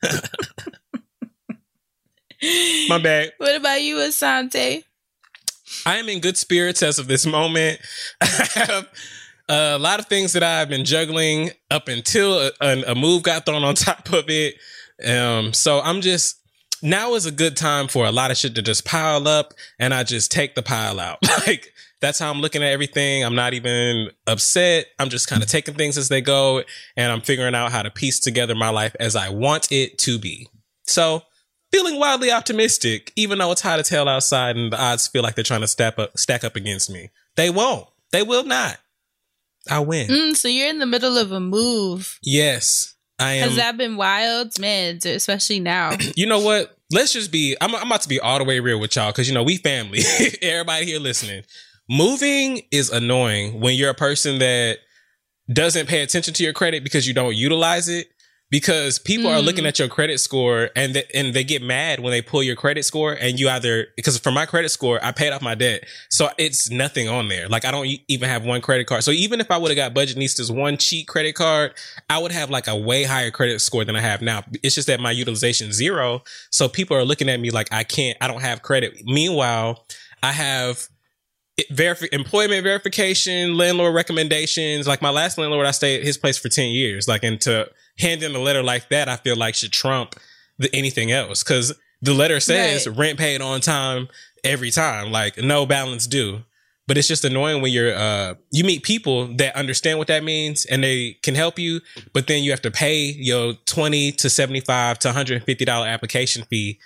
My 2.89 2.99
bad. 2.99 3.33
What 3.39 3.57
about 3.57 3.83
you, 3.83 3.97
Asante? 3.97 4.85
I 5.85 5.97
am 5.97 6.09
in 6.09 6.21
good 6.21 6.37
spirits 6.37 6.83
as 6.83 6.99
of 6.99 7.09
this 7.09 7.27
moment. 7.27 7.81
I 8.21 8.49
have 8.55 8.89
a 9.49 9.79
lot 9.79 10.01
of 10.01 10.07
things 10.07 10.33
that 10.33 10.43
I've 10.43 10.69
been 10.69 10.85
juggling 10.85 11.51
up 11.71 11.89
until 11.89 12.39
a, 12.39 12.51
a, 12.61 12.83
a 12.89 12.95
move 12.95 13.23
got 13.23 13.47
thrown 13.47 13.65
on 13.65 13.75
top 13.75 14.13
of 14.13 14.25
it. 14.29 14.55
Um, 15.05 15.53
so 15.53 15.81
I'm 15.81 16.01
just 16.01 16.37
now 16.83 17.14
is 17.14 17.26
a 17.26 17.31
good 17.31 17.57
time 17.57 17.89
for 17.89 18.07
a 18.07 18.12
lot 18.12 18.31
of 18.31 18.37
shit 18.37 18.55
to 18.55 18.62
just 18.62 18.85
pile 18.85 19.26
up, 19.29 19.55
and 19.79 19.93
I 19.93 20.05
just 20.05 20.31
take 20.31 20.55
the 20.55 20.62
pile 20.62 21.01
out. 21.01 21.18
like 21.47 21.72
that's 22.01 22.18
how 22.18 22.31
I'm 22.31 22.41
looking 22.41 22.62
at 22.62 22.72
everything. 22.72 23.24
I'm 23.24 23.35
not 23.35 23.55
even 23.55 24.11
upset. 24.26 24.87
I'm 24.99 25.09
just 25.09 25.29
kind 25.29 25.43
of 25.43 25.49
taking 25.49 25.74
things 25.74 25.99
as 25.99 26.09
they 26.09 26.20
go, 26.20 26.62
and 26.97 27.12
I'm 27.12 27.20
figuring 27.20 27.55
out 27.55 27.72
how 27.72 27.83
to 27.83 27.91
piece 27.91 28.20
together 28.20 28.55
my 28.55 28.70
life 28.70 28.95
as 29.01 29.16
I 29.16 29.31
want 29.31 29.72
it 29.72 29.99
to 29.99 30.18
be. 30.18 30.49
So 30.87 31.22
feeling 31.72 31.99
wildly 31.99 32.31
optimistic, 32.31 33.12
even 33.16 33.39
though 33.39 33.53
it's 33.53 33.61
hot 33.61 33.79
as 33.79 33.89
hell 33.89 34.09
outside 34.09 34.57
and 34.57 34.72
the 34.72 34.81
odds 34.81 35.07
feel 35.09 35.22
like 35.22 35.35
they're 35.35 35.45
trying 35.45 35.61
to 35.62 35.68
stack 35.68 35.99
up 35.99 36.16
stack 36.18 36.45
up 36.45 36.57
against 36.57 36.91
me. 36.91 37.11
They 37.37 37.51
won't. 37.51 37.87
They 38.12 38.22
will 38.22 38.45
not. 38.45 38.79
I 39.70 39.81
win. 39.81 40.09
Mm, 40.09 40.37
so 40.37 40.49
you're 40.49 40.70
in 40.70 40.79
the 40.79 40.87
middle 40.87 41.18
of 41.18 41.31
a 41.31 41.41
move. 41.41 42.18
Yes. 42.22 42.95
I 43.19 43.35
am 43.35 43.49
Has 43.49 43.57
that 43.57 43.77
been 43.77 43.97
wild, 43.97 44.59
man? 44.59 44.99
Especially 45.05 45.61
now. 45.61 45.97
you 46.16 46.27
know 46.27 46.41
what? 46.41 46.77
Let's 46.91 47.12
just 47.12 47.31
be 47.33 47.57
I'm, 47.61 47.75
I'm 47.75 47.87
about 47.87 48.03
to 48.03 48.09
be 48.09 48.21
all 48.21 48.39
the 48.39 48.45
way 48.45 48.61
real 48.61 48.81
with 48.81 48.97
y'all 48.97 49.11
because 49.11 49.29
you 49.29 49.35
know 49.35 49.43
we 49.43 49.57
family. 49.57 50.01
Everybody 50.43 50.87
here 50.87 51.01
listening. 51.01 51.43
Moving 51.89 52.62
is 52.71 52.91
annoying 52.91 53.61
when 53.61 53.75
you're 53.75 53.91
a 53.91 53.95
person 53.95 54.39
that 54.41 54.79
doesn't 55.51 55.87
pay 55.87 56.03
attention 56.03 56.35
to 56.35 56.45
your 56.45 56.53
credit 56.53 56.85
because 56.85 57.09
you 57.09 57.14
don't 57.14 57.35
utilize 57.35 57.89
it. 57.89 58.09
Because 58.51 58.99
people 58.99 59.27
are 59.31 59.43
looking 59.43 59.65
mm. 59.65 59.69
at 59.69 59.79
your 59.79 59.89
credit 59.89 60.21
score 60.21 60.71
and 60.75 60.95
th- 60.95 61.11
and 61.13 61.35
they 61.35 61.45
get 61.45 61.63
mad 61.63 62.01
when 62.01 62.13
they 62.13 62.23
pull 62.23 62.43
your 62.43 62.57
credit 62.57 62.85
score 62.87 63.13
and 63.13 63.39
you 63.39 63.49
either 63.51 63.89
because 63.95 64.17
for 64.19 64.31
my 64.31 64.47
credit 64.47 64.71
score 64.71 64.99
I 65.05 65.13
paid 65.13 65.33
off 65.33 65.43
my 65.43 65.55
debt. 65.55 65.85
So 66.09 66.31
it's 66.39 66.71
nothing 66.71 67.09
on 67.09 67.29
there. 67.29 67.47
Like 67.47 67.67
I 67.67 67.71
don't 67.71 67.87
even 68.09 68.29
have 68.29 68.47
one 68.47 68.63
credit 68.63 68.87
card. 68.87 69.05
So 69.05 69.11
even 69.11 69.41
if 69.41 69.51
I 69.51 69.59
would 69.59 69.71
have 69.71 69.77
got 69.77 69.95
Budgetnista's 69.95 70.51
one 70.51 70.79
cheat 70.79 71.09
credit 71.09 71.35
card 71.35 71.75
I 72.09 72.19
would 72.19 72.33
have 72.33 72.49
like 72.49 72.69
a 72.69 72.77
way 72.77 73.05
higher 73.05 73.31
credit 73.31 73.61
score 73.61 73.85
than 73.85 73.97
I 73.97 74.01
have 74.01 74.23
now. 74.23 74.45
It's 74.63 74.75
just 74.75 74.87
that 74.87 74.99
my 74.99 75.11
utilization 75.11 75.69
is 75.69 75.77
zero. 75.77 76.23
So 76.51 76.71
people 76.71 76.97
are 76.97 77.05
looking 77.05 77.29
at 77.29 77.41
me 77.41 77.51
like 77.51 77.69
I 77.71 77.85
can't 77.85 78.17
I 78.23 78.29
don't 78.29 78.41
have 78.41 78.63
credit. 78.63 79.03
Meanwhile 79.05 79.85
I 80.23 80.33
have 80.33 80.89
it- 81.59 81.69
verifi- 81.71 82.13
employment 82.13 82.63
verification, 82.63 83.57
landlord 83.57 83.95
recommendations. 83.95 84.87
Like 84.87 85.03
my 85.03 85.11
last 85.11 85.37
landlord, 85.37 85.67
I 85.67 85.73
stayed 85.73 85.99
at 86.01 86.07
his 86.07 86.17
place 86.17 86.39
for 86.39 86.49
10 86.49 86.71
years. 86.71 87.09
Like, 87.09 87.25
and 87.25 87.41
to 87.43 87.69
hand 87.99 88.23
in 88.23 88.35
a 88.35 88.39
letter 88.39 88.63
like 88.63 88.89
that, 88.91 89.09
I 89.09 89.17
feel 89.17 89.37
like 89.37 89.55
should 89.55 89.73
trump 89.73 90.15
the, 90.59 90.75
anything 90.75 91.11
else. 91.13 91.43
Cause 91.43 91.73
the 92.01 92.15
letter 92.15 92.39
says 92.41 92.87
Right. 92.87 92.97
rent 92.97 93.19
paid 93.19 93.41
on 93.41 93.61
time 93.61 94.09
every 94.45 94.71
time, 94.71 95.11
like 95.11 95.37
no 95.39 95.67
balance 95.67 96.07
due. 96.07 96.43
But 96.87 96.97
it's 96.97 97.09
just 97.09 97.25
annoying 97.25 97.61
when 97.61 97.71
you're 97.71 97.95
uh 97.95 98.35
you 98.51 98.65
meet 98.65 98.83
people 98.83 99.27
that 99.37 99.55
understand 99.57 99.99
what 99.99 100.07
that 100.09 100.25
means 100.25 100.65
and 100.65 100.83
they 100.83 101.19
can 101.23 101.35
help 101.35 101.59
you, 101.59 101.81
but 102.15 102.29
then 102.29 102.43
you 102.43 102.51
have 102.51 102.63
to 102.63 102.71
pay 102.71 103.05
your 103.05 103.53
twenty 103.67 104.11
to 104.13 104.31
seventy 104.31 104.61
five 104.61 104.99
to 105.01 105.09
one 105.09 105.15
hundred 105.15 105.35
and 105.37 105.45
fifty 105.45 105.67
dollar 105.67 105.87
application 105.87 106.45
fee, 106.45 106.79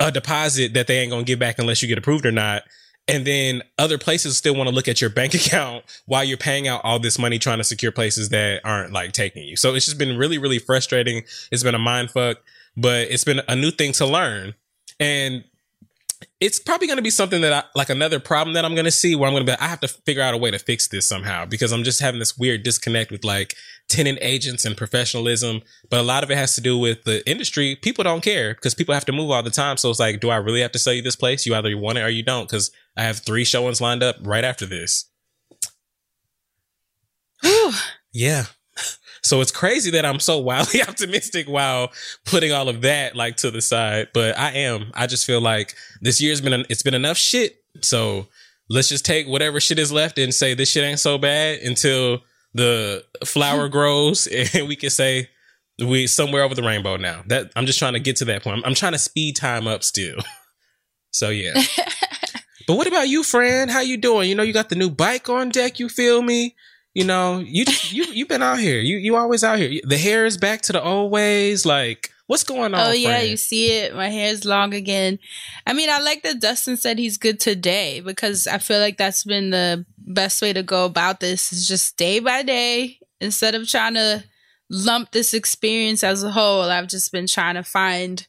a 0.00 0.10
deposit 0.10 0.74
that 0.74 0.88
they 0.88 0.98
ain't 0.98 1.10
gonna 1.12 1.22
give 1.22 1.38
back 1.38 1.58
unless 1.60 1.82
you 1.82 1.88
get 1.88 1.98
approved 1.98 2.26
or 2.26 2.32
not. 2.32 2.64
And 3.08 3.26
then 3.26 3.62
other 3.78 3.98
places 3.98 4.36
still 4.36 4.54
want 4.54 4.68
to 4.68 4.74
look 4.74 4.88
at 4.88 5.00
your 5.00 5.10
bank 5.10 5.34
account 5.34 5.84
while 6.06 6.24
you're 6.24 6.36
paying 6.36 6.68
out 6.68 6.80
all 6.84 6.98
this 6.98 7.18
money 7.18 7.38
trying 7.38 7.58
to 7.58 7.64
secure 7.64 7.92
places 7.92 8.28
that 8.30 8.60
aren't 8.64 8.92
like 8.92 9.12
taking 9.12 9.44
you. 9.44 9.56
So 9.56 9.74
it's 9.74 9.86
just 9.86 9.98
been 9.98 10.16
really, 10.16 10.38
really 10.38 10.58
frustrating. 10.58 11.24
It's 11.50 11.62
been 11.62 11.74
a 11.74 11.80
mind 11.80 12.10
fuck, 12.10 12.38
but 12.76 13.08
it's 13.10 13.24
been 13.24 13.40
a 13.48 13.56
new 13.56 13.70
thing 13.70 13.92
to 13.94 14.06
learn. 14.06 14.54
And 15.00 15.44
it's 16.40 16.58
probably 16.58 16.86
going 16.86 16.96
to 16.96 17.02
be 17.02 17.10
something 17.10 17.40
that 17.42 17.52
I 17.52 17.64
like 17.74 17.90
another 17.90 18.20
problem 18.20 18.54
that 18.54 18.64
I'm 18.64 18.74
going 18.74 18.84
to 18.84 18.90
see 18.90 19.14
where 19.14 19.26
I'm 19.28 19.34
going 19.34 19.46
to 19.46 19.52
be, 19.52 19.60
I 19.60 19.68
have 19.68 19.80
to 19.80 19.88
figure 19.88 20.22
out 20.22 20.34
a 20.34 20.36
way 20.36 20.50
to 20.50 20.58
fix 20.58 20.88
this 20.88 21.06
somehow 21.06 21.46
because 21.46 21.72
I'm 21.72 21.84
just 21.84 22.00
having 22.00 22.20
this 22.20 22.36
weird 22.38 22.62
disconnect 22.62 23.10
with 23.10 23.24
like 23.24 23.56
tenant 23.88 24.18
agents 24.22 24.64
and 24.64 24.76
professionalism. 24.76 25.62
But 25.90 26.00
a 26.00 26.02
lot 26.02 26.24
of 26.24 26.30
it 26.30 26.36
has 26.36 26.54
to 26.54 26.60
do 26.60 26.78
with 26.78 27.04
the 27.04 27.28
industry. 27.28 27.76
People 27.76 28.04
don't 28.04 28.22
care 28.22 28.54
because 28.54 28.74
people 28.74 28.94
have 28.94 29.04
to 29.06 29.12
move 29.12 29.30
all 29.30 29.42
the 29.42 29.50
time. 29.50 29.76
So 29.76 29.90
it's 29.90 30.00
like, 30.00 30.20
do 30.20 30.30
I 30.30 30.36
really 30.36 30.60
have 30.60 30.72
to 30.72 30.78
sell 30.78 30.92
you 30.92 31.02
this 31.02 31.16
place? 31.16 31.46
You 31.46 31.54
either 31.54 31.76
want 31.76 31.98
it 31.98 32.02
or 32.02 32.08
you 32.08 32.22
don't 32.22 32.48
because 32.48 32.70
I 32.96 33.02
have 33.02 33.18
three 33.18 33.44
showings 33.44 33.80
lined 33.80 34.02
up 34.02 34.16
right 34.22 34.44
after 34.44 34.66
this. 34.66 35.10
yeah. 38.12 38.44
So 39.22 39.40
it's 39.40 39.52
crazy 39.52 39.90
that 39.92 40.04
I'm 40.04 40.20
so 40.20 40.38
wildly 40.38 40.82
optimistic 40.88 41.46
while 41.48 41.92
putting 42.24 42.52
all 42.52 42.68
of 42.68 42.80
that 42.82 43.14
like 43.14 43.36
to 43.38 43.50
the 43.50 43.60
side. 43.60 44.08
But 44.12 44.38
I 44.38 44.50
am. 44.52 44.90
I 44.94 45.06
just 45.06 45.26
feel 45.26 45.40
like 45.40 45.74
this 46.00 46.20
year's 46.20 46.40
been 46.40 46.64
it's 46.68 46.82
been 46.82 46.94
enough 46.94 47.16
shit. 47.16 47.62
So 47.82 48.26
let's 48.68 48.88
just 48.88 49.04
take 49.04 49.26
whatever 49.28 49.60
shit 49.60 49.78
is 49.78 49.92
left 49.92 50.18
and 50.18 50.34
say 50.34 50.54
this 50.54 50.70
shit 50.70 50.84
ain't 50.84 51.00
so 51.00 51.18
bad 51.18 51.60
until 51.60 52.20
the 52.54 53.04
flower 53.24 53.68
grows 53.68 54.26
and 54.54 54.68
we 54.68 54.76
can 54.76 54.90
say 54.90 55.28
we 55.78 56.06
somewhere 56.06 56.42
over 56.42 56.54
the 56.54 56.62
rainbow 56.62 56.96
now. 56.96 57.22
That 57.26 57.52
I'm 57.56 57.66
just 57.66 57.78
trying 57.78 57.94
to 57.94 58.00
get 58.00 58.16
to 58.16 58.24
that 58.26 58.42
point. 58.42 58.58
I'm, 58.58 58.64
I'm 58.64 58.74
trying 58.74 58.92
to 58.92 58.98
speed 58.98 59.36
time 59.36 59.66
up 59.66 59.82
still. 59.82 60.16
so 61.10 61.30
yeah. 61.30 61.54
but 62.66 62.76
what 62.76 62.86
about 62.86 63.08
you, 63.08 63.22
friend? 63.22 63.70
How 63.70 63.80
you 63.80 63.96
doing? 63.96 64.28
You 64.28 64.34
know, 64.34 64.42
you 64.42 64.52
got 64.52 64.68
the 64.68 64.76
new 64.76 64.90
bike 64.90 65.28
on 65.28 65.48
deck. 65.48 65.78
You 65.78 65.88
feel 65.88 66.22
me? 66.22 66.54
You 66.94 67.04
know, 67.04 67.38
you 67.38 67.64
you 67.88 68.04
you've 68.12 68.28
been 68.28 68.42
out 68.42 68.58
here. 68.58 68.80
You 68.80 68.98
you 68.98 69.16
always 69.16 69.42
out 69.42 69.58
here. 69.58 69.80
The 69.84 69.96
hair 69.96 70.26
is 70.26 70.36
back 70.36 70.60
to 70.62 70.72
the 70.72 70.82
old 70.82 71.10
ways. 71.10 71.64
Like, 71.64 72.10
what's 72.26 72.44
going 72.44 72.74
on? 72.74 72.88
Oh 72.88 72.92
yeah, 72.92 73.16
friend? 73.16 73.30
you 73.30 73.36
see 73.38 73.70
it. 73.78 73.94
My 73.94 74.10
hair's 74.10 74.44
long 74.44 74.74
again. 74.74 75.18
I 75.66 75.72
mean, 75.72 75.88
I 75.88 76.00
like 76.00 76.22
that 76.24 76.40
Dustin 76.40 76.76
said 76.76 76.98
he's 76.98 77.16
good 77.16 77.40
today 77.40 78.00
because 78.00 78.46
I 78.46 78.58
feel 78.58 78.78
like 78.78 78.98
that's 78.98 79.24
been 79.24 79.48
the 79.48 79.86
best 80.06 80.42
way 80.42 80.52
to 80.52 80.62
go 80.62 80.84
about 80.84 81.20
this. 81.20 81.52
Is 81.52 81.66
just 81.66 81.96
day 81.96 82.18
by 82.18 82.42
day 82.42 82.98
instead 83.20 83.54
of 83.54 83.68
trying 83.68 83.94
to 83.94 84.24
lump 84.70 85.12
this 85.12 85.34
experience 85.34 86.02
as 86.02 86.22
a 86.22 86.30
whole. 86.30 86.62
I've 86.62 86.88
just 86.88 87.12
been 87.12 87.26
trying 87.26 87.54
to 87.54 87.62
find 87.62 88.26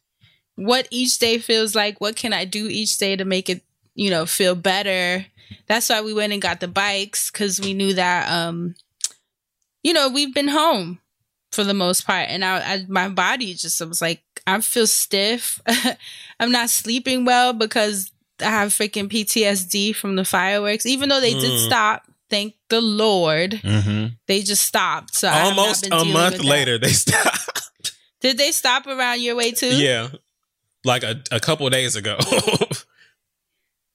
what 0.55 0.87
each 0.91 1.19
day 1.19 1.37
feels 1.39 1.75
like. 1.75 1.99
What 1.99 2.15
can 2.15 2.33
I 2.33 2.45
do 2.45 2.67
each 2.67 2.97
day 2.97 3.15
to 3.15 3.25
make 3.25 3.49
it, 3.49 3.63
you 3.95 4.09
know, 4.09 4.25
feel 4.25 4.55
better? 4.55 5.25
That's 5.67 5.89
why 5.89 6.01
we 6.01 6.13
went 6.13 6.33
and 6.33 6.41
got 6.41 6.59
the 6.59 6.67
bikes 6.67 7.31
because 7.31 7.59
we 7.59 7.73
knew 7.73 7.93
that, 7.93 8.29
um, 8.31 8.75
you 9.83 9.93
know, 9.93 10.09
we've 10.09 10.33
been 10.33 10.47
home 10.47 10.99
for 11.51 11.63
the 11.63 11.73
most 11.73 12.05
part, 12.07 12.29
and 12.29 12.43
I, 12.43 12.57
I 12.59 12.85
my 12.87 13.09
body 13.09 13.53
just 13.53 13.79
was 13.85 14.01
like, 14.01 14.23
I 14.47 14.59
feel 14.61 14.87
stiff. 14.87 15.61
I'm 16.39 16.51
not 16.51 16.69
sleeping 16.69 17.25
well 17.25 17.53
because 17.53 18.11
I 18.43 18.49
have 18.49 18.69
freaking 18.69 19.09
PTSD 19.09 19.95
from 19.95 20.15
the 20.15 20.25
fireworks. 20.25 20.85
Even 20.85 21.09
though 21.09 21.21
they 21.21 21.33
did 21.33 21.51
Mm. 21.51 21.65
stop, 21.65 22.03
thank 22.29 22.53
the 22.69 22.81
Lord, 22.81 23.51
Mm-hmm. 23.63 24.13
they 24.27 24.41
just 24.41 24.65
stopped. 24.65 25.15
So 25.15 25.27
I 25.27 25.31
have 25.33 25.55
not 25.55 25.59
Almost 25.59 25.85
a 25.87 25.89
month 26.05 26.33
with 26.33 26.41
that. 26.43 26.47
later, 26.47 26.77
they 26.77 26.91
stopped. 26.93 27.61
Did 28.21 28.37
they 28.37 28.51
stop 28.51 28.87
around 28.87 29.21
your 29.21 29.35
way 29.35 29.51
too? 29.51 29.75
yeah, 29.75 30.07
like 30.85 31.03
a, 31.03 31.21
a 31.31 31.39
couple 31.39 31.69
days 31.69 31.95
ago. 31.95 32.17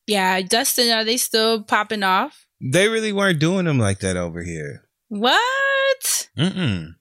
Yeah, 0.06 0.40
Dustin, 0.40 0.90
are 0.90 1.04
they 1.04 1.18
still 1.18 1.62
popping 1.62 2.02
off? 2.02 2.46
They 2.62 2.88
really 2.88 3.12
weren't 3.12 3.38
doing 3.40 3.66
them 3.66 3.78
like 3.78 3.98
that 4.00 4.16
over 4.16 4.42
here. 4.42 4.84
What? 5.08 6.28
Mm-mm. 6.36 6.94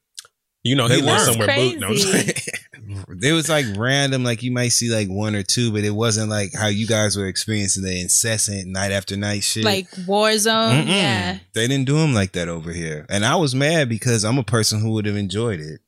You 0.68 0.76
know, 0.76 0.88
They 0.88 1.02
lives 1.02 1.26
weren't. 1.28 1.40
somewhere 1.40 1.56
boot. 1.56 1.80
No, 1.80 1.88
I'm 1.88 1.94
just 1.94 2.10
Crazy. 2.12 2.28
saying. 2.28 2.42
It 3.22 3.34
was 3.34 3.50
like 3.50 3.66
random, 3.76 4.24
like 4.24 4.44
you 4.44 4.52
might 4.52 4.70
see 4.70 4.90
like 4.94 5.08
one 5.10 5.36
or 5.36 5.44
two, 5.44 5.72
but 5.74 5.84
it 5.84 5.90
wasn't 5.92 6.30
like 6.30 6.54
how 6.54 6.68
you 6.68 6.88
guys 6.88 7.18
were 7.18 7.26
experiencing 7.28 7.84
the 7.84 8.00
incessant 8.00 8.68
night 8.68 8.92
after 8.92 9.18
night 9.18 9.44
shit. 9.44 9.66
Like 9.66 9.88
war 10.08 10.38
zone? 10.38 10.86
Mm-mm. 10.86 10.88
Yeah. 10.88 11.40
They 11.54 11.68
didn't 11.68 11.86
do 11.86 11.98
them 11.98 12.14
like 12.14 12.32
that 12.34 12.48
over 12.48 12.72
here. 12.72 13.06
And 13.10 13.26
I 13.26 13.36
was 13.36 13.54
mad 13.54 13.90
because 13.90 14.24
I'm 14.24 14.38
a 14.38 14.44
person 14.44 14.80
who 14.80 14.92
would 14.92 15.06
have 15.06 15.18
enjoyed 15.18 15.60
it. 15.60 15.82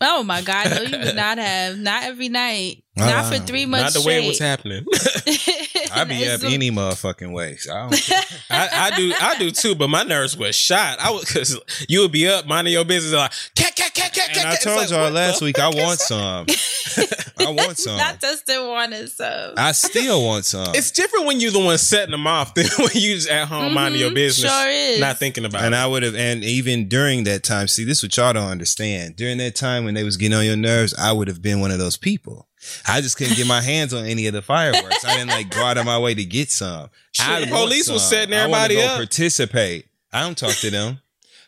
Oh 0.00 0.22
my 0.22 0.40
God. 0.42 0.70
No, 0.70 0.80
you 0.82 0.98
would 1.04 1.16
not 1.26 1.36
have. 1.38 1.76
Not 1.78 2.04
every 2.04 2.28
night. 2.30 2.84
Uh-uh. 2.98 3.06
Not 3.06 3.26
for 3.26 3.38
three 3.40 3.66
months. 3.66 3.94
Not 3.94 4.02
months 4.02 4.02
the 4.02 4.08
way 4.08 4.24
it 4.24 4.26
was 4.28 4.38
happening. 4.38 4.86
I'd 5.92 6.08
be 6.08 6.28
up 6.28 6.42
any 6.44 6.70
motherfucking 6.70 7.30
way. 7.32 7.56
So 7.56 7.74
I 7.74 7.90
don't 7.90 8.12
I, 8.50 8.68
I 8.72 8.96
do, 8.96 9.12
I 9.20 9.38
do 9.38 9.50
too. 9.50 9.74
But 9.74 9.88
my 9.88 10.02
nerves 10.02 10.36
were 10.36 10.52
shot. 10.52 10.98
I 10.98 11.10
was 11.10 11.24
because 11.26 11.60
you 11.88 12.00
would 12.00 12.12
be 12.12 12.26
up 12.28 12.46
minding 12.46 12.72
your 12.72 12.84
business, 12.84 13.12
like 13.12 13.32
cat, 13.54 13.74
cat, 13.76 13.92
cat, 13.94 14.12
cat, 14.14 14.28
cat. 14.28 14.38
And 14.38 14.48
I 14.48 14.56
told 14.56 14.78
like, 14.78 14.90
y'all 14.90 15.10
last 15.10 15.42
week 15.42 15.58
I 15.58 15.68
want 15.68 16.00
some. 16.00 16.46
I 17.38 17.50
want 17.50 17.76
some. 17.76 17.98
Not 17.98 18.20
Dustin 18.20 18.66
wanted 18.66 19.10
some. 19.10 19.54
I 19.58 19.72
still 19.72 20.24
want 20.24 20.46
some. 20.46 20.74
It's 20.74 20.90
different 20.90 21.26
when 21.26 21.38
you're 21.40 21.50
the 21.50 21.58
one 21.64 21.76
setting 21.78 22.12
them 22.12 22.26
off 22.26 22.54
than 22.54 22.66
when 22.78 22.90
you 22.94 23.14
just 23.14 23.28
at 23.28 23.46
home 23.46 23.74
minding 23.74 24.00
your 24.00 24.10
Mhm, 24.10 24.14
business, 24.14 24.50
sure 24.50 24.70
is. 24.70 25.00
not 25.00 25.18
thinking 25.18 25.44
about 25.44 25.62
and 25.64 25.74
it. 25.74 25.78
I 25.78 25.86
would 25.86 26.02
have, 26.02 26.14
and 26.14 26.42
even 26.44 26.88
during 26.88 27.24
that 27.24 27.42
time, 27.42 27.68
see, 27.68 27.84
this 27.84 27.98
is 27.98 28.04
what 28.04 28.16
y'all 28.16 28.32
don't 28.32 28.48
understand. 28.50 29.16
During 29.16 29.36
that 29.38 29.54
time 29.54 29.84
when 29.84 29.94
they 29.94 30.04
was 30.04 30.16
getting 30.16 30.36
on 30.38 30.44
your 30.46 30.56
nerves, 30.56 30.94
I 30.94 31.12
would 31.12 31.28
have 31.28 31.42
been 31.42 31.60
one 31.60 31.70
of 31.70 31.78
those 31.78 31.96
people. 31.98 32.45
I 32.86 33.00
just 33.00 33.16
couldn't 33.16 33.36
get 33.36 33.46
my 33.46 33.60
hands 33.60 33.92
on 33.94 34.04
any 34.06 34.26
of 34.26 34.32
the 34.34 34.42
fireworks. 34.42 35.04
I 35.04 35.16
didn't 35.16 35.30
like 35.30 35.50
go 35.50 35.64
out 35.64 35.78
of 35.78 35.86
my 35.86 35.98
way 35.98 36.14
to 36.14 36.24
get 36.24 36.50
some. 36.50 36.88
I 37.20 37.40
Shit, 37.40 37.50
want 37.50 37.62
police 37.64 37.88
was 37.90 38.02
some. 38.02 38.10
setting 38.10 38.34
I 38.34 38.46
wanna 38.46 38.64
everybody 38.64 38.74
go 38.76 38.86
up. 38.92 38.96
Participate. 38.98 39.86
I 40.12 40.22
don't 40.22 40.36
talk 40.38 40.54
to 40.56 40.70
them. 40.70 41.00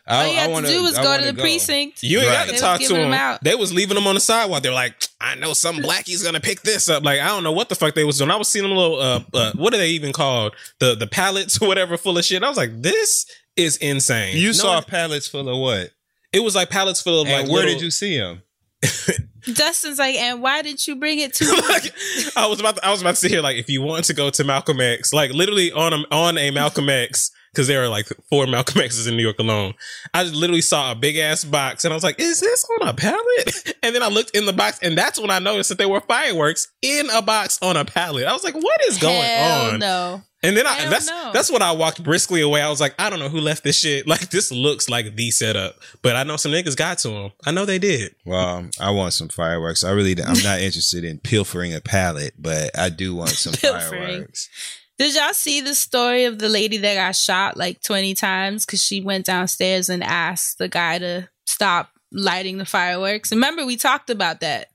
All 0.07 0.21
I, 0.21 0.25
you 0.25 0.31
I 0.31 0.33
had 0.41 0.51
wanna, 0.51 0.67
do 0.67 0.81
was 0.81 0.97
go 0.97 1.03
wanna 1.03 1.27
to 1.27 1.33
the 1.33 1.39
precinct. 1.41 2.01
You 2.01 2.17
ain't 2.19 2.27
got 2.31 2.45
to 2.47 2.51
They 2.53 2.57
talk 2.57 2.81
to 2.81 2.87
them. 2.87 2.97
them 3.03 3.13
out. 3.13 3.43
They 3.43 3.53
was 3.53 3.71
leaving 3.71 3.93
them 3.93 4.07
on 4.07 4.15
the 4.15 4.19
sidewalk. 4.19 4.63
They're 4.63 4.71
like, 4.73 4.95
I 5.21 5.35
know 5.35 5.53
some 5.53 5.77
blackie's 5.81 6.23
gonna 6.23 6.39
pick 6.39 6.61
this 6.61 6.89
up. 6.89 7.03
Like 7.03 7.19
I 7.19 7.27
don't 7.27 7.43
know 7.43 7.51
what 7.51 7.69
the 7.69 7.75
fuck 7.75 7.93
they 7.93 8.03
was 8.03 8.17
doing. 8.17 8.31
I 8.31 8.35
was 8.35 8.47
seeing 8.47 8.63
them 8.67 8.75
little 8.75 8.99
uh, 8.99 9.21
uh 9.33 9.51
what 9.55 9.71
are 9.73 9.77
they 9.77 9.89
even 9.89 10.11
called? 10.11 10.55
The 10.79 10.95
the 10.95 11.05
pallets 11.05 11.61
or 11.61 11.67
whatever 11.67 11.95
full 11.95 12.17
of 12.17 12.25
shit. 12.25 12.41
I 12.43 12.47
was 12.49 12.57
like, 12.57 12.81
this 12.81 13.27
is 13.55 13.77
insane. 13.77 14.35
You 14.37 14.47
No 14.47 14.53
saw 14.53 14.81
pallets 14.81 15.27
full 15.27 15.47
of 15.47 15.57
what? 15.59 15.91
it 16.33 16.39
was 16.41 16.55
like 16.55 16.69
pallets 16.71 17.01
full 17.01 17.21
of 17.21 17.27
And 17.27 17.43
like 17.43 17.51
where 17.51 17.63
little- 17.65 17.75
did 17.75 17.83
you 17.83 17.91
see 17.91 18.17
them? 18.17 18.41
Dustin's 19.55 19.99
like, 19.99 20.15
and 20.15 20.41
why 20.41 20.61
didn't 20.61 20.87
you 20.87 20.95
bring 20.95 21.19
it 21.19 21.33
to 21.35 21.45
like, 21.69 21.93
I 22.35 22.47
was 22.47 22.59
about 22.59 22.77
to, 22.77 22.85
I 22.85 22.91
was 22.91 23.01
about 23.01 23.11
to 23.11 23.15
sit 23.17 23.31
here 23.31 23.41
like 23.41 23.57
if 23.57 23.69
you 23.69 23.81
want 23.81 24.05
to 24.05 24.13
go 24.13 24.29
to 24.29 24.43
Malcolm 24.43 24.81
X, 24.81 25.13
like 25.13 25.31
literally 25.31 25.71
on 25.71 25.93
a 25.93 26.03
on 26.11 26.37
a 26.37 26.51
Malcolm 26.51 26.89
X 26.89 27.31
because 27.51 27.67
there 27.67 27.83
are 27.83 27.89
like 27.89 28.07
four 28.29 28.47
Malcolm 28.47 28.81
X's 28.81 29.07
in 29.07 29.17
New 29.17 29.23
York 29.23 29.39
alone. 29.39 29.73
I 30.13 30.23
just 30.23 30.35
literally 30.35 30.61
saw 30.61 30.91
a 30.91 30.95
big 30.95 31.17
ass 31.17 31.43
box 31.43 31.83
and 31.83 31.93
I 31.93 31.95
was 31.95 32.03
like, 32.03 32.19
"Is 32.19 32.39
this 32.39 32.65
on 32.81 32.87
a 32.87 32.93
pallet?" 32.93 33.73
And 33.83 33.95
then 33.95 34.03
I 34.03 34.07
looked 34.09 34.35
in 34.35 34.45
the 34.45 34.53
box 34.53 34.79
and 34.83 34.97
that's 34.97 35.19
when 35.19 35.31
I 35.31 35.39
noticed 35.39 35.69
that 35.69 35.77
there 35.77 35.89
were 35.89 36.01
fireworks 36.01 36.67
in 36.81 37.09
a 37.11 37.21
box 37.21 37.57
on 37.61 37.77
a 37.77 37.85
pallet. 37.85 38.27
I 38.27 38.33
was 38.33 38.43
like, 38.43 38.55
"What 38.55 38.81
is 38.87 38.97
going 38.97 39.23
Hell 39.23 39.71
on?" 39.71 39.79
no. 39.79 40.21
And 40.41 40.55
then 40.55 40.65
I 40.65 40.73
Hell 40.73 40.89
that's 40.89 41.07
no. 41.07 41.31
that's 41.33 41.51
when 41.51 41.61
I 41.61 41.73
walked 41.73 42.01
briskly 42.01 42.41
away. 42.41 42.61
I 42.61 42.69
was 42.69 42.79
like, 42.79 42.95
"I 42.97 43.09
don't 43.09 43.19
know 43.19 43.27
who 43.27 43.39
left 43.41 43.63
this 43.63 43.77
shit. 43.77 44.07
Like 44.09 44.29
this 44.29 44.51
looks 44.51 44.89
like 44.89 45.15
the 45.15 45.31
setup, 45.31 45.75
but 46.01 46.15
I 46.15 46.23
know 46.23 46.37
some 46.37 46.51
niggas 46.51 46.75
got 46.75 46.97
to 46.99 47.09
them. 47.09 47.31
I 47.45 47.51
know 47.51 47.65
they 47.65 47.79
did." 47.79 48.15
Well, 48.25 48.39
um, 48.39 48.71
I 48.79 48.91
want 48.91 49.13
some 49.13 49.27
fireworks. 49.27 49.83
I 49.83 49.91
really, 49.91 50.11
I'm 50.23 50.41
not 50.43 50.59
interested 50.59 51.03
in 51.03 51.19
pilfering 51.19 51.73
a 51.73 51.81
pallet, 51.81 52.33
but 52.39 52.77
I 52.77 52.89
do 52.89 53.15
want 53.15 53.31
some 53.31 53.53
fireworks. 53.53 54.49
Did 54.97 55.15
y'all 55.15 55.33
see 55.33 55.61
the 55.61 55.75
story 55.75 56.25
of 56.25 56.39
the 56.39 56.49
lady 56.49 56.77
that 56.77 56.95
got 56.95 57.15
shot 57.15 57.55
like 57.55 57.81
20 57.81 58.15
times 58.15 58.65
because 58.65 58.83
she 58.83 58.99
went 58.99 59.25
downstairs 59.25 59.87
and 59.87 60.03
asked 60.03 60.57
the 60.57 60.67
guy 60.67 60.99
to 60.99 61.29
stop 61.45 61.91
lighting 62.11 62.57
the 62.57 62.65
fireworks? 62.65 63.31
Remember, 63.31 63.65
we 63.65 63.77
talked 63.77 64.09
about 64.09 64.41
that 64.41 64.67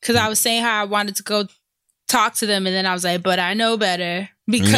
because 0.00 0.16
I 0.16 0.22
hmm. 0.22 0.30
was 0.30 0.38
saying 0.38 0.62
how 0.62 0.80
I 0.80 0.84
wanted 0.84 1.16
to 1.16 1.22
go 1.22 1.44
talk 2.08 2.34
to 2.36 2.46
them, 2.46 2.66
and 2.66 2.74
then 2.74 2.86
I 2.86 2.92
was 2.92 3.04
like, 3.04 3.22
but 3.22 3.38
I 3.38 3.54
know 3.54 3.76
better 3.76 4.28
because 4.46 4.72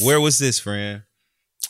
no, 0.00 0.06
where 0.06 0.20
was 0.20 0.38
this, 0.38 0.58
friend? 0.58 1.02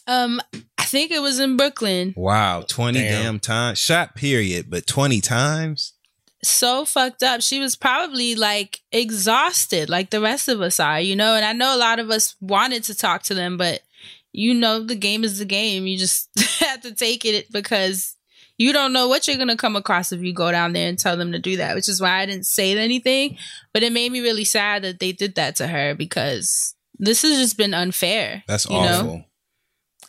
um 0.06 0.40
I 0.78 0.84
think 0.84 1.10
it 1.10 1.20
was 1.22 1.38
in 1.38 1.56
Brooklyn. 1.56 2.12
Wow, 2.16 2.62
twenty 2.66 3.00
Damn. 3.00 3.22
damn, 3.22 3.40
times. 3.40 3.78
Shot 3.78 4.14
period, 4.14 4.66
but 4.68 4.86
twenty 4.86 5.20
times. 5.20 5.94
so 6.44 6.84
fucked 6.84 7.22
up. 7.22 7.40
She 7.40 7.60
was 7.60 7.76
probably 7.76 8.34
like 8.34 8.80
exhausted, 8.90 9.88
like 9.88 10.10
the 10.10 10.20
rest 10.20 10.48
of 10.48 10.60
us 10.60 10.80
are, 10.80 11.00
you 11.00 11.14
know. 11.16 11.34
And 11.36 11.44
I 11.44 11.52
know 11.52 11.74
a 11.74 11.78
lot 11.78 11.98
of 12.00 12.10
us 12.10 12.34
wanted 12.40 12.84
to 12.84 12.94
talk 12.94 13.22
to 13.24 13.34
them, 13.34 13.56
but 13.56 13.80
you 14.32 14.54
know, 14.54 14.80
the 14.82 14.96
game 14.96 15.24
is 15.24 15.38
the 15.38 15.44
game. 15.44 15.86
You 15.86 15.96
just 15.98 16.28
have 16.60 16.80
to 16.82 16.94
take 16.94 17.24
it 17.24 17.50
because 17.52 18.16
you 18.59 18.72
don't 18.72 18.92
know 18.92 19.09
what 19.09 19.26
you're 19.26 19.36
gonna 19.38 19.57
come 19.57 19.76
across 19.76 20.12
if 20.12 20.20
you 20.22 20.32
go 20.32 20.50
down 20.53 20.72
there 20.72 20.88
and 20.88 20.98
tell 20.98 21.16
them 21.16 21.32
to 21.32 21.38
do 21.38 21.57
that. 21.57 21.74
Which 21.74 21.88
is 21.88 22.00
why 22.00 22.20
I 22.20 22.26
didn't 22.26 22.46
say 22.46 22.76
anything. 22.76 23.36
But 23.72 23.82
it 23.82 23.92
made 23.92 24.12
me 24.12 24.20
really 24.20 24.44
sad 24.44 24.82
that 24.82 25.00
they 25.00 25.12
did 25.12 25.34
that 25.36 25.57
to 25.57 25.66
her 25.66 25.94
because 25.94 26.74
this 26.98 27.22
has 27.22 27.38
just 27.38 27.57
been 27.57 27.74
unfair. 27.74 28.44
That's 28.46 28.66
you 28.68 28.76
know? 28.76 28.98
awful. 29.00 29.24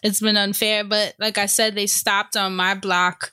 it's 0.03 0.19
been 0.19 0.37
unfair. 0.37 0.83
But 0.83 1.15
like 1.19 1.37
I 1.37 1.45
said, 1.47 1.75
they 1.75 1.87
stopped 1.87 2.35
on 2.37 2.55
my 2.55 2.75
block. 2.75 3.31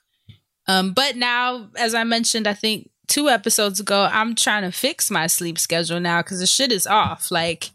Um, 0.69 0.93
but 0.93 1.17
now, 1.17 1.69
as 1.77 1.95
I 1.95 2.05
mentioned, 2.05 2.47
I 2.47 2.55
think 2.55 2.89
two 3.09 3.29
episodes 3.29 3.81
ago, 3.81 4.09
I'm 4.11 4.35
trying 4.37 4.63
to 4.63 4.71
fix 4.71 5.11
my 5.11 5.27
sleep 5.27 5.59
schedule 5.59 5.99
now 6.01 6.23
because 6.23 6.39
the 6.39 6.47
shit 6.47 6.71
is 6.71 6.87
off. 6.87 7.31
Like 7.33 7.71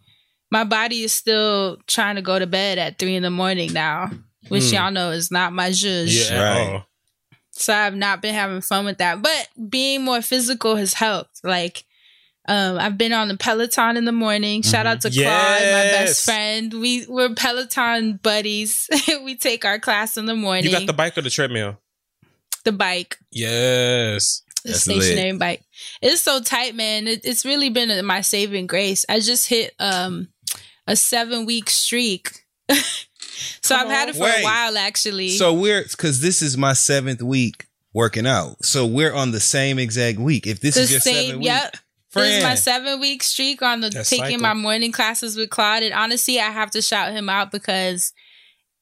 my 0.49 0.63
body 0.63 1.03
is 1.03 1.13
still 1.13 1.77
trying 1.87 2.15
to 2.15 2.21
go 2.21 2.39
to 2.39 2.47
bed 2.47 2.77
at 2.77 2.97
three 2.97 3.15
in 3.15 3.23
the 3.23 3.29
morning 3.29 3.73
now, 3.73 4.11
which 4.47 4.69
Hmm. 4.69 4.75
y'all 4.75 4.91
know 4.91 5.11
is 5.11 5.29
not 5.29 5.51
my 5.51 5.71
zhuzh. 5.71 6.29
Yeah. 6.31 6.41
Right. 6.71 6.83
So 7.57 7.73
I've 7.73 7.95
not 7.95 8.21
been 8.21 8.33
having 8.33 8.61
fun 8.61 8.85
with 8.85 8.97
that. 8.99 9.21
But 9.21 9.49
being 9.69 10.03
more 10.03 10.21
physical 10.21 10.75
has 10.75 10.93
helped. 10.93 11.39
Like 11.43 11.85
um, 12.47 12.77
I've 12.77 12.97
been 12.97 13.13
on 13.13 13.27
the 13.27 13.37
Peloton 13.37 13.97
in 13.97 14.05
the 14.05 14.11
morning. 14.11 14.61
Shout 14.61 14.85
out 14.85 15.01
to 15.01 15.09
Claude, 15.09 15.25
my 15.25 15.91
best 15.91 16.23
friend. 16.25 16.73
We 16.73 17.05
we're 17.07 17.33
Peloton 17.33 18.19
buddies. 18.21 18.89
we 19.23 19.35
take 19.35 19.65
our 19.65 19.79
class 19.79 20.17
in 20.17 20.25
the 20.25 20.35
morning. 20.35 20.65
You 20.65 20.71
got 20.71 20.85
the 20.85 20.93
bike 20.93 21.17
or 21.17 21.21
the 21.21 21.29
treadmill? 21.29 21.79
the 22.65 22.71
bike, 22.71 23.19
Yes. 23.31 24.41
the 24.63 24.71
That's 24.71 24.81
stationary 24.81 25.37
bike. 25.37 25.61
It's 26.01 26.21
so 26.21 26.41
tight, 26.41 26.73
man. 26.75 27.07
It, 27.07 27.23
it's 27.23 27.45
really 27.45 27.69
been 27.69 28.03
my 28.05 28.21
saving 28.21 28.65
grace. 28.67 29.05
I 29.07 29.19
just 29.19 29.47
hit 29.47 29.73
um 29.79 30.29
a 30.87 30.95
seven 30.95 31.45
week 31.45 31.69
streak. 31.69 32.31
so 33.61 33.75
I've 33.75 33.89
had 33.89 34.09
it 34.09 34.15
for 34.15 34.23
Wait. 34.23 34.41
a 34.41 34.43
while 34.43 34.77
actually. 34.77 35.29
So 35.29 35.53
we're 35.53 35.83
because 35.83 36.21
this 36.21 36.41
is 36.41 36.57
my 36.57 36.73
seventh 36.73 37.21
week 37.21 37.67
working 37.93 38.27
out. 38.27 38.63
So 38.63 38.85
we're 38.85 39.13
on 39.13 39.31
the 39.31 39.39
same 39.39 39.79
exact 39.79 40.19
week. 40.19 40.47
If 40.47 40.59
this 40.59 40.75
the 40.75 40.81
is 40.81 40.91
your 40.91 40.99
seventh 40.99 41.25
same, 41.25 41.37
week, 41.39 41.45
yep. 41.47 41.77
This 42.13 42.37
is 42.37 42.43
my 42.43 42.55
seven 42.55 43.01
week 43.01 43.23
streak 43.23 43.61
on 43.61 43.81
the 43.81 43.89
That 43.89 44.05
taking 44.05 44.25
cycle. 44.25 44.41
my 44.41 44.53
morning 44.53 44.93
classes 44.93 45.35
with 45.35 45.49
Claude. 45.49 45.83
And 45.83 45.93
honestly, 45.93 46.39
I 46.39 46.49
have 46.49 46.71
to 46.71 46.81
shout 46.81 47.11
him 47.11 47.27
out 47.29 47.51
because 47.51 48.13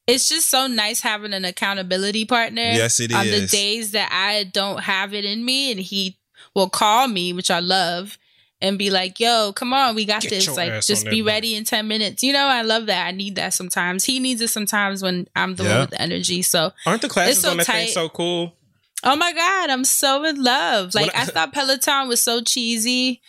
it's 0.06 0.30
just 0.30 0.50
so 0.50 0.68
nice 0.68 1.02
having 1.02 1.34
an 1.34 1.44
accountability 1.46 2.26
partner. 2.26 2.62
Yes, 2.62 3.00
it 3.00 3.12
On 3.14 3.26
the 3.26 3.48
days 3.48 3.92
that 3.92 4.10
I 4.12 4.44
don't 4.44 4.82
have 4.82 5.14
it 5.14 5.26
in 5.26 5.44
me, 5.46 5.72
and 5.72 5.80
he 5.80 6.20
will 6.54 6.70
call 6.70 7.08
me, 7.08 7.34
which 7.34 7.50
I 7.50 7.60
love, 7.60 8.18
and 8.64 8.80
be 8.80 8.90
like, 8.90 9.20
"Yo, 9.20 9.54
come 9.54 9.74
on, 9.74 9.94
we 9.94 10.06
got 10.06 10.22
Get 10.24 10.32
this. 10.32 10.48
Like, 10.58 10.82
just 10.82 11.06
be 11.06 11.22
that 11.22 11.26
bike." 11.26 11.34
ready 11.34 11.56
in 11.56 11.64
ten 11.66 11.88
minutes." 11.88 12.24
You 12.24 12.34
know, 12.34 12.48
I 12.48 12.64
love 12.64 12.88
that. 12.88 13.06
I 13.06 13.12
need 13.12 13.36
that 13.36 13.54
sometimes. 13.54 14.06
He 14.06 14.20
needs 14.20 14.42
it 14.42 14.50
sometimes 14.50 15.04
when 15.04 15.28
I'm 15.36 15.54
the 15.56 15.64
Yeah. 15.64 15.70
one 15.72 15.80
with 15.82 15.90
the 15.92 16.02
energy. 16.02 16.42
So 16.42 16.72
Aren't 16.88 17.04
the 17.04 17.10
classes 17.10 17.42
so 17.42 17.52
on 17.52 17.58
that 17.58 17.68
thing 17.68 17.90
so 17.90 18.10
cool? 18.10 18.56
Oh 19.04 19.16
my 19.16 19.34
god, 19.34 19.70
I'm 19.70 19.84
so 19.86 20.24
in 20.26 20.42
love. 20.42 20.96
Like 20.96 21.14
I- 21.16 21.22
I 21.22 21.26
thought 21.26 21.54
Peloton 21.54 22.08
was 22.08 22.22
so 22.24 22.42
cheesy 22.42 23.22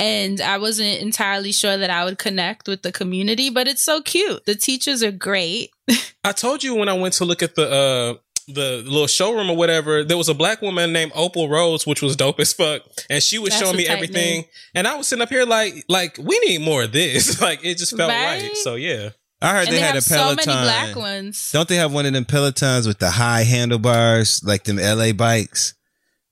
and 0.00 0.40
I 0.40 0.58
wasn't 0.58 1.00
entirely 1.02 1.50
sure 1.50 1.76
that 1.76 1.90
I 1.90 2.04
would 2.04 2.18
connect 2.18 2.68
with 2.68 2.82
the 2.82 2.92
community, 2.92 3.50
but 3.50 3.66
it's 3.66 3.82
so 3.82 4.00
cute. 4.00 4.46
The 4.46 4.54
teachers 4.54 5.02
are 5.02 5.10
great. 5.10 5.70
I 6.24 6.30
told 6.30 6.62
you 6.62 6.76
when 6.76 6.88
I 6.88 6.92
went 6.92 7.14
to 7.14 7.24
look 7.24 7.42
at 7.42 7.56
the 7.56 7.68
uh 7.68 8.14
the 8.48 8.82
little 8.84 9.06
showroom 9.06 9.50
or 9.50 9.56
whatever, 9.56 10.02
there 10.04 10.16
was 10.16 10.28
a 10.28 10.34
black 10.34 10.62
woman 10.62 10.92
named 10.92 11.12
Opal 11.14 11.48
Rose, 11.48 11.86
which 11.86 12.02
was 12.02 12.16
dope 12.16 12.40
as 12.40 12.52
fuck, 12.52 12.82
and 13.10 13.22
she 13.22 13.38
was 13.38 13.50
That's 13.50 13.62
showing 13.62 13.76
me 13.76 13.86
everything, 13.86 14.40
name. 14.40 14.44
and 14.74 14.86
I 14.86 14.96
was 14.96 15.06
sitting 15.08 15.22
up 15.22 15.28
here 15.28 15.44
like, 15.44 15.84
like 15.88 16.18
we 16.18 16.38
need 16.40 16.62
more 16.62 16.82
of 16.84 16.92
this. 16.92 17.40
like 17.42 17.64
it 17.64 17.78
just 17.78 17.96
felt 17.96 18.10
right. 18.10 18.42
Right? 18.42 18.56
So 18.56 18.74
yeah, 18.74 19.10
I 19.40 19.52
heard 19.52 19.58
and 19.60 19.68
they, 19.68 19.72
they, 19.72 19.80
had 19.80 19.86
have 19.94 19.96
a 19.96 20.00
so 20.02 20.16
Peloton. 20.16 20.46
many 20.46 20.62
black 20.62 20.96
ones. 20.96 21.50
Don't 21.52 21.68
they 21.68 21.76
have 21.76 21.92
one 21.92 22.06
of 22.06 22.12
them 22.12 22.24
Pelotons 22.24 22.86
with 22.86 22.98
the 22.98 23.10
high 23.10 23.42
handlebars, 23.44 24.42
like 24.44 24.64
them 24.64 24.78
LA 24.78 25.12
bikes? 25.12 25.74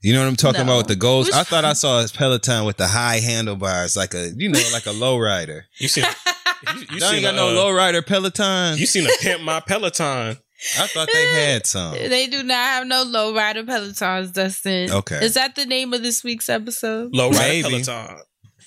You 0.02 0.12
know 0.12 0.20
what 0.20 0.28
I'm 0.28 0.36
talking 0.36 0.58
No. 0.58 0.64
about 0.72 0.76
with 0.78 0.88
the 0.88 0.96
goals? 0.96 1.26
Which 1.26 1.34
I 1.34 1.42
thought 1.42 1.64
I 1.64 1.72
saw 1.72 2.00
a 2.04 2.08
Peloton 2.08 2.64
with 2.64 2.76
the 2.76 2.86
high 2.86 3.18
handlebars, 3.18 3.96
like 3.96 4.14
a 4.14 4.30
you 4.36 4.48
know, 4.48 4.60
like 4.72 4.86
a 4.86 4.90
lowrider. 4.90 5.62
you 5.78 5.88
seen 5.88 6.04
you, 6.74 6.80
you 6.92 7.00
seen 7.00 7.14
ain't 7.14 7.22
got 7.22 7.34
a, 7.34 7.36
no 7.36 7.48
uh, 7.48 7.52
lowrider 7.64 8.06
Peloton. 8.06 8.78
You 8.78 8.86
seen 8.86 9.06
a 9.06 9.10
pimp 9.20 9.42
my 9.42 9.60
Peloton? 9.60 10.36
I 10.78 10.86
thought 10.86 11.08
they 11.12 11.28
had 11.32 11.66
some. 11.66 11.92
They 11.94 12.26
do 12.26 12.42
not 12.42 12.54
have 12.56 12.86
no 12.86 13.02
low 13.02 13.34
rider 13.34 13.62
pelotons, 13.62 14.32
Dustin. 14.32 14.90
Okay. 14.90 15.24
Is 15.24 15.34
that 15.34 15.54
the 15.54 15.66
name 15.66 15.92
of 15.92 16.02
this 16.02 16.24
week's 16.24 16.48
episode? 16.48 17.14
Low 17.14 17.30
rider 17.30 17.68
Maybe. 17.68 17.84
Peloton. 17.84 18.20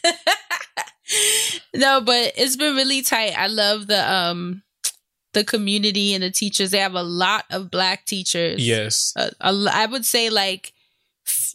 no, 1.75 2.01
but 2.01 2.33
it's 2.37 2.55
been 2.55 2.75
really 2.75 3.01
tight. 3.01 3.33
I 3.37 3.47
love 3.47 3.87
the 3.87 4.11
um 4.11 4.63
the 5.33 5.43
community 5.43 6.13
and 6.13 6.23
the 6.23 6.31
teachers. 6.31 6.71
They 6.71 6.79
have 6.79 6.95
a 6.95 7.03
lot 7.03 7.45
of 7.51 7.69
black 7.71 8.05
teachers. 8.05 8.65
Yes. 8.65 9.13
a, 9.15 9.31
a 9.41 9.47
l- 9.47 9.69
I 9.69 9.85
would 9.85 10.05
say 10.05 10.29
like 10.29 10.73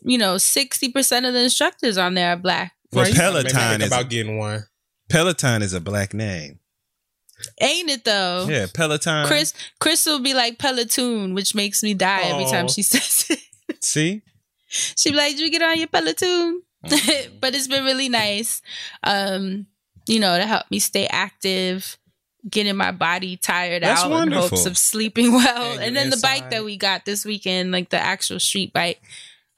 you 0.03 0.18
know 0.18 0.37
60% 0.37 1.26
of 1.26 1.35
the 1.35 1.43
instructors 1.43 1.99
on 1.99 2.14
there 2.14 2.32
are 2.32 2.37
black 2.37 2.74
Well, 2.93 3.05
Right, 3.05 3.12
you 3.12 3.18
gotta 3.18 3.35
maybe 3.35 3.51
Peloton 3.51 3.82
is 3.82 3.87
about 3.89 4.11
getting 4.11 4.39
one. 4.39 4.64
Peloton 5.09 5.62
is 5.62 5.72
a 5.72 5.80
black 5.80 6.14
name. 6.14 6.59
Ain't 7.61 7.91
it 7.91 8.05
though? 8.05 8.47
Yeah, 8.49 8.66
Peloton. 8.72 9.26
chris 9.26 9.53
chris 9.80 10.07
will 10.07 10.20
be 10.20 10.35
like 10.35 10.59
peloton 10.59 11.35
which 11.35 11.55
makes 11.55 11.82
me 11.82 11.95
die 11.95 12.22
every 12.24 12.47
time 12.47 12.68
she 12.68 12.82
says 12.93 13.26
it. 13.30 13.85
See? 13.85 14.22
she 14.68 15.11
be 15.11 15.16
like 15.16 15.32
did 15.32 15.41
you 15.41 15.51
get 15.51 15.62
on 15.62 15.78
your 15.78 15.89
peloton? 15.89 16.62
But 17.41 17.55
it's 17.55 17.68
been 17.68 17.85
really 17.85 18.09
nice 18.09 18.61
um 19.03 19.66
you 20.07 20.20
know 20.20 20.37
to 20.37 20.47
help 20.47 20.70
me 20.70 20.78
stay 20.78 21.07
active 21.07 21.99
getting 22.49 22.76
my 22.76 22.91
body 22.91 23.37
tired 23.37 23.82
That's 23.82 24.03
out 24.03 24.26
in 24.26 24.32
hopes 24.32 24.66
of 24.66 24.76
sleeping 24.76 25.32
well. 25.41 25.72
And 25.72 25.82
and 25.82 25.97
then 25.97 26.11
the 26.11 26.18
bike 26.22 26.51
that 26.51 26.64
we 26.64 26.76
got 26.76 27.05
this 27.05 27.24
weekend 27.24 27.72
like 27.72 27.91
the 27.91 27.99
actual 27.99 28.39
street 28.41 28.72
bike 28.72 29.01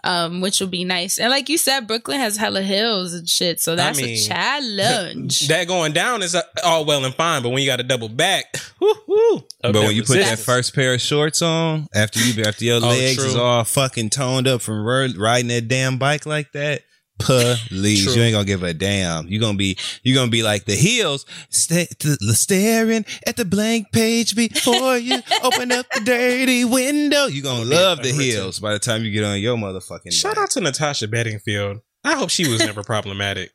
um 0.07 0.41
which 0.41 0.61
will 0.61 0.67
be 0.69 0.85
nice. 0.85 1.19
And 1.19 1.31
like 1.31 1.49
you 1.49 1.59
said 1.59 1.87
brooklyn 1.87 2.21
has 2.21 2.37
hella 2.37 2.63
hills 2.63 3.13
and 3.15 3.29
shit 3.29 3.61
so 3.61 3.75
that's 3.77 4.01
mean, 4.01 4.17
a 4.17 4.21
challenge. 4.21 5.49
That 5.49 5.67
going 5.69 5.93
down 5.93 6.23
is 6.23 6.35
uh, 6.35 6.43
all 6.65 6.85
well 6.85 7.05
and 7.05 7.15
fine, 7.15 7.43
but 7.43 7.51
when 7.51 7.63
you 7.63 7.69
got 7.69 7.77
to 7.77 7.83
double 7.83 8.09
back, 8.09 8.57
whoo, 8.81 8.95
woo, 9.07 9.45
But 9.63 9.75
when 9.75 9.95
you 9.95 10.03
put 10.03 10.19
that 10.19 10.39
first 10.39 10.75
pair 10.75 10.95
of 10.95 11.01
shorts 11.01 11.43
on, 11.43 11.87
after 11.95 12.21
you 12.21 12.43
after 12.45 12.65
your 12.65 12.77
Oh, 12.77 12.89
legs 12.89 13.17
true. 13.17 13.27
is 13.27 13.37
all 13.37 13.65
fucking 13.65 14.11
toned 14.11 14.47
up 14.49 14.61
from 14.63 14.85
riding 14.85 15.49
that 15.49 15.69
damn 15.69 15.99
bike 15.99 16.27
like 16.27 16.53
that, 16.53 16.83
please, 17.19 18.05
True. 18.05 18.13
you 18.15 18.23
ain't 18.23 18.33
gonna 18.35 18.45
give 18.45 18.63
a 18.63 18.75
damn. 18.75 19.27
You 19.29 19.41
gonna 19.41 19.57
be 19.59 19.77
you 20.03 20.15
gonna 20.15 20.31
be 20.31 20.43
like 20.43 20.65
the 20.65 20.75
heels, 20.75 21.25
sta- 21.51 21.87
th- 21.99 22.19
staring 22.33 23.05
at 23.27 23.37
the 23.37 23.45
blank 23.45 23.91
page 23.93 24.37
before 24.37 24.97
you 24.99 25.21
open 25.43 25.73
up 25.73 25.87
the 25.95 26.01
dirty 26.05 26.65
window. 26.65 27.27
You 27.27 27.43
gonna 27.43 27.65
love 27.65 27.99
the 27.99 28.05
Written. 28.13 28.21
heels 28.21 28.59
by 28.61 28.73
the 28.73 28.79
time 28.79 29.03
you 29.05 29.11
get 29.11 29.25
on 29.25 29.41
your 29.41 29.57
motherfucking. 29.57 30.13
Shout 30.13 30.35
bike. 30.37 30.45
out 30.45 30.51
to 30.51 30.61
Natasha 30.61 31.09
Bedingfield. 31.09 31.79
I 32.05 32.15
hope 32.15 32.31
she 32.31 32.49
was 32.49 32.61
never 32.61 32.83
problematic. 32.85 33.51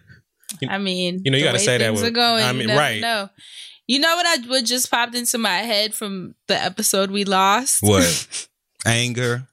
i 0.68 0.78
mean 0.78 1.20
You 1.24 1.30
know, 1.30 1.38
you 1.38 1.44
gotta 1.44 1.58
say 1.58 1.78
that 1.78 1.84
things 1.86 2.00
with- 2.02 2.10
are 2.10 2.14
going 2.14 2.44
I 2.44 2.52
mean, 2.52 2.68
never 2.68 2.78
right. 2.78 3.00
No, 3.00 3.28
you 3.88 3.98
know 3.98 4.14
what 4.16 4.26
i 4.26 4.48
what 4.48 4.64
just 4.64 4.90
popped 4.90 5.14
into 5.16 5.38
my 5.38 5.58
head 5.58 5.92
from 5.94 6.34
the 6.46 6.54
episode 6.54 7.10
we 7.10 7.24
lost 7.24 7.82
What? 7.82 8.48
Anger, 8.86 9.48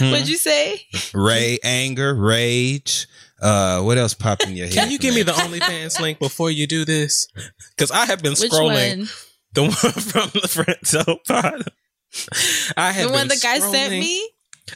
what'd 0.00 0.28
you 0.28 0.36
say 0.36 0.86
ray, 1.12 1.58
anger, 1.62 2.14
rage. 2.14 3.06
Uh, 3.40 3.82
what 3.82 3.98
else 3.98 4.14
popped 4.14 4.46
in 4.46 4.56
your 4.56 4.66
head? 4.66 4.74
Can 4.74 4.90
you 4.90 4.98
give 4.98 5.14
me 5.14 5.22
that? 5.22 5.34
the 5.36 5.42
OnlyFans 5.42 6.00
link 6.00 6.18
before 6.18 6.50
you 6.50 6.66
do 6.66 6.84
this? 6.84 7.28
Because 7.76 7.90
I 7.90 8.06
have 8.06 8.22
been 8.22 8.32
which 8.32 8.50
scrolling 8.50 8.98
one 8.98 9.08
the 9.52 9.62
one 9.62 9.70
from 9.72 10.30
the 10.40 10.48
friend 10.48 10.78
zone 10.86 11.18
pod. 11.26 11.64
I 12.76 12.92
have 12.92 13.08
the 13.08 13.12
one 13.12 13.28
the 13.28 13.36
guy 13.36 13.58
sent 13.58 13.92
me 13.92 14.30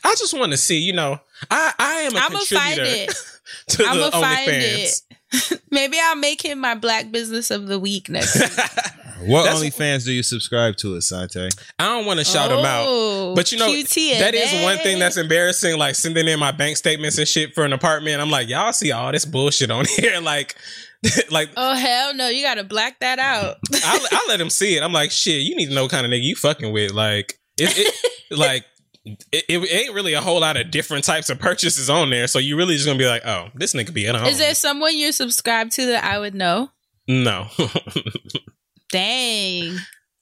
I 0.04 0.14
just 0.18 0.38
want 0.38 0.52
to 0.52 0.58
see. 0.58 0.78
You 0.78 0.92
know, 0.92 1.20
I 1.50 1.72
I 1.78 1.92
am 2.00 2.14
a 2.14 2.18
I'ma 2.18 2.38
find 2.40 2.76
contributor 2.76 3.12
it. 3.12 3.14
to 3.68 3.84
i'm 3.84 3.98
the 3.98 4.10
find 4.10 4.50
OnlyFans. 4.50 5.02
It 5.32 5.62
maybe 5.70 5.96
i'll 6.02 6.16
make 6.16 6.42
him 6.42 6.58
my 6.60 6.74
black 6.74 7.10
business 7.10 7.50
of 7.50 7.66
the 7.66 7.78
week 7.78 8.08
next 8.08 8.34
week 8.40 8.50
What 9.20 9.42
That's- 9.46 9.60
OnlyFans 9.64 10.04
do 10.04 10.12
you 10.12 10.22
subscribe 10.22 10.76
to, 10.76 10.94
Asante? 10.94 11.50
I 11.80 11.86
don't 11.86 12.06
want 12.06 12.20
to 12.20 12.24
shout 12.24 12.52
him 12.52 12.64
out. 12.64 12.84
Oh, 12.86 13.34
But 13.34 13.50
you 13.50 13.58
know, 13.58 13.68
QTNA. 13.68 14.20
that 14.20 14.32
is 14.32 14.62
one 14.62 14.78
thing 14.78 15.00
that's 15.00 15.16
embarrassing. 15.16 15.76
Like 15.76 15.96
sending 15.96 16.28
in 16.28 16.38
my 16.38 16.52
bank 16.52 16.76
statements 16.76 17.18
and 17.18 17.26
shit 17.26 17.52
for 17.52 17.64
an 17.64 17.72
apartment. 17.72 18.20
I'm 18.20 18.30
like, 18.30 18.48
y'all 18.48 18.72
see 18.72 18.92
all 18.92 19.10
this 19.10 19.24
bullshit 19.24 19.72
on 19.72 19.86
here. 19.96 20.20
Like, 20.20 20.54
like 21.32 21.50
Oh 21.56 21.74
hell 21.74 22.14
no! 22.14 22.28
You 22.28 22.42
gotta 22.44 22.62
black 22.62 23.00
that 23.00 23.18
out. 23.18 23.56
I, 23.74 24.06
I 24.12 24.24
let 24.28 24.40
him 24.40 24.50
see 24.50 24.76
it. 24.76 24.84
I'm 24.84 24.92
like, 24.92 25.10
shit, 25.10 25.42
you 25.42 25.56
need 25.56 25.66
to 25.66 25.74
know 25.74 25.82
what 25.82 25.90
kind 25.90 26.06
of 26.06 26.12
nigga 26.12 26.22
you 26.22 26.36
fucking 26.36 26.72
with. 26.72 26.92
Like, 26.92 27.40
it, 27.58 27.76
it 27.76 28.38
like 28.38 28.66
it, 29.32 29.44
it 29.48 29.72
ain't 29.72 29.94
really 29.94 30.12
a 30.14 30.20
whole 30.20 30.40
lot 30.40 30.56
of 30.56 30.70
different 30.70 31.04
types 31.04 31.30
of 31.30 31.38
purchases 31.38 31.88
on 31.88 32.10
there. 32.10 32.26
So 32.26 32.38
you 32.38 32.56
really 32.56 32.74
just 32.74 32.86
gonna 32.86 32.98
be 32.98 33.06
like, 33.06 33.24
oh, 33.26 33.48
this 33.54 33.74
nigga 33.74 33.92
be 33.92 34.06
at 34.06 34.14
home. 34.14 34.26
Is 34.26 34.38
there 34.38 34.54
someone 34.54 34.96
you're 34.96 35.12
subscribed 35.12 35.72
to 35.72 35.86
that 35.86 36.04
I 36.04 36.18
would 36.18 36.34
know? 36.34 36.70
no? 37.06 37.48
Dang. 38.90 39.76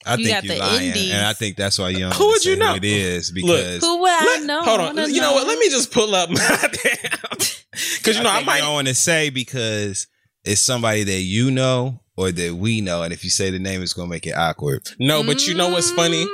I 0.04 0.14
You 0.14 0.24
think 0.24 0.28
got 0.36 0.44
you're 0.44 0.54
the 0.54 0.60
lying, 0.60 0.86
indies. 0.88 1.12
and 1.12 1.26
I 1.26 1.32
think 1.32 1.56
that's 1.56 1.78
why 1.78 1.88
you 1.90 1.98
don't 2.00 2.14
Who 2.14 2.26
would 2.28 2.44
you 2.44 2.54
say 2.54 2.58
know? 2.60 2.74
it 2.76 2.84
is 2.84 3.30
because 3.32 3.80
Who 3.80 4.00
would 4.02 4.10
I 4.12 4.24
Let- 4.24 4.42
know? 4.44 4.62
Hold 4.62 4.80
on. 4.80 4.96
You 5.12 5.20
know 5.20 5.32
what? 5.32 5.46
Let 5.48 5.58
me 5.58 5.68
just 5.68 5.90
pull 5.92 6.14
up 6.14 6.30
my. 6.30 6.68
Because 6.70 8.16
you 8.16 8.22
know 8.22 8.30
I, 8.30 8.34
think 8.36 8.46
might. 8.46 8.56
you 8.58 8.62
don't 8.62 8.74
want 8.74 8.88
to 8.88 8.94
say 8.94 9.30
because 9.30 10.06
it's 10.44 10.60
somebody 10.60 11.02
that 11.04 11.20
you 11.20 11.50
know 11.50 12.00
or 12.16 12.30
that 12.30 12.54
we 12.54 12.80
know, 12.80 13.02
and 13.02 13.12
if 13.12 13.24
you 13.24 13.30
say 13.30 13.50
the 13.50 13.58
name, 13.58 13.82
it's 13.82 13.92
gonna 13.92 14.08
make 14.08 14.26
it 14.26 14.36
awkward. 14.36 14.86
No, 15.00 15.24
but 15.24 15.46
you 15.46 15.54
know 15.54 15.70
what's 15.70 15.90
funny? 15.90 16.24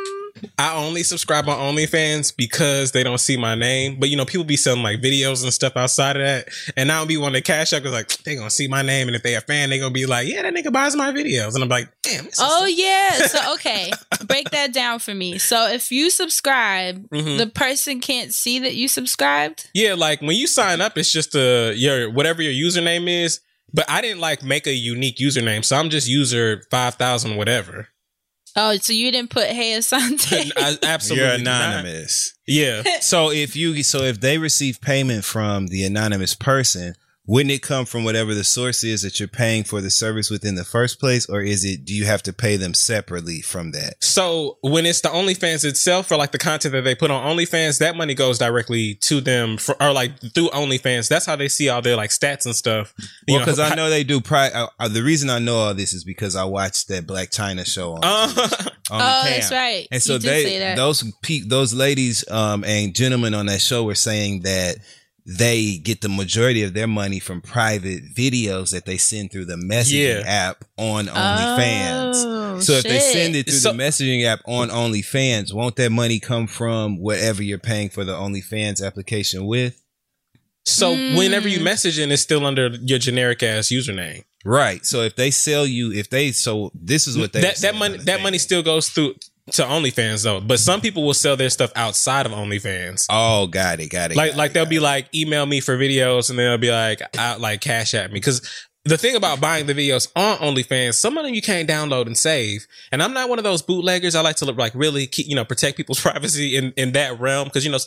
I 0.59 0.75
only 0.77 1.03
subscribe 1.03 1.49
on 1.49 1.75
OnlyFans 1.75 2.37
because 2.37 2.93
they 2.93 3.03
don't 3.03 3.19
see 3.19 3.37
my 3.37 3.55
name. 3.55 3.99
But 4.01 4.09
you 4.09 4.17
know, 4.17 4.25
people 4.25 4.45
be 4.45 4.57
selling 4.57 4.83
like 4.83 5.01
videos 5.01 5.43
and 5.43 5.53
stuff 5.53 5.77
outside 5.77 6.17
of 6.17 6.23
that, 6.23 6.49
and 6.77 6.91
I 6.91 6.99
don't 6.99 7.09
be 7.09 7.17
wanting 7.17 7.43
to 7.43 7.47
cash 7.47 7.73
out 7.73 7.83
because 7.83 7.93
like 7.93 8.09
they 8.25 8.37
gonna 8.37 8.51
see 8.51 8.69
my 8.69 8.83
name, 8.83 9.09
and 9.09 9.17
if 9.17 9.23
they 9.23 9.35
a 9.35 9.41
fan, 9.41 9.71
they 9.71 9.79
gonna 9.79 9.93
be 9.93 10.07
like, 10.07 10.29
yeah, 10.29 10.43
that 10.43 10.55
nigga 10.55 10.73
buys 10.73 10.97
my 10.97 11.13
videos, 11.13 11.55
and 11.55 11.63
I'm 11.63 11.69
like, 11.69 11.89
damn. 12.03 12.29
Oh 12.39 12.67
yeah. 12.67 13.27
So 13.27 13.53
okay, 13.55 13.91
break 14.27 14.51
that 14.51 14.73
down 14.73 14.99
for 14.99 15.15
me. 15.15 15.39
So 15.39 15.69
if 15.69 15.91
you 15.93 16.11
subscribe, 16.11 17.09
Mhm. 17.11 17.39
the 17.39 17.47
person 17.47 18.01
can't 18.01 18.33
see 18.35 18.59
that 18.61 18.75
you 18.75 18.89
subscribed. 18.89 19.71
Yeah, 19.75 19.95
like 19.95 20.21
when 20.21 20.37
you 20.37 20.47
sign 20.47 20.81
up, 20.81 20.97
it's 20.99 21.13
just 21.13 21.35
a 21.35 21.73
your 21.77 22.11
whatever 22.11 22.43
your 22.43 22.53
username 22.71 23.09
is. 23.09 23.41
But 23.75 23.89
I 23.89 24.03
didn't 24.03 24.21
like 24.21 24.43
make 24.43 24.67
a 24.67 24.73
unique 24.75 25.17
username, 25.17 25.65
so 25.65 25.77
I'm 25.77 25.89
just 25.89 26.07
user 26.07 26.63
five 26.71 26.97
thousand 26.97 27.37
whatever. 27.37 27.89
Oh, 28.55 28.77
so 28.77 28.93
you 28.93 29.11
didn't 29.11 29.31
put 29.31 29.47
Hey 29.47 29.73
Asante? 29.79 30.51
I 30.57 30.77
absolutely 30.83 31.27
You're 31.27 31.39
do 31.39 31.45
not. 31.45 31.63
anonymous. 31.71 32.35
Yeah. 32.47 32.83
So 33.01 33.31
if 33.31 33.57
you 33.57 33.83
so 33.83 34.03
if 34.03 34.21
they 34.21 34.39
receive 34.39 34.81
payment 34.81 35.25
from 35.25 35.69
the 35.69 35.85
anonymous 35.85 36.35
person, 36.35 36.95
wouldn't 37.25 37.53
it 37.53 37.63
come 37.63 37.85
from 37.87 38.03
whatever 38.03 38.35
the 38.35 38.43
source 38.43 38.83
is 38.83 39.03
that 39.03 39.21
you're 39.21 39.29
paying 39.29 39.63
for 39.63 39.81
the 39.81 39.91
service 39.91 40.29
within 40.29 40.57
the 40.57 40.65
first 40.65 40.99
place, 40.99 41.29
or 41.29 41.41
is 41.41 41.65
it 41.65 41.85
do 41.85 41.95
you 41.95 42.05
have 42.05 42.23
to 42.25 42.33
pay 42.33 42.57
them 42.57 42.75
separately 42.75 43.41
from 43.41 43.71
that? 43.73 43.95
So 44.03 44.59
when 44.63 44.87
it's 44.87 45.03
the 45.03 45.09
OnlyFans 45.09 45.65
itself, 45.65 46.11
or 46.11 46.17
like 46.17 46.33
the 46.33 46.39
content 46.39 46.73
that 46.73 46.83
they 46.83 46.97
put 46.97 47.13
on 47.13 47.37
OnlyFans, 47.37 47.79
that 47.79 47.97
money 47.97 48.15
goes 48.15 48.39
directly 48.39 48.95
to 49.03 49.21
them, 49.21 49.57
for, 49.57 49.81
or 49.81 49.93
like 49.93 50.19
through 50.35 50.49
OnlyFans. 50.51 51.09
That's 51.09 51.25
how 51.27 51.37
they 51.37 51.49
see 51.49 51.69
all 51.69 51.81
their 51.81 51.95
like 51.97 52.11
stats 52.11 52.45
and 52.45 52.57
stuff. 52.57 52.93
You 53.29 53.35
Well, 53.37 53.45
because 53.45 53.61
I 53.61 53.75
know 53.77 53.89
they 53.89 54.03
do. 54.03 54.21
Pri- 54.21 54.51
uh, 54.51 54.67
uh, 54.81 54.89
the 54.89 55.03
reason 55.05 55.31
I 55.31 55.39
know 55.39 55.57
all 55.57 55.75
this 55.75 55.93
is 55.93 56.03
because 56.03 56.35
I 56.35 56.43
watched 56.45 56.89
that 56.89 57.07
Blac 57.07 57.29
Chyna 57.31 57.65
show 57.65 57.93
on, 57.93 58.01
Uh, 58.03 58.27
on 58.91 59.01
oh, 59.01 59.21
Cam. 59.23 59.25
that's 59.33 59.53
right. 59.53 59.87
And 59.93 60.03
so 60.03 60.15
you 60.15 60.19
did 60.19 60.29
they 60.29 60.45
say 60.45 60.59
that. 60.59 60.77
those 60.77 61.05
pe- 61.23 61.41
those 61.47 61.73
ladies 61.73 62.29
um 62.31 62.65
and 62.65 62.95
gentlemen 62.95 63.33
on 63.35 63.47
that 63.47 63.61
show 63.61 63.85
were 63.85 63.95
saying 63.95 64.41
that 64.41 64.77
they 65.25 65.77
get 65.79 66.01
the 66.01 66.09
majority 66.09 66.63
of 66.63 66.75
their 66.75 66.89
money 66.89 67.21
from 67.21 67.41
private 67.41 68.03
videos 68.15 68.71
that 68.71 68.87
they 68.87 68.97
send 68.97 69.31
through 69.31 69.45
the 69.45 69.55
messaging 69.57 70.21
Yeah. 70.21 70.23
app 70.27 70.65
on 70.77 71.07
OnlyFans. 71.07 72.15
Oh, 72.27 72.61
so 72.61 72.73
if 72.73 72.83
they 72.83 72.99
send 72.99 73.37
it 73.37 73.47
through 73.47 73.59
So- 73.59 73.73
the 73.73 73.79
messaging 73.79 74.25
app 74.25 74.41
on 74.47 74.69
OnlyFans, 74.71 75.53
won't 75.53 75.77
that 75.77 75.91
money 75.93 76.19
come 76.19 76.47
from 76.47 76.99
whatever 76.99 77.43
you're 77.43 77.59
paying 77.59 77.89
for 77.89 78.05
the 78.05 78.13
OnlyFans 78.15 78.85
application 78.85 79.47
with? 79.47 79.79
so 80.65 80.95
Mm. 80.95 81.17
whenever 81.17 81.49
you 81.49 81.59
message 81.61 81.97
messaging, 81.99 82.13
it's 82.13 82.23
still 82.23 82.47
under 82.47 82.69
your 82.83 82.99
generic 82.99 83.43
ass 83.43 83.69
username. 83.69 84.23
Right. 84.45 84.85
So 84.87 85.03
if 85.03 85.17
they 85.17 85.31
sell 85.33 85.67
you, 85.67 85.93
if 85.93 86.09
they 86.11 86.31
so 86.33 86.71
this 86.75 87.07
is 87.09 87.17
what 87.19 87.33
they 87.33 87.41
that 87.43 87.57
that 87.59 87.75
money 87.75 87.97
that 87.99 88.05
thing. 88.05 88.23
money 88.23 88.39
still 88.39 88.63
goes 88.63 88.89
through 88.89 89.15
to 89.51 89.63
OnlyFans 89.63 90.23
though. 90.23 90.41
But 90.41 90.61
some 90.61 90.81
people 90.81 91.05
will 91.05 91.15
sell 91.15 91.37
their 91.37 91.51
stuff 91.51 91.73
outside 91.75 92.27
of 92.27 92.33
OnlyFans. 92.33 93.07
Oh, 93.11 93.47
got 93.49 93.81
it, 93.81 93.89
got 93.89 94.13
it. 94.13 94.17
like 94.17 94.33
got 94.33 94.39
like 94.39 94.51
it, 94.51 94.55
they'll 94.55 94.67
be 94.67 94.77
it. 94.77 94.83
like 94.83 95.15
email 95.15 95.47
me 95.47 95.61
for 95.61 95.77
videos 95.77 96.31
and 96.31 96.39
they'll 96.39 96.59
be 96.59 96.71
like 96.71 97.01
out 97.19 97.41
like 97.41 97.61
cash 97.61 97.95
at 97.95 98.11
me 98.11 98.15
because 98.15 98.41
the 98.85 98.99
thing 98.99 99.15
about 99.15 99.41
buying 99.41 99.67
the 99.67 99.75
videos 99.75 100.11
on 100.17 100.39
OnlyFans, 100.39 100.95
some 100.95 101.17
of 101.17 101.25
them 101.25 101.35
you 101.35 101.43
can't 101.43 101.69
download 101.69 102.07
and 102.07 102.19
save. 102.19 102.67
And 102.91 103.01
I'm 103.01 103.13
not 103.13 103.29
one 103.29 103.39
of 103.39 103.45
those 103.45 103.63
bootleggers. 103.63 104.17
I 104.17 104.23
like 104.23 104.37
to 104.37 104.45
look 104.45 104.59
like 104.59 104.75
really 104.75 105.07
keep 105.07 105.29
you 105.29 105.37
know 105.37 105.45
protect 105.45 105.77
people's 105.77 106.01
privacy 106.03 106.57
in 106.57 106.73
in 106.77 106.93
that 106.93 107.21
realm 107.21 107.49
because 107.49 107.65
you 107.65 107.71
know 107.71 107.79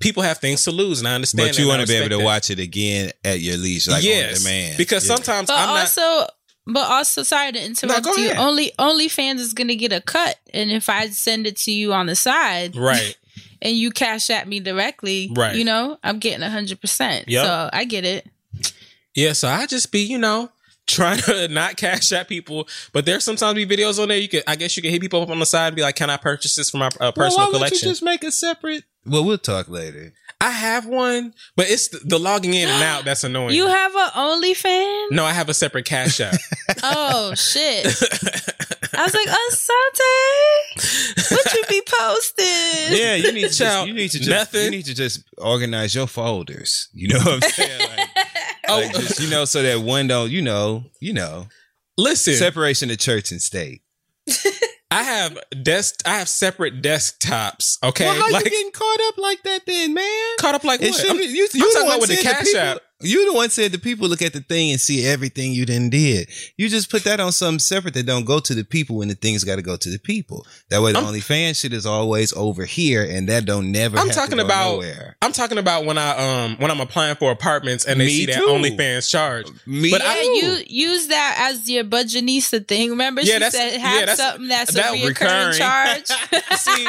people 0.00 0.22
have 0.22 0.38
things 0.38 0.64
to 0.64 0.70
lose 0.70 0.98
and 1.00 1.08
I 1.08 1.14
understand. 1.14 1.50
But 1.50 1.58
you 1.58 1.68
want 1.68 1.78
want 1.78 1.88
to 1.88 1.92
be 1.92 1.98
able 1.98 2.18
to 2.18 2.24
watch 2.24 2.50
it 2.50 2.58
again 2.58 3.12
at 3.24 3.40
your 3.40 3.56
leisure, 3.56 3.92
like 3.92 4.02
yes, 4.02 4.38
on 4.38 4.44
demand. 4.44 4.78
because 4.78 5.08
Yeah. 5.08 5.14
sometimes 5.14 5.48
But 5.48 5.58
I'm 5.58 5.74
not. 5.74 6.30
Also, 6.66 6.72
but 6.74 6.90
also, 6.90 7.22
sorry 7.22 7.52
to 7.52 7.64
interrupt 7.64 8.04
go 8.04 8.16
you. 8.16 8.30
ahead. 8.30 8.38
Only 8.38 8.72
OnlyFans 8.78 9.38
is 9.40 9.52
gonna 9.54 9.74
get 9.76 9.92
a 9.92 10.00
cut, 10.00 10.38
and 10.52 10.70
if 10.70 10.88
I 10.88 11.08
send 11.10 11.46
it 11.46 11.56
to 11.58 11.72
you 11.72 11.92
on 11.92 12.06
the 12.06 12.14
side, 12.16 12.76
Right. 12.76 13.16
and 13.62 13.76
you 13.76 13.90
cash 13.90 14.30
at 14.30 14.48
me 14.48 14.60
directly, 14.60 15.30
Right. 15.34 15.54
You 15.56 15.64
know, 15.64 15.98
I'm 16.02 16.18
getting 16.18 16.42
hundred 16.48 16.80
percent. 16.80 17.28
Yep. 17.28 17.44
So 17.44 17.70
I 17.72 17.84
get 17.84 18.04
it. 18.04 18.26
Yeah, 19.14 19.32
so 19.32 19.48
I 19.48 19.66
just 19.66 19.90
be, 19.90 20.00
you 20.00 20.18
know, 20.18 20.50
trying 20.86 21.18
to 21.22 21.48
not 21.48 21.76
cash 21.76 22.12
at 22.12 22.28
people. 22.28 22.68
But 22.92 23.06
there's 23.06 23.24
sometimes 23.24 23.54
be 23.54 23.66
videos 23.66 24.00
on 24.00 24.08
there. 24.08 24.18
You 24.18 24.28
could, 24.28 24.44
I 24.46 24.56
guess, 24.56 24.76
you 24.76 24.82
can 24.82 24.90
hit 24.92 25.00
people 25.00 25.20
up 25.22 25.28
on 25.30 25.38
the 25.38 25.46
side 25.46 25.68
and 25.68 25.76
be 25.76 25.82
like, 25.82 25.96
"Can 25.96 26.10
I 26.10 26.16
purchase 26.16 26.54
this 26.56 26.70
for 26.70 26.78
my 26.78 26.86
uh, 26.86 26.90
Well, 27.00 27.12
personal 27.12 27.38
why 27.38 27.44
would 27.46 27.52
collection?" 27.54 27.88
you 27.88 27.92
just 27.92 28.02
make 28.02 28.22
a 28.24 28.30
separate? 28.30 28.84
Well, 29.04 29.24
we'll 29.24 29.38
talk 29.38 29.68
later. 29.68 30.12
I 30.42 30.50
have 30.50 30.86
one, 30.86 31.34
but 31.54 31.68
it's 31.68 31.88
the, 31.88 31.98
the 32.04 32.18
logging 32.18 32.54
in 32.54 32.66
and 32.68 32.82
out 32.82 33.04
that's 33.04 33.24
annoying. 33.24 33.54
You 33.54 33.66
have 33.66 33.94
a 33.94 34.10
OnlyFans? 34.16 35.10
no, 35.10 35.22
I 35.24 35.32
have 35.32 35.50
a 35.50 35.54
separate 35.54 35.84
cash 35.84 36.20
app. 36.20 36.34
Oh 36.82 37.34
shit! 37.34 37.84
I 38.94 39.02
was 39.02 39.14
like, 39.14 39.28
Asante, 39.28 41.30
what 41.30 41.54
you 41.54 41.62
be 41.68 41.82
posting? 41.84 42.96
Yeah, 42.96 43.14
you 43.16 43.32
need 43.32 43.42
to. 43.42 43.46
Just, 43.48 43.58
Child, 43.58 43.88
you 43.88 43.94
need 43.94 44.10
to 44.12 44.18
just. 44.18 44.30
nothing. 44.30 44.64
You 44.64 44.70
need 44.70 44.86
to 44.86 44.94
just 44.94 45.24
organize 45.36 45.94
your 45.94 46.06
folders. 46.06 46.88
You 46.92 47.08
know 47.08 47.18
what 47.18 47.44
I'm 47.44 47.50
saying? 47.50 47.80
Like, 47.80 48.08
oh, 48.68 48.80
like 48.80 48.92
just, 48.92 49.20
you 49.20 49.28
know, 49.30 49.44
so 49.44 49.62
that 49.62 49.80
one 49.80 50.06
don't. 50.06 50.30
You 50.30 50.40
know. 50.42 50.84
You 51.00 51.12
know. 51.12 51.48
listen, 51.98 52.34
Separation 52.34 52.90
of 52.90 52.98
church 52.98 53.30
and 53.32 53.42
state. 53.42 53.82
I 54.92 55.02
have 55.04 55.38
desk, 55.62 56.02
I 56.04 56.18
have 56.18 56.28
separate 56.28 56.82
desktops. 56.82 57.78
Okay, 57.82 58.04
Well, 58.06 58.14
how 58.20 58.30
like 58.32 58.44
you 58.44 58.50
getting 58.50 58.72
caught 58.72 59.00
up 59.08 59.18
like 59.18 59.42
that, 59.44 59.64
then, 59.66 59.94
man? 59.94 60.36
caught 60.40 60.54
up 60.56 60.64
like 60.64 60.82
It 60.82 60.90
what? 60.90 61.00
should 61.00 61.10
I'm, 61.10 61.18
be- 61.18 61.24
you, 61.24 61.44
I'm 61.54 61.60
talking 61.72 61.86
about 61.88 62.00
with 62.00 62.10
the 62.10 62.16
cash 62.16 62.54
app. 62.56 62.78
You 63.02 63.24
the 63.30 63.32
one 63.32 63.48
said 63.48 63.72
the 63.72 63.78
people 63.78 64.08
look 64.08 64.20
at 64.20 64.34
the 64.34 64.40
thing 64.40 64.72
and 64.72 64.80
see 64.80 65.06
everything 65.06 65.52
you 65.52 65.64
didn't 65.64 65.88
did. 65.90 66.28
You 66.58 66.68
just 66.68 66.90
put 66.90 67.04
that 67.04 67.18
on 67.18 67.32
something 67.32 67.58
separate 67.58 67.94
that 67.94 68.04
don't 68.04 68.24
go 68.26 68.40
to 68.40 68.54
the 68.54 68.62
people 68.62 68.96
when 68.96 69.08
the 69.08 69.14
things 69.14 69.42
got 69.42 69.56
to 69.56 69.62
go 69.62 69.76
to 69.76 69.88
the 69.90 69.98
people. 69.98 70.46
That 70.68 70.82
way, 70.82 70.92
the 70.92 70.98
I'm- 70.98 71.06
OnlyFans 71.14 71.58
shit 71.60 71.72
is 71.72 71.86
always 71.86 72.34
over 72.34 72.66
here, 72.66 73.02
and 73.02 73.26
that 73.30 73.46
don't 73.46 73.72
never. 73.72 73.96
I'm 73.96 74.08
have 74.08 74.14
to 74.14 74.20
talking 74.20 74.36
go 74.38 74.44
about. 74.44 74.72
nowhere. 74.72 75.16
I'm 75.22 75.32
talking 75.32 75.56
about 75.56 75.86
when 75.86 75.96
I 75.96 76.10
um 76.44 76.56
when 76.58 76.70
I'm 76.70 76.80
applying 76.80 77.16
for 77.16 77.30
apartments 77.32 77.86
and 77.86 77.98
they 78.00 78.04
Me 78.06 78.10
see 78.10 78.26
that 78.26 78.34
too. 78.36 78.46
OnlyFans 78.46 79.10
charge. 79.10 79.46
Me 79.66 79.90
But 79.90 80.02
Yeah, 80.02 80.08
I- 80.10 80.40
you 80.42 80.64
use 80.90 81.06
that 81.06 81.36
as 81.52 81.70
your 81.70 81.84
budgetnista 81.84 82.66
thing. 82.68 82.90
Remember, 82.90 83.22
Yeah, 83.22 83.34
she 83.34 83.38
that's- 83.40 83.52
said 83.54 83.72
yeah, 83.72 83.78
have 83.88 84.00
that's- 84.00 84.18
something 84.18 84.48
that's 84.48 84.74
that 84.74 84.92
a 84.94 84.96
reoccurring 84.98 85.58
recurring. 85.58 85.58
charge. 85.58 86.06
see, 86.58 86.86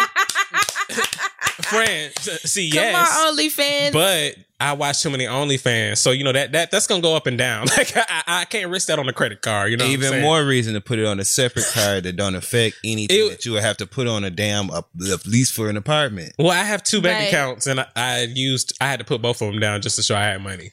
friend, 1.62 2.14
uh, 2.18 2.38
see, 2.46 2.70
Come 2.72 2.84
yes, 2.84 3.20
on, 3.26 3.36
OnlyFans. 3.38 3.92
but 3.94 4.36
I 4.60 4.74
watch 4.74 5.02
too 5.02 5.10
many 5.10 5.26
OnlyFans, 5.26 5.98
so 5.98 6.12
you 6.12 6.24
know 6.24 6.32
that 6.32 6.52
that 6.52 6.70
that's 6.72 6.86
gonna 6.88 7.02
go 7.02 7.16
up 7.16 7.26
and 7.28 7.38
down. 7.38 7.68
Like 7.78 7.92
I, 7.96 8.24
I 8.28 8.46
can't 8.46 8.70
risk 8.70 8.88
that 8.88 9.00
on 9.00 9.08
a 9.10 9.14
credit 9.14 9.42
card. 9.42 9.72
You 9.72 9.78
know, 9.78 9.86
what 9.86 9.94
I'm 9.94 10.04
Even 10.04 10.22
more 10.22 10.44
reason 10.46 10.74
to 10.76 10.82
put 10.82 11.00
it 11.00 11.06
on 11.06 11.20
a 11.20 11.26
separate 11.26 11.66
card 11.74 12.04
that 12.04 12.16
don't 12.16 12.36
affect 12.36 12.78
anything 12.84 13.18
It- 13.18 13.30
that 13.30 13.46
you 13.46 13.54
would 13.54 13.64
have 13.64 13.78
to 13.78 13.88
put 13.88 14.08
on 14.08 14.24
a 14.24 14.30
damn 14.30 14.70
up 14.70 14.90
at 15.12 15.26
least 15.26 15.54
for 15.54 15.70
an 15.70 15.78
apartment. 15.78 16.34
Well, 16.38 16.52
I 16.52 16.64
have 16.64 16.84
two 16.84 17.02
bank 17.02 17.18
Right. 17.20 17.28
accounts, 17.30 17.66
and 17.68 17.80
I, 17.80 17.88
I 17.96 18.22
used 18.34 18.78
I 18.80 18.86
had 18.88 19.00
to 19.00 19.06
put 19.06 19.22
both 19.22 19.42
of 19.42 19.52
them 19.52 19.60
down 19.60 19.82
just 19.82 19.96
to 19.96 20.04
show 20.04 20.16
I 20.16 20.24
had 20.26 20.42
money. 20.42 20.72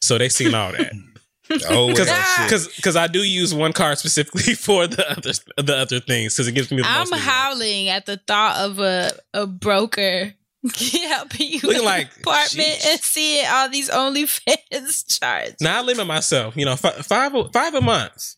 So 0.00 0.16
they 0.18 0.28
seen 0.28 0.54
all 0.54 0.72
that. 0.72 0.92
Oh, 1.50 1.58
well, 1.68 1.88
because 1.88 2.68
because 2.76 2.96
ah! 2.96 3.02
I 3.02 3.06
do 3.06 3.18
use 3.22 3.52
one 3.54 3.72
card 3.74 3.98
specifically 3.98 4.54
for 4.54 4.86
the 4.86 5.08
other 5.10 5.32
the 5.62 5.76
other 5.76 6.00
things 6.00 6.34
because 6.34 6.48
it 6.48 6.52
gives 6.52 6.70
me 6.70 6.78
the 6.78 6.88
I'm 6.88 7.10
most. 7.10 7.20
howling 7.20 7.88
at 7.90 8.06
the 8.06 8.16
thought 8.16 8.56
of 8.60 8.78
a 8.78 9.10
a 9.34 9.46
broker 9.46 10.32
helping 10.74 11.46
you 11.48 11.60
Looking 11.62 11.84
like, 11.84 12.08
apartment 12.16 12.68
sheesh. 12.68 12.86
and 12.90 13.00
seeing 13.00 13.46
all 13.46 13.68
these 13.68 13.90
OnlyFans 13.90 15.18
charts. 15.20 15.60
Now 15.60 15.80
I 15.80 15.82
limit 15.82 16.06
myself. 16.06 16.56
You 16.56 16.64
know, 16.64 16.76
five 16.76 17.04
five 17.06 17.34
a, 17.34 17.48
five 17.50 17.74
a 17.74 17.80
month. 17.82 18.36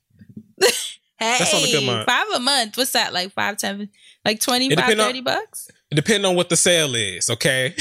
Hey, 1.18 1.36
That's 1.38 1.54
on 1.54 1.62
a 1.62 1.70
good 1.72 1.86
month. 1.86 2.07
five 2.07 2.26
a 2.34 2.40
month. 2.40 2.76
What's 2.76 2.90
that? 2.92 3.12
Like 3.14 3.32
five, 3.32 3.57
ten, 3.57 3.88
like 4.24 4.40
25, 4.40 4.76
depend 4.76 5.00
on- 5.00 5.07
30 5.07 5.20
bucks? 5.22 5.68
Depending 5.90 6.28
on 6.28 6.34
what 6.36 6.48
the 6.48 6.57
sale 6.57 6.94
is. 6.96 7.30
Okay. 7.30 7.72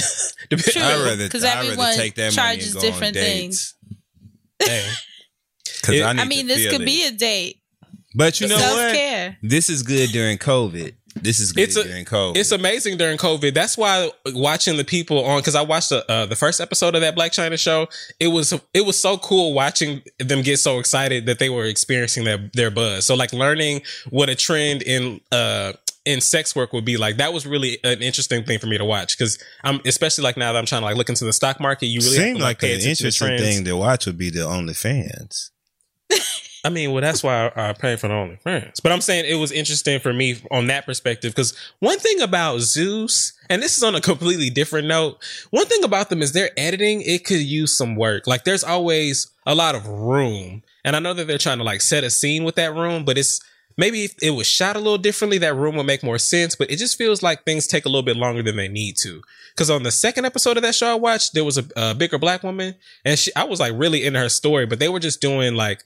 Dep- 0.49 0.59
True. 0.59 0.81
I'd 0.81 1.03
rather, 1.03 1.27
'Cause 1.27 1.43
I'd 1.43 1.57
everyone 1.57 1.77
rather 1.79 1.97
take 1.97 2.13
that 2.15 2.35
money 2.35 2.35
charges 2.35 2.65
and 2.67 2.75
go 2.75 2.81
different 2.81 3.17
on 3.17 3.23
dates. 3.23 3.73
Hey, 4.59 4.87
Because 5.81 6.01
I, 6.01 6.11
I 6.11 6.25
mean, 6.25 6.47
this 6.47 6.69
could 6.71 6.81
it. 6.81 6.85
be 6.85 7.05
a 7.05 7.11
date. 7.11 7.61
But 8.15 8.39
you 8.39 8.47
know 8.47 8.57
Self 8.57 8.77
what? 8.77 8.93
care. 8.95 9.37
This 9.41 9.69
is 9.69 9.83
good 9.83 10.09
during 10.11 10.37
COVID. 10.37 10.95
This 11.21 11.39
is 11.39 11.53
good 11.53 11.63
It's 11.63 11.75
a- 11.77 11.83
during 11.83 12.03
COVID. 12.05 12.35
it's 12.37 12.51
amazing 12.51 12.97
during 12.97 13.17
COVID. 13.17 13.53
That's 13.53 13.77
why 13.77 14.09
watching 14.27 14.75
the 14.77 14.83
people 14.83 15.23
on 15.23 15.39
because 15.39 15.55
I 15.55 15.61
watched 15.61 15.89
the 15.89 16.09
uh, 16.11 16.25
the 16.25 16.35
first 16.35 16.59
episode 16.59 16.93
of 16.95 17.01
that 17.01 17.15
Blac 17.15 17.29
Chyna 17.31 17.57
show. 17.59 17.87
It 18.19 18.27
was 18.27 18.53
it 18.73 18.85
was 18.85 18.97
so 18.99 19.17
cool 19.17 19.53
watching 19.53 20.01
them 20.19 20.41
get 20.41 20.59
so 20.59 20.79
excited 20.79 21.25
that 21.25 21.39
they 21.39 21.49
were 21.49 21.65
experiencing 21.65 22.23
their 22.25 22.49
their 22.53 22.69
buzz. 22.71 23.05
So 23.05 23.15
like 23.15 23.31
learning 23.33 23.81
what 24.09 24.29
a 24.29 24.35
trend 24.35 24.81
in 24.81 25.21
uh 25.31 25.73
in 26.05 26.21
sex 26.21 26.55
work 26.55 26.71
would 26.73 26.85
be 26.85 26.97
like. 26.97 27.17
That 27.17 27.33
was 27.33 27.45
really 27.45 27.79
an 27.85 28.01
interesting 28.01 28.43
thing 28.43 28.59
for 28.59 28.67
me 28.67 28.77
to 28.77 28.85
watch 28.85 29.17
because 29.17 29.41
I'm 29.63 29.79
especially 29.85 30.23
like 30.25 30.35
now 30.37 30.51
that 30.53 30.59
I'm 30.59 30.65
trying 30.65 30.81
to 30.81 30.85
like 30.85 30.97
look 30.97 31.09
into 31.09 31.23
the 31.25 31.33
stock 31.33 31.59
market. 31.61 31.85
You 31.87 31.99
really 31.99 32.15
have 32.17 32.23
Seemed 32.25 32.37
to, 32.39 32.43
like 32.43 32.59
pay 32.59 32.73
an 32.73 32.79
attention 32.79 33.03
to 33.03 33.07
interesting 33.07 33.37
thing 33.39 33.65
to 33.65 33.75
watch 33.77 34.05
would 34.05 34.17
be 34.17 34.29
the 34.29 34.41
OnlyFans. 34.41 35.49
I 36.65 36.69
mean, 36.69 36.93
well, 36.93 37.01
that's 37.01 37.21
why 37.21 37.51
I, 37.55 37.69
I 37.69 37.73
pay 37.73 37.95
for 37.95 38.07
the 38.07 38.15
OnlyFans. 38.15 38.81
But 38.81 38.91
I'm 38.91 39.01
saying 39.01 39.25
it 39.27 39.35
was 39.35 39.51
interesting 39.51 39.99
for 39.99 40.11
me 40.11 40.41
on 40.49 40.65
that 40.67 40.87
perspective 40.87 41.31
because 41.35 41.55
one 41.77 41.99
thing 41.99 42.21
about 42.21 42.61
Zeus, 42.61 43.33
and 43.51 43.61
this 43.61 43.77
is 43.77 43.83
on 43.83 43.93
a 43.93 44.01
completely 44.01 44.49
different 44.49 44.87
note, 44.87 45.23
one 45.51 45.67
thing 45.67 45.83
about 45.83 46.09
them 46.09 46.23
is 46.23 46.31
their 46.33 46.49
editing, 46.57 47.01
it 47.01 47.23
could 47.23 47.41
use 47.41 47.71
some 47.71 47.95
work. 47.95 48.25
Like 48.25 48.45
there's 48.45 48.63
always 48.63 49.27
a 49.45 49.53
lot 49.53 49.75
of 49.75 49.87
room. 49.87 50.63
And 50.83 50.95
I 50.95 50.99
know 50.99 51.13
that 51.13 51.27
they're 51.27 51.37
trying 51.37 51.59
to 51.59 51.63
like 51.63 51.81
set 51.81 52.03
a 52.03 52.09
scene 52.09 52.43
with 52.43 52.55
that 52.55 52.73
room, 52.73 53.05
but 53.05 53.17
it's 53.19 53.41
maybe 53.77 54.05
if 54.05 54.15
it 54.23 54.31
was 54.31 54.47
shot 54.47 54.75
a 54.75 54.79
little 54.79 54.97
differently, 54.97 55.37
that 55.39 55.55
room 55.55 55.75
would 55.75 55.85
make 55.85 56.01
more 56.01 56.17
sense. 56.17 56.55
But 56.55 56.71
it 56.71 56.77
just 56.77 56.97
feels 56.97 57.21
like 57.21 57.43
things 57.43 57.67
take 57.67 57.85
a 57.85 57.89
little 57.89 58.01
bit 58.01 58.17
longer 58.17 58.41
than 58.41 58.55
they 58.55 58.69
need 58.69 58.97
to. 58.97 59.21
Because 59.53 59.69
on 59.69 59.83
the 59.83 59.91
second 59.91 60.25
episode 60.25 60.57
of 60.57 60.63
that 60.63 60.73
show 60.73 60.91
I 60.91 60.95
watched, 60.95 61.35
there 61.35 61.45
was 61.45 61.59
a, 61.59 61.65
a 61.75 61.93
bigger 61.93 62.17
black 62.17 62.41
woman, 62.41 62.73
and 63.05 63.19
she, 63.19 63.33
I 63.35 63.43
was 63.43 63.59
like 63.59 63.73
really 63.75 64.03
into 64.03 64.19
her 64.19 64.29
story, 64.29 64.65
but 64.65 64.79
they 64.79 64.89
were 64.89 64.99
just 64.99 65.21
doing 65.21 65.53
like 65.53 65.83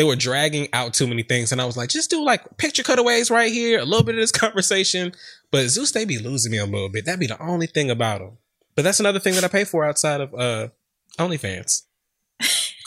they 0.00 0.04
were 0.04 0.16
dragging 0.16 0.66
out 0.72 0.94
too 0.94 1.06
many 1.06 1.22
things, 1.22 1.52
and 1.52 1.60
I 1.60 1.66
was 1.66 1.76
like, 1.76 1.90
just 1.90 2.08
do 2.08 2.24
like 2.24 2.56
picture 2.56 2.82
cutaways 2.82 3.30
right 3.30 3.52
here, 3.52 3.80
a 3.80 3.84
little 3.84 4.02
bit 4.02 4.14
of 4.14 4.22
this 4.22 4.32
conversation. 4.44 5.12
But 5.50 5.68
Zeus, 5.68 5.92
they 5.92 6.06
be 6.06 6.16
losing 6.16 6.50
me 6.50 6.56
a 6.56 6.64
little 6.64 6.88
bit. 6.88 7.04
That'd 7.04 7.20
be 7.20 7.26
the 7.26 7.38
only 7.38 7.66
thing 7.66 7.90
about 7.90 8.20
them. 8.20 8.38
But 8.74 8.84
that's 8.84 8.98
another 8.98 9.18
thing 9.18 9.34
that 9.34 9.44
I 9.44 9.48
pay 9.48 9.64
for 9.64 9.84
outside 9.84 10.22
of 10.22 10.32
uh 10.32 10.68
OnlyFans. 11.18 11.82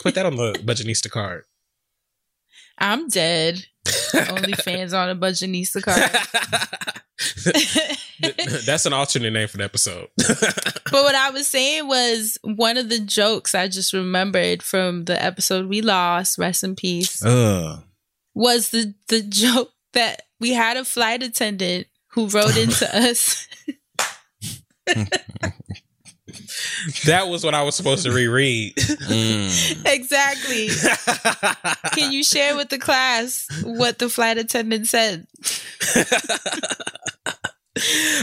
Put 0.02 0.16
that 0.16 0.26
on 0.26 0.34
the 0.34 0.54
Budgetnista 0.64 1.08
card. 1.08 1.44
I'm 2.78 3.08
dead. 3.08 3.66
OnlyFans 3.86 4.98
on 4.98 5.10
a 5.10 5.16
Budgetnista 5.16 5.82
card. 5.82 6.10
That's 8.66 8.86
an 8.86 8.92
alternate 8.92 9.32
name 9.32 9.48
for 9.48 9.58
the 9.58 9.64
episode. 9.64 10.08
but 10.16 10.92
what 10.92 11.14
I 11.14 11.30
was 11.30 11.46
saying 11.46 11.86
was 11.86 12.38
one 12.42 12.76
of 12.76 12.88
the 12.88 12.98
jokes 13.00 13.54
I 13.54 13.68
just 13.68 13.92
remembered 13.92 14.62
from 14.62 15.04
the 15.04 15.22
episode 15.22 15.68
we 15.68 15.80
lost, 15.82 16.38
rest 16.38 16.64
in 16.64 16.76
peace, 16.76 17.24
Uh, 17.24 17.80
was 18.34 18.70
the 18.70 18.94
the 19.08 19.22
joke 19.22 19.72
that 19.92 20.22
we 20.40 20.50
had 20.52 20.76
a 20.76 20.84
flight 20.84 21.22
attendant 21.22 21.86
who 22.12 22.28
wrote 22.28 22.56
into 22.56 22.88
us. 22.96 23.46
That 27.06 27.28
was 27.28 27.44
what 27.44 27.54
I 27.54 27.62
was 27.62 27.74
supposed 27.74 28.04
to 28.04 28.12
reread. 28.12 28.76
mm. 28.76 29.82
exactly. 29.86 30.68
Can 31.92 32.12
you 32.12 32.24
share 32.24 32.56
with 32.56 32.68
the 32.68 32.78
class 32.78 33.46
what 33.64 33.98
the 33.98 34.08
flight 34.08 34.38
attendant 34.38 34.86
said? 34.86 35.26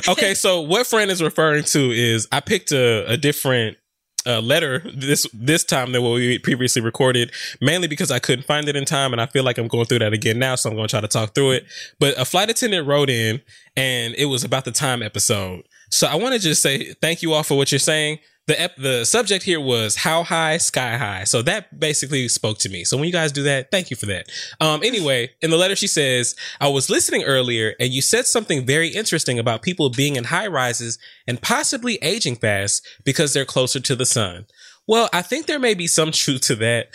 okay, 0.08 0.34
so 0.34 0.62
what 0.62 0.88
friend 0.88 1.12
is 1.12 1.22
referring 1.22 1.64
to 1.66 1.92
is 1.92 2.28
I 2.32 2.40
picked 2.40 2.72
a, 2.72 3.06
a 3.12 3.18
different 3.18 3.78
uh, 4.26 4.40
letter 4.40 4.84
this 4.96 5.26
this 5.34 5.64
time 5.64 5.92
than 5.92 6.04
what 6.04 6.14
we 6.14 6.38
previously 6.40 6.82
recorded, 6.82 7.32
mainly 7.60 7.88
because 7.88 8.12
I 8.12 8.20
couldn't 8.20 8.46
find 8.46 8.68
it 8.68 8.76
in 8.76 8.86
time, 8.86 9.14
and 9.14 9.22
I 9.22 9.26
feel 9.26 9.44
like 9.44 9.58
I'm 9.58 9.68
going 9.68 9.86
through 9.86 10.00
that 10.00 10.14
again 10.14 10.40
now, 10.40 10.56
so 10.56 10.70
I'm 10.70 10.76
going 10.76 10.88
to 10.88 10.92
try 10.92 11.02
to 11.02 11.08
talk 11.08 11.34
through 11.34 11.52
it. 11.52 11.66
But 12.00 12.20
a 12.20 12.26
flight 12.26 12.50
attendant 12.50 12.88
wrote 12.88 13.10
in, 13.10 13.42
and 13.76 14.14
it 14.16 14.26
was 14.26 14.44
about 14.44 14.66
the 14.66 14.72
time 14.72 15.02
episode. 15.02 15.64
So 15.92 16.08
I 16.08 16.16
want 16.16 16.34
to 16.34 16.40
just 16.40 16.62
say 16.62 16.94
thank 17.02 17.22
you 17.22 17.34
all 17.34 17.44
for 17.44 17.56
what 17.56 17.72
you're 17.72 17.80
saying. 17.80 18.20
The 18.48 18.60
ep- 18.60 18.76
the 18.76 19.06
subject 19.06 19.44
here 19.44 19.62
was 19.62 19.96
how 19.98 20.24
high, 20.24 20.58
sky 20.58 20.98
high. 20.98 21.26
So 21.26 21.42
that 21.44 21.80
basically 21.80 22.28
spoke 22.28 22.58
to 22.60 22.70
me. 22.70 22.84
So 22.84 22.98
when 22.98 23.06
you 23.06 23.12
guys 23.12 23.32
do 23.32 23.44
that, 23.44 23.70
thank 23.70 23.92
you 23.92 23.96
for 23.96 24.08
that. 24.08 24.30
Um, 24.60 24.82
anyway, 24.84 25.30
in 25.42 25.52
the 25.52 25.58
letter 25.58 25.76
she 25.76 25.88
says, 25.88 26.36
I 26.60 26.68
was 26.68 26.90
listening 26.90 27.24
earlier 27.24 27.76
and 27.80 27.94
you 27.94 28.02
said 28.02 28.26
something 28.26 28.66
very 28.66 28.90
interesting 28.90 29.38
about 29.38 29.62
people 29.62 29.90
being 29.90 30.16
in 30.16 30.26
high 30.26 30.48
rises 30.48 30.98
and 31.28 31.42
possibly 31.42 31.96
aging 32.02 32.36
fast 32.36 32.86
because 33.06 33.34
they're 33.34 33.46
closer 33.46 33.80
to 33.80 33.96
the 33.96 34.06
sun. 34.06 34.48
Well, 34.88 35.10
I 35.14 35.22
think 35.22 35.46
there 35.46 35.60
may 35.60 35.74
be 35.74 35.88
some 35.88 36.12
truth 36.12 36.42
to 36.42 36.56
that. 36.56 36.88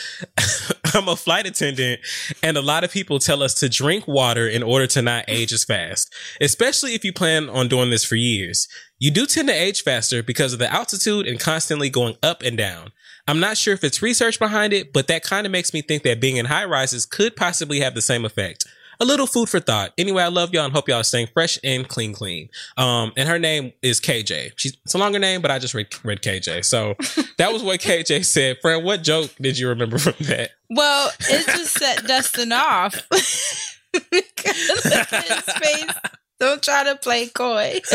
I'm 0.95 1.09
a 1.09 1.16
flight 1.16 1.47
attendant, 1.47 2.01
and 2.43 2.57
a 2.57 2.62
lot 2.62 2.84
of 2.84 2.91
people 2.91 3.18
tell 3.18 3.43
us 3.43 3.55
to 3.61 3.68
drink 3.68 4.09
water 4.09 4.49
in 4.49 4.62
order 4.62 4.87
to 4.89 5.03
not 5.03 5.24
age 5.28 5.53
as 5.53 5.64
fast, 5.64 6.12
especially 6.41 6.95
if 6.95 7.05
you 7.05 7.12
plan 7.12 7.49
on 7.49 7.68
doing 7.68 7.91
this 7.91 8.05
for 8.05 8.16
years. 8.16 8.68
You 8.99 9.11
do 9.11 9.26
tend 9.26 9.49
to 9.49 9.55
age 9.55 9.82
faster 9.82 10.22
because 10.22 10.53
of 10.53 10.59
the 10.59 10.72
altitude 10.72 11.26
and 11.26 11.39
constantly 11.39 11.91
going 11.91 12.16
up 12.22 12.43
and 12.43 12.57
down. 12.57 12.93
I'm 13.28 13.41
not 13.41 13.57
sure 13.57 13.74
if 13.74 13.84
it's 13.84 14.03
research 14.03 14.39
behind 14.39 14.72
it, 14.72 14.93
but 14.93 15.09
that 15.09 15.22
kind 15.22 15.47
of 15.47 15.53
makes 15.53 15.74
me 15.74 15.82
think 15.82 16.03
that 16.05 16.20
being 16.20 16.37
in 16.37 16.47
high 16.47 16.64
rises 16.64 17.07
could 17.07 17.37
possibly 17.37 17.80
have 17.80 17.95
the 17.95 18.03
same 18.03 18.24
effect. 18.24 18.64
A 19.01 19.05
little 19.05 19.26
food 19.26 19.49
for 19.49 19.61
thought. 19.61 19.92
Anyway, 19.99 20.22
I 20.22 20.28
love 20.28 20.53
y'all 20.53 20.64
and 20.64 20.72
hope 20.72 20.88
y'all 20.88 21.01
are 21.01 21.05
staying 21.05 21.28
fresh 21.32 21.59
and 21.62 21.86
clean, 21.88 22.12
clean. 22.12 22.49
Um, 22.76 23.12
and 23.16 23.28
her 23.28 23.38
name 23.38 23.72
is 23.82 24.01
KJ. 24.01 24.53
She's 24.57 24.76
it's 24.84 24.94
a 24.94 24.99
longer 24.99 25.18
name, 25.18 25.42
but 25.42 25.51
I 25.51 25.59
just 25.59 25.74
read, 25.74 25.88
read 26.05 26.22
KJ. 26.22 26.64
So 26.64 26.94
that 27.38 27.53
was 27.53 27.62
what 27.62 27.80
KJ 27.80 28.24
said. 28.24 28.59
Friend, 28.61 28.84
what 28.84 29.03
joke 29.03 29.30
did 29.40 29.59
you 29.59 29.68
remember 29.68 29.99
from 29.99 30.14
that? 30.26 30.51
Well, 30.70 31.11
it 31.20 31.47
just 31.47 31.78
set 31.78 32.07
Dustin 32.07 32.53
off. 32.53 33.07
because 34.11 34.86
of 34.86 35.11
his 35.11 35.55
face. 35.55 35.94
Don't 36.38 36.62
try 36.62 36.84
to 36.84 36.97
play 36.97 37.28
coy. 37.28 37.80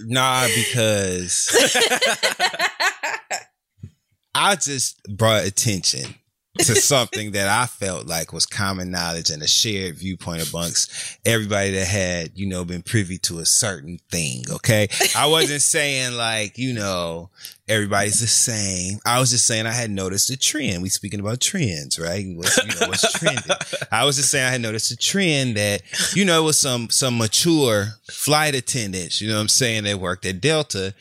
Nah, 0.00 0.46
because 0.54 1.48
I 4.34 4.54
just 4.56 5.02
brought 5.04 5.44
attention 5.44 6.14
to 6.58 6.74
something 6.74 7.32
that 7.32 7.48
I 7.48 7.66
felt 7.66 8.06
like 8.06 8.32
was 8.32 8.46
common 8.46 8.90
knowledge 8.90 9.30
and 9.30 9.42
a 9.42 9.48
shared 9.48 9.96
viewpoint 9.96 10.48
amongst 10.48 11.18
everybody 11.24 11.72
that 11.72 11.86
had, 11.86 12.32
you 12.34 12.46
know, 12.46 12.64
been 12.64 12.82
privy 12.82 13.18
to 13.18 13.38
a 13.38 13.46
certain 13.46 13.98
thing. 14.10 14.44
Okay. 14.50 14.88
I 15.16 15.26
wasn't 15.26 15.62
saying 15.62 16.14
like, 16.16 16.58
you 16.58 16.74
know, 16.74 17.30
everybody's 17.68 18.20
the 18.20 18.26
same. 18.26 18.98
I 19.04 19.20
was 19.20 19.30
just 19.30 19.46
saying 19.46 19.66
I 19.66 19.72
had 19.72 19.90
noticed 19.90 20.30
a 20.30 20.36
trend. 20.36 20.82
We 20.82 20.88
speaking 20.88 21.20
about 21.20 21.40
trends, 21.40 21.98
right? 21.98 22.24
What's, 22.34 22.56
you 22.58 22.80
know, 22.80 22.88
what's 22.88 23.12
trending. 23.12 23.56
I 23.92 24.04
was 24.04 24.16
just 24.16 24.30
saying 24.30 24.46
I 24.46 24.50
had 24.50 24.60
noticed 24.60 24.90
a 24.90 24.96
trend 24.96 25.56
that, 25.56 25.82
you 26.14 26.24
know, 26.24 26.42
was 26.42 26.58
some, 26.58 26.90
some 26.90 27.18
mature 27.18 27.86
flight 28.10 28.54
attendants, 28.54 29.20
you 29.20 29.28
know 29.28 29.34
what 29.34 29.42
I'm 29.42 29.48
saying, 29.48 29.84
that 29.84 29.98
worked 29.98 30.26
at 30.26 30.40
Delta 30.40 30.94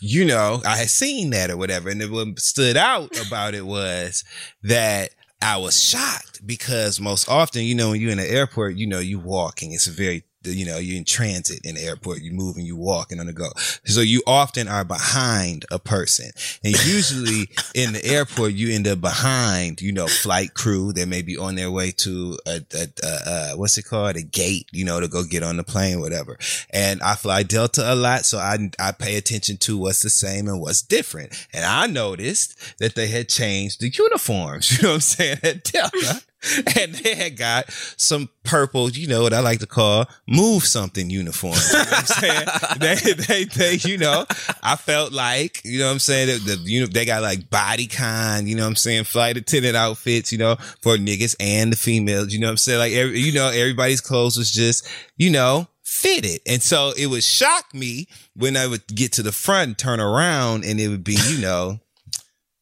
you 0.00 0.24
know, 0.24 0.62
I 0.64 0.76
had 0.76 0.90
seen 0.90 1.30
that 1.30 1.50
or 1.50 1.56
whatever. 1.56 1.90
And 1.90 2.02
what 2.10 2.38
stood 2.38 2.76
out 2.76 3.16
about 3.26 3.54
it 3.54 3.66
was 3.66 4.24
that 4.62 5.10
I 5.42 5.58
was 5.58 5.80
shocked 5.80 6.46
because 6.46 7.00
most 7.00 7.28
often, 7.28 7.62
you 7.62 7.74
know, 7.74 7.90
when 7.90 8.00
you're 8.00 8.10
in 8.10 8.18
the 8.18 8.30
airport, 8.30 8.76
you 8.76 8.86
know, 8.86 8.98
you 8.98 9.18
walking. 9.18 9.72
It's 9.72 9.86
a 9.86 9.92
very, 9.92 10.24
you 10.50 10.66
know, 10.66 10.78
you're 10.78 10.96
in 10.96 11.04
transit 11.04 11.60
in 11.64 11.74
the 11.74 11.82
airport, 11.82 12.22
you 12.22 12.32
move 12.32 12.56
and 12.56 12.66
you 12.66 12.76
walking 12.76 13.20
on 13.20 13.26
the 13.26 13.32
go. 13.32 13.48
So 13.84 14.00
you 14.00 14.22
often 14.26 14.68
are 14.68 14.84
behind 14.84 15.64
a 15.70 15.78
person. 15.78 16.30
And 16.64 16.72
usually 16.84 17.48
in 17.74 17.92
the 17.92 18.04
airport, 18.04 18.52
you 18.52 18.74
end 18.74 18.88
up 18.88 19.00
behind, 19.00 19.80
you 19.80 19.92
know, 19.92 20.06
flight 20.06 20.54
crew 20.54 20.92
that 20.94 21.08
may 21.08 21.22
be 21.22 21.36
on 21.36 21.54
their 21.54 21.70
way 21.70 21.90
to 21.98 22.38
a, 22.46 22.60
a, 22.74 22.88
a, 23.02 23.30
a 23.52 23.56
what's 23.56 23.78
it 23.78 23.84
called? 23.84 24.16
A 24.16 24.22
gate, 24.22 24.68
you 24.72 24.84
know, 24.84 25.00
to 25.00 25.08
go 25.08 25.24
get 25.24 25.42
on 25.42 25.56
the 25.56 25.64
plane, 25.64 26.00
whatever. 26.00 26.38
And 26.70 27.02
I 27.02 27.14
fly 27.14 27.42
Delta 27.42 27.92
a 27.92 27.94
lot. 27.94 28.24
So 28.24 28.38
I, 28.38 28.70
I 28.78 28.92
pay 28.92 29.16
attention 29.16 29.56
to 29.58 29.78
what's 29.78 30.02
the 30.02 30.10
same 30.10 30.48
and 30.48 30.60
what's 30.60 30.82
different. 30.82 31.46
And 31.52 31.64
I 31.64 31.86
noticed 31.86 32.78
that 32.78 32.94
they 32.94 33.08
had 33.08 33.28
changed 33.28 33.80
the 33.80 33.88
uniforms, 33.88 34.72
you 34.76 34.82
know 34.82 34.90
what 34.90 34.94
I'm 34.94 35.00
saying, 35.00 35.38
at 35.42 35.64
Delta. 35.64 36.22
and 36.78 36.94
they 36.94 37.14
had 37.14 37.36
got 37.36 37.70
some 37.96 38.28
purple, 38.44 38.90
you 38.90 39.08
know 39.08 39.22
what 39.22 39.32
I 39.32 39.40
like 39.40 39.60
to 39.60 39.66
call 39.66 40.06
move 40.26 40.64
something 40.64 41.10
uniforms. 41.10 41.72
You 41.72 41.78
know 41.78 41.84
what 41.84 41.98
I'm 41.98 42.06
saying? 42.06 42.46
they, 42.78 43.12
they, 43.12 43.44
they, 43.44 43.88
you 43.88 43.98
know, 43.98 44.24
I 44.62 44.76
felt 44.76 45.12
like, 45.12 45.62
you 45.64 45.78
know 45.78 45.86
what 45.86 45.92
I'm 45.92 45.98
saying? 45.98 46.28
The, 46.28 46.56
the, 46.56 46.70
you 46.70 46.80
know, 46.80 46.86
they 46.86 47.04
got 47.04 47.22
like 47.22 47.50
body 47.50 47.86
con, 47.86 48.46
you 48.46 48.54
know 48.56 48.62
what 48.62 48.68
I'm 48.68 48.76
saying? 48.76 49.04
Flight 49.04 49.36
attendant 49.36 49.76
outfits, 49.76 50.32
you 50.32 50.38
know, 50.38 50.56
for 50.80 50.96
niggas 50.96 51.36
and 51.40 51.72
the 51.72 51.76
females, 51.76 52.32
you 52.32 52.40
know 52.40 52.46
what 52.46 52.52
I'm 52.52 52.56
saying? 52.58 52.78
Like, 52.78 52.92
every, 52.92 53.18
you 53.18 53.32
know, 53.32 53.48
everybody's 53.48 54.00
clothes 54.00 54.36
was 54.36 54.50
just, 54.50 54.88
you 55.16 55.30
know, 55.30 55.66
fitted. 55.82 56.40
And 56.46 56.62
so 56.62 56.92
it 56.96 57.06
would 57.06 57.24
shock 57.24 57.72
me 57.72 58.08
when 58.34 58.56
I 58.56 58.66
would 58.66 58.86
get 58.88 59.12
to 59.12 59.22
the 59.22 59.32
front 59.32 59.78
turn 59.78 60.00
around 60.00 60.64
and 60.64 60.80
it 60.80 60.88
would 60.88 61.04
be, 61.04 61.16
you 61.28 61.40
know, 61.40 61.80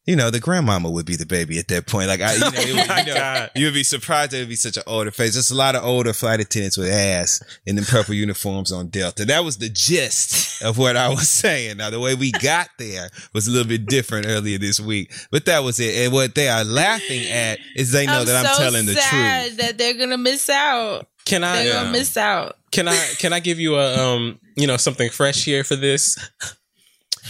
you 0.06 0.16
know, 0.16 0.30
the 0.30 0.40
grandmama 0.40 0.90
would 0.90 1.06
be 1.06 1.16
the 1.16 1.24
baby 1.24 1.58
at 1.58 1.68
that 1.68 1.86
point. 1.86 2.08
Like, 2.08 2.20
I, 2.20 2.34
you 2.34 2.40
know, 2.40 2.50
it 2.52 2.56
would, 2.56 3.06
you, 3.06 3.14
know 3.14 3.48
you 3.54 3.64
would 3.66 3.74
be 3.74 3.82
surprised 3.82 4.34
it 4.34 4.40
would 4.40 4.48
be 4.50 4.56
such 4.56 4.76
an 4.76 4.82
older 4.86 5.10
face. 5.10 5.32
There's 5.32 5.50
a 5.50 5.54
lot 5.54 5.74
of 5.74 5.82
older 5.82 6.12
flight 6.12 6.40
attendants 6.40 6.76
with 6.76 6.90
ass 6.90 7.42
in 7.64 7.76
them 7.76 7.86
purple 7.86 8.14
uniforms 8.14 8.70
on 8.70 8.88
Delta. 8.88 9.24
That 9.24 9.44
was 9.44 9.58
the 9.58 9.70
gist 9.70 10.62
of 10.62 10.76
what 10.76 10.96
I 10.96 11.08
was 11.08 11.30
saying. 11.44 11.78
Now, 11.78 11.88
the 11.88 12.00
way 12.00 12.14
we 12.14 12.32
got 12.32 12.68
there 12.78 13.08
was 13.32 13.48
a 13.48 13.50
little 13.50 13.68
bit 13.68 13.86
different 13.86 14.26
earlier 14.26 14.58
this 14.58 14.78
week, 14.78 15.10
but 15.30 15.46
that 15.46 15.60
was 15.60 15.80
it. 15.80 15.94
And 16.04 16.12
what 16.12 16.34
they 16.34 16.48
are 16.48 16.64
laughing 16.64 17.26
at 17.30 17.58
is 17.74 17.92
they 17.92 18.06
know 18.06 18.20
I'm 18.20 18.26
that 18.26 18.44
I'm 18.44 18.54
so 18.54 18.62
telling 18.62 18.86
the 18.86 18.92
truth. 18.92 19.56
That 19.56 19.78
they're 19.78 19.94
gonna 19.94 20.18
miss 20.18 20.50
out. 20.50 21.08
Can 21.24 21.42
I 21.42 21.64
They're 21.64 21.72
gonna 21.72 21.92
miss 21.92 22.16
out. 22.18 22.58
can 22.70 22.88
I 22.88 22.96
can 23.18 23.32
I 23.32 23.40
give 23.40 23.58
you 23.58 23.76
a 23.76 23.96
um 23.98 24.38
you 24.56 24.66
know 24.66 24.76
something 24.76 25.08
fresh 25.08 25.44
here 25.44 25.64
for 25.64 25.76
this? 25.76 26.18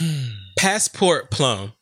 Passport 0.59 1.31
plum. 1.31 1.72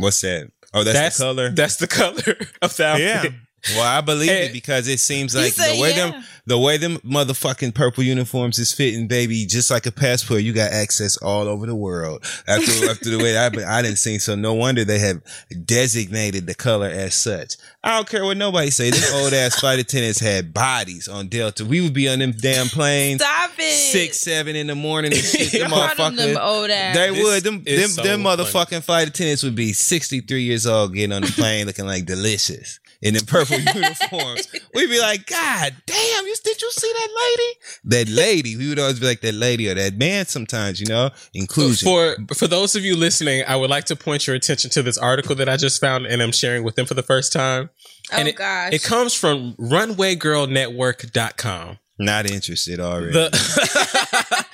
What's 0.00 0.20
that? 0.22 0.50
Oh, 0.72 0.84
that's, 0.84 1.18
the 1.18 1.24
color. 1.24 1.50
That's 1.50 1.76
the 1.76 1.86
color 1.86 2.36
of 2.62 2.76
the 2.76 2.86
outfit. 2.86 3.00
Yeah. 3.00 3.38
Well, 3.70 3.82
I 3.82 4.00
believe 4.00 4.30
it 4.30 4.52
because 4.52 4.88
it 4.88 5.00
seems 5.00 5.34
like 5.34 5.52
say 5.52 5.76
the 5.76 5.82
way 5.82 5.90
yeah. 5.90 6.10
them 6.10 6.24
the 6.46 6.58
way 6.58 6.78
them 6.78 6.96
motherfucking 6.98 7.74
purple 7.74 8.02
uniforms 8.02 8.58
is 8.58 8.72
fitting, 8.72 9.06
baby, 9.06 9.46
just 9.46 9.70
like 9.70 9.86
a 9.86 9.92
passport, 9.92 10.42
you 10.42 10.52
got 10.52 10.72
access 10.72 11.16
all 11.18 11.46
over 11.46 11.66
the 11.66 11.74
world. 11.74 12.24
After 12.48 12.70
after 12.90 13.10
the 13.10 13.18
way 13.18 13.36
I 13.36 13.48
been, 13.50 13.64
I 13.64 13.82
didn't 13.82 13.98
see, 13.98 14.18
so 14.18 14.34
no 14.34 14.54
wonder 14.54 14.84
they 14.84 14.98
have 14.98 15.22
designated 15.64 16.46
the 16.46 16.54
color 16.54 16.88
as 16.88 17.14
such. 17.14 17.56
I 17.84 17.96
don't 17.96 18.08
care 18.08 18.24
what 18.24 18.36
nobody 18.36 18.70
say. 18.70 18.90
These 18.90 19.12
old 19.14 19.32
ass 19.32 19.54
flight 19.60 19.78
attendants 19.78 20.20
had 20.20 20.52
bodies 20.52 21.08
on 21.08 21.28
Delta. 21.28 21.64
We 21.64 21.80
would 21.80 21.94
be 21.94 22.08
on 22.08 22.18
them 22.18 22.32
damn 22.32 22.66
planes. 22.66 23.22
Stop 23.22 23.52
it. 23.58 23.72
Six, 23.72 24.20
seven 24.20 24.56
in 24.56 24.66
the 24.66 24.74
morning 24.74 25.12
and 25.12 25.22
shit. 25.22 25.52
Them 25.60 25.70
Call 25.70 25.86
them 25.88 26.16
motherfuckers. 26.16 26.36
old 26.40 26.70
ass. 26.70 26.96
They 26.96 27.10
This 27.10 27.24
would. 27.24 27.42
Them, 27.42 27.62
them, 27.64 27.88
so 27.88 28.02
them 28.02 28.22
funny. 28.22 28.42
motherfucking 28.42 28.82
flight 28.82 29.08
attendants 29.08 29.42
would 29.42 29.54
be 29.54 29.72
63 29.72 30.42
years 30.42 30.66
old 30.66 30.94
getting 30.94 31.12
on 31.12 31.22
the 31.22 31.28
plane 31.28 31.66
looking 31.66 31.86
like 31.86 32.06
delicious. 32.06 32.80
In 33.02 33.14
the 33.14 33.24
purple 33.24 33.58
uniforms. 33.74 34.46
We'd 34.74 34.90
be 34.90 35.00
like, 35.00 35.26
God 35.26 35.74
damn, 35.86 36.26
you 36.26 36.34
did 36.44 36.60
you 36.60 36.70
see 36.70 36.92
that 36.92 37.08
lady? 37.16 37.58
That 37.84 38.08
lady. 38.08 38.56
We 38.56 38.68
would 38.68 38.78
always 38.78 39.00
be 39.00 39.06
like 39.06 39.22
that 39.22 39.34
lady 39.34 39.68
or 39.68 39.74
that 39.74 39.96
man 39.96 40.26
sometimes, 40.26 40.80
you 40.80 40.86
know? 40.86 41.10
Inclusion. 41.34 41.86
For 41.86 42.16
for 42.34 42.46
those 42.46 42.76
of 42.76 42.84
you 42.84 42.96
listening, 42.96 43.42
I 43.46 43.56
would 43.56 43.70
like 43.70 43.86
to 43.86 43.96
point 43.96 44.26
your 44.26 44.36
attention 44.36 44.68
to 44.70 44.82
this 44.82 44.98
article 44.98 45.34
that 45.36 45.48
I 45.48 45.56
just 45.56 45.80
found 45.80 46.04
and 46.06 46.22
I'm 46.22 46.32
sharing 46.32 46.62
with 46.62 46.74
them 46.74 46.84
for 46.86 46.94
the 46.94 47.02
first 47.02 47.32
time. 47.32 47.70
Oh, 48.12 48.18
and 48.18 48.26
oh 48.26 48.30
it, 48.30 48.36
gosh. 48.36 48.72
it 48.72 48.82
comes 48.82 49.14
from 49.14 49.54
runwaygirlnetwork.com. 49.54 51.78
Not 51.98 52.30
interested 52.30 52.80
already. 52.80 53.12
The 53.12 53.30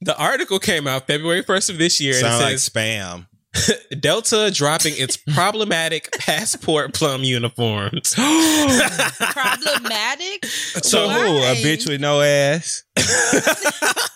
the 0.00 0.16
article 0.16 0.58
came 0.58 0.86
out 0.86 1.06
February 1.06 1.42
1st 1.42 1.70
of 1.70 1.78
this 1.78 2.00
year 2.00 2.14
Sound 2.14 2.34
and 2.34 2.42
like 2.42 2.54
it 2.54 2.58
says 2.58 2.70
spam. 2.70 3.26
Delta 4.00 4.50
dropping 4.52 4.94
its 4.96 5.16
problematic 5.34 6.10
passport 6.18 6.94
plum 6.94 7.22
uniforms. 7.24 8.14
Problematic. 9.18 10.44
So 10.46 11.08
who? 11.08 11.38
A 11.38 11.54
bitch 11.62 11.88
with 11.88 12.00
no 12.00 12.20
ass? 12.20 12.84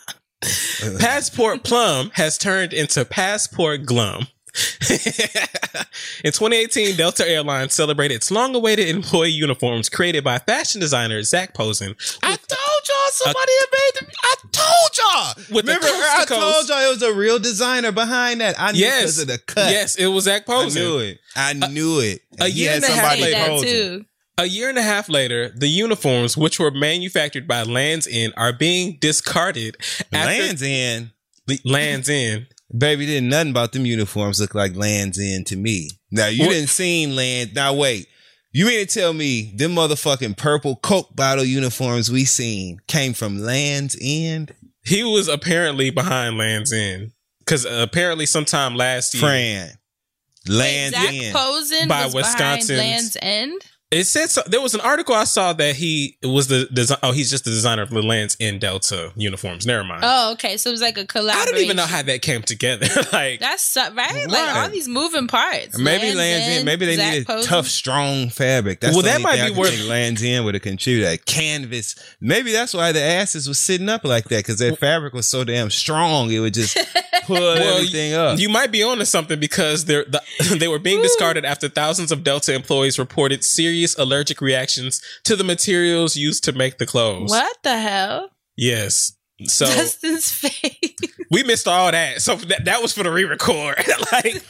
Passport 1.01 1.65
Plum 1.65 2.11
has 2.15 2.39
turned 2.39 2.73
into 2.73 3.05
Passport 3.05 3.85
Glum. 3.85 4.29
in 6.25 6.33
2018, 6.33 6.97
Delta 6.97 7.29
Airlines 7.29 7.75
celebrated 7.75 8.15
its 8.15 8.31
long-awaited 8.31 8.89
employee 8.89 9.31
uniforms 9.31 9.89
created 9.89 10.25
by 10.25 10.39
fashion 10.39 10.81
designer 10.81 11.23
Zac 11.23 11.55
Posen. 11.55 11.95
I 12.23 12.37
told 12.37 12.68
y'all 12.89 13.11
somebody 13.11 13.53
had 13.61 13.69
made 13.73 14.01
them. 14.01 14.11
I 14.23 14.35
told 14.53 14.97
y'all. 14.99 15.45
With 15.57 15.67
the 15.67 15.73
Remember, 15.73 15.87
coast 15.87 16.03
to 16.03 16.23
I 16.23 16.25
coast. 16.27 16.41
told 16.41 16.69
y'all 16.69 16.87
it 16.91 16.95
was 16.95 17.03
a 17.03 17.13
real 17.15 17.39
designer 17.39 17.93
behind 17.93 18.41
that. 18.41 18.57
I 18.59 18.73
knew 18.73 18.79
Yes, 18.81 19.01
because 19.03 19.19
of 19.21 19.29
the 19.29 19.39
cut. 19.39 19.71
yes, 19.71 19.97
it 19.97 20.07
was 20.07 20.25
Zac 20.25 20.45
I 20.49 20.69
knew 20.69 20.99
it. 20.99 21.19
I 21.37 21.53
knew 21.55 22.01
it. 22.01 22.21
a 22.41 22.49
year 22.49 22.73
and 22.75 22.85
a 22.85 22.87
half 22.89 22.97
somebody 23.13 23.23
later- 23.23 23.37
that 23.39 23.63
too. 23.63 24.05
A 24.41 24.45
year 24.47 24.69
and 24.69 24.79
a 24.79 24.83
half 24.83 25.09
later, 25.09 25.49
the 25.57 25.67
uniforms, 25.67 26.37
which 26.37 26.61
were 26.61 26.71
manufactured 26.71 27.49
by 27.49 27.65
Lands 27.65 28.07
End, 28.09 28.33
are 28.37 28.53
being 28.53 28.97
discarded. 29.01 29.77
after- 30.13 30.17
Lands 30.17 30.63
End. 30.63 31.11
The- 31.49 31.61
Lands 31.65 32.09
End. 32.09 32.47
Baby, 32.77 33.07
didn't 33.07 33.31
nothing 33.31 33.51
about 33.51 33.73
them 33.73 33.85
uniforms 33.87 34.39
look 34.41 34.55
like 34.55 34.77
Lands 34.77 35.19
End 35.19 35.47
to 35.49 35.57
me. 35.57 35.91
Now 36.13 36.27
you 36.29 36.45
What- 36.47 36.53
didn't 36.53 36.69
seen 36.69 37.17
Land. 37.17 37.55
Now 37.55 37.73
wait, 37.75 38.07
you 38.59 38.67
mean 38.67 38.87
to 38.87 38.93
tell 38.93 39.13
me 39.13 39.53
them 39.55 39.75
motherfucking 39.75 40.37
purple 40.37 40.77
Coke 40.77 41.15
bottle 41.15 41.45
uniforms 41.45 42.11
we 42.11 42.25
seen 42.25 42.81
came 42.89 43.13
from 43.15 43.39
Lands 43.39 43.97
End? 44.01 44.55
He 44.85 45.05
was 45.05 45.29
apparently 45.29 45.91
behind 45.91 46.39
Lands 46.39 46.73
End 46.73 47.13
because 47.41 47.67
uh, 47.67 47.81
apparently 47.89 48.27
sometime 48.27 48.75
last 48.75 49.15
year, 49.15 49.21
Fran. 49.21 49.71
Lands 50.49 50.97
Zac 50.97 51.13
End. 51.15 51.35
Posen 51.37 51.89
By 51.89 52.05
was 52.07 52.15
Wisconsin's- 52.15 52.69
behind 52.69 52.91
Land's 52.91 53.17
End. 53.21 53.63
It 53.91 54.05
said 54.05 54.29
so, 54.29 54.43
there 54.47 54.61
was 54.61 54.75
an 54.75 54.83
article 54.83 55.15
I 55.15 55.25
saw 55.25 55.55
that 55.55 55.75
he 55.77 56.19
was 56.23 56.49
the 56.49 56.67
design. 56.71 56.99
Oh, 57.03 57.13
he's 57.13 57.31
just 57.31 57.45
the 57.45 57.51
designer 57.51 57.81
of 57.81 57.89
the 57.89 58.03
Lands 58.03 58.37
End 58.39 58.61
Delta 58.61 59.13
uniforms. 59.17 59.65
Never 59.67 59.83
mind. 59.83 60.03
Oh, 60.05 60.33
okay. 60.33 60.59
So 60.59 60.69
it 60.69 60.73
was 60.73 60.83
like 60.83 60.99
a 60.99 61.07
collaboration. 61.07 61.49
I 61.49 61.51
don't 61.51 61.65
even 61.65 61.77
know 61.79 61.87
how 61.87 62.03
that 62.03 62.21
came 62.21 62.43
together. 62.43 62.87
like, 63.15 63.41
That's 63.41 63.63
so, 63.63 63.91
right. 63.95 64.29
Like 64.29 64.57
all 64.57 64.69
these 64.69 64.89
moving 64.89 65.27
parts. 65.27 65.79
Maybe 65.79 66.15
Lands 66.15 66.49
End. 66.49 66.65
Maybe 66.67 66.85
they 66.85 66.97
Zac 66.97 67.11
needed 67.13 67.27
Posen. 67.27 67.49
tough, 67.49 67.67
strong 67.67 68.29
fabric. 68.29 68.81
That's 68.81 68.93
Well, 68.95 69.03
the 69.05 69.09
that 69.09 69.23
might 69.23 69.37
thing 69.37 69.55
be 69.55 69.57
I 69.57 69.59
worth- 69.59 69.87
Lands 69.89 70.23
in 70.23 70.45
would 70.45 70.53
have 70.53 70.63
contributed. 70.63 71.11
A 71.11 71.17
canvas. 71.17 71.95
Maybe 72.21 72.53
that's 72.53 72.75
why 72.75 72.93
the 72.93 73.01
asses 73.03 73.49
was 73.49 73.59
sitting 73.59 73.89
up 73.89 74.05
like 74.05 74.25
that 74.25 74.41
because 74.41 74.59
that 74.59 74.79
fabric 74.79 75.15
was 75.15 75.27
so 75.27 75.45
damn 75.45 75.71
strong. 75.71 76.31
It 76.31 76.41
would 76.41 76.53
just 76.53 76.77
pull 77.25 77.39
everything 77.39 78.13
up. 78.13 78.39
You 78.39 78.51
might 78.51 78.71
be 78.71 78.83
onto 78.83 79.07
something 79.07 79.41
because 79.41 79.87
they're 79.87 80.05
the, 80.05 80.21
they 80.61 80.69
were 80.69 80.79
being 80.79 81.01
discarded 81.01 81.47
after 81.47 81.71
thousands 81.71 82.13
of 82.13 82.23
Delta 82.23 82.53
employees 82.55 82.99
reported 82.99 83.43
serious 83.45 83.78
allergic 83.99 84.41
reactions 84.41 85.03
to 85.25 85.37
the 85.37 85.45
materials 85.45 86.17
used 86.17 86.45
to 86.45 86.53
make 86.53 86.79
the 86.79 86.87
clothes. 86.87 87.31
What 87.31 87.57
the 87.63 87.79
hell? 87.79 88.31
Yes. 88.57 89.13
So 89.45 89.67
Dustin's 89.67 90.33
face. 90.33 90.97
we 91.31 91.45
missed 91.45 91.69
all 91.69 91.93
that. 91.93 92.21
So 92.21 92.35
that, 92.37 92.65
that 92.65 92.83
was 92.83 92.93
for 92.93 93.05
the 93.05 93.11
re-record. 93.11 93.77
like, 94.13 94.43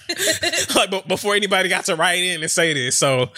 like 0.74 0.91
be- 0.91 1.03
before 1.07 1.34
anybody 1.34 1.68
got 1.68 1.84
to 1.86 1.97
write 1.97 2.22
in 2.22 2.41
and 2.41 2.51
say 2.51 2.72
this. 2.72 2.97
So 2.97 3.30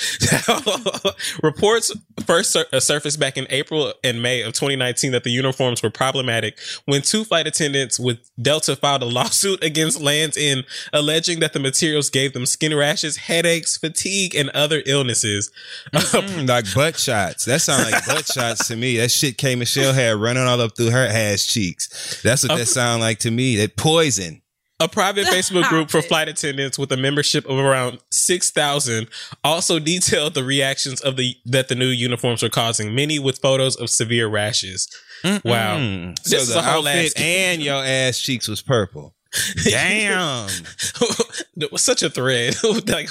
reports 1.43 1.93
first 2.25 2.53
sur- 2.53 2.67
uh, 2.73 2.79
surfaced 2.79 3.19
back 3.19 3.37
in 3.37 3.47
April 3.51 3.93
and 4.05 4.23
May 4.23 4.43
of 4.43 4.53
2019 4.53 5.11
that 5.13 5.25
the 5.25 5.31
uniforms 5.31 5.83
were 5.83 5.91
problematic 5.91 6.59
when 6.85 7.03
two 7.03 7.25
flight 7.25 7.49
attendants 7.49 7.99
with 7.99 8.19
Delta 8.41 8.77
filed 8.77 9.03
a 9.03 9.07
lawsuit 9.07 9.65
against 9.65 10.01
Lands 10.01 10.37
End 10.39 10.65
alleging 10.93 11.41
that 11.41 11.53
the 11.53 11.61
materials 11.61 12.11
gave 12.11 12.33
them 12.33 12.47
skin 12.47 12.77
rashes, 12.77 13.17
headaches, 13.17 13.77
fatigue, 13.77 14.37
and 14.37 14.51
other 14.51 14.83
illnesses. 14.87 15.51
Mm, 15.93 16.49
like 16.49 16.73
butt 16.75 16.97
shots. 16.97 17.45
That 17.47 17.61
sounds 17.61 17.91
like 17.91 18.07
butt 18.07 18.27
shots 18.27 18.69
to 18.69 18.77
me. 18.77 18.99
That 18.99 19.11
shit 19.11 19.37
K 19.37 19.57
Michelle 19.57 19.93
had 19.93 20.17
running 20.17 20.45
all 20.45 20.61
up 20.61 20.77
through 20.77 20.91
her 20.91 21.07
ass 21.07 21.40
cheeks. 21.47 22.21
That's 22.23 22.47
what 22.47 22.57
that 22.59 22.67
sound 22.67 23.01
like 23.01 23.19
to 23.21 23.31
me. 23.31 23.57
That 23.57 23.77
poison. 23.77 24.43
A 24.83 24.89
private 24.89 25.27
Facebook 25.29 25.69
group 25.69 25.91
for 25.91 26.01
flight 26.01 26.29
attendants 26.29 26.79
with 26.79 26.91
a 26.91 26.97
membership 26.97 27.45
of 27.47 27.59
around 27.59 27.99
six 28.11 28.51
thousand 28.51 29.09
also 29.45 29.79
detailed 29.79 30.33
the 30.35 30.43
reactions 30.43 31.03
of 31.03 31.17
the 31.17 31.37
that 31.45 31.69
the 31.69 31.75
new 31.75 31.89
uniforms 31.89 32.43
were 32.43 32.49
causing, 32.49 32.95
many 32.95 33.19
with 33.19 33.39
photos 33.41 33.77
of 33.77 33.91
severe 33.91 34.27
rashes. 34.29 34.89
Wow, 35.23 35.77
Mm. 35.77 36.17
This 36.23 36.31
So 36.33 36.37
is 36.39 36.49
the 36.55 36.61
a 36.61 36.63
whole 36.63 36.89
outfit 36.89 37.07
ass- 37.09 37.13
and 37.23 37.61
your 37.63 37.85
ass 37.85 38.19
cheeks 38.19 38.49
was 38.49 38.63
purple. 38.63 39.15
Damn. 39.65 40.49
it 41.59 41.71
was 41.71 41.83
such 41.83 42.03
a 42.03 42.09
thread. 42.11 42.55
like, 42.89 43.11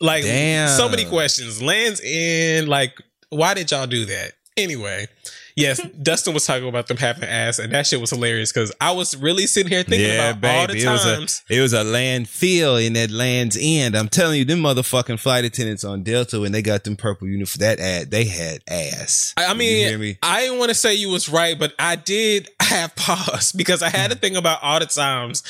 like 0.00 0.22
Damn. 0.22 0.68
so 0.76 0.88
many 0.88 1.04
questions. 1.04 1.60
Lands 1.60 2.00
in 2.00 2.66
like, 2.68 2.96
why 3.30 3.54
did 3.54 3.70
y'all 3.72 3.86
do 3.88 4.04
that? 4.06 4.32
Anyway, 4.56 5.08
yes, 5.56 5.80
Dustin 6.02 6.34
was 6.34 6.46
talking 6.46 6.68
about 6.68 6.86
them 6.86 6.96
having 6.96 7.28
ass, 7.28 7.58
and 7.58 7.72
that 7.72 7.86
shit 7.86 8.00
was 8.00 8.10
hilarious 8.10 8.52
because 8.52 8.72
I 8.80 8.92
was 8.92 9.16
really 9.16 9.46
sitting 9.46 9.70
here 9.70 9.82
thinking 9.82 10.08
yeah, 10.08 10.30
about 10.30 10.54
all 10.54 10.66
the 10.66 10.72
baby. 10.74 10.84
It 10.84 10.90
was 10.90 11.06
a 11.48 11.54
it 11.54 11.60
was 11.60 11.72
a 11.72 11.84
landfill 11.84 12.84
in 12.84 12.92
that 12.94 13.10
land's 13.10 13.56
end. 13.60 13.96
I'm 13.96 14.08
telling 14.08 14.38
you, 14.38 14.44
them 14.44 14.60
motherfucking 14.60 15.18
flight 15.18 15.44
attendants 15.44 15.84
on 15.84 16.02
Delta 16.02 16.40
when 16.40 16.52
they 16.52 16.62
got 16.62 16.84
them 16.84 16.96
purple 16.96 17.28
uniform 17.28 17.60
that 17.60 17.80
ad, 17.80 18.10
they 18.10 18.24
had 18.24 18.62
ass. 18.68 19.34
I 19.36 19.46
I 19.46 19.54
mean, 19.54 20.00
me? 20.00 20.18
I 20.22 20.40
didn't 20.40 20.58
want 20.58 20.70
to 20.70 20.74
say 20.74 20.94
you 20.94 21.10
was 21.10 21.28
right, 21.28 21.58
but 21.58 21.74
I 21.78 21.96
did 21.96 22.48
have 22.60 22.94
pause 22.96 23.52
because 23.52 23.82
I 23.82 23.88
had 23.88 24.10
to 24.10 24.16
hmm. 24.16 24.20
think 24.20 24.36
about 24.36 24.62
all 24.62 24.80
the 24.80 24.86
times 24.86 25.42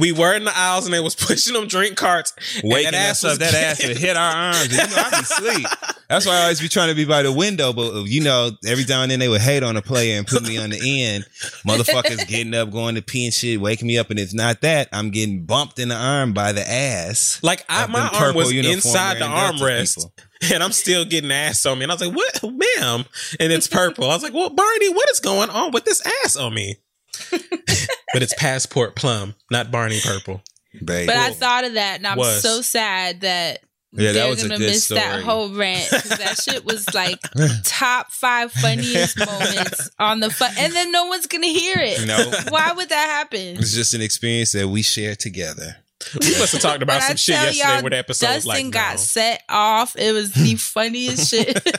we 0.00 0.12
were 0.12 0.34
in 0.34 0.44
the 0.44 0.56
aisles 0.56 0.84
and 0.84 0.94
they 0.94 1.00
was 1.00 1.14
pushing 1.26 1.54
them 1.54 1.66
drink 1.66 1.96
carts. 1.96 2.32
and 2.62 2.72
waking 2.72 2.92
that 2.92 3.10
us 3.10 3.22
was 3.22 3.34
up. 3.34 3.38
That 3.40 3.54
ass 3.54 3.86
would 3.86 3.96
hit 3.96 4.16
our 4.16 4.32
arms. 4.32 4.62
And, 4.62 4.72
you 4.72 4.78
know, 4.78 5.02
I 5.02 5.10
be 5.10 5.16
asleep. 5.16 5.66
That's 6.08 6.26
why 6.26 6.34
I 6.34 6.42
always 6.42 6.60
be 6.60 6.68
trying 6.68 6.90
to 6.90 6.94
be 6.94 7.06
by 7.06 7.22
the 7.22 7.32
window. 7.32 7.72
But 7.72 8.04
you 8.04 8.22
know, 8.22 8.50
every 8.66 8.84
now 8.84 9.02
and 9.02 9.10
then 9.10 9.18
they 9.18 9.28
would 9.28 9.40
hate 9.40 9.62
on 9.62 9.76
a 9.76 9.82
player 9.82 10.18
and 10.18 10.26
put 10.26 10.42
me 10.42 10.58
on 10.58 10.70
the 10.70 11.02
end. 11.04 11.24
Motherfuckers 11.66 12.26
getting 12.28 12.54
up, 12.54 12.70
going 12.70 12.96
to 12.96 13.02
pee 13.02 13.24
and 13.24 13.32
shit, 13.32 13.60
waking 13.60 13.88
me 13.88 13.96
up. 13.96 14.10
And 14.10 14.18
if 14.18 14.34
not 14.34 14.60
that, 14.60 14.88
I'm 14.92 15.10
getting 15.10 15.46
bumped 15.46 15.78
in 15.78 15.88
the 15.88 15.96
arm 15.96 16.34
by 16.34 16.52
the 16.52 16.68
ass. 16.68 17.40
Like 17.42 17.64
I, 17.68 17.86
my 17.86 18.08
arm 18.08 18.34
was 18.34 18.52
inside 18.52 19.18
the 19.18 19.24
armrest, 19.24 20.06
and 20.52 20.62
I'm 20.62 20.72
still 20.72 21.06
getting 21.06 21.32
ass 21.32 21.64
on 21.64 21.78
me. 21.78 21.84
And 21.84 21.92
I 21.92 21.94
was 21.94 22.06
like, 22.06 22.14
"What, 22.14 22.42
ma'am?" 22.42 23.04
And 23.40 23.52
it's 23.52 23.66
purple. 23.66 24.04
I 24.04 24.14
was 24.14 24.22
like, 24.22 24.34
"Well, 24.34 24.50
Barney, 24.50 24.92
what 24.92 25.08
is 25.10 25.20
going 25.20 25.48
on 25.48 25.72
with 25.72 25.84
this 25.86 26.02
ass 26.24 26.36
on 26.36 26.52
me?" 26.52 26.76
But 27.30 28.22
it's 28.22 28.34
passport 28.38 28.96
plum, 28.96 29.34
not 29.50 29.70
Barney 29.70 30.00
purple. 30.02 30.42
Baby. 30.84 31.06
But 31.06 31.16
I 31.16 31.32
thought 31.32 31.64
of 31.64 31.74
that, 31.74 31.96
and 31.98 32.06
I'm 32.06 32.16
Was. 32.18 32.40
so 32.42 32.62
sad 32.62 33.20
that 33.20 33.60
Yeah, 33.92 34.06
that 34.08 34.12
they're 34.14 34.28
was 34.30 34.42
gonna 34.42 34.56
good 34.58 34.70
miss 34.70 34.88
that 34.88 35.08
story. 35.10 35.22
whole 35.22 35.50
rant 35.50 35.90
'cause 35.90 36.04
that 36.18 36.40
shit 36.42 36.64
was 36.64 36.92
like 36.94 37.18
top 37.64 38.10
five 38.10 38.50
funniest 38.52 39.18
moments 39.26 39.90
on 39.98 40.20
the 40.20 40.30
fu- 40.30 40.46
and 40.58 40.72
then 40.72 40.90
no 40.90 41.06
one's 41.06 41.26
gonna 41.26 41.46
hear 41.46 41.76
it. 41.78 42.06
No. 42.06 42.30
Why 42.48 42.72
would 42.72 42.88
that 42.88 43.06
happen? 43.06 43.58
It's 43.58 43.74
just 43.74 43.92
an 43.92 44.00
experience 44.00 44.52
that 44.52 44.66
we 44.68 44.80
share 44.82 45.14
together. 45.14 45.76
We 46.20 46.30
must 46.38 46.52
have 46.52 46.62
talked 46.62 46.82
about 46.82 46.94
When 46.94 47.02
I 47.02 47.08
some 47.08 47.16
shit 47.16 47.34
tell 47.36 47.44
yesterday 47.46 47.74
y'all, 47.74 47.82
where 47.82 47.90
the 47.90 47.98
episode 47.98 48.26
was 48.34 48.44
Dustin 48.44 48.64
like, 48.66 48.72
got 48.72 48.98
set 48.98 49.42
off. 49.48 49.94
It 49.94 50.12
was 50.12 50.32
the 50.32 50.54
funniest 50.56 51.30
shit. 51.30 51.62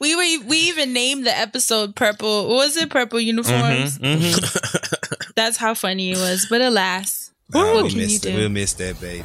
we 0.00 0.14
were 0.14 0.46
we 0.46 0.56
even 0.68 0.92
named 0.92 1.26
the 1.26 1.36
episode 1.36 1.94
"Purple." 1.96 2.48
What 2.48 2.56
was 2.56 2.76
it? 2.76 2.90
Purple 2.90 3.20
uniforms. 3.20 3.98
Mm-hmm. 3.98 5.32
That's 5.36 5.56
how 5.56 5.74
funny 5.74 6.12
it 6.12 6.18
was. 6.18 6.46
But 6.50 6.60
alas, 6.60 7.30
Nah, 7.52 7.74
what 7.74 7.84
we 7.84 7.90
can 7.90 7.98
you 8.00 8.06
missed 8.06 8.26
it. 8.26 8.32
do? 8.32 8.36
We'll 8.38 8.48
miss 8.48 8.72
that 8.74 9.00
baby. 9.00 9.24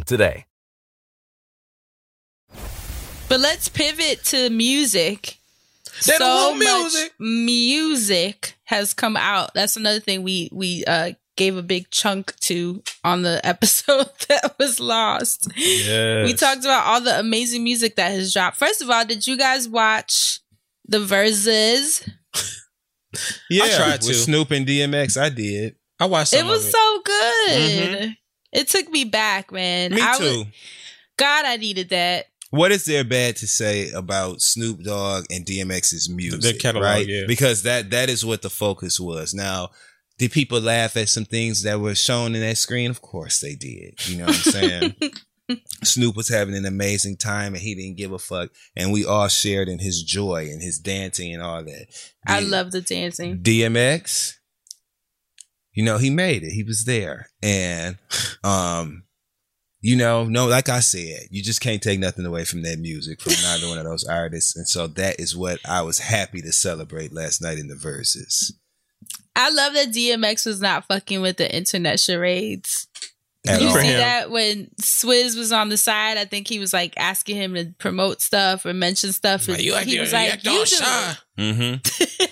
song 0.00 0.04
today. 0.06 0.46
But 3.28 3.40
let's 3.40 3.68
pivot 3.68 4.24
to 4.26 4.50
music. 4.50 5.36
They 6.06 6.14
so 6.16 6.54
music. 6.54 7.12
much 7.12 7.12
music 7.20 8.54
has 8.64 8.94
come 8.94 9.16
out. 9.16 9.54
That's 9.54 9.76
another 9.76 10.00
thing 10.00 10.22
we 10.22 10.48
we 10.52 10.84
uh 10.84 11.12
gave 11.36 11.56
a 11.56 11.62
big 11.62 11.90
chunk 11.90 12.34
to 12.40 12.82
on 13.04 13.22
the 13.22 13.40
episode 13.46 14.10
that 14.28 14.56
was 14.58 14.80
lost. 14.80 15.48
Yes. 15.56 16.26
We 16.26 16.34
talked 16.34 16.64
about 16.64 16.86
all 16.86 17.00
the 17.00 17.18
amazing 17.18 17.62
music 17.64 17.96
that 17.96 18.10
has 18.10 18.32
dropped. 18.32 18.56
First 18.56 18.82
of 18.82 18.90
all, 18.90 19.04
did 19.04 19.26
you 19.26 19.36
guys 19.36 19.68
watch 19.68 20.40
the 20.86 20.98
Verzuz? 20.98 22.08
Yeah, 23.48 23.64
I 23.64 23.68
tried 23.70 24.00
with 24.02 24.08
to. 24.08 24.14
Snoop 24.14 24.50
and 24.52 24.66
DMX. 24.66 25.20
I 25.20 25.28
did. 25.30 25.76
I 25.98 26.06
watched. 26.06 26.28
Some 26.30 26.46
it 26.46 26.48
was 26.48 26.64
of 26.66 26.72
so 26.72 27.00
good. 27.04 28.16
It 28.52 28.68
took 28.68 28.88
me 28.90 29.04
back, 29.04 29.52
man. 29.52 29.94
Me 29.94 30.00
I 30.02 30.18
too. 30.18 30.24
was- 30.24 30.46
God, 31.16 31.44
I 31.44 31.56
needed 31.56 31.90
that. 31.90 32.26
What 32.50 32.72
is 32.72 32.84
there 32.84 33.04
bad 33.04 33.36
to 33.36 33.46
say 33.46 33.90
about 33.90 34.42
Snoop 34.42 34.82
Dogg 34.82 35.26
and 35.30 35.44
DMX's 35.46 36.08
music? 36.08 36.40
Their 36.40 36.52
catalog, 36.54 36.84
right? 36.84 37.06
yeah. 37.06 37.22
Because 37.28 37.62
that 37.62 37.90
that 37.90 38.08
is 38.08 38.24
what 38.24 38.42
the 38.42 38.50
focus 38.50 38.98
was. 38.98 39.32
Now, 39.34 39.70
did 40.18 40.32
people 40.32 40.60
laugh 40.60 40.96
at 40.96 41.08
some 41.08 41.24
things 41.26 41.62
that 41.62 41.78
were 41.78 41.94
shown 41.94 42.34
in 42.34 42.40
that 42.40 42.58
screen? 42.58 42.90
Of 42.90 43.02
course 43.02 43.38
they 43.40 43.54
did. 43.54 43.94
You 44.08 44.16
know 44.18 44.24
what 44.26 44.34
I'm 44.46 44.52
saying? 44.52 44.94
Snoop 45.84 46.16
was 46.16 46.28
having 46.28 46.54
an 46.56 46.66
amazing 46.66 47.16
time 47.18 47.54
and 47.54 47.62
he 47.62 47.74
didn't 47.74 47.96
give 47.96 48.12
a 48.12 48.18
fuck. 48.18 48.50
And 48.76 48.92
we 48.92 49.04
all 49.04 49.28
shared 49.28 49.68
in 49.68 49.78
his 49.78 50.02
joy 50.02 50.48
and 50.50 50.60
his 50.62 50.78
dancing 50.78 51.32
and 51.32 51.42
all 51.42 51.62
that. 51.64 51.86
I 52.26 52.40
D- 52.40 52.46
love 52.46 52.70
the 52.72 52.80
dancing. 52.80 53.38
DMX, 53.42 54.34
you 55.72 55.84
know, 55.84 55.98
he 55.98 56.10
made 56.10 56.42
it. 56.42 56.52
He 56.52 56.62
was 56.62 56.84
there. 56.84 57.28
And 57.42 57.96
um, 58.44 59.04
you 59.80 59.96
know, 59.96 60.24
no, 60.24 60.46
like 60.46 60.68
I 60.68 60.80
said, 60.80 61.28
you 61.30 61.42
just 61.42 61.60
can't 61.60 61.82
take 61.82 61.98
nothing 61.98 62.26
away 62.26 62.44
from 62.44 62.62
that 62.62 62.78
music 62.78 63.20
from 63.20 63.32
neither 63.42 63.68
one 63.68 63.78
of 63.78 63.84
those 63.84 64.04
artists. 64.04 64.56
And 64.56 64.68
so 64.68 64.86
that 64.88 65.18
is 65.18 65.36
what 65.36 65.58
I 65.66 65.82
was 65.82 65.98
happy 65.98 66.42
to 66.42 66.52
celebrate 66.52 67.14
last 67.14 67.40
night 67.40 67.58
in 67.58 67.68
the 67.68 67.74
Verzuz. 67.74 68.52
I 69.34 69.50
love 69.50 69.72
that 69.74 69.88
DMX 69.88 70.44
was 70.44 70.60
not 70.60 70.86
fucking 70.86 71.22
with 71.22 71.38
the 71.38 71.54
internet 71.54 71.98
charades. 71.98 72.88
At 73.48 73.62
you 73.62 73.68
all. 73.68 73.74
see 73.74 73.92
that 73.92 74.30
when 74.30 74.66
Swizz 74.82 75.34
was 75.34 75.50
on 75.50 75.70
the 75.70 75.78
side, 75.78 76.18
I 76.18 76.26
think 76.26 76.46
he 76.46 76.58
was 76.58 76.74
like 76.74 76.92
asking 76.98 77.36
him 77.36 77.54
to 77.54 77.72
promote 77.78 78.20
stuff 78.20 78.66
or 78.66 78.74
mention 78.74 79.12
stuff. 79.12 79.48
and 79.48 79.56
Like, 79.56 79.64
you 79.64 79.74
he 79.78 79.98
was 79.98 80.12
like, 80.12 80.46
all 80.46 80.52
"You 80.52 80.60
do 80.60 80.66
shy." 80.66 81.14
Mm-hmm. 81.38 82.24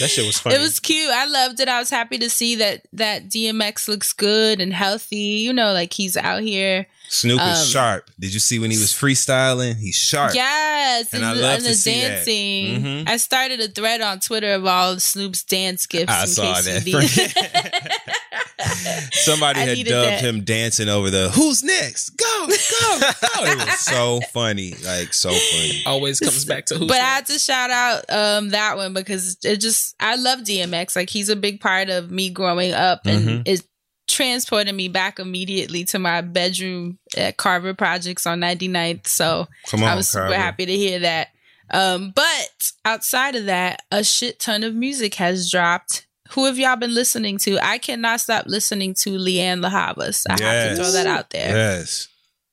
That 0.00 0.08
shit 0.10 0.26
was 0.26 0.38
funny. 0.38 0.56
It 0.56 0.60
was 0.60 0.80
cute. 0.80 1.10
I 1.10 1.26
loved 1.26 1.60
it. 1.60 1.68
I 1.68 1.78
was 1.78 1.90
happy 1.90 2.18
to 2.18 2.28
see 2.28 2.56
that 2.56 2.86
that 2.92 3.28
DMX 3.28 3.86
looks 3.86 4.12
good 4.12 4.60
and 4.60 4.72
healthy. 4.72 5.16
You 5.16 5.52
know, 5.52 5.72
like 5.72 5.92
he's 5.92 6.16
out 6.16 6.42
here. 6.42 6.86
Snoop 7.08 7.40
Um, 7.40 7.50
is 7.50 7.68
sharp. 7.68 8.08
Did 8.20 8.32
you 8.32 8.38
see 8.40 8.58
when 8.60 8.70
he 8.70 8.78
was 8.78 8.92
freestyling? 8.92 9.76
He's 9.76 9.96
sharp. 9.96 10.32
Yes, 10.34 11.12
And 11.12 11.24
and, 11.24 11.30
I 11.38 11.40
love 11.42 11.54
and 11.56 11.62
to 11.64 11.68
the 11.70 11.74
see 11.74 12.00
that. 12.02 12.08
dancing. 12.24 12.82
Mhm. 12.84 13.08
I 13.08 13.16
started 13.16 13.60
a 13.60 13.66
thread 13.68 14.00
on 14.00 14.20
Twitter 14.20 14.52
of 14.54 14.64
all 14.64 14.92
of 14.92 15.02
Snoop's 15.02 15.42
dance 15.42 15.86
gifts. 15.86 16.12
I 16.12 16.22
in 16.22 16.28
saw 16.28 16.60
that. 16.60 18.04
you 18.60 18.90
need- 19.00 19.12
Somebody 19.14 19.60
I 19.60 19.64
had 19.64 19.86
dubbed 19.86 20.08
that. 20.08 20.20
him 20.20 20.44
dancing 20.44 20.88
over 20.88 21.10
the 21.10 21.30
"Who's 21.30 21.62
next? 21.62 22.10
Go, 22.10 22.46
go, 22.46 22.98
go!" 23.00 23.44
It 23.44 23.56
was 23.58 23.78
so 23.80 24.20
funny, 24.32 24.74
like 24.84 25.12
so 25.14 25.30
funny. 25.30 25.82
Always 25.86 26.20
comes 26.20 26.44
back 26.44 26.66
to 26.66 26.76
who's 26.76 26.88
but 26.88 26.96
I 26.98 27.04
had 27.16 27.26
to 27.26 27.38
shout 27.38 27.70
out 27.70 28.04
um 28.10 28.50
that 28.50 28.76
one 28.76 28.92
because 28.94 29.36
it 29.44 29.56
just 29.58 29.94
I 30.00 30.16
love 30.16 30.40
DMX. 30.40 30.96
Like 30.96 31.10
he's 31.10 31.28
a 31.28 31.36
big 31.36 31.60
part 31.60 31.90
of 31.90 32.10
me 32.10 32.30
growing 32.30 32.72
up 32.72 33.00
and 33.06 33.28
Mhm. 33.28 33.42
it 33.46 33.62
transported 34.08 34.74
me 34.74 34.88
back 34.88 35.18
immediately 35.20 35.84
to 35.84 35.98
my 35.98 36.20
bedroom 36.20 36.98
at 37.16 37.36
Carver 37.36 37.74
Projects 37.74 38.26
on 38.26 38.40
99th. 38.40 39.06
So 39.06 39.46
Come 39.68 39.82
on, 39.84 39.88
I 39.88 39.94
was 39.94 40.08
super 40.08 40.22
Carver. 40.24 40.36
happy 40.36 40.66
to 40.66 40.76
hear 40.76 40.98
that. 41.00 41.28
Um, 41.72 42.12
but 42.16 42.72
outside 42.84 43.36
of 43.36 43.44
that, 43.46 43.82
a 43.92 44.02
shit 44.02 44.40
ton 44.40 44.64
of 44.64 44.74
music 44.74 45.14
has 45.14 45.48
dropped. 45.48 46.08
Who 46.32 46.44
have 46.46 46.58
y'all 46.58 46.76
been 46.76 46.94
listening 46.94 47.38
to? 47.38 47.58
I 47.64 47.78
cannot 47.78 48.20
stop 48.20 48.46
listening 48.46 48.94
to 49.00 49.10
Lianne 49.10 49.62
La 49.62 49.70
Havas. 49.70 50.26
I 50.28 50.42
have 50.42 50.70
to 50.70 50.76
throw 50.76 50.92
that 50.92 51.06
out 51.06 51.30
there. 51.30 51.54
Yes. 51.54 52.08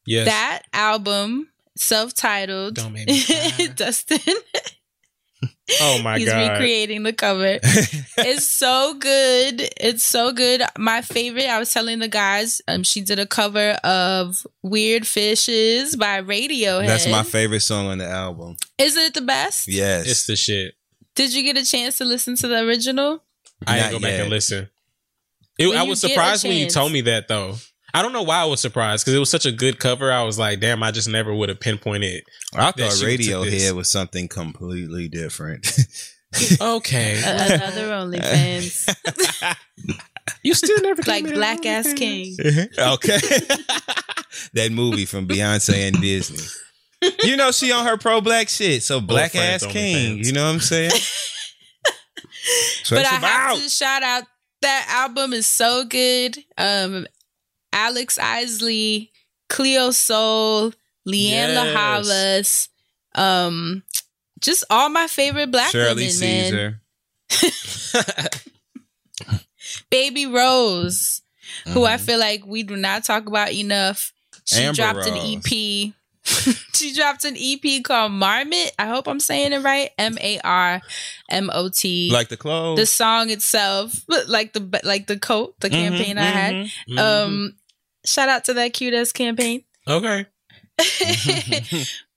Yes. 0.06 0.28
That 0.28 0.64
album, 0.74 1.50
self-titled, 1.76 2.76
Don't 2.76 2.94
make 2.94 3.08
me. 3.08 3.68
Dustin. 3.76 4.20
oh 5.82 6.02
my 6.02 6.18
He's 6.18 6.28
god. 6.28 6.40
He's 6.40 6.50
recreating 6.50 7.04
the 7.04 7.14
cover. 7.14 7.60
it's 7.62 8.46
so 8.46 8.96
good. 8.98 9.70
It's 9.78 10.04
so 10.04 10.32
good. 10.32 10.64
My 10.78 11.02
favorite, 11.02 11.48
I 11.48 11.60
was 11.60 11.72
telling 11.72 12.00
the 12.00 12.08
guys, 12.08 12.62
um, 12.68 12.84
she 12.84 13.02
did 13.02 13.20
a 13.20 13.28
cover 13.28 13.72
of 13.84 14.48
Weird 14.64 15.06
Fishes 15.06 15.96
by 15.96 16.22
Radiohead. 16.22 16.88
That's 16.88 17.08
my 17.08 17.24
favorite 17.24 17.60
song 17.60 17.88
on 17.88 17.98
the 17.98 18.08
album. 18.08 18.56
Is 18.78 18.96
it 18.96 19.14
the 19.14 19.22
best? 19.22 19.68
Yes. 19.68 20.08
It's 20.08 20.26
the 20.26 20.36
shit. 20.36 20.76
Did 21.16 21.34
you 21.34 21.44
get 21.44 21.58
a 21.58 21.66
chance 21.66 21.98
to 21.98 22.06
listen 22.06 22.36
to 22.38 22.48
the 22.48 22.60
original? 22.60 23.24
I 23.66 23.76
didn't 23.76 23.84
ain't 23.86 23.92
go 23.94 24.00
back 24.00 24.12
yet. 24.12 24.22
and 24.22 24.30
listen. 24.30 24.70
It, 25.58 25.76
I 25.76 25.84
was 25.84 26.00
surprised 26.02 26.44
when 26.44 26.56
you 26.58 26.70
told 26.70 26.92
me 26.92 27.02
that 27.02 27.28
though. 27.28 27.56
I 27.94 28.04
don't 28.04 28.14
know 28.14 28.22
why 28.24 28.42
I 28.42 28.46
was 28.46 28.60
surprised 28.60 29.06
because 29.06 29.16
it 29.16 29.20
was 29.20 29.30
such 29.32 29.46
a 29.46 29.52
good 29.52 29.80
cover. 29.80 30.12
I 30.12 30.22
was 30.24 30.38
like, 30.38 30.60
damn, 30.60 30.84
I 30.84 30.92
just 30.92 31.08
never 31.10 31.34
would 31.34 31.50
have 31.50 31.60
pinpointed. 31.60 32.24
I 32.54 32.72
thought 32.72 32.92
she 32.94 33.18
took 33.18 33.46
this. 33.46 33.64
Radiohead 33.64 33.72
was 33.76 33.90
something 33.90 34.28
completely 34.28 35.08
different. 35.08 35.66
Okay, 36.62 37.22
A- 37.24 37.56
Another 37.56 37.88
OnlyFans. 37.88 39.56
you 40.44 40.54
still 40.54 40.82
never 40.82 41.02
like 41.08 41.24
Black 41.24 41.66
Ass 41.66 41.94
King. 41.94 42.36
okay. 42.78 43.18
that 44.54 44.72
movie 44.72 45.06
from 45.06 45.26
Beyonce 45.26 45.88
and 45.88 46.02
Disney. 46.02 46.44
You 47.24 47.38
know 47.38 47.52
she 47.52 47.72
on 47.72 47.86
her 47.86 47.96
pro 47.98 48.20
black 48.22 48.50
shit, 48.50 48.84
so 48.84 49.00
black 49.00 49.36
ass 49.36 49.66
king. 49.66 50.16
fans. 50.18 50.28
You 50.28 50.34
know 50.34 50.46
what 50.46 50.54
I'm 50.54 50.60
saying? 50.60 50.92
But 52.90 53.06
I 53.06 53.16
have 53.16 53.62
to 53.62 53.70
shout 53.70 54.04
out 54.04 54.24
that 54.62 54.86
album 54.90 55.34
is 55.34 55.46
so 55.48 55.84
good. 55.86 56.38
Um, 56.58 57.06
Alex 57.74 58.18
Isley, 58.18 59.12
Cleo 59.50 59.92
Sol, 59.92 60.72
Lianne 61.08 61.54
Yes. 61.54 61.76
Havas, 61.76 62.70
um, 63.16 63.84
just 64.40 64.64
all 64.70 64.90
my 64.90 65.08
favorite 65.08 65.52
black 65.52 65.72
Shirley 65.72 66.08
women. 66.20 66.80
Caesar. 67.30 68.30
Baby 69.90 70.26
Rose, 70.26 71.22
who 71.68 71.86
I 71.86 71.98
Mhm. 71.98 72.02
feel 72.02 72.20
like 72.20 72.46
we 72.46 72.64
do 72.64 72.76
not 72.76 73.04
talk 73.04 73.26
about 73.28 73.52
enough. 73.52 74.14
She 74.46 74.62
Amber 74.64 74.76
dropped 74.76 75.06
an 75.08 75.18
EP. 75.18 75.94
she 76.76 76.94
dropped 76.94 77.24
an 77.26 77.36
EP 77.38 77.84
called 77.84 78.12
Marmot. 78.12 78.72
I 78.80 78.88
hope 78.88 79.08
I'm 79.08 79.20
saying 79.20 79.54
it 79.54 79.60
right. 79.64 79.90
M 79.98 80.18
A 80.22 80.40
R 80.44 80.82
M 81.30 81.50
O 81.54 81.70
T. 81.70 82.10
Like 82.12 82.30
the 82.30 82.38
clothes. 82.38 82.78
the 82.80 82.86
song 82.86 83.30
itself, 83.30 83.94
like 84.28 84.54
the 84.54 84.80
like 84.84 85.08
the 85.08 85.18
coat, 85.20 85.56
the 85.60 85.70
Mhm, 85.70 85.74
campaign 85.74 86.18
I 86.18 86.24
had. 86.24 86.56
Mhm. 86.90 86.98
Um, 87.00 87.56
shout 88.06 88.30
out 88.30 88.46
to 88.46 88.54
that 88.56 88.74
cute 88.74 88.94
ass 88.94 89.12
campaign. 89.12 89.64
okay. 89.88 90.26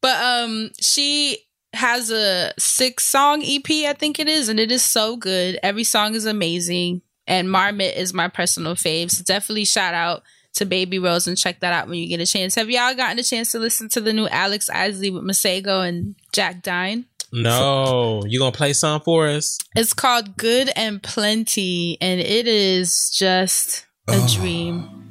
but 0.02 0.22
um, 0.22 0.70
she 0.80 1.38
has 1.72 2.10
a 2.10 2.52
six 2.58 3.04
song 3.04 3.42
EP, 3.44 3.68
I 3.88 3.94
think 3.98 4.18
it 4.18 4.28
is, 4.28 4.48
and 4.48 4.58
it 4.60 4.70
is 4.72 4.84
so 4.84 5.16
good. 5.16 5.58
Every 5.62 5.84
song 5.84 6.14
is 6.14 6.26
amazing, 6.26 7.02
and 7.26 7.50
Marmot 7.50 7.96
is 7.96 8.12
my 8.12 8.28
personal 8.28 8.74
fave. 8.74 9.10
So 9.10 9.22
definitely 9.24 9.64
shout 9.64 9.94
out 9.94 10.22
to 10.54 10.64
Baby 10.66 10.98
Rose 10.98 11.26
and 11.28 11.38
check 11.38 11.60
that 11.60 11.72
out 11.72 11.88
when 11.88 11.98
you 11.98 12.06
get 12.08 12.20
a 12.20 12.26
chance. 12.26 12.54
Have 12.56 12.68
y'all 12.70 12.94
gotten 12.94 13.18
a 13.18 13.22
chance 13.22 13.52
to 13.52 13.58
listen 13.58 13.88
to 13.90 14.00
the 14.00 14.12
new 14.12 14.26
Alex 14.28 14.68
Isley 14.68 15.10
with 15.10 15.22
Masego 15.24 15.86
and 15.88 16.14
Jack 16.32 16.62
Dine? 16.62 17.06
No, 17.32 18.22
you 18.26 18.38
gonna 18.40 18.50
play 18.50 18.72
some 18.72 19.00
for 19.00 19.28
us? 19.28 19.56
It's 19.76 19.92
called 19.94 20.36
Good 20.36 20.70
and 20.74 21.00
Plenty, 21.00 21.96
and 22.00 22.20
it 22.20 22.48
is 22.48 23.10
just 23.10 23.86
a 24.08 24.14
Oh. 24.16 24.28
dream. 24.34 25.06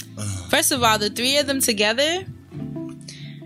First 0.49 0.73
of 0.73 0.83
all, 0.83 0.97
the 0.99 1.09
three 1.09 1.37
of 1.37 1.47
them 1.47 1.61
together, 1.61 2.25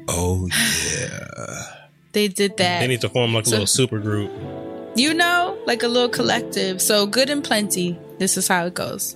oh 0.08 0.48
yeah. 0.50 1.66
they 2.14 2.28
did 2.28 2.58
that. 2.58 2.80
They 2.80 2.88
need 2.88 3.02
to 3.02 3.10
form 3.10 3.34
like 3.34 3.44
a 3.46 3.50
So- 3.50 3.52
little 3.52 3.68
super 3.68 4.00
group. 4.00 4.32
you 4.96 5.14
know, 5.14 5.56
like 5.68 5.84
a 5.84 5.88
little 5.88 6.10
collective. 6.10 6.82
So 6.82 7.06
Good 7.06 7.30
and 7.30 7.44
Plenty. 7.44 7.98
This 8.20 8.38
is 8.38 8.48
how 8.48 8.66
it 8.66 8.74
goes. 8.74 9.16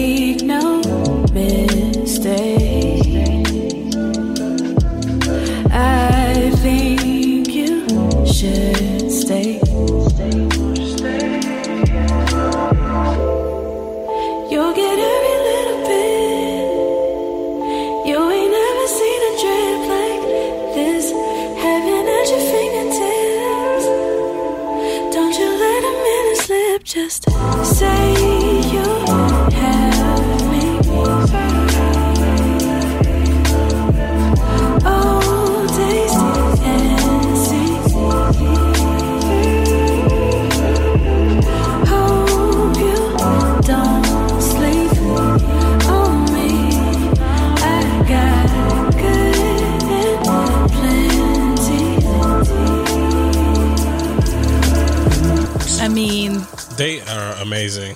They 56.77 57.01
are 57.01 57.33
amazing. 57.41 57.95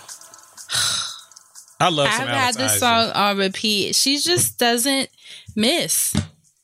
I 1.80 1.89
love 1.89 2.07
I've 2.07 2.27
had 2.27 2.56
this 2.56 2.72
Isaac. 2.73 2.80
song 2.80 3.11
on 3.11 3.38
repeat. 3.38 3.95
She 3.95 4.19
just 4.19 4.57
doesn't 4.57 5.10
miss. 5.56 6.15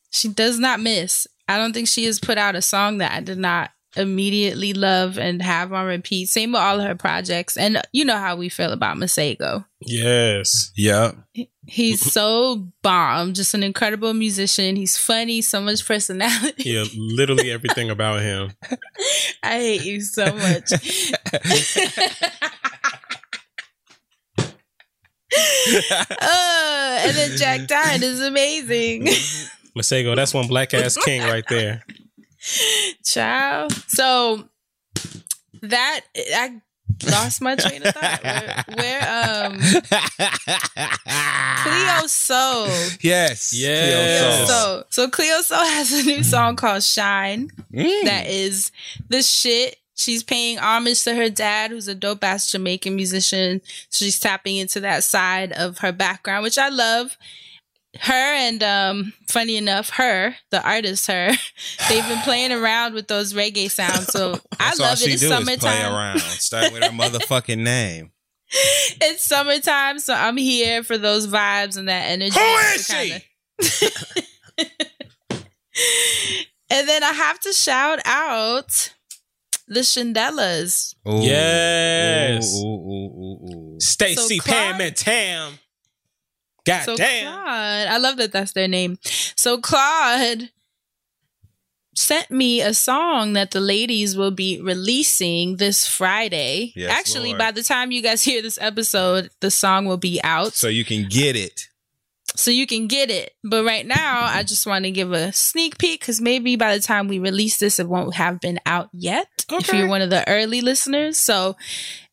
She 0.10 0.30
does 0.30 0.60
not 0.60 0.80
miss. 0.80 1.28
I 1.48 1.58
don't 1.58 1.74
think 1.74 1.88
she 1.88 2.06
has 2.06 2.20
put 2.20 2.38
out 2.38 2.56
a 2.56 2.62
song 2.62 3.00
that 3.00 3.12
I 3.12 3.20
did 3.22 3.38
not 3.38 3.72
immediately 3.96 4.74
love 4.74 5.18
and 5.18 5.42
have 5.42 5.74
on 5.74 5.86
repeat. 5.86 6.30
Same 6.30 6.52
with 6.54 6.62
all 6.62 6.80
of 6.80 6.86
her 6.86 6.96
projects. 6.96 7.58
And 7.58 7.82
you 7.92 8.06
know 8.06 8.18
how 8.18 8.36
we 8.36 8.50
feel 8.50 8.72
about 8.72 8.98
Masego. 8.98 9.66
Yes. 9.82 10.72
Yep. 10.76 11.16
He's 11.68 12.12
so 12.12 12.68
bomb, 12.82 13.34
just 13.34 13.54
an 13.54 13.64
incredible 13.64 14.14
musician. 14.14 14.76
He's 14.76 14.98
funny, 14.98 15.42
so 15.42 15.62
much 15.62 15.86
personality. 15.86 16.70
Yeah, 16.70 16.86
literally 16.96 17.52
everything 17.52 17.90
about 17.92 18.22
him. 18.22 18.52
I 19.44 19.60
hate 19.60 19.86
you 19.86 20.02
so 20.02 20.26
much. 20.26 20.74
uh, 20.74 21.38
and 27.06 27.16
then 27.16 27.38
Jack 27.38 27.68
Dine 27.68 28.04
is 28.04 28.22
amazing. 28.22 29.08
Masego, 29.78 30.16
that's 30.16 30.34
one 30.34 30.48
black 30.48 30.74
ass 30.74 30.98
king 30.98 31.22
right 31.22 31.46
there. 31.48 31.84
Child. 33.04 33.74
So 33.88 34.46
that 35.62 36.02
I 36.16 36.62
lost 37.10 37.42
my 37.42 37.56
train 37.56 37.84
of 37.86 37.94
thought. 37.94 38.24
Where, 38.24 38.64
where 38.76 39.46
um 39.48 39.60
Cleo 41.64 42.08
Sol. 42.08 42.68
Yes. 43.02 43.54
Yes. 43.54 44.38
Cleo 44.38 44.46
So 44.48 44.84
so 44.90 45.10
Cleo 45.10 45.42
Sol 45.42 45.64
has 45.66 45.92
a 45.92 46.04
new 46.04 46.24
song 46.24 46.56
called 46.56 46.84
Shine 46.84 47.50
Mm. 47.74 48.04
that 48.04 48.28
is 48.28 48.72
the 49.08 49.22
shit. 49.22 49.78
She's 49.96 50.24
paying 50.24 50.58
homage 50.58 51.04
to 51.04 51.14
her 51.16 51.30
dad, 51.30 51.72
who's 51.72 51.88
a 51.88 51.94
dope 51.96 52.24
ass 52.24 52.52
Jamaican 52.52 52.96
musician. 52.96 53.62
She's 53.92 54.20
tapping 54.20 54.58
into 54.58 54.80
that 54.82 55.04
side 55.04 55.52
of 55.54 55.78
her 55.80 55.92
background, 55.92 56.44
which 56.44 56.58
I 56.58 56.70
love. 56.70 57.18
Her 58.00 58.14
and 58.14 58.64
um, 58.64 59.14
funny 59.28 59.58
enough, 59.58 59.90
her, 59.92 60.34
the 60.50 60.66
artist, 60.66 61.08
her, 61.08 61.30
they've 61.90 62.08
been 62.08 62.22
playing 62.22 62.52
around 62.54 62.94
with 62.94 63.08
those 63.10 63.34
reggae 63.34 63.70
sounds. 63.70 64.08
So 64.08 64.34
I 64.60 64.66
That's 64.70 64.80
all 64.80 64.86
love 64.88 64.98
she 65.00 65.10
it. 65.12 65.14
It's 65.16 65.22
do 65.22 65.28
is 65.28 65.34
summertime. 65.34 65.60
play 65.60 65.84
around. 65.84 66.20
Start 66.20 66.72
with 66.74 66.84
her 66.84 66.90
motherfucking 66.90 67.58
name. 67.60 68.12
it's 69.02 69.26
summertime, 69.26 70.00
so 70.00 70.14
I'm 70.14 70.38
here 70.38 70.84
for 70.84 70.98
those 70.98 71.28
vibes 71.28 71.78
and 71.78 71.90
that 71.90 72.04
energy. 72.10 72.34
Who 72.40 72.58
is 72.76 72.86
she? 72.88 72.94
kinda- 72.94 73.22
and 76.70 76.88
then 76.88 77.04
I 77.04 77.12
have 77.12 77.40
to 77.42 77.54
shout 77.54 78.00
out 78.06 78.94
the 79.68 79.82
Shindellas. 79.82 80.96
Ooh. 81.08 81.22
Yes. 81.22 82.54
Ooh, 82.56 82.66
ooh, 82.66 82.70
ooh, 82.70 83.46
ooh, 83.46 83.74
ooh. 83.76 83.80
Stacy 83.80 84.38
So 84.38 84.44
Claude- 84.44 84.56
Pam 84.56 84.82
and 84.82 84.96
Tam. 84.96 85.60
God 86.66 86.84
so 86.84 86.96
damn. 86.96 87.32
Claude, 87.34 87.88
I 87.88 87.98
love 87.98 88.18
that 88.18 88.32
that's 88.32 88.54
their 88.54 88.68
name. 88.68 88.98
So 89.36 89.58
Claude 89.60 90.50
sent 91.96 92.32
me 92.32 92.62
a 92.62 92.74
song 92.74 93.34
that 93.34 93.52
the 93.52 93.60
ladies 93.60 94.16
will 94.16 94.32
be 94.32 94.62
releasing 94.62 95.58
this 95.58 95.88
Friday. 95.88 96.72
Yes, 96.76 96.92
Actually, 96.92 97.30
Lord. 97.30 97.40
by 97.40 97.52
the 97.52 97.64
time 97.64 97.92
you 97.92 98.02
guys 98.02 98.24
hear 98.24 98.42
this 98.42 98.58
episode, 98.62 99.30
the 99.42 99.52
song 99.52 99.86
will 99.86 99.98
be 99.98 100.22
out. 100.24 100.54
So 100.54 100.68
you 100.68 100.86
can 100.86 101.08
get 101.10 101.36
it. 101.36 101.68
so 102.36 102.50
you 102.50 102.66
can 102.66 102.88
get 102.88 103.10
it. 103.12 103.34
But 103.44 103.66
right 103.66 103.86
now, 103.86 104.24
I 104.24 104.44
just 104.44 104.66
want 104.66 104.86
to 104.86 104.92
give 104.92 105.12
a 105.12 105.34
sneak 105.34 105.78
peek 105.78 106.00
because 106.00 106.22
maybe 106.22 106.56
by 106.56 106.78
the 106.78 106.82
time 106.82 107.10
we 107.10 107.20
release 107.20 107.58
this, 107.58 107.78
it 107.78 107.90
won't 107.90 108.16
have 108.16 108.40
been 108.40 108.60
out 108.66 108.88
yet. 108.94 109.28
If 109.52 109.74
you're 109.74 109.90
one 109.90 110.02
of 110.02 110.10
the 110.10 110.26
early 110.30 110.62
listeners, 110.62 111.18
so 111.18 111.58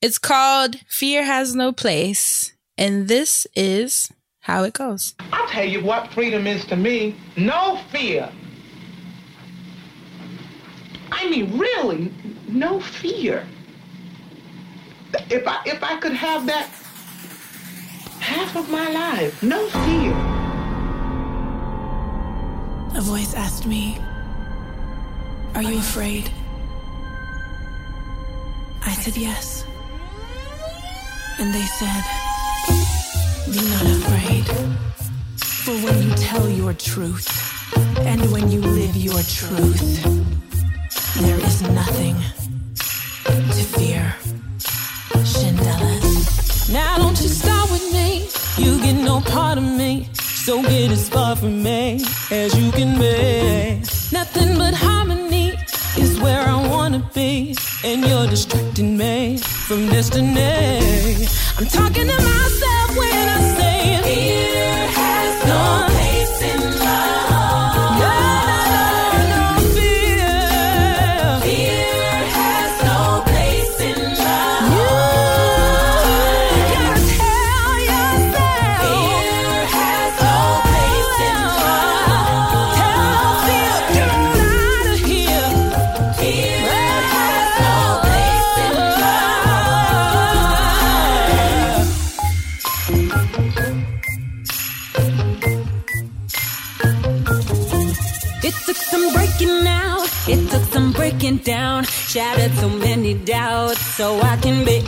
it's 0.02 0.18
called 0.18 0.74
"Fear 0.88 1.22
Has 1.24 1.54
No 1.54 1.70
Place," 1.70 2.52
and 2.76 3.06
this 3.06 3.46
is 3.54 4.10
how 4.48 4.64
it 4.64 4.72
goes. 4.72 5.14
I'll 5.30 5.46
tell 5.46 5.64
you 5.64 5.84
what 5.84 6.10
freedom 6.14 6.46
is 6.46 6.64
to 6.66 6.76
me. 6.76 7.14
No 7.36 7.78
fear. 7.92 8.32
I 11.12 11.28
mean, 11.28 11.58
really, 11.58 12.10
no 12.48 12.80
fear. 12.80 13.46
If 15.28 15.46
I 15.46 15.60
if 15.66 15.82
I 15.82 15.98
could 16.00 16.14
have 16.14 16.46
that 16.46 16.66
half 18.20 18.56
of 18.56 18.70
my 18.70 18.88
life, 18.90 19.42
no 19.42 19.68
fear. 19.84 20.12
A 22.96 23.02
voice 23.02 23.34
asked 23.34 23.66
me, 23.66 23.98
Are 25.54 25.62
you 25.62 25.78
afraid? 25.78 26.30
I 28.82 28.92
said 28.92 29.16
yes. 29.16 29.64
And 31.38 31.54
they 31.54 31.66
said, 31.80 32.04
Be 33.52 33.62
not 33.70 33.86
afraid. 33.96 34.46
For 35.38 35.72
when 35.84 36.02
you 36.02 36.14
tell 36.16 36.48
your 36.50 36.74
truth, 36.74 37.26
and 38.00 38.20
when 38.30 38.50
you 38.50 38.60
live 38.60 38.94
your 38.94 39.22
truth, 39.22 40.02
there 41.16 41.40
is 41.48 41.62
nothing 41.62 42.16
to 43.24 43.62
fear. 43.76 44.14
Shindellas. 45.32 46.70
Now 46.70 46.98
don't 46.98 47.18
you 47.22 47.28
start 47.28 47.70
with 47.70 47.90
me. 47.90 48.28
You 48.58 48.78
get 48.82 49.02
no 49.02 49.20
part 49.20 49.56
of 49.56 49.64
me. 49.64 50.10
So 50.12 50.60
get 50.62 50.90
as 50.90 51.08
far 51.08 51.34
from 51.34 51.62
me 51.62 52.04
as 52.30 52.54
you 52.58 52.70
can 52.72 52.98
be. 52.98 53.82
Nothing 54.12 54.58
but 54.58 54.74
harmony 54.74 55.54
is 55.96 56.20
where 56.20 56.42
I 56.46 56.68
wanna 56.68 57.02
be. 57.14 57.56
And 57.82 58.04
you're 58.06 58.26
distracting 58.26 58.96
me 58.96 59.38
from 59.38 59.88
destiny. 59.88 61.26
I'm 61.58 61.66
talking 61.66 62.06
to 62.08 62.16
myself 62.22 62.77
when 62.98 63.28
I 63.28 63.40
say 63.56 64.37
down, 101.44 101.84
shattered 101.84 102.52
so 102.58 102.68
many 102.68 103.14
doubts, 103.14 103.80
so 103.80 104.20
I 104.20 104.36
can 104.36 104.64
be 104.64 104.80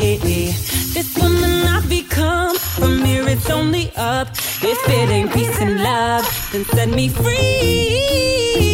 this 0.95 1.17
woman 1.17 1.67
I've 1.67 1.89
become. 1.89 2.57
From 2.57 3.05
here 3.05 3.29
it's 3.29 3.51
only 3.51 3.93
up. 3.97 4.29
If 4.63 4.89
it 4.89 5.09
ain't 5.11 5.33
peace 5.33 5.61
and 5.61 5.83
love, 5.83 6.25
then 6.53 6.65
set 6.65 6.89
me 6.89 7.09
free. 7.09 8.70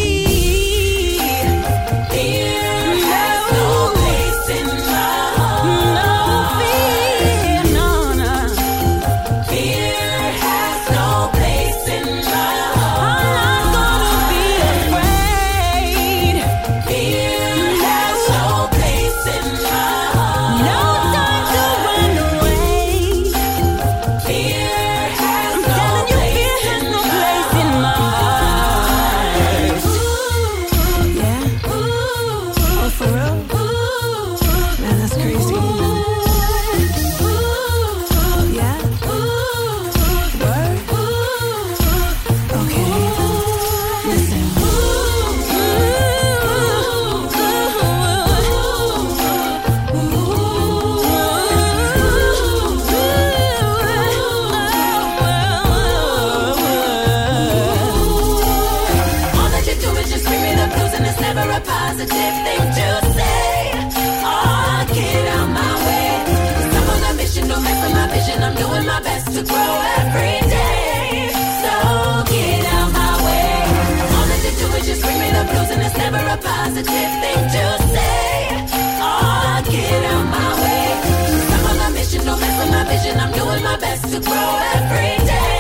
I'm 83.27 83.33
doing 83.33 83.63
my 83.63 83.77
best 83.79 84.05
to 84.13 84.21
grow 84.21 84.59
every 84.75 85.27
day. 85.27 85.56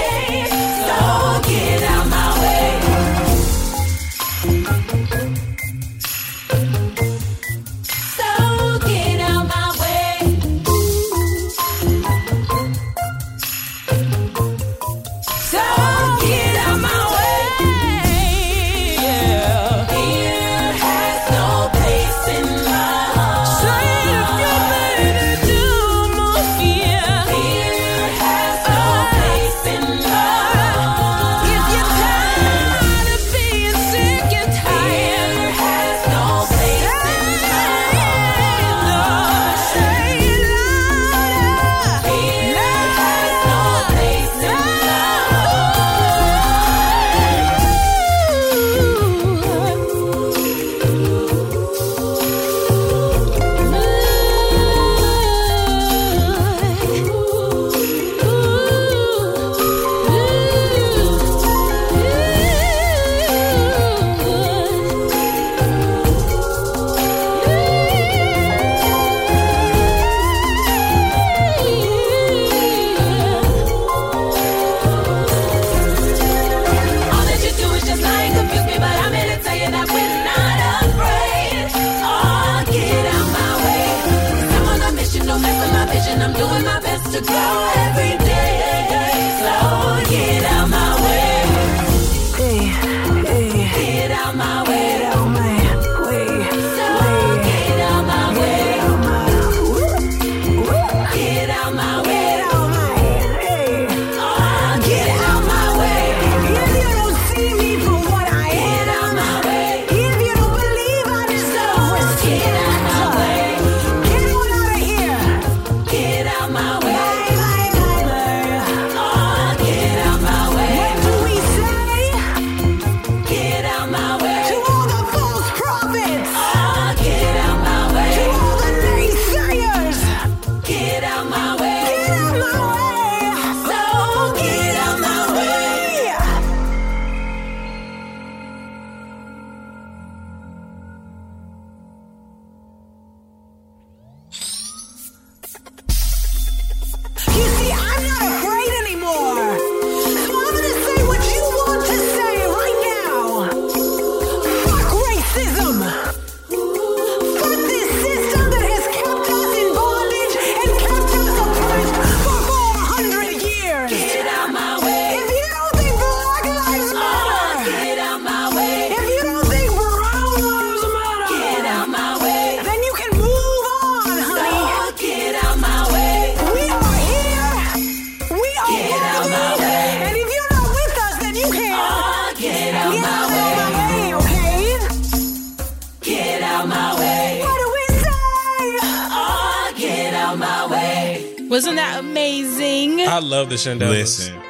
Wasn't 191.48 191.76
that 191.76 192.00
amazing? 192.00 193.00
I 193.00 193.20
love 193.20 193.50
the 193.50 193.56
Shindellas. 193.56 193.88
Listen. 193.90 194.42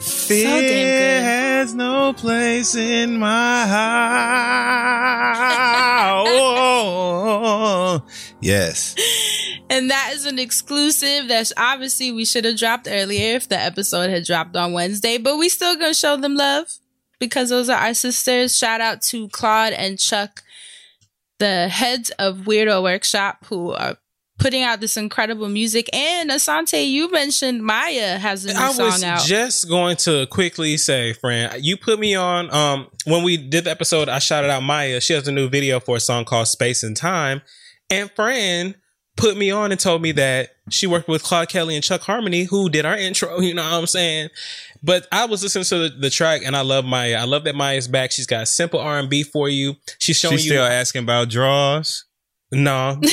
so 0.00 0.34
damn 0.34 0.60
good. 0.60 1.22
has 1.22 1.74
no 1.74 2.12
place 2.14 2.74
in 2.74 3.18
my 3.18 3.66
heart. 3.66 5.36
Oh, 6.28 8.02
yes. 8.40 8.94
And 9.68 9.90
that 9.90 10.12
is 10.14 10.26
an 10.26 10.38
exclusive 10.38 11.28
that's 11.28 11.52
obviously 11.56 12.12
we 12.12 12.24
should 12.24 12.44
have 12.44 12.56
dropped 12.56 12.86
earlier 12.90 13.34
if 13.36 13.48
the 13.48 13.58
episode 13.58 14.10
had 14.10 14.24
dropped 14.24 14.56
on 14.56 14.72
Wednesday, 14.72 15.18
but 15.18 15.36
we 15.36 15.48
still 15.48 15.74
gonna 15.76 15.94
show 15.94 16.16
them 16.16 16.34
love 16.36 16.68
because 17.18 17.48
those 17.50 17.68
are 17.68 17.78
our 17.78 17.94
sisters. 17.94 18.56
Shout 18.56 18.80
out 18.80 19.02
to 19.02 19.28
Claude 19.28 19.72
and 19.72 19.98
Chuck, 19.98 20.42
the 21.38 21.68
heads 21.68 22.10
of 22.10 22.38
Weirdo 22.40 22.82
Workshop, 22.82 23.44
who 23.46 23.72
are 23.72 23.96
putting 24.38 24.62
out 24.62 24.80
this 24.80 24.96
incredible 24.96 25.48
music. 25.48 25.88
And 25.94 26.30
Asante, 26.30 26.88
you 26.88 27.10
mentioned 27.10 27.64
Mya 27.64 28.18
has 28.18 28.44
a 28.44 28.52
new 28.52 28.58
I 28.58 28.72
song 28.72 29.04
out. 29.04 29.04
I 29.04 29.14
was 29.14 29.26
just 29.26 29.68
going 29.68 29.96
to 29.98 30.26
quickly 30.26 30.76
say, 30.76 31.12
friend, 31.14 31.62
you 31.62 31.76
put 31.76 31.98
me 31.98 32.14
on. 32.14 32.52
Um, 32.54 32.88
when 33.04 33.22
we 33.22 33.36
did 33.36 33.64
the 33.64 33.70
episode, 33.70 34.08
I 34.08 34.18
shouted 34.18 34.50
out 34.50 34.62
Mya. 34.62 35.00
She 35.00 35.12
has 35.12 35.26
a 35.28 35.32
new 35.32 35.48
video 35.48 35.80
for 35.80 35.96
a 35.96 36.00
song 36.00 36.24
called 36.24 36.48
"Space 36.48 36.82
and 36.82 36.96
Time," 36.96 37.42
and 37.90 38.10
friend 38.12 38.74
put 39.16 39.36
me 39.36 39.50
on 39.50 39.72
and 39.72 39.80
told 39.80 40.02
me 40.02 40.12
that 40.12 40.50
she 40.70 40.86
worked 40.86 41.08
with 41.08 41.22
Claude 41.22 41.48
Kelly 41.48 41.74
and 41.74 41.82
Chuck 41.82 42.02
Harmony, 42.02 42.44
who 42.44 42.68
did 42.68 42.84
our 42.84 42.96
intro. 42.96 43.40
You 43.40 43.54
know 43.54 43.64
what 43.64 43.72
I'm 43.72 43.86
saying? 43.86 44.28
But 44.82 45.08
I 45.10 45.24
was 45.24 45.42
listening 45.42 45.64
to 45.64 45.88
the, 45.88 45.96
the 45.96 46.10
track, 46.10 46.42
and 46.44 46.54
I 46.54 46.60
love 46.60 46.84
Mya. 46.84 47.16
I 47.16 47.24
love 47.24 47.44
that 47.44 47.54
Mya's 47.54 47.88
back. 47.88 48.12
She's 48.12 48.26
got 48.26 48.46
simple 48.48 48.78
R 48.80 48.98
and 48.98 49.08
B 49.08 49.22
for 49.22 49.48
you. 49.48 49.74
She's 49.98 50.18
showing 50.18 50.36
She's 50.36 50.46
you. 50.46 50.52
still 50.52 50.64
asking 50.64 51.04
about 51.04 51.28
draws. 51.30 52.04
No. 52.52 53.00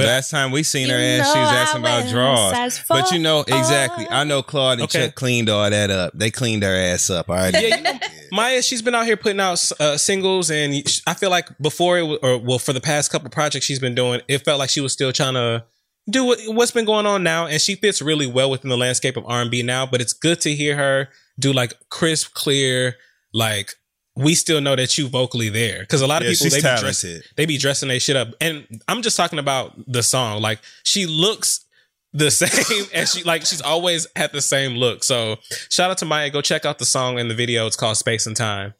But 0.00 0.06
last 0.06 0.30
time 0.30 0.50
we 0.50 0.62
seen 0.62 0.88
her 0.88 0.94
ass, 0.96 1.32
she 1.32 1.38
was 1.38 1.48
asking 1.48 1.80
about 1.82 2.08
draws. 2.10 2.80
But 2.88 3.12
you 3.12 3.18
know 3.18 3.40
exactly. 3.40 4.06
I 4.10 4.24
know 4.24 4.42
Claude 4.42 4.74
and 4.80 4.82
Okay. 4.82 5.06
Chuck 5.06 5.14
cleaned 5.14 5.48
all 5.48 5.68
that 5.68 5.90
up. 5.90 6.12
They 6.14 6.30
cleaned 6.30 6.62
her 6.62 6.74
ass 6.74 7.10
up. 7.10 7.28
All 7.30 7.36
right. 7.36 7.52
yeah, 7.54 7.76
you 7.76 7.82
know, 7.82 7.98
Mya, 8.32 8.62
she's 8.62 8.82
been 8.82 8.94
out 8.94 9.06
here 9.06 9.16
putting 9.16 9.40
out 9.40 9.60
uh, 9.80 9.96
singles, 9.96 10.50
and 10.50 10.74
I 11.06 11.14
feel 11.14 11.30
like 11.30 11.48
before 11.58 11.98
it, 11.98 12.04
wa- 12.04 12.18
or 12.22 12.38
well, 12.38 12.58
for 12.58 12.72
the 12.72 12.80
past 12.80 13.10
couple 13.10 13.28
projects 13.30 13.64
she's 13.66 13.80
been 13.80 13.94
doing, 13.94 14.20
it 14.28 14.38
felt 14.44 14.58
like 14.58 14.70
she 14.70 14.80
was 14.80 14.92
still 14.92 15.12
trying 15.12 15.34
to 15.34 15.64
do 16.08 16.24
what, 16.24 16.38
what's 16.46 16.70
been 16.70 16.84
going 16.86 17.06
on 17.06 17.22
now, 17.22 17.46
and 17.46 17.60
she 17.60 17.74
fits 17.74 18.00
really 18.00 18.26
well 18.26 18.50
within 18.50 18.68
the 18.70 18.76
landscape 18.76 19.16
of 19.16 19.24
R 19.26 19.42
and 19.42 19.50
B 19.50 19.62
now. 19.62 19.86
But 19.86 20.00
it's 20.00 20.12
good 20.12 20.40
to 20.42 20.54
hear 20.54 20.76
her 20.76 21.08
do 21.38 21.52
like 21.52 21.74
crisp, 21.88 22.34
clear, 22.34 22.96
like 23.32 23.74
we 24.16 24.34
still 24.34 24.60
know 24.60 24.76
that 24.76 24.98
you 24.98 25.08
vocally 25.08 25.48
there 25.48 25.80
because 25.80 26.02
a 26.02 26.06
lot 26.06 26.22
of 26.22 26.26
Yeah, 26.26 26.32
people 26.32 26.44
she's 26.44 26.52
they 26.52 26.58
be, 26.58 26.62
talented. 26.62 26.84
dressing, 26.84 27.20
they 27.36 27.46
be 27.46 27.58
dressing 27.58 27.88
their 27.88 28.00
shit 28.00 28.16
up, 28.16 28.28
and 28.40 28.66
I'm 28.88 29.02
just 29.02 29.16
talking 29.16 29.38
about 29.38 29.72
the 29.86 30.02
song. 30.02 30.42
Like 30.42 30.60
she 30.84 31.06
looks 31.06 31.64
the 32.12 32.30
same 32.30 32.86
as 32.92 33.12
she 33.14 33.22
like 33.22 33.46
she's 33.46 33.62
always 33.62 34.06
had 34.16 34.32
the 34.32 34.40
same 34.42 34.72
look. 34.72 35.04
So 35.04 35.36
shout 35.70 35.90
out 35.90 35.98
to 35.98 36.04
Mya. 36.06 36.30
Go 36.30 36.40
check 36.42 36.64
out 36.64 36.78
the 36.78 36.84
song 36.84 37.18
and 37.18 37.30
the 37.30 37.34
video. 37.34 37.66
It's 37.66 37.76
called 37.76 37.96
Space 37.96 38.26
and 38.26 38.36
Time. 38.36 38.74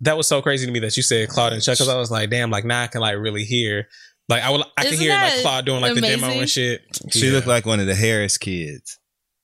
That 0.00 0.16
was 0.16 0.26
so 0.26 0.40
crazy 0.40 0.64
to 0.64 0.72
me 0.72 0.78
that 0.80 0.96
you 0.96 1.02
said 1.02 1.28
Claude 1.28 1.52
and 1.52 1.62
Chuck 1.62 1.74
because 1.74 1.88
I 1.88 1.96
was 1.96 2.10
like, 2.10 2.30
damn, 2.30 2.50
like 2.50 2.64
now 2.64 2.82
I 2.82 2.86
can 2.86 3.00
like 3.00 3.16
really 3.18 3.44
hear. 3.44 3.88
Like 4.28 4.42
I 4.42 4.50
will, 4.50 4.64
I 4.76 4.84
can 4.84 4.94
Isn't 4.94 5.04
hear 5.04 5.12
like 5.12 5.34
that 5.34 5.42
Claude 5.42 5.66
doing 5.66 5.80
like 5.82 5.94
the 5.94 6.00
demo 6.00 6.28
and 6.28 6.48
shit. 6.50 6.82
She 7.10 7.30
looked 7.30 7.46
like 7.46 7.66
one 7.66 7.78
of 7.78 7.86
the 7.86 7.94
Harris 7.94 8.38
kids. 8.38 8.98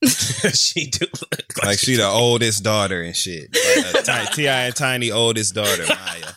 she 0.53 0.87
do 0.87 1.05
look 1.05 1.65
Like 1.65 1.79
she 1.79 1.95
the 1.95 2.07
oldest 2.07 2.63
daughter 2.63 3.01
and 3.01 3.15
shit. 3.15 3.55
Like, 4.07 4.31
Ti 4.31 4.47
and 4.47 4.75
Tiny 4.75 5.11
oldest 5.11 5.55
daughter, 5.55 5.83
Mya. 5.83 6.35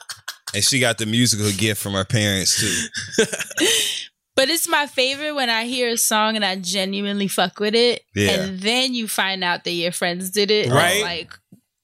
And 0.54 0.64
she 0.64 0.80
got 0.80 0.98
the 0.98 1.06
musical 1.06 1.50
gift 1.52 1.82
from 1.82 1.92
her 1.94 2.04
parents 2.04 2.60
too. 2.60 3.24
But 4.36 4.50
it's 4.50 4.68
my 4.68 4.86
favorite 4.86 5.32
when 5.32 5.48
I 5.48 5.64
hear 5.64 5.88
a 5.88 5.96
song 5.96 6.36
and 6.36 6.44
I 6.44 6.56
genuinely 6.56 7.26
fuck 7.26 7.58
with 7.58 7.74
it. 7.74 8.02
Yeah. 8.14 8.32
And 8.32 8.60
then 8.60 8.92
you 8.92 9.08
find 9.08 9.42
out 9.42 9.64
that 9.64 9.70
your 9.70 9.92
friends 9.92 10.30
did 10.30 10.50
it. 10.50 10.70
Right. 10.70 11.02
Like, 11.02 11.32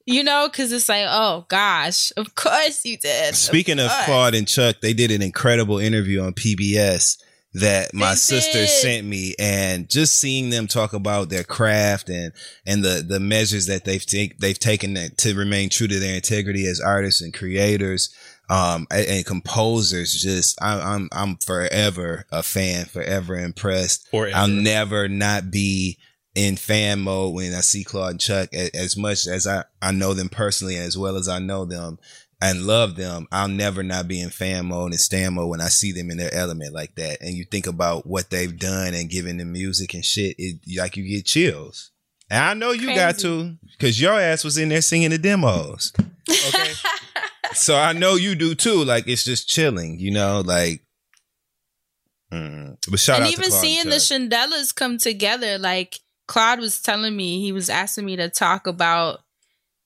you 0.05 0.23
know, 0.23 0.47
because 0.49 0.71
it's 0.71 0.87
like, 0.87 1.07
oh 1.09 1.45
gosh, 1.47 2.11
of 2.15 2.35
course 2.35 2.85
you 2.85 2.97
did. 2.97 3.33
Speaking 3.33 3.79
of 3.79 3.89
course. 3.89 4.05
Claude 4.05 4.35
and 4.35 4.47
Chuck, 4.47 4.81
they 4.81 4.93
did 4.93 5.09
an 5.09 5.23
incredible 5.23 5.79
interview 5.79 6.21
on 6.21 6.33
PBS 6.33 7.17
that 7.55 7.93
my 7.93 8.11
They 8.11 8.15
sister 8.15 8.59
did. 8.59 8.69
sent 8.69 9.07
me 9.07 9.35
and 9.37 9.89
just 9.89 10.15
seeing 10.15 10.49
them 10.49 10.67
talk 10.67 10.93
about 10.93 11.29
their 11.29 11.43
craft 11.43 12.09
and 12.09 12.33
and 12.65 12.83
the 12.83 13.03
the 13.07 13.19
measures 13.19 13.67
that 13.67 13.85
they've 13.85 14.05
take, 14.05 14.39
they've 14.39 14.57
taken 14.57 14.95
to 15.17 15.35
remain 15.35 15.69
true 15.69 15.87
to 15.87 15.99
their 15.99 16.15
integrity 16.15 16.65
as 16.67 16.79
artists 16.79 17.21
and 17.21 17.33
creators 17.33 18.13
um 18.49 18.85
and, 18.91 19.07
and 19.07 19.25
composers 19.25 20.13
just 20.21 20.61
I, 20.61 20.79
I'm 20.79 21.07
I'm 21.11 21.37
forever 21.37 22.25
a 22.31 22.43
fan 22.43 22.85
forever 22.85 23.35
impressed 23.37 24.07
Forever. 24.09 24.35
I'll 24.35 24.47
never 24.47 25.07
not 25.07 25.49
be 25.51 25.97
in 26.35 26.55
fan 26.55 26.99
mode 27.01 27.35
when 27.35 27.53
I 27.53 27.61
see 27.61 27.83
Claude 27.83 28.11
and 28.11 28.19
Chuck 28.19 28.49
A- 28.53 28.75
as 28.75 28.97
much 28.97 29.27
as 29.27 29.45
I, 29.45 29.63
I 29.81 29.91
know 29.91 30.13
them 30.15 30.29
personally 30.29 30.77
as 30.77 30.97
well 30.97 31.15
as 31.15 31.29
I 31.29 31.37
know 31.37 31.63
them 31.65 31.99
and 32.43 32.63
love 32.63 32.97
them. 32.97 33.25
I'll 33.31 33.47
never 33.47 33.83
not 33.83 34.09
be 34.09 34.19
in 34.21 34.29
fan 34.29 34.65
mode 34.65 34.91
and 34.91 34.99
stan 34.99 35.35
mode 35.35 35.49
when 35.49 35.61
I 35.61 35.69
see 35.69 35.93
them 35.93 36.11
in 36.11 36.17
their 36.17 36.33
element 36.33 36.73
like 36.73 36.93
that. 36.95 37.21
And 37.21 37.33
you 37.35 37.45
think 37.45 37.67
about 37.67 38.05
what 38.05 38.29
they've 38.29 38.59
done 38.59 38.93
and 38.93 39.09
giving 39.09 39.37
the 39.37 39.45
music 39.45 39.93
and 39.93 40.03
shit, 40.03 40.35
it 40.37 40.59
like 40.77 40.97
you 40.97 41.07
get 41.07 41.25
chills. 41.25 41.91
And 42.29 42.43
I 42.43 42.53
know 42.53 42.71
you 42.73 42.93
got 42.93 43.17
to 43.19 43.55
because 43.71 43.99
your 43.99 44.19
ass 44.19 44.43
was 44.43 44.57
in 44.57 44.67
there 44.67 44.81
singing 44.81 45.11
the 45.11 45.17
demos. 45.17 45.93
Okay. 46.29 46.73
so 47.53 47.77
I 47.77 47.93
know 47.93 48.15
you 48.15 48.35
do 48.35 48.55
too. 48.55 48.83
Like 48.83 49.07
it's 49.07 49.23
just 49.23 49.47
chilling, 49.47 49.99
you 49.99 50.11
know, 50.11 50.41
like. 50.41 50.81
mm. 52.29 52.75
But 52.91 52.99
shout 52.99 53.19
and 53.19 53.27
out 53.27 53.31
even 53.31 53.51
seeing 53.51 53.85
the 53.85 54.01
Chuck. 54.01 54.19
Shindellas 54.19 54.75
come 54.75 54.97
together, 54.97 55.57
like 55.57 55.99
Claude 56.27 56.59
was 56.59 56.81
telling 56.81 57.15
me, 57.15 57.39
he 57.39 57.53
was 57.53 57.69
asking 57.69 58.05
me 58.05 58.17
to 58.17 58.27
talk 58.27 58.67
about 58.67 59.21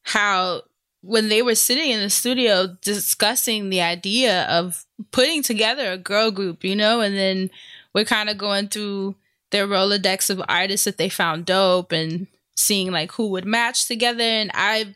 how 0.01 0.63
when 1.01 1.29
they 1.29 1.41
were 1.41 1.55
sitting 1.55 1.91
in 1.91 2.01
the 2.01 2.09
studio 2.09 2.75
discussing 2.81 3.69
the 3.69 3.81
idea 3.81 4.43
of 4.45 4.85
putting 5.11 5.43
together 5.43 5.91
a 5.91 5.97
girl 5.97 6.31
group, 6.31 6.63
you 6.63 6.75
know, 6.75 7.01
and 7.01 7.15
then 7.15 7.49
we're 7.93 8.05
kind 8.05 8.29
of 8.29 8.37
going 8.37 8.67
through 8.67 9.15
their 9.51 9.67
Rolodex 9.67 10.29
of 10.29 10.41
artists 10.49 10.85
that 10.85 10.97
they 10.97 11.09
found 11.09 11.45
dope 11.45 11.91
and 11.91 12.27
seeing 12.55 12.91
like 12.91 13.11
who 13.13 13.27
would 13.29 13.45
match 13.45 13.87
together. 13.87 14.23
And 14.23 14.51
I 14.53 14.95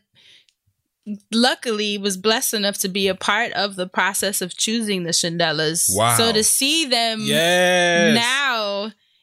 luckily 1.32 1.98
was 1.98 2.18
blessed 2.18 2.54
enough 2.54 2.78
to 2.80 2.90
be 2.90 3.08
a 3.08 3.16
part 3.16 3.52
of 3.54 3.76
the 3.76 3.88
process 3.88 4.42
of 4.42 4.56
choosing 4.56 5.04
the 5.04 5.12
Shindellas. 5.12 5.96
Wow. 5.96 6.16
So 6.18 6.32
to 6.32 6.44
see 6.44 6.86
them 6.86 7.22
Yes. 7.22 8.16
now, 8.16 8.41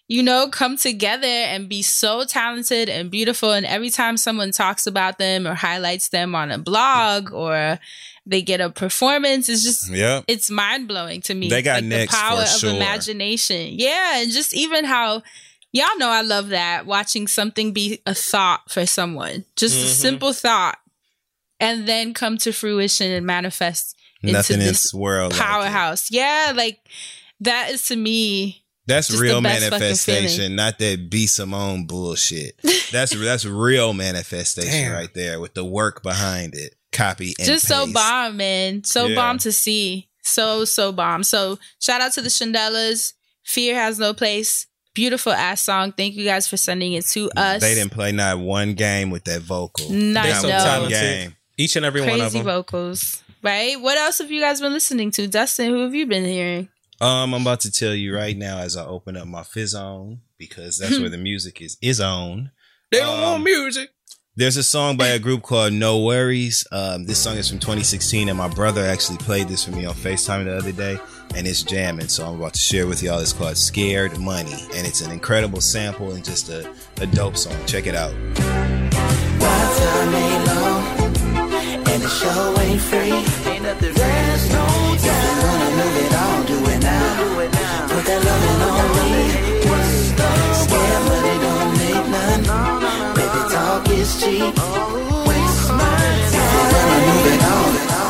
you 0.08 0.22
know, 0.22 0.48
come 0.48 0.76
together 0.76 1.26
and 1.26 1.68
be 1.68 1.82
so 1.82 2.24
talented 2.24 2.88
and 2.88 3.10
beautiful. 3.10 3.52
And 3.52 3.66
every 3.66 3.90
time 3.90 4.16
someone 4.16 4.50
talks 4.52 4.86
about 4.86 5.18
them 5.18 5.46
or 5.46 5.54
highlights 5.54 6.08
them 6.08 6.34
on 6.34 6.50
a 6.50 6.56
blog 6.58 7.30
or 7.32 7.78
they 8.24 8.40
get 8.42 8.60
a 8.60 8.70
performance, 8.70 9.48
it's 9.50 9.62
just 9.62 9.90
Yep. 9.90 10.24
it's 10.26 10.50
mind 10.50 10.88
blowing 10.88 11.20
to 11.22 11.34
me. 11.34 11.48
They 11.50 11.62
got 11.62 11.82
like 11.82 11.90
the 11.90 12.06
power 12.08 12.40
of 12.42 12.48
sure. 12.48 12.70
imagination. 12.74 13.68
Yeah, 13.72 14.18
and 14.20 14.32
just 14.32 14.54
even 14.54 14.84
how 14.86 15.22
y'all 15.72 15.98
know 15.98 16.08
I 16.08 16.22
love 16.22 16.48
that 16.48 16.86
watching 16.86 17.26
something 17.28 17.72
be 17.72 18.00
a 18.06 18.14
thought 18.14 18.70
for 18.70 18.86
someone, 18.86 19.44
just 19.56 19.76
a 19.76 19.86
Mhm. 19.90 19.94
simple 19.94 20.32
thought, 20.32 20.78
and 21.60 21.86
then 21.86 22.14
come 22.14 22.38
to 22.38 22.52
fruition 22.52 23.10
and 23.10 23.26
manifest 23.26 23.94
Nothing 24.22 24.56
in 24.56 24.60
into 24.62 24.72
this 24.72 24.94
world. 24.94 25.32
like 25.32 25.40
powerhouse. 25.40 26.10
yeah, 26.10 26.52
like 26.54 26.80
that 27.40 27.70
is 27.72 27.86
to 27.88 27.96
me. 27.96 28.62
That's 28.88 29.08
just 29.08 29.20
real 29.20 29.36
the 29.36 29.42
best 29.42 29.64
fucking 29.64 29.78
manifestation, 29.80 30.56
not 30.56 30.78
that 30.80 31.08
B 31.10 31.26
Simone 31.26 31.86
bullshit. 31.86 32.58
That's 32.90 33.12
that's 33.14 33.44
real 33.44 33.92
manifestation 33.92 34.70
Damn. 34.70 34.92
right 34.92 35.12
there 35.14 35.40
with 35.40 35.52
the 35.54 35.64
work 35.64 36.02
behind 36.02 36.54
it. 36.54 36.74
Copy 36.90 37.34
and 37.38 37.46
just 37.46 37.66
so 37.68 37.86
bomb, 37.92 38.38
man. 38.38 38.82
So 38.84 39.06
Yeah. 39.06 39.14
bomb 39.14 39.36
to 39.38 39.52
see. 39.52 40.08
So 40.22 40.64
so 40.64 40.90
bomb. 40.90 41.22
So 41.22 41.58
shout 41.80 42.00
out 42.00 42.12
to 42.14 42.22
the 42.22 42.30
Shindellas. 42.30 43.12
Fear 43.44 43.74
has 43.74 43.98
no 43.98 44.14
place. 44.14 44.66
Beautiful 44.94 45.32
ass 45.32 45.60
song. 45.60 45.92
Thank 45.92 46.14
you 46.14 46.24
guys 46.24 46.48
for 46.48 46.56
sending 46.56 46.94
it 46.94 47.04
to 47.08 47.30
us. 47.36 47.60
They 47.60 47.74
didn't 47.74 47.92
play 47.92 48.10
not 48.12 48.38
one 48.38 48.72
game 48.72 49.10
with 49.10 49.24
that 49.24 49.42
vocal. 49.42 49.90
Not 49.90 50.24
They're 50.24 50.32
Not 50.32 50.40
so 50.42 50.48
no. 50.48 50.54
one 50.56 50.64
talented. 50.64 50.98
game. 51.00 51.36
Each 51.58 51.76
and 51.76 51.84
every 51.84 52.00
one 52.00 52.10
of 52.12 52.18
Crazy 52.20 52.38
them. 52.38 52.46
vocals. 52.46 53.22
Right? 53.42 53.78
What 53.80 53.98
else 53.98 54.18
have 54.18 54.30
you 54.30 54.40
guys 54.40 54.60
been 54.60 54.72
listening 54.72 55.10
to? 55.12 55.28
Dustin, 55.28 55.68
who 55.70 55.82
have 55.82 55.94
you 55.94 56.06
been 56.06 56.24
hearing? 56.24 56.68
Um, 57.00 57.32
I'm 57.34 57.42
about 57.42 57.60
to 57.60 57.70
tell 57.70 57.94
you 57.94 58.14
right 58.16 58.36
now 58.36 58.58
as 58.58 58.76
I 58.76 58.84
open 58.84 59.16
up 59.16 59.26
my 59.28 59.44
fizz 59.44 59.74
on 59.74 60.20
because 60.36 60.78
that's 60.78 60.98
where 60.98 61.08
the 61.16 61.18
music 61.18 61.60
is 61.62 61.76
is 61.80 62.00
on. 62.00 62.50
They 62.90 62.98
don't 62.98 63.16
Um, 63.18 63.22
want 63.22 63.44
music. 63.44 63.90
There's 64.34 64.56
a 64.56 64.62
song 64.62 64.96
by 64.96 65.08
a 65.08 65.18
group 65.18 65.42
called 65.42 65.72
No 65.72 65.98
Worries. 65.98 66.64
Um, 66.70 67.06
this 67.06 67.18
song 67.18 67.36
is 67.36 67.48
from 67.48 67.58
2016, 67.58 68.28
and 68.28 68.38
my 68.38 68.46
brother 68.46 68.84
actually 68.86 69.18
played 69.18 69.48
this 69.48 69.64
for 69.64 69.72
me 69.72 69.84
on 69.84 69.94
FaceTime 69.94 70.44
the 70.44 70.56
other 70.56 70.70
day, 70.70 70.96
and 71.34 71.44
it's 71.44 71.64
jamming. 71.64 72.06
So 72.06 72.24
I'm 72.24 72.36
about 72.36 72.54
to 72.54 72.60
share 72.60 72.86
with 72.86 73.02
y'all. 73.02 73.18
It's 73.18 73.32
called 73.32 73.56
Scared 73.56 74.16
Money, 74.18 74.54
and 74.74 74.86
it's 74.86 75.00
an 75.00 75.10
incredible 75.10 75.60
sample 75.60 76.12
and 76.12 76.24
just 76.24 76.48
a, 76.50 76.72
a 77.00 77.06
dope 77.06 77.36
song. 77.36 77.56
Check 77.66 77.88
it 77.88 77.96
out. 77.96 78.12
Ain't 80.10 80.46
long, 80.46 80.84
and 81.88 82.02
the 82.02 82.08
show 82.08 82.60
ain't 82.60 82.80
free. 82.80 83.12
Ain't 83.52 83.64
nothing 83.64 83.92
There's 83.92 84.52
no 84.52 84.66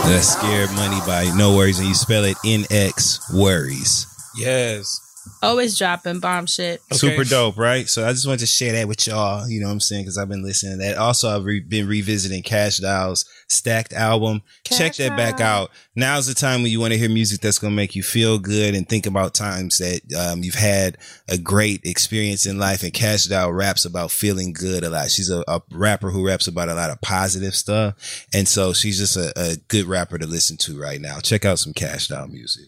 That's 0.08 0.28
Scared 0.28 0.70
Money 0.72 1.00
by 1.06 1.30
No 1.36 1.56
Worries, 1.56 1.80
and 1.80 1.88
you 1.88 1.94
spell 1.94 2.24
it 2.24 2.36
NX 2.38 3.34
Worries. 3.34 4.06
Yes. 4.36 5.07
Always 5.42 5.78
dropping 5.78 6.20
bomb 6.20 6.46
shit. 6.46 6.80
Super 6.92 7.24
dope, 7.24 7.56
right? 7.56 7.88
So 7.88 8.06
I 8.06 8.12
just 8.12 8.26
wanted 8.26 8.40
to 8.40 8.46
share 8.46 8.72
that 8.72 8.88
with 8.88 9.06
y'all. 9.06 9.48
You 9.48 9.60
know 9.60 9.66
what 9.66 9.72
I'm 9.72 9.80
saying? 9.80 10.02
Because 10.02 10.18
I've 10.18 10.28
been 10.28 10.42
listening 10.42 10.78
to 10.78 10.84
that. 10.84 10.96
Also, 10.96 11.28
I've 11.28 11.44
re- 11.44 11.60
been 11.60 11.86
revisiting 11.86 12.42
Kash 12.42 12.78
Doll's 12.78 13.24
Stacked 13.48 13.92
album. 13.92 14.42
Check 14.64 14.96
that 14.96 15.16
back 15.16 15.40
out. 15.40 15.70
Now's 15.96 16.26
the 16.26 16.34
time 16.34 16.62
when 16.62 16.70
you 16.70 16.80
want 16.80 16.92
to 16.92 16.98
hear 16.98 17.08
music 17.08 17.40
that's 17.40 17.58
going 17.58 17.72
to 17.72 17.76
make 17.76 17.96
you 17.96 18.02
feel 18.02 18.38
good 18.38 18.74
and 18.74 18.88
think 18.88 19.06
about 19.06 19.32
times 19.32 19.78
that 19.78 20.00
um, 20.14 20.42
you've 20.42 20.54
had 20.54 20.98
a 21.28 21.38
great 21.38 21.80
experience 21.84 22.44
in 22.44 22.58
life. 22.58 22.82
And 22.82 22.92
Kash 22.92 23.24
Doll 23.24 23.52
raps 23.52 23.84
about 23.84 24.10
feeling 24.10 24.52
good 24.52 24.84
a 24.84 24.90
lot. 24.90 25.10
She's 25.10 25.30
a, 25.30 25.44
a 25.48 25.62
rapper 25.70 26.10
who 26.10 26.26
raps 26.26 26.46
about 26.46 26.68
a 26.68 26.74
lot 26.74 26.90
of 26.90 27.00
positive 27.00 27.54
stuff. 27.54 28.26
And 28.34 28.46
so 28.46 28.72
she's 28.72 28.98
just 28.98 29.16
a, 29.16 29.32
a 29.36 29.56
good 29.68 29.86
rapper 29.86 30.18
to 30.18 30.26
listen 30.26 30.56
to 30.58 30.78
right 30.78 31.00
now. 31.00 31.20
Check 31.20 31.44
out 31.44 31.58
some 31.58 31.72
Kash 31.72 32.08
Doll 32.08 32.26
music. 32.28 32.66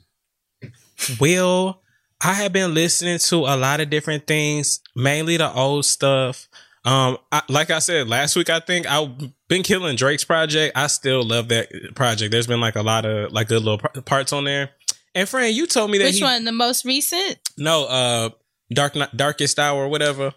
Well, 1.18 1.82
I 2.20 2.34
have 2.34 2.52
been 2.52 2.74
listening 2.74 3.18
to 3.18 3.36
a 3.36 3.56
lot 3.56 3.80
of 3.80 3.88
different 3.90 4.26
things, 4.26 4.80
mainly 4.94 5.36
the 5.36 5.52
old 5.52 5.86
stuff. 5.86 6.48
Um, 6.84 7.18
I, 7.30 7.42
like 7.48 7.70
I 7.70 7.78
said 7.78 8.08
last 8.08 8.36
week, 8.36 8.50
I 8.50 8.60
think 8.60 8.86
I've 8.90 9.10
been 9.48 9.62
killing 9.62 9.96
Drake's 9.96 10.24
project. 10.24 10.76
I 10.76 10.86
still 10.86 11.22
love 11.24 11.48
that 11.48 11.94
project. 11.94 12.32
There's 12.32 12.46
been 12.46 12.60
like 12.60 12.76
a 12.76 12.82
lot 12.82 13.04
of 13.04 13.32
like 13.32 13.48
good 13.48 13.62
little 13.62 13.78
par- 13.78 14.02
parts 14.02 14.32
on 14.32 14.44
there. 14.44 14.70
And 15.14 15.28
friend, 15.28 15.54
you 15.54 15.66
told 15.66 15.90
me 15.90 15.98
that 15.98 16.04
Which 16.04 16.18
he, 16.18 16.24
one? 16.24 16.44
The 16.44 16.52
most 16.52 16.84
recent? 16.84 17.38
no, 17.58 17.84
uh, 17.84 18.30
dark 18.72 18.96
darkest 19.14 19.58
hour 19.58 19.82
or 19.84 19.88
whatever. 19.88 20.32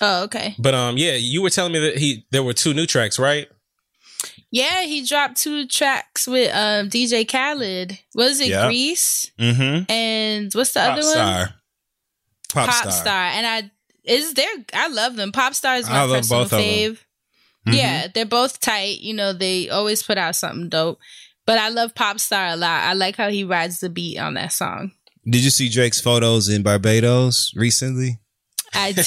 Oh, 0.00 0.24
okay. 0.24 0.54
But 0.58 0.74
um, 0.74 0.98
yeah, 0.98 1.14
you 1.14 1.42
were 1.42 1.50
telling 1.50 1.72
me 1.72 1.78
that 1.78 1.98
he 1.98 2.26
there 2.30 2.42
were 2.42 2.52
two 2.52 2.74
new 2.74 2.86
tracks, 2.86 3.18
right? 3.18 3.48
Yeah, 4.50 4.82
he 4.84 5.04
dropped 5.04 5.36
two 5.38 5.66
tracks 5.66 6.26
with 6.26 6.54
um 6.54 6.88
DJ 6.88 7.28
Khaled. 7.28 7.98
Was 8.14 8.40
it 8.40 8.48
Yeah. 8.48 8.66
Greece? 8.66 9.30
Mm-hmm. 9.38 9.90
And 9.90 10.52
what's 10.54 10.72
the 10.72 10.80
Pop 10.80 10.92
other 10.92 11.02
one? 11.02 11.12
star. 11.12 11.54
Pop, 12.52 12.66
Pop 12.68 12.74
star. 12.74 12.92
Star. 12.92 13.22
And 13.34 13.46
I 13.46 13.70
is 14.04 14.34
there 14.34 14.48
I 14.72 14.88
love 14.88 15.16
them. 15.16 15.32
Pop 15.32 15.54
Star 15.54 15.76
is 15.76 15.88
I 15.88 15.92
my 15.92 16.02
love 16.04 16.18
personal 16.20 16.42
both 16.44 16.52
of 16.52 16.58
'em. 16.60 16.64
fave. 16.64 16.98
Mhm. 17.68 17.76
Yeah, 17.76 18.06
they're 18.14 18.24
both 18.24 18.60
tight. 18.60 19.00
You 19.00 19.14
know, 19.14 19.32
they 19.32 19.68
always 19.68 20.02
put 20.04 20.16
out 20.18 20.36
something 20.36 20.68
dope. 20.68 21.00
But 21.44 21.58
I 21.58 21.68
love 21.68 21.94
Pop 21.94 22.20
Star 22.20 22.46
a 22.48 22.56
lot. 22.56 22.84
I 22.84 22.92
like 22.94 23.16
how 23.16 23.28
he 23.30 23.42
rides 23.44 23.80
the 23.80 23.88
beat 23.90 24.18
on 24.18 24.34
that 24.34 24.52
song. 24.52 24.92
Did 25.28 25.42
you 25.42 25.50
see 25.50 25.68
Drake's 25.68 26.00
photos 26.00 26.48
in 26.48 26.62
Barbados 26.62 27.52
recently? 27.56 28.20
I 28.74 28.92
did 28.92 29.06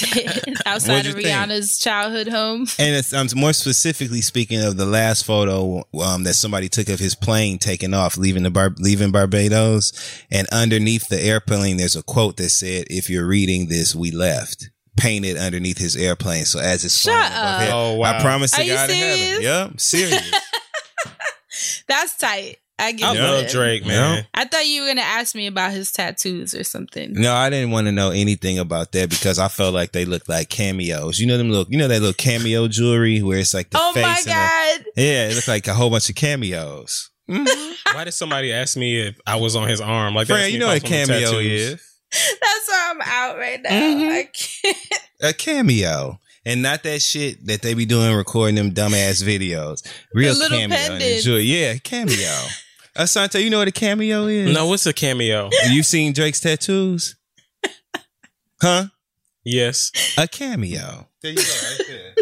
outside 0.66 1.06
of 1.06 1.16
you 1.18 1.22
think? 1.24 1.28
Rihanna's 1.28 1.78
childhood 1.78 2.28
home. 2.28 2.62
And 2.80 2.96
it's, 2.96 3.14
I'm 3.14 3.28
more 3.36 3.54
specifically 3.54 4.22
speaking 4.22 4.62
of 4.64 4.78
the 4.78 4.86
last 4.86 5.26
photo 5.26 5.84
um, 6.04 6.24
that 6.24 6.34
somebody 6.36 6.70
took 6.70 6.90
of 6.90 7.00
his 7.00 7.16
plane 7.16 7.58
taking 7.60 7.94
off, 7.94 8.18
leaving 8.18 8.44
the 8.44 8.50
bar- 8.52 8.74
leaving 8.80 9.12
Barbados, 9.12 9.94
and 10.32 10.48
underneath 10.52 11.08
the 11.10 11.22
airplane, 11.22 11.78
there's 11.78 11.96
a 11.96 12.04
quote 12.04 12.38
that 12.38 12.50
said, 12.50 12.86
"If 12.90 13.10
you're 13.10 13.28
reading 13.28 13.68
this, 13.68 13.96
we 13.96 14.12
left." 14.12 14.70
Painted 14.98 15.38
underneath 15.38 15.78
his 15.78 15.96
airplane, 15.96 16.44
so 16.44 16.60
as 16.60 16.84
it's 16.84 17.00
Shut 17.00 17.14
flying 17.14 17.32
above 17.32 17.46
up. 17.56 17.62
head- 17.62 17.72
Oh, 17.74 17.94
wow. 17.96 18.18
I 18.18 18.22
promise 18.22 18.54
Are 18.54 18.58
to 18.58 18.66
you 18.66 18.74
God 18.74 18.90
in 18.90 18.96
heaven. 18.98 19.42
Yep, 19.44 19.80
serious. 19.80 20.32
That's 21.88 22.18
tight. 22.18 22.58
I 22.80 22.92
get 22.94 23.08
I 23.08 23.16
it. 23.18 23.22
love 23.22 23.48
Drake, 23.52 23.86
man. 23.86 24.26
I 24.34 24.46
thought 24.46 24.66
you 24.66 24.82
were 24.82 24.88
gonna 24.88 25.02
ask 25.02 25.36
me 25.36 25.48
about 25.48 25.72
his 25.72 25.92
tattoos 25.92 26.54
or 26.56 26.64
something. 26.64 27.14
No, 27.14 27.34
I 27.34 27.50
didn't 27.50 27.72
want 27.72 27.88
to 27.88 27.92
know 27.92 28.12
anything 28.12 28.58
about 28.60 28.92
that 28.94 29.10
because 29.10 29.38
I 29.38 29.48
felt 29.50 29.74
like 29.74 29.92
they 29.92 30.06
looked 30.06 30.30
like 30.30 30.50
cameos. 30.50 31.20
You 31.20 31.28
know 31.28 31.38
them 31.38 31.50
little, 31.50 31.66
you 31.70 31.78
know 31.78 31.88
that 31.88 32.00
little 32.00 32.14
cameo 32.14 32.68
jewelry 32.68 33.22
where 33.22 33.40
it's 33.40 33.54
like 33.54 33.70
the 33.70 33.78
Oh 33.82 33.92
face. 33.94 34.04
my 34.04 34.16
and 34.18 34.26
the- 34.26 34.30
god! 34.86 34.86
yeah, 34.96 35.30
it 35.30 35.36
looked 35.36 35.48
like 35.48 35.68
a 35.68 35.74
whole 35.74 35.90
bunch 35.90 36.10
of 36.10 36.16
cameos. 36.16 37.10
Why 37.28 38.04
did 38.06 38.14
somebody 38.14 38.52
ask 38.52 38.76
me 38.78 39.02
if 39.08 39.20
I 39.28 39.36
was 39.36 39.56
on 39.56 39.68
his 39.68 39.82
arm? 39.82 40.16
Like, 40.16 40.28
they 40.28 40.34
Friend, 40.34 40.44
asked 40.46 40.54
you 40.54 40.60
know 40.60 40.68
what 40.68 40.78
a 40.78 40.86
cameo 40.86 41.20
tattoos. 41.20 41.62
is? 41.74 41.86
That's 42.12 42.68
why 42.68 42.92
I'm 42.92 43.02
out 43.02 43.38
right 43.38 43.62
now. 43.62 43.70
Mm-hmm. 43.70 44.10
I 44.10 44.30
can't. 44.34 44.78
A 45.22 45.34
cameo. 45.34 46.20
And 46.46 46.64
not 46.64 46.82
that 46.84 47.02
shit 47.04 47.46
that 47.46 47.62
they 47.62 47.76
be 47.76 47.86
doing 47.86 48.16
recording 48.16 48.56
them 48.56 48.72
dumbass 48.72 49.22
videos. 49.24 49.86
Real 50.14 50.34
The 50.34 50.48
cameo. 50.48 50.76
pendants. 50.76 51.24
Jewelry. 51.24 51.44
Yeah, 51.44 51.76
cameo. 51.78 52.36
Asante, 52.98 53.42
you 53.44 53.50
know 53.50 53.60
what 53.60 53.68
a 53.68 53.72
cameo 53.72 54.28
is? 54.28 54.54
No, 54.54 54.68
what's 54.68 54.86
a 54.86 54.94
cameo? 54.94 55.50
You 55.70 55.84
seen 55.84 56.14
Drake's 56.14 56.40
tattoos? 56.40 57.16
Huh? 58.62 58.88
Yes. 59.46 59.92
A 60.18 60.28
cameo. 60.28 61.08
There 61.22 61.32
you 61.32 61.38
go, 61.38 61.44
right 61.44 61.80
there. 61.88 62.14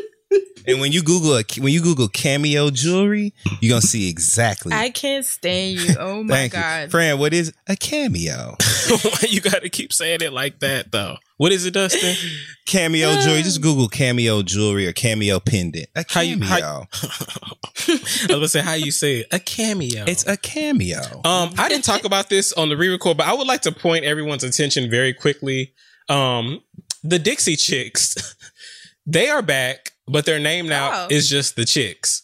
And 0.67 0.79
when 0.79 0.91
you 0.91 1.01
Google 1.01 1.37
a, 1.37 1.43
when 1.59 1.73
you 1.73 1.81
Google 1.81 2.07
cameo 2.07 2.69
jewelry, 2.69 3.33
you're 3.61 3.69
gonna 3.71 3.81
see 3.81 4.09
exactly. 4.09 4.73
I 4.73 4.89
can't 4.89 5.25
stand 5.25 5.79
you. 5.79 5.95
Oh 5.99 6.23
my 6.23 6.33
Thank 6.35 6.53
god. 6.53 6.83
you, 6.83 6.89
Fran. 6.89 7.17
What 7.19 7.33
is 7.33 7.53
a 7.67 7.75
cameo? 7.75 8.55
Why 8.89 9.11
you 9.29 9.41
got 9.41 9.61
to 9.63 9.69
keep 9.69 9.91
saying 9.93 10.19
it 10.21 10.33
like 10.33 10.59
that, 10.59 10.91
though? 10.91 11.17
What 11.37 11.51
is 11.51 11.65
it, 11.65 11.73
Dustin? 11.75 12.15
cameo 12.67 13.13
jewelry. 13.21 13.43
Just 13.43 13.61
Google 13.61 13.87
cameo 13.87 14.41
jewelry 14.41 14.87
or 14.87 14.91
cameo 14.93 15.39
pendant. 15.39 15.87
A 15.95 16.03
How 16.09 16.21
you- 16.21 16.37
cameo. 16.39 16.47
how- 16.59 16.87
I 17.89 17.91
was 17.93 18.27
gonna 18.27 18.47
say 18.47 18.61
how 18.61 18.73
you 18.73 18.91
say 18.91 19.19
it. 19.19 19.27
A 19.31 19.39
cameo. 19.39 20.03
it's 20.07 20.25
a 20.27 20.35
cameo. 20.35 20.99
Um, 21.23 21.51
I 21.57 21.69
didn't 21.69 21.85
talk 21.85 22.03
about 22.05 22.29
this 22.29 22.51
on 22.53 22.69
the 22.69 22.75
re-record, 22.77 23.17
but 23.17 23.27
I 23.27 23.33
would 23.33 23.47
like 23.47 23.61
to 23.61 23.71
point 23.71 24.03
everyone's 24.03 24.43
attention 24.43 24.89
very 24.89 25.13
quickly. 25.13 25.73
Um, 26.09 26.61
the 27.03 27.19
Dixie 27.19 27.55
Chicks, 27.55 28.35
they 29.05 29.29
are 29.29 29.41
back, 29.41 29.91
but 30.07 30.25
their 30.25 30.39
name 30.39 30.67
now 30.67 31.05
Oh. 31.05 31.07
is 31.09 31.29
just 31.29 31.55
the 31.55 31.65
Chicks. 31.65 32.23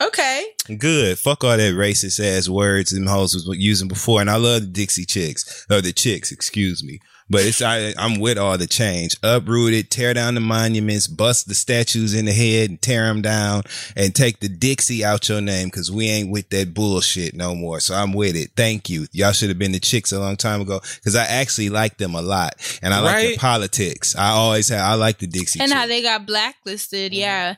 Okay. 0.00 0.44
Good. 0.78 1.18
Fuck 1.18 1.44
all 1.44 1.56
that 1.56 1.74
racist 1.74 2.18
ass 2.20 2.48
words 2.48 2.90
them 2.90 3.06
hoes 3.06 3.34
was 3.34 3.46
using 3.58 3.86
before. 3.88 4.20
And 4.20 4.28
I 4.28 4.36
love 4.36 4.62
the 4.62 4.66
Dixie 4.66 5.04
chicks 5.04 5.64
or 5.70 5.80
the 5.80 5.92
chicks, 5.92 6.32
excuse 6.32 6.82
me. 6.82 6.98
But 7.30 7.46
it's 7.46 7.62
I, 7.62 7.94
I'm 7.96 8.20
with 8.20 8.36
all 8.36 8.58
the 8.58 8.66
change. 8.66 9.16
Uprooted, 9.22 9.90
tear 9.90 10.12
down 10.12 10.34
the 10.34 10.40
monuments, 10.40 11.06
bust 11.06 11.48
the 11.48 11.54
statues 11.54 12.12
in 12.12 12.26
the 12.26 12.32
head, 12.32 12.68
and 12.68 12.80
tear 12.80 13.06
them 13.06 13.22
down, 13.22 13.62
and 13.96 14.14
take 14.14 14.40
the 14.40 14.48
Dixie 14.48 15.04
out 15.04 15.28
your 15.28 15.40
name 15.40 15.68
because 15.68 15.90
we 15.90 16.08
ain't 16.08 16.30
with 16.30 16.50
that 16.50 16.74
bullshit 16.74 17.34
no 17.34 17.54
more. 17.54 17.80
So 17.80 17.94
I'm 17.94 18.12
with 18.12 18.36
it. 18.36 18.50
Thank 18.56 18.90
you. 18.90 19.06
Y'all 19.12 19.32
should 19.32 19.48
have 19.48 19.58
been 19.58 19.72
the 19.72 19.80
chicks 19.80 20.12
a 20.12 20.20
long 20.20 20.36
time 20.36 20.60
ago 20.60 20.80
because 20.96 21.16
I 21.16 21.24
actually 21.24 21.70
like 21.70 21.96
them 21.96 22.14
a 22.14 22.22
lot, 22.22 22.54
and 22.82 22.92
I 22.92 23.00
like 23.00 23.14
Right? 23.14 23.28
their 23.28 23.36
politics. 23.38 24.14
I 24.14 24.28
always 24.28 24.68
have. 24.68 24.80
I 24.80 24.94
like 24.94 25.18
the 25.18 25.26
Dixie. 25.26 25.60
and 25.60 25.72
how 25.72 25.86
they 25.86 26.02
got 26.02 26.26
blacklisted, 26.26 27.12
mm-hmm. 27.12 27.20
yeah. 27.20 27.54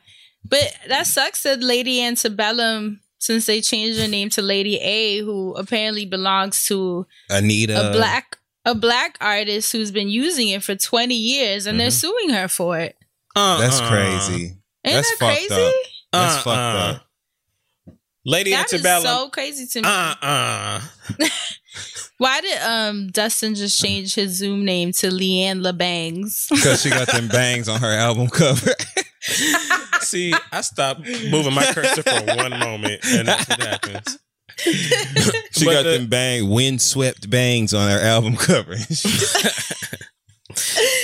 But 0.48 0.72
that 0.88 1.08
sucks 1.08 1.42
that 1.42 1.60
Lady 1.60 2.00
Antebellum, 2.00 3.00
since 3.18 3.46
they 3.46 3.60
changed 3.60 3.98
her 4.00 4.06
name 4.06 4.30
to 4.30 4.42
Lady 4.42 4.76
A, 4.78 5.18
who 5.18 5.54
apparently 5.54 6.06
belongs 6.06 6.66
to 6.66 7.06
Anita, 7.28 7.90
a 7.90 7.92
black 7.92 8.35
a 8.66 8.74
black 8.74 9.16
artist 9.22 9.72
who's 9.72 9.90
been 9.90 10.08
using 10.08 10.48
it 10.48 10.62
for 10.62 10.74
20 10.74 11.14
years 11.14 11.64
and 11.66 11.80
they're 11.80 11.86
Mm-hmm. 11.88 11.92
suing 12.26 12.30
her 12.34 12.48
for 12.48 12.78
it. 12.78 12.96
Uh-uh. 13.34 13.58
That's 13.60 13.80
crazy. 13.80 14.44
Ain't 14.84 14.96
That's 14.96 15.10
that 15.10 15.16
fucked 15.18 15.48
crazy? 15.48 15.62
up. 15.66 15.74
That's 16.12 16.34
Uh-uh. 16.34 16.42
fucked 16.42 16.96
up. 16.96 17.02
Lady 18.28 18.50
That 18.50 18.66
is 18.66 18.72
Antebellum. 18.74 19.04
so 19.06 19.28
crazy 19.30 19.66
to 19.68 19.82
me. 19.82 19.88
uh-uh. 19.88 20.80
Why 22.18 22.40
did 22.40 22.58
um 22.62 23.08
Dustin 23.08 23.54
just 23.54 23.80
change 23.80 24.14
his 24.14 24.32
Zoom 24.38 24.64
name 24.64 24.90
to 24.92 25.08
Leanne 25.08 25.60
LeBangs? 25.62 26.48
Because 26.50 26.80
she 26.82 26.88
got 26.90 27.06
them 27.08 27.28
bangs 27.28 27.68
on 27.68 27.80
her 27.80 27.92
album 27.92 28.28
cover. 28.28 28.72
See, 30.00 30.32
I 30.50 30.62
stopped 30.62 31.00
moving 31.30 31.52
my 31.54 31.66
cursor 31.72 32.02
for 32.02 32.24
one 32.36 32.58
moment, 32.58 33.04
and 33.04 33.28
that's 33.28 33.48
what 33.48 33.60
happens. 33.60 34.18
She 34.58 35.64
But 35.64 35.72
got 35.72 35.82
the- 35.84 35.90
them 35.98 36.06
bang 36.08 36.48
windswept 36.50 37.28
bangs 37.30 37.72
on 37.74 37.90
her 37.90 37.98
album 38.00 38.36
cover. 38.36 38.74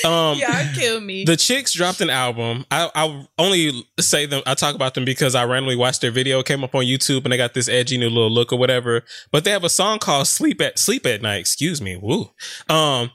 Um, 0.05 0.39
Y'all 0.39 0.73
kill 0.75 1.01
me. 1.01 1.25
The 1.25 1.37
Chicks 1.37 1.73
dropped 1.75 2.01
an 2.01 2.11
album. 2.11 2.65
I, 2.71 2.91
I 2.95 3.27
only 3.39 3.85
say 4.01 4.25
them. 4.27 4.43
I 4.47 4.55
talk 4.55 4.75
about 4.75 4.95
them 4.95 5.05
because 5.05 5.35
I 5.35 5.45
randomly 5.45 5.77
watched 5.77 6.01
their 6.01 6.11
video. 6.11 6.43
Came 6.43 6.65
up 6.65 6.75
on 6.75 6.85
YouTube, 6.85 7.25
and 7.25 7.33
they 7.33 7.37
got 7.37 7.53
this 7.55 7.69
edgy 7.69 7.99
new 7.99 8.09
little 8.09 8.31
look 8.31 8.53
or 8.53 8.59
whatever. 8.59 9.03
But 9.31 9.45
they 9.45 9.51
have 9.51 9.65
a 9.65 9.69
song 9.69 9.99
called 9.99 10.27
"Sleep 10.29 10.61
at 10.61 10.79
Sleep 10.79 11.05
at 11.07 11.23
Night." 11.23 11.39
Excuse 11.41 11.83
me. 11.83 11.97
Woo. 11.97 12.31
Um, 12.69 13.11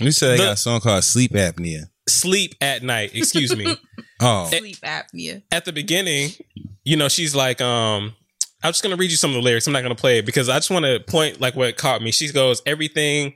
you 0.00 0.10
said 0.10 0.32
they 0.32 0.36
The- 0.38 0.42
got 0.44 0.52
a 0.54 0.56
song 0.56 0.80
called 0.80 1.04
Sleep 1.04 1.32
Apnea. 1.32 1.84
sleep 2.08 2.54
at 2.60 2.82
night. 2.82 3.14
Excuse 3.14 3.54
me. 3.56 3.76
Oh, 4.20 4.46
Sleep 4.48 4.76
apnea. 4.84 5.42
at 5.50 5.64
the 5.64 5.72
beginning, 5.72 6.30
you 6.84 6.96
know, 6.96 7.08
she's 7.08 7.34
like, 7.34 7.60
um, 7.60 8.14
I'm 8.64 8.70
just 8.70 8.82
gonna 8.82 8.96
read 8.96 9.10
you 9.10 9.16
some 9.16 9.30
of 9.30 9.34
the 9.34 9.42
lyrics. 9.42 9.66
I'm 9.66 9.74
not 9.74 9.82
gonna 9.82 9.94
play 9.94 10.18
it 10.18 10.26
because 10.26 10.48
I 10.48 10.56
just 10.56 10.70
want 10.70 10.86
to 10.86 10.98
point 10.98 11.40
like 11.40 11.54
what 11.54 11.76
caught 11.76 12.02
me. 12.02 12.10
She 12.10 12.32
goes, 12.32 12.62
"Everything, 12.64 13.34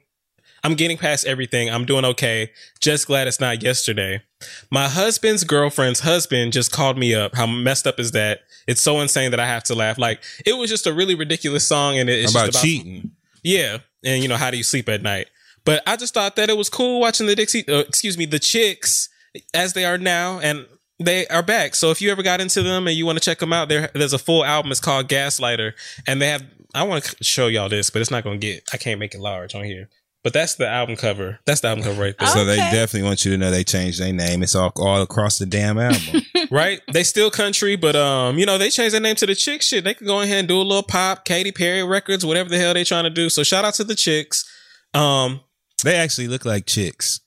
I'm 0.64 0.74
getting 0.74 0.96
past 0.96 1.26
everything. 1.26 1.70
I'm 1.70 1.84
doing 1.84 2.04
okay. 2.04 2.50
Just 2.80 3.06
glad 3.06 3.28
it's 3.28 3.38
not 3.38 3.62
yesterday. 3.62 4.22
My 4.70 4.88
husband's 4.88 5.44
girlfriend's 5.44 6.00
husband 6.00 6.52
just 6.52 6.72
called 6.72 6.98
me 6.98 7.14
up. 7.14 7.34
How 7.34 7.46
messed 7.46 7.86
up 7.86 8.00
is 8.00 8.12
that? 8.12 8.40
It's 8.66 8.80
so 8.80 9.00
insane 9.00 9.30
that 9.30 9.40
I 9.40 9.46
have 9.46 9.64
to 9.64 9.74
laugh. 9.74 9.98
Like 9.98 10.22
it 10.46 10.54
was 10.54 10.70
just 10.70 10.86
a 10.86 10.92
really 10.92 11.14
ridiculous 11.14 11.66
song, 11.66 11.98
and 11.98 12.08
it's 12.08 12.32
about, 12.32 12.46
just 12.46 12.56
about 12.56 12.62
cheating. 12.64 13.10
yeah, 13.42 13.78
and 14.02 14.22
you 14.22 14.28
know 14.28 14.36
how 14.36 14.50
do 14.50 14.56
you 14.56 14.64
sleep 14.64 14.88
at 14.88 15.02
night? 15.02 15.28
But 15.64 15.82
I 15.86 15.96
just 15.96 16.14
thought 16.14 16.36
that 16.36 16.48
it 16.48 16.56
was 16.56 16.70
cool 16.70 17.00
watching 17.00 17.26
the 17.26 17.36
Dixie, 17.36 17.68
uh, 17.68 17.80
excuse 17.80 18.16
me, 18.16 18.24
the 18.24 18.38
Chicks 18.38 19.10
as 19.52 19.74
they 19.74 19.84
are 19.84 19.98
now, 19.98 20.38
and 20.40 20.66
they 20.98 21.26
are 21.28 21.42
back. 21.42 21.74
So 21.74 21.90
if 21.90 22.00
you 22.00 22.10
ever 22.10 22.22
got 22.22 22.40
into 22.40 22.62
them 22.62 22.86
and 22.86 22.96
you 22.96 23.06
want 23.06 23.18
to 23.18 23.24
check 23.24 23.38
them 23.38 23.52
out, 23.52 23.68
there 23.68 23.90
there's 23.94 24.12
a 24.12 24.18
full 24.18 24.44
album. 24.44 24.70
It's 24.70 24.80
called 24.80 25.08
Gaslighter, 25.08 25.72
and 26.06 26.20
they 26.20 26.28
have. 26.28 26.44
I 26.74 26.82
want 26.82 27.04
to 27.04 27.24
show 27.24 27.46
y'all 27.46 27.68
this, 27.68 27.90
but 27.90 28.02
it's 28.02 28.10
not 28.10 28.24
gonna 28.24 28.38
get. 28.38 28.68
I 28.72 28.76
can't 28.76 29.00
make 29.00 29.14
it 29.14 29.20
large 29.20 29.54
on 29.54 29.64
here. 29.64 29.88
But 30.24 30.32
that's 30.32 30.56
the 30.56 30.68
album 30.68 30.96
cover. 30.96 31.38
That's 31.46 31.60
the 31.60 31.68
album 31.68 31.84
cover 31.84 32.02
right 32.02 32.14
there. 32.18 32.28
So 32.28 32.44
they 32.44 32.56
definitely 32.56 33.04
want 33.04 33.24
you 33.24 33.30
to 33.30 33.38
know 33.38 33.50
they 33.50 33.62
changed 33.62 34.00
their 34.00 34.12
name. 34.12 34.42
It's 34.42 34.54
all 34.54 34.72
all 34.76 35.00
across 35.00 35.38
the 35.38 35.46
damn 35.46 35.78
album. 35.78 36.22
right? 36.50 36.80
They 36.92 37.04
still 37.04 37.30
country, 37.30 37.76
but 37.76 37.94
um, 37.94 38.36
you 38.36 38.44
know, 38.44 38.58
they 38.58 38.68
changed 38.68 38.94
their 38.94 39.00
name 39.00 39.14
to 39.16 39.26
the 39.26 39.36
Chick 39.36 39.62
shit. 39.62 39.84
They 39.84 39.94
could 39.94 40.06
go 40.06 40.20
ahead 40.20 40.40
and 40.40 40.48
do 40.48 40.56
a 40.56 40.62
little 40.62 40.82
pop, 40.82 41.24
Katy 41.24 41.52
Perry 41.52 41.84
records, 41.84 42.26
whatever 42.26 42.48
the 42.48 42.58
hell 42.58 42.74
they 42.74 42.84
trying 42.84 43.04
to 43.04 43.10
do. 43.10 43.30
So 43.30 43.44
shout 43.44 43.64
out 43.64 43.74
to 43.74 43.84
the 43.84 43.94
Chicks. 43.94 44.44
Um, 44.92 45.40
they 45.84 45.94
actually 45.94 46.28
look 46.28 46.44
like 46.44 46.66
chicks. 46.66 47.20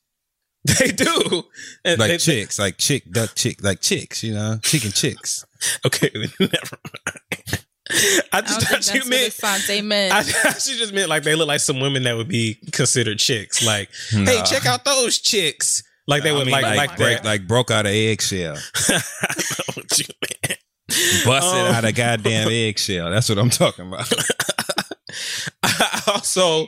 they 0.80 0.92
do. 0.92 1.44
And 1.84 2.00
Like 2.00 2.12
they- 2.12 2.18
chicks, 2.18 2.60
like 2.60 2.78
chick, 2.78 3.10
duck, 3.12 3.32
chick, 3.36 3.64
like 3.64 3.82
chicks, 3.82 4.24
you 4.24 4.34
know, 4.34 4.58
chicken 4.62 4.92
chicks. 4.92 5.46
Okay, 5.86 6.10
never 6.40 6.40
mind. 6.40 7.66
I 8.34 8.38
I 8.38 8.42
just 8.42 8.60
don't 8.60 8.60
think 8.60 8.62
thought 8.62 8.70
that's 8.72 8.94
you 8.96 9.08
meant. 9.08 9.32
Asante 9.34 9.84
meant. 9.84 10.12
I, 10.14 10.20
I 10.20 10.54
she 10.54 10.76
just 10.78 10.92
meant 10.92 11.08
like 11.10 11.22
they 11.22 11.36
look 11.36 11.48
like 11.48 11.60
some 11.60 11.80
women 11.80 12.02
that 12.04 12.16
would 12.18 12.28
be 12.30 12.58
considered 12.72 13.20
chicks. 13.20 13.64
Like, 13.64 13.90
hey, 14.10 14.42
check 14.46 14.66
out 14.66 14.86
those 14.86 15.20
chicks. 15.20 15.84
Like 16.08 16.24
they 16.24 16.32
I 16.32 16.34
would 16.34 16.46
mean, 16.48 16.54
like 16.54 16.64
like, 16.64 16.78
like 16.78 16.98
break, 16.98 17.24
like 17.24 17.48
broke 17.48 17.70
out 17.70 17.86
of 17.86 17.92
eggshell, 17.92 18.58
I 18.90 18.94
know 18.94 19.66
what 19.76 20.00
you 20.00 20.06
meant. 20.22 20.60
busted 21.26 21.60
Um, 21.68 21.76
out 21.76 21.86
of 21.86 21.94
goddamn 21.96 22.48
eggshell. 22.50 23.12
That's 23.12 23.30
what 23.30 23.38
I'm 23.38 23.52
talking 23.52 23.88
about. 23.88 24.12
I 25.64 26.02
also 26.08 26.68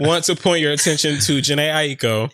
want 0.00 0.24
to 0.24 0.34
point 0.34 0.60
your 0.62 0.72
attention 0.72 1.20
to 1.20 1.38
Jhené 1.38 1.96
Aiko. 1.96 2.30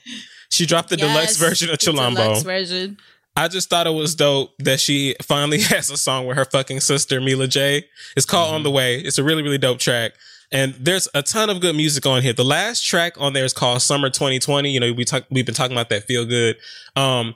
She 0.50 0.66
dropped 0.66 0.88
the 0.88 0.96
deluxe 0.96 1.36
version 1.36 1.70
of 1.70 1.78
the 1.78 1.86
Chilombo. 1.86 2.16
Deluxe 2.16 2.42
version. 2.42 2.98
I 3.36 3.46
just 3.46 3.70
thought 3.70 3.86
it 3.86 3.90
was 3.90 4.14
dope 4.16 4.50
that 4.58 4.80
she 4.80 5.14
finally 5.22 5.60
has 5.62 5.90
a 5.90 5.96
song 5.96 6.26
with 6.26 6.36
her 6.36 6.44
fucking 6.44 6.80
sister 6.80 7.20
Mila 7.20 7.46
J. 7.46 7.84
It's 8.16 8.26
called 8.26 8.54
On 8.54 8.62
the 8.62 8.70
Way. 8.70 8.98
It's 8.98 9.18
a 9.18 9.24
really 9.24 9.42
really 9.42 9.58
dope 9.58 9.78
track. 9.78 10.12
And 10.50 10.74
there's 10.80 11.08
a 11.14 11.22
ton 11.22 11.50
of 11.50 11.60
good 11.60 11.76
music 11.76 12.06
on 12.06 12.22
here. 12.22 12.32
The 12.32 12.44
last 12.44 12.82
track 12.84 13.14
on 13.18 13.34
there 13.34 13.44
is 13.44 13.52
called 13.52 13.82
Summer 13.82 14.08
2020. 14.08 14.70
You 14.70 14.80
know, 14.80 14.92
we 14.94 15.04
talk, 15.04 15.24
we've 15.30 15.44
been 15.44 15.54
talking 15.54 15.76
about 15.76 15.90
that 15.90 16.04
feel 16.04 16.24
good. 16.24 16.56
Um, 16.96 17.34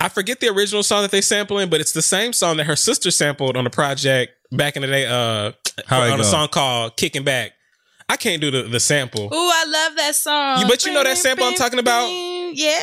I 0.00 0.08
forget 0.08 0.40
the 0.40 0.48
original 0.48 0.82
song 0.82 1.02
that 1.02 1.10
they 1.10 1.20
sampling, 1.20 1.68
but 1.68 1.80
it's 1.80 1.92
the 1.92 2.02
same 2.02 2.32
song 2.32 2.56
that 2.56 2.64
her 2.64 2.76
sister 2.76 3.10
sampled 3.10 3.56
on 3.56 3.64
the 3.64 3.70
project 3.70 4.32
back 4.50 4.76
in 4.76 4.82
the 4.82 4.88
day. 4.88 5.06
Uh, 5.06 5.52
How 5.86 6.00
on 6.02 6.20
a 6.20 6.24
song 6.24 6.48
called 6.48 6.96
"Kicking 6.96 7.24
Back." 7.24 7.52
I 8.08 8.16
can't 8.16 8.40
do 8.40 8.50
the, 8.50 8.62
the 8.62 8.80
sample. 8.80 9.26
Ooh, 9.26 9.50
I 9.50 9.64
love 9.68 9.96
that 9.96 10.14
song. 10.14 10.60
You- 10.60 10.66
but 10.68 10.84
you 10.86 10.92
know 10.92 11.04
that 11.04 11.18
sample 11.18 11.44
I'm 11.46 11.54
talking 11.54 11.78
about? 11.78 12.06
Yeah. 12.08 12.80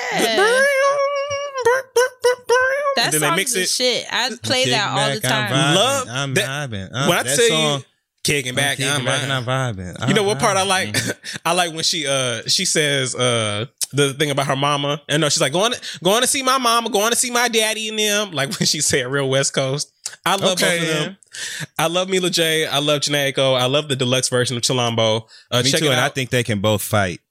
That 2.95 3.05
And 3.05 3.13
then 3.13 3.21
they 3.21 3.27
song's 3.27 3.35
mix 3.37 3.53
the 3.53 3.61
it. 3.63 3.69
shit. 3.69 4.05
I 4.09 4.29
play 4.41 4.69
that 4.69 4.89
all 4.89 5.13
the 5.13 5.19
time. 5.19 5.51
vibing, 5.51 5.75
Love 5.75 6.07
I'm 6.09 6.33
that- 6.35 6.69
vibing. 6.69 6.89
Uh, 6.93 7.07
when 7.07 7.17
I 7.17 7.23
that 7.23 7.35
tell 7.35 7.47
song, 7.47 7.79
you 7.79 7.85
kicking 8.25 8.55
back, 8.55 8.77
kicking 8.77 8.91
I'm, 8.91 9.05
back 9.05 9.29
I'm 9.29 9.45
vibing. 9.45 10.07
You 10.07 10.13
know 10.13 10.23
what 10.23 10.39
part 10.39 10.57
I 10.57 10.65
vibing. 10.65 10.67
like? 10.67 10.97
I 11.45 11.53
like 11.53 11.73
when 11.73 11.83
she 11.83 12.05
uh 12.07 12.41
she 12.47 12.65
says 12.65 13.15
uh 13.15 13.67
the 13.93 14.13
thing 14.13 14.31
about 14.31 14.47
her 14.47 14.55
mama. 14.55 15.01
And 15.07 15.21
no, 15.21 15.29
she's 15.29 15.41
like 15.41 15.53
going 15.53 15.73
going 16.03 16.21
to 16.21 16.27
see 16.27 16.43
my 16.43 16.57
mama, 16.57 16.89
going 16.89 17.11
to 17.11 17.15
see 17.15 17.31
my 17.31 17.47
daddy 17.47 17.89
and 17.89 17.99
them. 17.99 18.31
Like 18.31 18.49
when 18.59 18.67
she 18.67 18.81
said 18.81 19.07
real 19.07 19.29
West 19.29 19.53
Coast. 19.53 19.91
I 20.25 20.35
love 20.35 20.53
Okay, 20.53 20.79
both 20.79 20.89
of 20.89 20.95
them. 21.05 21.17
I 21.77 21.87
love 21.87 22.09
Mila 22.09 22.29
J. 22.29 22.65
I 22.65 22.79
love 22.79 23.01
Jhené 23.01 23.37
I 23.37 23.65
love 23.65 23.87
the 23.89 23.95
deluxe 23.95 24.29
version 24.29 24.55
of 24.57 24.63
Chilombo. 24.63 25.27
Uh, 25.51 25.61
Me 25.63 25.71
check 25.71 25.79
too, 25.79 25.87
it 25.87 25.91
and 25.91 25.99
I 25.99 26.09
think 26.09 26.29
they 26.29 26.43
can 26.43 26.59
both 26.59 26.81
fight. 26.81 27.21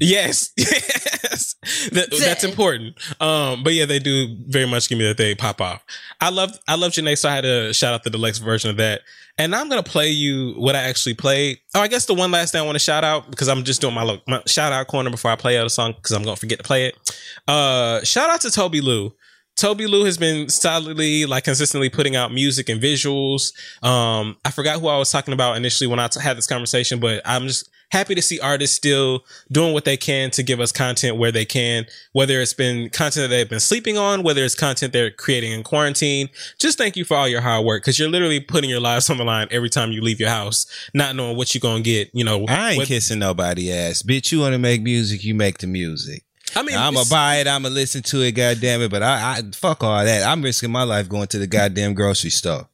Yes, 0.00 0.52
yes, 0.56 1.54
That- 1.92 2.08
that's 2.10 2.42
important. 2.44 2.96
Um, 3.20 3.62
but 3.62 3.74
yeah, 3.74 3.84
they 3.84 3.98
do 3.98 4.34
very 4.46 4.66
much 4.66 4.88
give 4.88 4.98
me 4.98 5.06
that 5.06 5.16
they 5.18 5.34
pop 5.34 5.60
off. 5.60 5.84
I 6.20 6.30
love, 6.30 6.58
I 6.66 6.74
love 6.76 6.92
Jhené, 6.92 7.16
so 7.18 7.28
I 7.28 7.34
had 7.34 7.42
to 7.42 7.72
shout 7.74 7.92
out 7.94 8.02
the 8.02 8.10
deluxe 8.10 8.38
version 8.38 8.70
of 8.70 8.76
that. 8.78 9.02
And 9.38 9.54
I'm 9.54 9.68
gonna 9.70 9.82
play 9.82 10.08
you 10.10 10.52
what 10.58 10.74
I 10.76 10.80
actually 10.80 11.14
played. 11.14 11.60
Oh, 11.74 11.80
I 11.80 11.88
guess 11.88 12.04
the 12.06 12.14
one 12.14 12.30
last 12.30 12.52
thing 12.52 12.60
I 12.60 12.64
want 12.64 12.74
to 12.76 12.80
shout 12.80 13.04
out 13.04 13.30
because 13.30 13.48
I'm 13.48 13.62
just 13.64 13.80
doing 13.80 13.94
my, 13.94 14.02
lo- 14.02 14.20
my 14.26 14.42
shout 14.46 14.72
out 14.72 14.86
corner 14.86 15.08
before 15.10 15.30
I 15.30 15.36
play 15.36 15.56
out 15.58 15.64
a 15.66 15.70
song 15.70 15.92
because 15.92 16.12
I'm 16.12 16.22
gonna 16.22 16.36
forget 16.36 16.58
to 16.58 16.64
play 16.64 16.86
it. 16.86 17.14
Uh, 17.48 18.02
shout 18.02 18.28
out 18.28 18.40
to 18.42 18.48
Tobi 18.48 18.82
Lou. 18.82 19.14
Tobi 19.60 19.86
Lou 19.86 20.06
has 20.06 20.16
been 20.16 20.48
solidly, 20.48 21.26
like 21.26 21.44
consistently 21.44 21.90
putting 21.90 22.16
out 22.16 22.32
music 22.32 22.70
and 22.70 22.80
visuals. 22.80 23.52
Um, 23.84 24.38
I 24.42 24.50
forgot 24.50 24.80
who 24.80 24.88
I 24.88 24.96
was 24.96 25.12
talking 25.12 25.34
about 25.34 25.58
initially 25.58 25.86
when 25.86 25.98
I 25.98 26.08
t- 26.08 26.18
had 26.18 26.38
this 26.38 26.46
conversation, 26.46 26.98
but 26.98 27.20
I'm 27.26 27.46
just 27.46 27.68
happy 27.90 28.14
to 28.14 28.22
see 28.22 28.40
artists 28.40 28.74
still 28.74 29.22
doing 29.52 29.74
what 29.74 29.84
they 29.84 29.98
can 29.98 30.30
to 30.30 30.42
give 30.42 30.60
us 30.60 30.72
content 30.72 31.18
where 31.18 31.30
they 31.30 31.44
can, 31.44 31.84
whether 32.12 32.40
it's 32.40 32.54
been 32.54 32.88
content 32.88 33.24
that 33.24 33.28
they've 33.28 33.50
been 33.50 33.60
sleeping 33.60 33.98
on, 33.98 34.22
whether 34.22 34.42
it's 34.42 34.54
content 34.54 34.94
they're 34.94 35.10
creating 35.10 35.52
in 35.52 35.62
quarantine. 35.62 36.30
Just 36.58 36.78
thank 36.78 36.96
you 36.96 37.04
for 37.04 37.18
all 37.18 37.28
your 37.28 37.42
hard 37.42 37.62
work 37.66 37.82
because 37.82 37.98
you're 37.98 38.08
literally 38.08 38.40
putting 38.40 38.70
your 38.70 38.80
lives 38.80 39.10
on 39.10 39.18
the 39.18 39.24
line 39.24 39.46
every 39.50 39.68
time 39.68 39.92
you 39.92 40.00
leave 40.00 40.20
your 40.20 40.30
house, 40.30 40.64
not 40.94 41.14
knowing 41.16 41.36
what 41.36 41.54
you're 41.54 41.60
going 41.60 41.82
to 41.82 41.90
get, 41.90 42.08
you 42.14 42.24
know. 42.24 42.46
I 42.48 42.70
ain't 42.70 42.78
what- 42.78 42.88
kissing 42.88 43.18
nobody 43.18 43.70
ass. 43.70 44.02
Bitch, 44.02 44.32
you 44.32 44.40
want 44.40 44.54
to 44.54 44.58
make 44.58 44.80
music, 44.80 45.22
you 45.22 45.34
make 45.34 45.58
the 45.58 45.66
music. 45.66 46.24
I 46.56 46.62
mean, 46.62 46.76
I'm 46.76 46.94
gonna 46.94 47.08
buy 47.08 47.36
it. 47.36 47.46
I'm 47.46 47.62
gonna 47.62 47.74
listen 47.74 48.02
to 48.02 48.22
it. 48.22 48.32
goddamn 48.32 48.82
it! 48.82 48.90
But 48.90 49.02
I, 49.02 49.38
I 49.38 49.42
fuck 49.52 49.82
all 49.84 50.04
that. 50.04 50.22
I'm 50.26 50.42
risking 50.42 50.70
my 50.70 50.82
life 50.82 51.08
going 51.08 51.28
to 51.28 51.38
the 51.38 51.46
goddamn 51.46 51.94
grocery 51.94 52.30
store. 52.30 52.68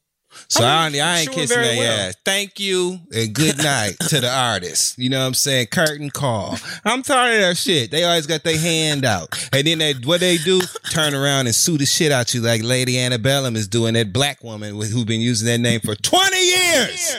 So 0.49 0.65
I, 0.65 0.87
I 0.87 0.91
mean, 0.91 1.03
I 1.03 1.21
ain't 1.21 1.31
kissing 1.31 1.61
their 1.61 1.77
well. 1.77 2.09
ass. 2.09 2.15
Thank 2.25 2.61
you 2.61 3.01
and 3.15 3.35
good 3.35 3.59
night 3.59 3.97
to 4.09 4.21
the 4.21 4.31
artist. 4.31 4.99
You 4.99 5.09
know 5.09 5.21
what 5.21 5.27
I'm 5.27 5.35
saying? 5.35 5.69
Curtain 5.69 6.11
call. 6.11 6.59
I'm 6.85 7.03
tired 7.03 7.37
of 7.37 7.41
that 7.41 7.57
shit. 7.57 7.91
They 7.91 8.05
always 8.05 8.27
got 8.27 8.45
their 8.45 8.59
hand 8.59 9.05
out, 9.05 9.49
and 9.53 9.67
then 9.67 9.79
they 9.79 9.95
what 9.95 10.21
they 10.21 10.37
do? 10.39 10.61
Turn 10.91 11.15
around 11.15 11.47
and 11.47 11.55
sue 11.55 11.79
the 11.79 11.87
shit 11.87 12.13
out 12.13 12.35
you 12.35 12.41
like 12.41 12.63
Lady 12.63 12.99
Antebellum 12.99 13.57
is 13.57 13.69
doing. 13.69 13.95
That 13.95 14.13
black 14.13 14.43
woman 14.43 14.77
with, 14.77 14.93
who 14.93 15.05
been 15.05 15.21
using 15.21 15.47
that 15.47 15.59
name 15.59 15.81
for 15.81 15.95
20 15.95 16.37
years. 16.37 17.17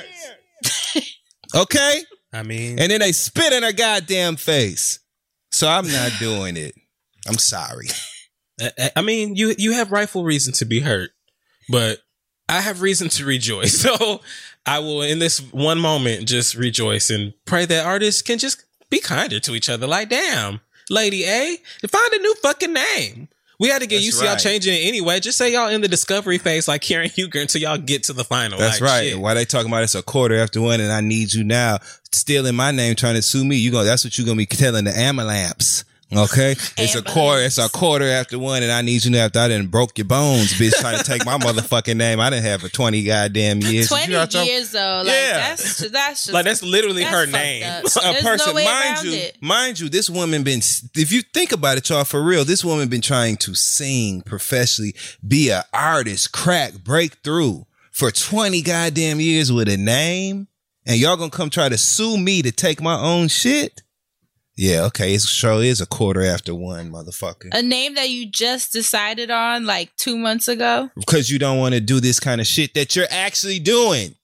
okay. 1.55 2.01
I 2.33 2.43
mean, 2.43 2.77
And 2.77 2.91
then 2.91 2.99
they 2.99 3.13
spit 3.13 3.53
in 3.53 3.63
her 3.63 3.71
goddamn 3.71 4.35
face. 4.35 4.99
So 5.51 5.67
I'm 5.67 5.87
not 5.87 6.11
doing 6.19 6.57
it. 6.57 6.75
I'm 7.27 7.37
sorry. 7.37 7.87
I- 8.95 9.01
mean, 9.01 9.35
you 9.35 9.53
you 9.57 9.73
have 9.73 9.91
rightful 9.91 10.23
reason 10.23 10.53
to 10.53 10.65
be 10.65 10.79
hurt, 10.79 11.11
but 11.69 11.99
I 12.49 12.61
have 12.61 12.81
reason 12.81 13.09
to 13.09 13.25
rejoice. 13.25 13.81
So 13.87 14.21
I 14.65 14.79
will, 14.79 15.01
in 15.01 15.19
this 15.19 15.39
one 15.39 15.79
moment, 15.79 16.27
just 16.27 16.55
rejoice 16.55 17.09
and 17.09 17.33
pray 17.45 17.65
that 17.65 17.85
artists 17.85 18.21
can 18.21 18.37
just 18.37 18.65
be 18.89 18.99
kinder 18.99 19.39
to 19.39 19.55
each 19.55 19.69
other. 19.69 19.87
Like, 19.87 20.09
damn, 20.09 20.59
Lady 20.89 21.23
A, 21.23 21.57
find 21.87 22.13
a 22.13 22.17
new 22.19 22.35
fucking 22.41 22.73
name. 22.73 23.29
We 23.59 23.69
had 23.69 23.81
to 23.81 23.87
get 23.87 23.95
That's 23.95 24.05
used 24.05 24.19
to 24.19 24.25
y'all 24.25 24.33
right. 24.33 24.39
changing 24.41 24.73
it 24.75 24.87
anyway. 24.87 25.19
Just 25.19 25.37
say 25.37 25.51
y'all 25.51 25.69
in 25.69 25.81
the 25.81 25.87
discovery 25.87 26.37
phase, 26.37 26.67
like 26.67 26.81
Karen 26.81 27.09
Huger, 27.09 27.39
until 27.41 27.59
y'all 27.61 27.77
get 27.77 28.03
to 28.03 28.13
the 28.13 28.23
final. 28.23 28.59
That's 28.59 28.79
Like, 28.79 28.89
right. 28.89 29.09
shit. 29.09 29.19
Why 29.19 29.33
they 29.33 29.45
talking 29.45 29.71
about 29.71 29.81
it's 29.83 29.95
a 29.95 30.03
quarter 30.03 30.35
after 30.35 30.61
one 30.61 30.79
and 30.79 30.91
I 30.91 31.01
need 31.01 31.33
you 31.33 31.43
now, 31.43 31.79
stealing 32.11 32.55
my 32.55 32.69
name, 32.71 32.95
trying 32.95 33.15
to 33.15 33.21
sue 33.23 33.43
me. 33.43 33.55
You 33.55 33.71
go. 33.71 33.83
That's 33.83 34.03
what 34.03 34.15
you're 34.17 34.27
gonna 34.27 34.37
be 34.37 34.45
telling 34.45 34.83
the 34.85 34.91
Amalamps. 34.91 35.83
Okay, 36.15 36.51
it's 36.77 36.95
a 36.95 37.01
quarter. 37.01 37.41
It's 37.43 37.57
a 37.57 37.67
quarter 37.69 38.05
after 38.05 38.39
one, 38.39 38.63
and 38.63 38.71
I 38.71 38.81
need 38.81 39.03
you 39.03 39.11
now. 39.11 39.25
After 39.25 39.39
I 39.39 39.49
didn't 39.49 39.71
broke 39.71 39.97
your 39.97 40.05
bones, 40.05 40.53
bitch, 40.53 40.71
trying 40.79 40.97
to 40.97 41.03
take 41.03 41.25
my 41.25 41.37
motherfucking 41.37 41.97
name. 41.97 42.21
I 42.21 42.29
didn't 42.29 42.45
have 42.45 42.61
for 42.61 42.69
twenty 42.69 43.03
goddamn 43.03 43.59
years. 43.59 43.89
Twenty 43.89 44.05
You 44.07 44.11
know 44.13 44.19
what 44.19 44.35
I'm- 44.35 44.45
years 44.47 44.71
though, 44.71 44.97
like 45.03 45.07
Yeah. 45.07 45.37
that's 45.49 45.79
that's 45.91 46.23
just 46.23 46.33
Like 46.33 46.45
that's 46.45 46.63
literally 46.63 47.03
that's 47.03 47.13
her 47.13 47.25
name. 47.25 47.63
up. 47.63 47.83
a 47.95 47.99
There's 48.13 48.23
person, 48.23 48.47
no 48.51 48.53
way 48.55 48.63
mind 48.65 49.03
you, 49.03 49.11
it. 49.11 49.37
mind 49.41 49.79
you, 49.81 49.89
this 49.89 50.09
woman 50.09 50.43
been. 50.43 50.59
If 50.95 51.11
you 51.11 51.21
think 51.33 51.51
about 51.51 51.77
it, 51.77 51.89
y'all, 51.89 52.05
for 52.05 52.23
real, 52.23 52.45
this 52.45 52.63
woman 52.63 52.87
been 52.87 53.01
trying 53.01 53.35
to 53.37 53.53
sing 53.53 54.21
professionally, 54.21 54.95
be 55.27 55.49
a 55.49 55.65
artist, 55.73 56.31
crack, 56.31 56.75
breakthrough 56.85 57.63
for 57.91 58.11
twenty 58.11 58.61
goddamn 58.61 59.19
years 59.19 59.51
with 59.51 59.67
a 59.67 59.75
name, 59.75 60.47
and 60.85 60.97
y'all 60.97 61.17
gonna 61.17 61.29
come 61.31 61.49
try 61.49 61.67
to 61.67 61.77
sue 61.77 62.17
me 62.17 62.41
to 62.43 62.51
take 62.53 62.81
my 62.81 62.97
own 62.97 63.27
shit? 63.27 63.81
Yeah, 64.57 64.85
okay, 64.85 65.13
it 65.13 65.21
sure 65.21 65.61
is 65.63 65.81
a 65.81 65.85
quarter 65.85 66.25
after 66.25 66.55
one, 66.55 66.91
motherfucker. 66.91 67.49
A 67.53 67.61
name 67.61 67.93
that 67.93 68.09
you 68.09 68.25
just 68.25 68.73
decided 68.73 69.29
on 69.29 69.65
like 69.65 69.95
two 69.97 70.17
months 70.17 70.47
ago. 70.47 70.89
Because 70.95 71.29
you 71.29 71.37
don't 71.37 71.59
want 71.59 71.75
to 71.75 71.79
do 71.79 71.99
this 71.99 72.19
kind 72.19 72.41
of 72.41 72.47
shit 72.47 72.73
that 72.73 72.95
you're 72.95 73.05
actually 73.11 73.59
doing. 73.59 74.15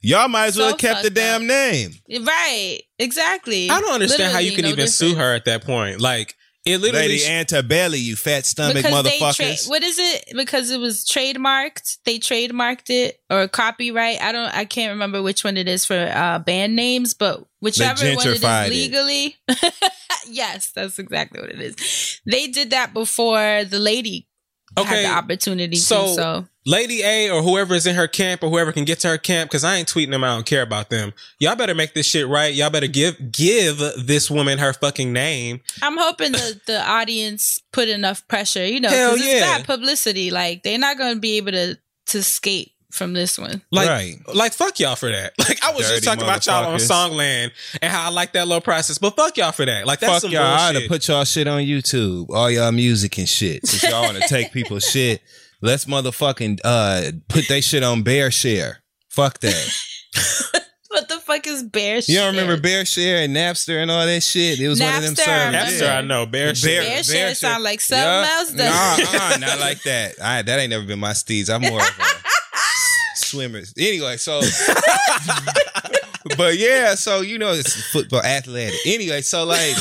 Y'all 0.00 0.28
might 0.28 0.46
as 0.46 0.58
well 0.58 0.70
So 0.70 0.72
have 0.72 0.78
kept 0.78 1.02
the 1.02 1.08
fucked 1.08 1.14
damn 1.14 1.46
name. 1.46 1.92
Right. 2.08 2.80
Exactly. 2.98 3.70
I 3.70 3.80
don't 3.80 3.94
understand 3.94 4.32
how 4.32 4.40
you 4.40 4.52
can 4.52 4.64
no 4.64 4.70
even 4.70 4.88
sue 4.88 5.14
her 5.14 5.34
at 5.34 5.44
that 5.44 5.64
point. 5.64 6.00
Like 6.00 6.34
it 6.66 6.78
literally. 6.78 7.08
Lady 7.08 7.24
Antebelly, 7.24 7.98
you 7.98 8.16
fat 8.16 8.44
stomach 8.44 8.76
because 8.76 9.04
they 9.04 9.18
tra- 9.18 9.26
motherfuckers. 9.28 9.68
what 9.68 9.82
is 9.82 9.98
it? 9.98 10.32
Because 10.34 10.70
it 10.70 10.80
was 10.80 11.04
trademarked. 11.04 11.98
They 12.04 12.18
trademarked 12.18 12.90
it 12.90 13.20
or 13.30 13.46
copyright. 13.48 14.20
I 14.20 14.32
don't. 14.32 14.54
I 14.54 14.64
can't 14.64 14.90
remember 14.90 15.22
which 15.22 15.44
one 15.44 15.56
it 15.56 15.68
is 15.68 15.84
for 15.84 15.94
uh, 15.94 16.40
band 16.40 16.74
names, 16.74 17.14
but 17.14 17.46
whichever 17.60 18.04
one 18.04 18.06
it 18.06 18.26
is 18.26 18.42
gentrified 18.42 18.66
it. 18.66 18.70
legally. 18.70 19.36
yes, 20.28 20.72
that's 20.72 20.98
exactly 20.98 21.40
what 21.40 21.50
it 21.50 21.60
is. 21.60 22.20
They 22.26 22.48
did 22.48 22.70
that 22.70 22.92
before 22.92 23.64
the 23.64 23.78
lady 23.78 24.28
had 24.76 25.04
the 25.04 25.10
opportunity 25.10 25.76
so, 25.76 26.06
to. 26.06 26.14
So 26.14 26.48
Lady 26.66 27.02
A 27.02 27.30
or 27.30 27.42
whoever 27.42 27.74
is 27.74 27.86
in 27.86 27.94
her 27.94 28.08
camp 28.08 28.42
or 28.42 28.50
whoever 28.50 28.72
can 28.72 28.84
get 28.84 28.98
to 29.00 29.08
her 29.08 29.18
camp, 29.18 29.48
because 29.48 29.62
I 29.62 29.76
ain't 29.76 29.88
tweeting 29.88 30.10
them. 30.10 30.24
I 30.24 30.34
don't 30.34 30.44
care 30.44 30.62
about 30.62 30.90
them. 30.90 31.12
Y'all 31.38 31.54
better 31.54 31.74
make 31.74 31.94
this 31.94 32.06
shit 32.06 32.26
right. 32.26 32.52
Y'all 32.52 32.70
better 32.70 32.88
give 32.88 33.30
give 33.30 33.78
this 33.96 34.30
woman 34.30 34.58
her 34.58 34.72
fucking 34.72 35.12
name. 35.12 35.60
I'm 35.80 35.96
hoping 35.96 36.32
the 36.32 36.60
the 36.66 36.80
audience 36.88 37.60
put 37.72 37.88
enough 37.88 38.26
pressure. 38.28 38.66
You 38.66 38.80
know, 38.80 38.88
Hell 38.88 39.12
because 39.14 39.26
it's 39.26 39.34
yeah. 39.40 39.58
bad 39.58 39.66
publicity. 39.66 40.30
Like 40.32 40.64
they're 40.64 40.78
not 40.78 40.98
going 40.98 41.14
to 41.14 41.20
be 41.20 41.36
able 41.36 41.52
to 41.52 41.78
to 42.06 42.18
escape 42.18 42.72
from 42.90 43.12
this 43.12 43.38
one. 43.38 43.60
Like, 43.70 43.88
Right. 43.88 44.14
like 44.34 44.52
fuck 44.52 44.80
y'all 44.80 44.96
for 44.96 45.10
that. 45.10 45.34
Like 45.38 45.62
I 45.62 45.72
was 45.72 45.88
just 45.88 46.02
talking 46.02 46.22
about 46.24 46.46
y'all 46.46 46.64
on. 46.72 46.78
Songland 46.78 47.50
and 47.80 47.92
how 47.92 48.06
I 48.06 48.10
like 48.10 48.32
that 48.32 48.48
little 48.48 48.60
process, 48.60 48.98
but 48.98 49.14
fuck 49.14 49.36
y'all 49.36 49.52
for 49.52 49.66
that. 49.66 49.86
Like 49.86 50.00
that's 50.00 50.12
Fuck 50.14 50.22
some 50.22 50.30
y'all. 50.32 50.42
I 50.42 50.68
oughta 50.68 50.72
bullshit. 50.74 50.88
put 50.90 51.08
y'all 51.08 51.24
shit 51.24 51.46
on 51.46 51.60
YouTube. 51.62 52.30
All 52.30 52.50
y'all 52.50 52.72
music 52.72 53.18
and 53.18 53.28
shit. 53.28 53.66
Since 53.66 53.84
y'all 53.84 54.02
want 54.02 54.16
to 54.20 54.28
take 54.28 54.50
people's 54.52 54.84
shit, 54.84 55.20
let's 55.62 55.84
motherfucking 55.86 56.60
uh 56.64 57.12
put 57.28 57.48
that 57.48 57.62
shit 57.62 57.82
on 57.82 58.02
BearShare. 58.04 58.76
Fuck 59.08 59.40
that. 59.40 59.72
What 60.88 61.08
the 61.10 61.18
fuck 61.18 61.46
is 61.46 61.62
bear 61.62 62.00
shit? 62.00 62.08
You 62.10 62.20
don't 62.20 62.34
remember 62.34 62.56
BearShare 62.56 63.22
and 63.24 63.36
Napster 63.36 63.82
and 63.82 63.90
all 63.90 64.06
that 64.06 64.22
shit? 64.22 64.58
It 64.58 64.66
was 64.68 64.80
one 64.80 64.94
of 64.94 65.02
them 65.02 65.12
Napster, 65.12 65.28
I 65.28 65.52
services. 65.52 65.82
Napster, 65.82 65.96
I 65.98 66.00
know. 66.00 66.24
Bear 66.24 66.54
shit. 66.54 66.86
BearShare 66.86 67.36
sound 67.36 67.64
like 67.64 67.82
something 67.82 68.06
else, 68.06 68.52
doesn't 68.52 68.56
Nah, 68.56 68.96
it? 68.96 69.34
uh, 69.34 69.36
not 69.46 69.60
like 69.60 69.82
that. 69.82 70.14
I, 70.22 70.40
that 70.40 70.58
ain't 70.58 70.70
never 70.70 70.86
been 70.86 70.98
my 70.98 71.12
steeds. 71.12 71.50
I'm 71.50 71.60
more 71.60 71.80
of 71.82 71.86
a 71.86 72.04
swimmer. 73.16 73.60
Anyway, 73.76 74.16
so 74.16 74.40
but 76.38 76.56
yeah, 76.56 76.94
so 76.94 77.20
you 77.20 77.36
know 77.38 77.52
it's 77.52 77.74
football 77.92 78.22
athletic. 78.22 78.74
Anyway, 78.86 79.20
so 79.20 79.44
like 79.44 79.74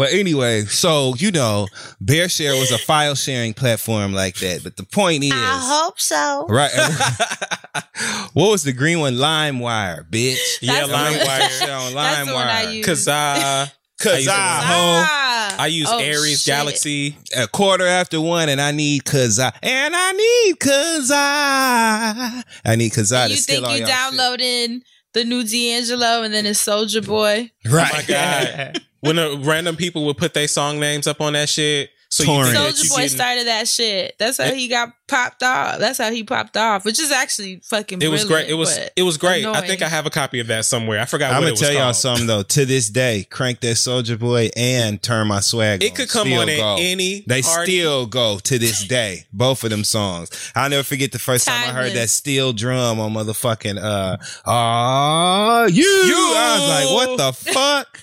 but 0.00 0.14
anyway, 0.14 0.62
so 0.62 1.12
you 1.18 1.30
know, 1.30 1.66
BearShare 2.02 2.58
was 2.58 2.70
a 2.70 2.78
file 2.78 3.14
sharing 3.14 3.52
platform 3.52 4.14
like 4.14 4.36
that. 4.36 4.62
But 4.64 4.78
the 4.78 4.82
point 4.84 5.24
is 5.24 5.32
I 5.34 5.58
hope 5.62 6.00
so. 6.00 6.46
Right. 6.48 6.70
what 8.32 8.50
was 8.50 8.62
the 8.62 8.72
green 8.72 9.00
one? 9.00 9.16
LimeWire, 9.16 10.08
bitch. 10.08 10.38
Yeah, 10.62 10.86
That's 10.86 10.88
the 10.88 10.92
one- 10.94 11.12
LimeWire. 11.12 11.60
Shit 11.60 11.68
on 11.68 11.92
That's 11.92 12.26
the 12.30 12.34
I 12.34 12.64
LimeWire. 12.64 12.74
use. 12.76 12.86
Cause 12.86 13.08
I, 13.08 13.70
Cause 14.00 14.26
I 14.26 14.32
I, 14.34 14.56
use 14.56 15.06
ho. 15.10 15.62
I 15.62 15.66
use 15.66 15.88
Oh, 15.90 15.98
Ares 15.98 16.42
shit. 16.42 16.46
Galaxy. 16.46 17.16
a 17.36 17.46
quarter 17.46 17.86
after 17.86 18.22
one, 18.22 18.48
and 18.48 18.58
I 18.58 18.70
need 18.70 19.04
cause 19.04 19.38
I 19.38 19.52
and 19.62 19.94
I 19.94 20.12
need 20.12 20.60
cause 20.60 21.10
I 21.12 22.42
I 22.64 22.76
need 22.76 22.88
cause 22.94 23.12
I. 23.12 23.26
You 23.26 23.36
to 23.36 23.42
steal 23.42 23.56
think 23.56 23.66
all 23.66 23.72
you 23.74 23.80
y'all 23.80 23.86
shit. 23.88 23.94
downloading 24.16 24.82
the 25.12 25.24
new 25.24 25.44
D'Angelo 25.44 26.22
and 26.22 26.32
then 26.32 26.46
it's 26.46 26.64
Soulja 26.64 27.06
Boy? 27.06 27.50
right? 27.70 27.90
Oh 27.92 27.96
my 27.96 28.02
god! 28.08 28.80
when 29.00 29.16
the 29.16 29.38
random 29.42 29.76
people 29.76 30.04
would 30.06 30.16
put 30.16 30.34
their 30.34 30.48
song 30.48 30.78
names 30.80 31.06
up 31.06 31.20
on 31.20 31.32
that 31.34 31.48
shit, 31.48 31.90
So 32.12 32.24
you 32.24 32.28
Torrent. 32.28 32.50
think 32.56 32.64
that 32.64 32.74
Soulja 32.74 32.82
you 32.84 32.90
Boy 32.90 32.96
getting- 32.96 33.16
started 33.16 33.46
that 33.46 33.68
shit. 33.68 34.14
That's 34.18 34.38
how 34.38 34.52
he 34.52 34.66
got 34.66 34.90
popped 35.06 35.44
off. 35.44 35.78
That's 35.78 35.96
how 35.98 36.10
he 36.10 36.24
popped 36.24 36.56
off, 36.56 36.84
which 36.84 36.98
is 36.98 37.12
actually 37.12 37.60
fucking. 37.64 38.02
It 38.02 38.08
was 38.08 38.24
great. 38.24 38.48
It 38.48 38.54
was 38.54 38.76
it 38.96 39.02
was 39.04 39.16
great. 39.16 39.46
I 39.46 39.60
think 39.64 39.80
I 39.80 39.88
have 39.88 40.06
a 40.06 40.10
copy 40.10 40.40
of 40.40 40.48
that 40.48 40.64
somewhere. 40.64 40.98
I 41.00 41.04
forgot. 41.04 41.30
I'm 41.30 41.36
what 41.36 41.40
gonna 41.42 41.48
it 41.48 41.50
was 41.52 41.60
tell 41.60 41.72
y'all 41.72 41.82
called. 41.84 41.96
something 41.96 42.26
though. 42.26 42.42
To 42.42 42.66
this 42.66 42.88
day, 42.90 43.26
crank 43.30 43.60
that 43.60 43.76
Soulja 43.76 44.18
Boy 44.18 44.50
and 44.56 45.00
turn 45.00 45.28
my 45.28 45.38
swag. 45.40 45.84
It 45.84 45.90
On 45.92 45.96
could 45.98 46.08
come 46.10 46.26
still 46.26 46.40
on 46.40 46.48
at 46.48 46.80
any 46.80 47.22
They 47.28 47.42
party. 47.42 47.78
still 47.78 48.06
go 48.06 48.40
to 48.40 48.58
this 48.58 48.82
day. 48.84 49.26
Both 49.32 49.62
of 49.62 49.70
them 49.70 49.84
songs. 49.84 50.30
I'll 50.56 50.68
never 50.68 50.82
forget 50.82 51.12
the 51.12 51.20
first 51.20 51.46
time 51.46 51.62
I 51.62 51.72
heard 51.72 51.92
that 51.92 52.10
steel 52.10 52.52
drum 52.52 52.98
on 52.98 53.12
motherfucking 53.14 53.78
uh 53.80 54.16
ah 54.46 55.66
you. 55.66 55.84
I 55.86 56.58
was 56.58 56.68
like, 56.68 57.18
what 57.18 57.18
the 57.18 57.32
fuck? 57.52 58.00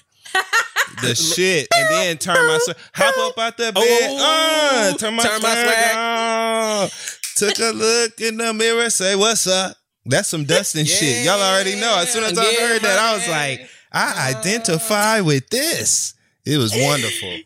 The 1.02 1.16
shit, 1.16 1.68
and 1.74 1.90
then 1.90 2.18
turn 2.18 2.36
my 2.48 2.58
swag, 2.62 2.78
hop 2.94 3.18
up 3.18 3.38
out 3.38 3.58
the 3.58 3.72
bed, 3.72 3.74
Oh, 3.76 4.92
uh, 4.94 4.98
turn 4.98 5.14
my 5.16 5.24
turn 5.24 5.42
my 5.42 5.54
swag. 5.54 6.92
Took 7.36 7.60
a 7.60 7.72
look 7.72 8.20
in 8.20 8.38
the 8.38 8.54
mirror, 8.54 8.90
say 8.90 9.16
what's 9.16 9.46
up. 9.48 9.78
That's 10.06 10.28
some 10.30 10.46
Dustin 10.46 10.86
shit. 10.88 11.26
Y'all 11.26 11.40
already 11.40 11.76
know. 11.80 11.98
As 12.00 12.12
soon 12.12 12.24
as 12.24 12.38
I 12.38 12.44
Yeah, 12.50 12.68
heard 12.68 12.82
that, 12.82 12.98
I 12.98 13.14
was 13.14 13.28
like, 13.28 13.70
I 13.92 14.34
identify 14.36 15.22
with 15.22 15.50
this. 15.50 16.14
It 16.46 16.58
was 16.58 16.74
wonderful. 16.76 17.38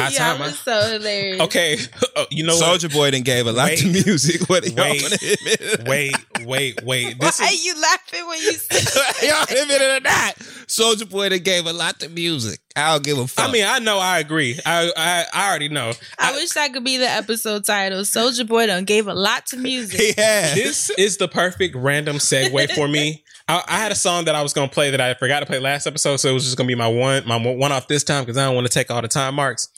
I 0.00 0.08
yeah, 0.08 0.18
time 0.18 0.40
it 0.40 0.44
was 0.46 0.58
so 0.58 0.80
hilarious. 0.92 1.40
Okay, 1.42 1.76
Oh, 2.16 2.26
you 2.30 2.44
know 2.44 2.54
Soulja 2.54 2.92
Boy 2.92 3.10
done 3.12 3.22
gave 3.22 3.46
a 3.46 3.52
lot 3.52 3.66
Wait. 3.70 3.78
to 3.78 3.86
music. 3.88 4.48
What 4.48 4.64
do 4.64 4.70
y'all 4.70 4.90
Wait. 4.90 5.02
want 5.02 5.14
to? 5.20 5.84
Wait, 5.86 6.14
wait, 6.46 6.82
wait. 6.84 7.18
This 7.20 7.40
Why 7.40 7.46
is 7.48 7.64
you 7.64 7.80
laughing 7.80 8.26
when 8.26 8.38
you 8.40 8.52
say? 8.52 9.26
y'all 9.28 9.42
admit 9.42 9.80
it 9.82 9.98
or 9.98 10.00
not? 10.00 10.34
Soulja 10.66 11.08
Boy 11.08 11.28
done 11.28 11.38
gave 11.40 11.66
a 11.66 11.72
lot 11.72 12.00
to 12.00 12.08
music. 12.08 12.58
I 12.76 12.92
don't 12.92 13.04
give 13.04 13.18
a 13.18 13.26
fuck. 13.28 13.48
I 13.48 13.52
mean, 13.52 13.64
I 13.66 13.78
know, 13.78 13.98
I 13.98 14.18
agree. 14.18 14.58
I, 14.66 14.90
I, 14.96 15.26
I 15.32 15.48
already 15.48 15.68
know. 15.68 15.92
I 16.18 16.32
wish 16.32 16.50
that 16.50 16.72
could 16.72 16.82
be 16.82 16.98
the 16.98 17.08
episode 17.08 17.64
title. 17.64 18.00
Soulja 18.00 18.46
Boy 18.46 18.66
done 18.66 18.84
gave 18.84 19.06
a 19.06 19.14
lot 19.14 19.46
to 19.46 19.56
music. 19.56 20.00
he 20.16 20.20
has. 20.20 20.54
This 20.54 20.90
is 20.90 21.16
the 21.18 21.28
perfect 21.28 21.76
random 21.76 22.16
segue 22.16 22.72
for 22.72 22.88
me. 22.88 23.22
I, 23.48 23.62
I 23.68 23.78
had 23.78 23.92
a 23.92 23.94
song 23.94 24.24
that 24.24 24.34
I 24.34 24.42
was 24.42 24.52
gonna 24.52 24.68
play 24.68 24.90
that 24.90 25.00
I 25.00 25.14
forgot 25.14 25.40
to 25.40 25.46
play 25.46 25.60
last 25.60 25.86
episode, 25.86 26.16
so 26.16 26.30
it 26.30 26.32
was 26.32 26.44
just 26.44 26.56
gonna 26.56 26.66
be 26.66 26.74
my 26.74 26.88
one, 26.88 27.26
my 27.28 27.36
one 27.36 27.72
off 27.72 27.86
this 27.88 28.02
time 28.02 28.24
because 28.24 28.36
I 28.36 28.46
don't 28.46 28.54
want 28.54 28.66
to 28.66 28.72
take 28.72 28.90
all 28.90 29.02
the 29.02 29.08
time 29.08 29.34
marks. 29.34 29.68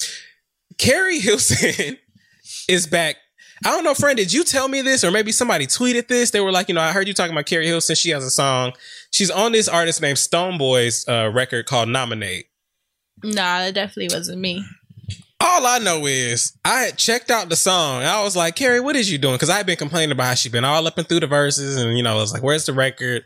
Keri 0.78 1.18
Hilson 1.18 1.98
is 2.68 2.86
back. 2.86 3.16
I 3.64 3.70
don't 3.70 3.84
know, 3.84 3.94
friend. 3.94 4.16
Did 4.16 4.32
you 4.32 4.44
tell 4.44 4.68
me 4.68 4.82
this, 4.82 5.02
or 5.02 5.10
maybe 5.10 5.32
somebody 5.32 5.66
tweeted 5.66 6.08
this? 6.08 6.30
They 6.30 6.40
were 6.40 6.52
like, 6.52 6.68
you 6.68 6.74
know, 6.74 6.80
I 6.80 6.92
heard 6.92 7.08
you 7.08 7.14
talking 7.14 7.32
about 7.32 7.46
Keri 7.46 7.66
Hilson. 7.66 7.96
She 7.96 8.10
has 8.10 8.22
a 8.22 8.30
song. 8.30 8.72
She's 9.10 9.30
on 9.30 9.52
this 9.52 9.68
artist 9.68 10.00
named 10.00 10.18
Stonebwoy's 10.18 11.08
uh, 11.08 11.30
record 11.32 11.66
called 11.66 11.88
"Nominate." 11.88 12.46
Nah, 13.22 13.60
that 13.60 13.74
definitely 13.74 14.14
wasn't 14.16 14.40
me. 14.40 14.64
All 15.40 15.66
I 15.66 15.78
know 15.78 16.06
is 16.06 16.56
I 16.64 16.80
had 16.80 16.96
checked 16.98 17.30
out 17.30 17.48
the 17.48 17.56
song. 17.56 18.00
And 18.00 18.08
I 18.08 18.22
was 18.22 18.36
like, 18.36 18.56
Keri, 18.56 18.80
what 18.80 18.96
is 18.96 19.10
you 19.10 19.18
doing? 19.18 19.34
Because 19.34 19.50
I 19.50 19.56
had 19.56 19.66
been 19.66 19.76
complaining 19.76 20.12
about 20.12 20.24
how 20.28 20.34
she 20.34 20.48
been 20.48 20.64
all 20.64 20.86
up 20.86 20.98
and 20.98 21.08
through 21.08 21.20
the 21.20 21.26
verses, 21.26 21.76
and 21.76 21.96
you 21.96 22.02
know, 22.02 22.12
I 22.12 22.14
was 22.14 22.32
like, 22.32 22.42
where's 22.42 22.64
the 22.66 22.72
record? 22.72 23.24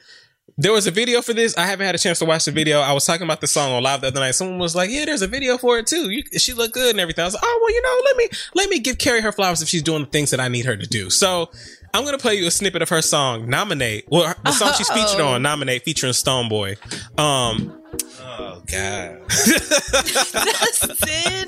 There 0.58 0.72
was 0.72 0.86
a 0.86 0.90
video 0.90 1.22
for 1.22 1.32
this. 1.32 1.56
I 1.56 1.64
haven't 1.64 1.86
had 1.86 1.94
a 1.94 1.98
chance 1.98 2.18
to 2.18 2.26
watch 2.26 2.44
the 2.44 2.50
video. 2.50 2.80
I 2.80 2.92
was 2.92 3.06
talking 3.06 3.22
about 3.22 3.40
the 3.40 3.46
song 3.46 3.72
on 3.72 3.82
live 3.82 4.02
the 4.02 4.08
other 4.08 4.20
night. 4.20 4.32
Someone 4.32 4.58
was 4.58 4.76
like, 4.76 4.90
"Yeah, 4.90 5.06
there's 5.06 5.22
a 5.22 5.26
video 5.26 5.56
for 5.56 5.78
it 5.78 5.86
too. 5.86 6.10
You, 6.10 6.22
she 6.36 6.52
looked 6.52 6.74
good 6.74 6.90
and 6.90 7.00
everything." 7.00 7.22
I 7.22 7.26
was 7.26 7.34
like, 7.34 7.42
"Oh 7.46 7.58
well, 7.62 7.72
you 7.72 7.80
know, 7.80 8.02
let 8.04 8.16
me 8.16 8.28
let 8.54 8.68
me 8.68 8.78
give 8.78 8.98
Keri 8.98 9.22
her 9.22 9.32
flowers 9.32 9.62
if 9.62 9.68
she's 9.68 9.82
doing 9.82 10.02
the 10.02 10.10
things 10.10 10.30
that 10.32 10.40
I 10.40 10.48
need 10.48 10.66
her 10.66 10.76
to 10.76 10.86
do." 10.86 11.08
So 11.08 11.50
I'm 11.94 12.04
gonna 12.04 12.18
play 12.18 12.34
you 12.34 12.46
a 12.46 12.50
snippet 12.50 12.82
of 12.82 12.90
her 12.90 13.00
song 13.00 13.48
"Nominate." 13.48 14.06
Well, 14.10 14.34
the 14.44 14.52
song 14.52 14.72
she's 14.76 14.90
featured 14.90 15.20
on 15.20 15.40
"Nominate" 15.40 15.82
featuring 15.82 16.12
Stonebwoy. 16.12 16.76
Um, 17.18 17.79
oh 18.20 18.62
God. 18.66 19.20
Dustin. 20.34 21.46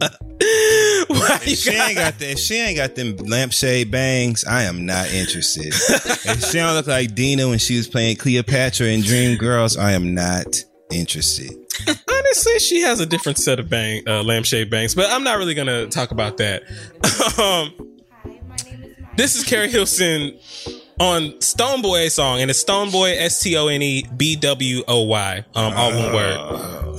why 1.08 1.38
you 1.44 1.52
If 1.52 1.58
she 1.58 1.70
ain't 1.70 1.96
got 1.96 2.18
that. 2.18 2.30
If 2.32 2.38
she 2.38 2.56
ain't 2.56 2.76
got 2.76 2.94
them 2.94 3.16
lampshade 3.16 3.90
bangs, 3.90 4.44
I 4.44 4.62
am 4.62 4.86
not 4.86 5.12
interested. 5.12 5.68
if 5.68 6.44
she 6.44 6.58
don't 6.58 6.74
look 6.74 6.86
like 6.86 7.14
Deena 7.14 7.48
when 7.48 7.58
she 7.58 7.76
was 7.76 7.88
playing 7.88 8.16
Cleopatra 8.16 8.86
in 8.86 9.00
Dreamgirls, 9.02 9.78
I 9.78 9.92
am 9.92 10.14
not 10.14 10.64
interested. 10.90 11.52
Honestly, 12.08 12.58
she 12.58 12.80
has 12.82 13.00
a 13.00 13.06
different 13.06 13.38
set 13.38 13.58
of 13.58 13.68
bang, 13.68 14.02
uh, 14.06 14.22
lampshade 14.22 14.70
bangs, 14.70 14.94
but 14.94 15.10
I'm 15.10 15.24
not 15.24 15.38
really 15.38 15.54
gonna 15.54 15.86
talk 15.88 16.10
about 16.10 16.36
that. 16.38 16.62
um, 17.38 17.98
this 19.16 19.36
is 19.36 19.44
Keri 19.44 19.70
Hilson 19.70 20.38
on 21.00 21.30
Stonebwoy 21.40 22.10
song, 22.10 22.40
and 22.40 22.50
it's 22.50 22.62
Stonebwoy 22.62 23.16
S 23.18 23.40
T 23.40 23.56
O 23.56 23.68
N 23.68 23.82
E 23.82 24.04
B 24.16 24.36
W 24.36 24.82
O 24.86 25.02
Y, 25.04 25.44
um, 25.54 25.72
all 25.72 25.90
one 25.90 26.12
word. 26.12 26.98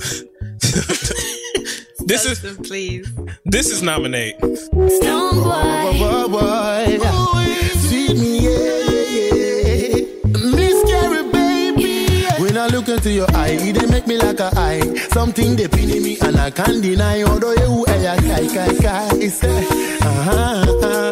this 2.04 2.24
is 2.26 2.42
Dustin, 2.42 2.56
please. 2.64 3.08
this 3.44 3.70
is 3.70 3.80
nominate. 3.82 4.34
Stone 4.38 5.42
boy. 5.42 6.28
Boy, 6.28 6.98
boy, 6.98 6.98
see 7.78 8.12
me, 8.14 8.40
yeah, 8.40 8.78
yeah. 8.90 10.04
Miss 10.50 10.82
Keri, 10.90 11.22
baby. 11.30 12.26
When 12.42 12.58
I 12.58 12.66
look 12.66 12.88
into 12.88 13.12
your 13.12 13.30
eye, 13.36 13.56
it 13.60 13.78
dey 13.78 13.86
make 13.86 14.08
me 14.08 14.18
like 14.18 14.40
a 14.40 14.50
eye. 14.56 14.82
Something 15.12 15.54
they 15.54 15.68
pin 15.68 15.90
in 15.90 16.02
me 16.02 16.18
and 16.22 16.36
I 16.38 16.50
can't 16.50 16.82
deny. 16.82 17.22
Although 17.22 17.52
you 17.52 17.84
eh, 17.86 18.16
kai 18.16 18.46
kai 18.48 18.74
kai, 18.82 19.08
it's 19.14 19.44
eh, 19.44 19.64
uh-huh. 20.02 21.11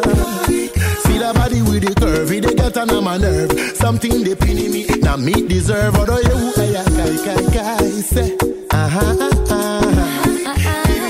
that 1.33 1.39
body 1.41 1.61
with 1.61 1.83
the 1.83 1.93
curve, 1.95 2.31
it 2.31 2.41
dey 2.41 2.55
get 2.55 2.77
on 2.77 3.03
my 3.03 3.17
nerve. 3.17 3.51
Something 3.75 4.23
they 4.23 4.35
pin 4.35 4.57
in 4.57 4.71
me, 4.71 4.85
now 5.01 5.17
me 5.17 5.47
deserve. 5.47 5.95
Although 5.95 6.19
you 6.19 6.53
eh, 6.57 6.83
kai 6.83 7.15
kai 7.25 7.43
kai, 7.53 7.77
it's 7.81 8.15
eh, 8.15 8.35
uh-huh. 8.71 9.15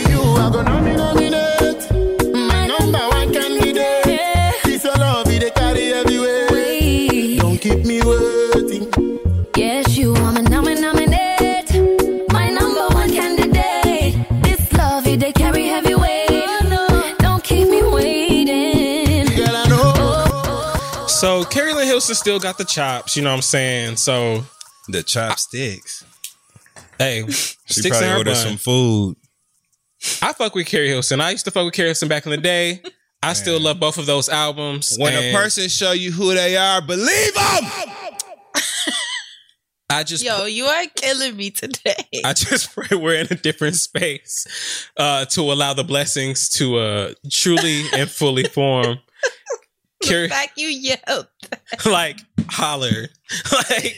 You 0.09 0.21
are 0.41 0.51
gonna 0.51 0.69
nominate 0.69 1.20
So 21.21 21.43
Keri 21.45 21.71
Lynn 21.75 21.85
Hilson 21.85 22.15
still 22.15 22.39
got 22.39 22.57
the 22.57 22.65
chops, 22.65 23.15
you 23.15 23.21
know 23.21 23.29
what 23.29 23.35
I'm 23.35 23.41
saying? 23.43 23.97
So 23.97 24.43
The 24.87 25.03
chopsticks. 25.03 26.03
hey, 26.97 27.23
She 27.29 27.53
sticks 27.67 27.85
in 27.85 27.91
probably 27.91 28.07
her 28.07 28.17
ordered 28.17 28.33
bun. 28.33 28.47
some 28.47 28.57
food. 28.57 29.17
I 30.23 30.33
fuck 30.33 30.55
with 30.55 30.65
Keri 30.65 30.87
Hilson. 30.87 31.21
I 31.21 31.29
used 31.29 31.45
to 31.45 31.51
fuck 31.51 31.65
with 31.65 31.75
Keri 31.75 31.89
Hilson 31.89 32.07
back 32.07 32.25
in 32.25 32.31
the 32.31 32.37
day. 32.37 32.81
I 33.21 33.33
still 33.33 33.59
love 33.59 33.79
both 33.79 33.99
of 33.99 34.07
those 34.07 34.29
albums. 34.29 34.97
When 34.97 35.13
a 35.13 35.31
person 35.31 35.69
show 35.69 35.91
you 35.91 36.11
who 36.11 36.33
they 36.33 36.57
are, 36.57 36.81
believe 36.81 37.35
them. 37.35 37.71
I 39.91 40.03
just 40.03 40.23
Yo, 40.23 40.45
you 40.45 40.65
are 40.65 40.85
killing 40.95 41.35
me 41.35 41.51
today. 41.51 42.03
I 42.25 42.33
just 42.33 42.73
pray 42.73 42.97
we're 42.97 43.13
in 43.13 43.27
a 43.29 43.35
different 43.35 43.75
space 43.75 44.87
uh, 44.97 45.25
to 45.25 45.41
allow 45.41 45.73
the 45.73 45.83
blessings 45.83 46.49
to 46.57 46.77
uh, 46.77 47.13
truly 47.29 47.83
and 47.93 48.09
fully 48.09 48.45
form. 48.45 48.97
The 50.01 50.07
Keri, 50.07 50.29
fact 50.29 50.53
you 50.57 50.67
yelled. 50.67 51.27
like 51.85 52.19
holler, 52.49 53.09
like 53.69 53.97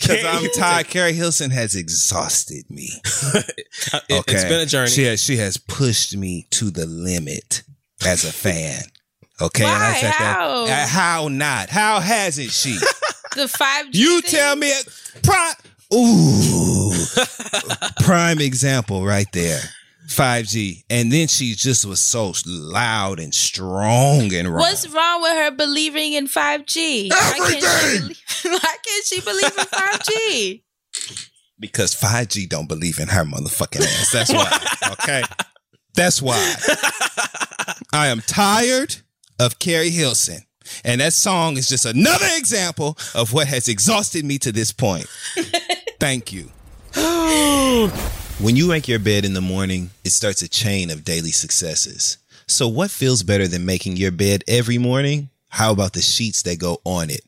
Because 0.00 0.24
I'm 0.24 0.48
tired. 0.56 0.88
Keri 0.88 1.12
Hilson 1.12 1.50
has 1.50 1.74
exhausted 1.74 2.64
me. 2.70 2.90
It, 4.08 4.30
has 4.30 4.44
been 4.44 4.60
a 4.60 4.66
journey. 4.66 4.90
She 4.90 5.04
has, 5.04 5.22
she 5.22 5.36
has 5.36 5.56
pushed 5.56 6.16
me 6.16 6.46
to 6.52 6.70
the 6.70 6.86
limit 6.86 7.62
as 8.06 8.24
a 8.24 8.32
fan. 8.32 8.82
Okay, 9.40 9.64
Why? 9.64 9.90
I 9.94 10.00
said 10.00 10.10
How? 10.12 10.64
that. 10.66 10.84
Uh, 10.84 10.88
how 10.88 11.28
not? 11.28 11.68
How 11.68 12.00
hasn't 12.00 12.50
she? 12.50 12.78
The 13.34 13.48
five. 13.48 13.86
you 13.92 14.22
tell 14.22 14.56
me. 14.56 14.72
Prime. 15.22 15.54
Ooh, 15.92 16.92
prime 18.00 18.40
example 18.40 19.04
right 19.04 19.30
there. 19.32 19.60
5G, 20.08 20.84
and 20.90 21.10
then 21.10 21.28
she 21.28 21.54
just 21.54 21.86
was 21.86 22.00
so 22.00 22.32
loud 22.46 23.20
and 23.20 23.34
strong 23.34 24.32
and 24.34 24.48
wrong. 24.48 24.58
What's 24.58 24.88
wrong 24.88 25.22
with 25.22 25.32
her 25.32 25.50
believing 25.50 26.12
in 26.12 26.26
5G? 26.26 27.10
Why 27.10 27.32
can't, 27.36 27.62
she 27.62 27.98
believe, 28.00 28.22
why 28.62 28.76
can't 28.84 29.04
she 29.06 29.20
believe 29.20 29.58
in 29.58 29.64
5G? 29.64 30.62
Because 31.58 31.94
5G 31.94 32.48
don't 32.48 32.68
believe 32.68 32.98
in 32.98 33.08
her 33.08 33.24
motherfucking 33.24 33.80
ass. 33.80 34.12
That's 34.12 34.32
why. 34.32 34.60
Okay. 35.02 35.22
That's 35.94 36.22
why. 36.22 36.34
I 37.92 38.08
am 38.08 38.20
tired 38.20 38.96
of 39.38 39.58
Keri 39.58 39.90
Hilson. 39.90 40.40
And 40.84 41.00
that 41.00 41.12
song 41.12 41.56
is 41.56 41.68
just 41.68 41.84
another 41.84 42.26
example 42.36 42.96
of 43.14 43.32
what 43.32 43.46
has 43.48 43.68
exhausted 43.68 44.24
me 44.24 44.38
to 44.38 44.52
this 44.52 44.72
point. 44.72 45.06
Thank 46.00 46.32
you. 46.32 46.50
when 48.40 48.56
you 48.56 48.68
make 48.68 48.88
your 48.88 48.98
bed 48.98 49.24
in 49.24 49.34
the 49.34 49.40
morning, 49.40 49.90
it 50.04 50.10
starts 50.10 50.42
a 50.42 50.48
chain 50.48 50.90
of 50.90 51.04
daily 51.04 51.30
successes. 51.30 52.18
So, 52.46 52.68
what 52.68 52.90
feels 52.90 53.22
better 53.22 53.48
than 53.48 53.64
making 53.64 53.96
your 53.96 54.10
bed 54.12 54.44
every 54.46 54.78
morning? 54.78 55.30
How 55.48 55.72
about 55.72 55.92
the 55.92 56.02
sheets 56.02 56.42
that 56.42 56.58
go 56.58 56.80
on 56.84 57.10
it? 57.10 57.22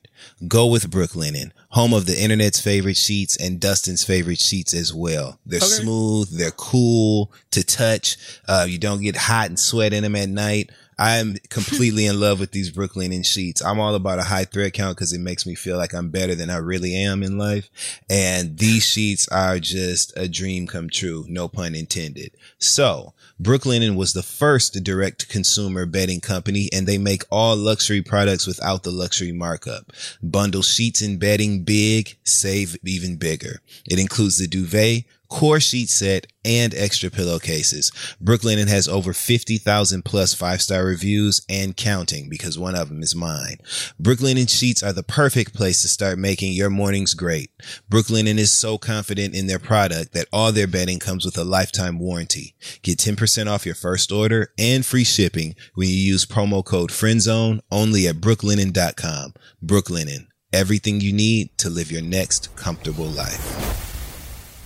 Go 0.48 0.66
with 0.66 0.90
Brooklinen. 0.90 1.52
home 1.70 1.92
of 1.92 2.06
the 2.06 2.18
internet's 2.18 2.58
favorite 2.60 2.96
sheets 2.96 3.36
and 3.36 3.60
Dustin's 3.60 4.02
favorite 4.02 4.38
sheets 4.40 4.72
as 4.72 4.94
well. 4.94 5.38
They're 5.44 5.58
Okay. 5.58 5.66
smooth, 5.82 6.30
they're 6.30 6.50
cool 6.52 7.30
to 7.50 7.62
touch. 7.62 8.16
Uh, 8.48 8.64
you 8.66 8.78
don't 8.78 9.02
get 9.02 9.14
hot 9.14 9.48
and 9.50 9.60
sweat 9.60 9.92
in 9.92 10.02
them 10.02 10.16
at 10.16 10.30
night. 10.30 10.70
I'm 10.98 11.36
completely 11.50 12.06
in 12.06 12.18
love 12.18 12.40
with 12.40 12.52
these 12.52 12.72
Brooklinen 12.72 13.24
sheets. 13.24 13.62
I'm 13.62 13.78
all 13.78 13.94
about 13.94 14.18
a 14.18 14.24
high 14.24 14.44
thread 14.44 14.72
count 14.72 14.96
because 14.96 15.12
it 15.12 15.20
makes 15.20 15.44
me 15.46 15.54
feel 15.54 15.76
like 15.76 15.92
I'm 15.92 16.08
better 16.08 16.34
than 16.34 16.48
I 16.48 16.56
really 16.56 16.94
am 16.94 17.22
in 17.22 17.36
life. 17.36 17.70
And 18.08 18.56
these 18.58 18.84
sheets 18.84 19.28
are 19.28 19.58
just 19.58 20.16
a 20.16 20.26
dream 20.26 20.66
come 20.66 20.88
true. 20.88 21.26
No 21.28 21.48
pun 21.48 21.74
intended. 21.74 22.32
So 22.58 23.12
Brooklinen 23.40 23.96
was 23.96 24.14
the 24.14 24.22
first 24.22 24.82
direct 24.82 25.28
consumer 25.28 25.84
bedding 25.84 26.20
company 26.20 26.70
and 26.72 26.86
they 26.86 26.96
make 26.96 27.24
all 27.30 27.56
luxury 27.56 28.00
products 28.00 28.46
without 28.46 28.82
the 28.82 28.90
luxury 28.90 29.32
markup. 29.32 29.92
Bundle 30.22 30.62
sheets 30.62 31.02
and 31.02 31.20
bedding 31.20 31.62
big, 31.62 32.16
save 32.24 32.76
even 32.84 33.16
bigger. 33.16 33.60
It 33.84 33.98
includes 33.98 34.38
the 34.38 34.46
duvet, 34.46 35.04
core 35.28 35.60
sheet 35.60 35.88
set, 35.88 36.26
and 36.46 36.74
extra 36.74 37.10
pillowcases. 37.10 37.90
Brooklinen 38.22 38.68
has 38.68 38.86
over 38.86 39.12
50,000 39.12 40.04
plus 40.04 40.32
five 40.32 40.62
star 40.62 40.84
reviews 40.84 41.44
and 41.48 41.76
counting 41.76 42.28
because 42.28 42.58
one 42.58 42.76
of 42.76 42.88
them 42.88 43.02
is 43.02 43.16
mine. 43.16 43.56
Brooklinen 44.00 44.48
sheets 44.48 44.82
are 44.82 44.92
the 44.92 45.02
perfect 45.02 45.52
place 45.52 45.82
to 45.82 45.88
start 45.88 46.18
making 46.18 46.52
your 46.52 46.70
mornings 46.70 47.14
great. 47.14 47.50
Brooklinen 47.90 48.38
is 48.38 48.52
so 48.52 48.78
confident 48.78 49.34
in 49.34 49.48
their 49.48 49.58
product 49.58 50.12
that 50.12 50.28
all 50.32 50.52
their 50.52 50.68
bedding 50.68 51.00
comes 51.00 51.24
with 51.24 51.36
a 51.36 51.44
lifetime 51.44 51.98
warranty. 51.98 52.54
Get 52.82 52.98
10% 52.98 53.48
off 53.48 53.66
your 53.66 53.74
first 53.74 54.12
order 54.12 54.52
and 54.56 54.86
free 54.86 55.04
shipping 55.04 55.56
when 55.74 55.88
you 55.88 55.94
use 55.94 56.24
promo 56.24 56.64
code 56.64 56.92
FRIENDZONE 56.92 57.60
only 57.72 58.06
at 58.06 58.16
brooklinen.com. 58.16 59.34
Brooklinen, 59.64 60.28
everything 60.52 61.00
you 61.00 61.12
need 61.12 61.58
to 61.58 61.68
live 61.68 61.90
your 61.90 62.02
next 62.02 62.54
comfortable 62.54 63.06
life. 63.06 63.85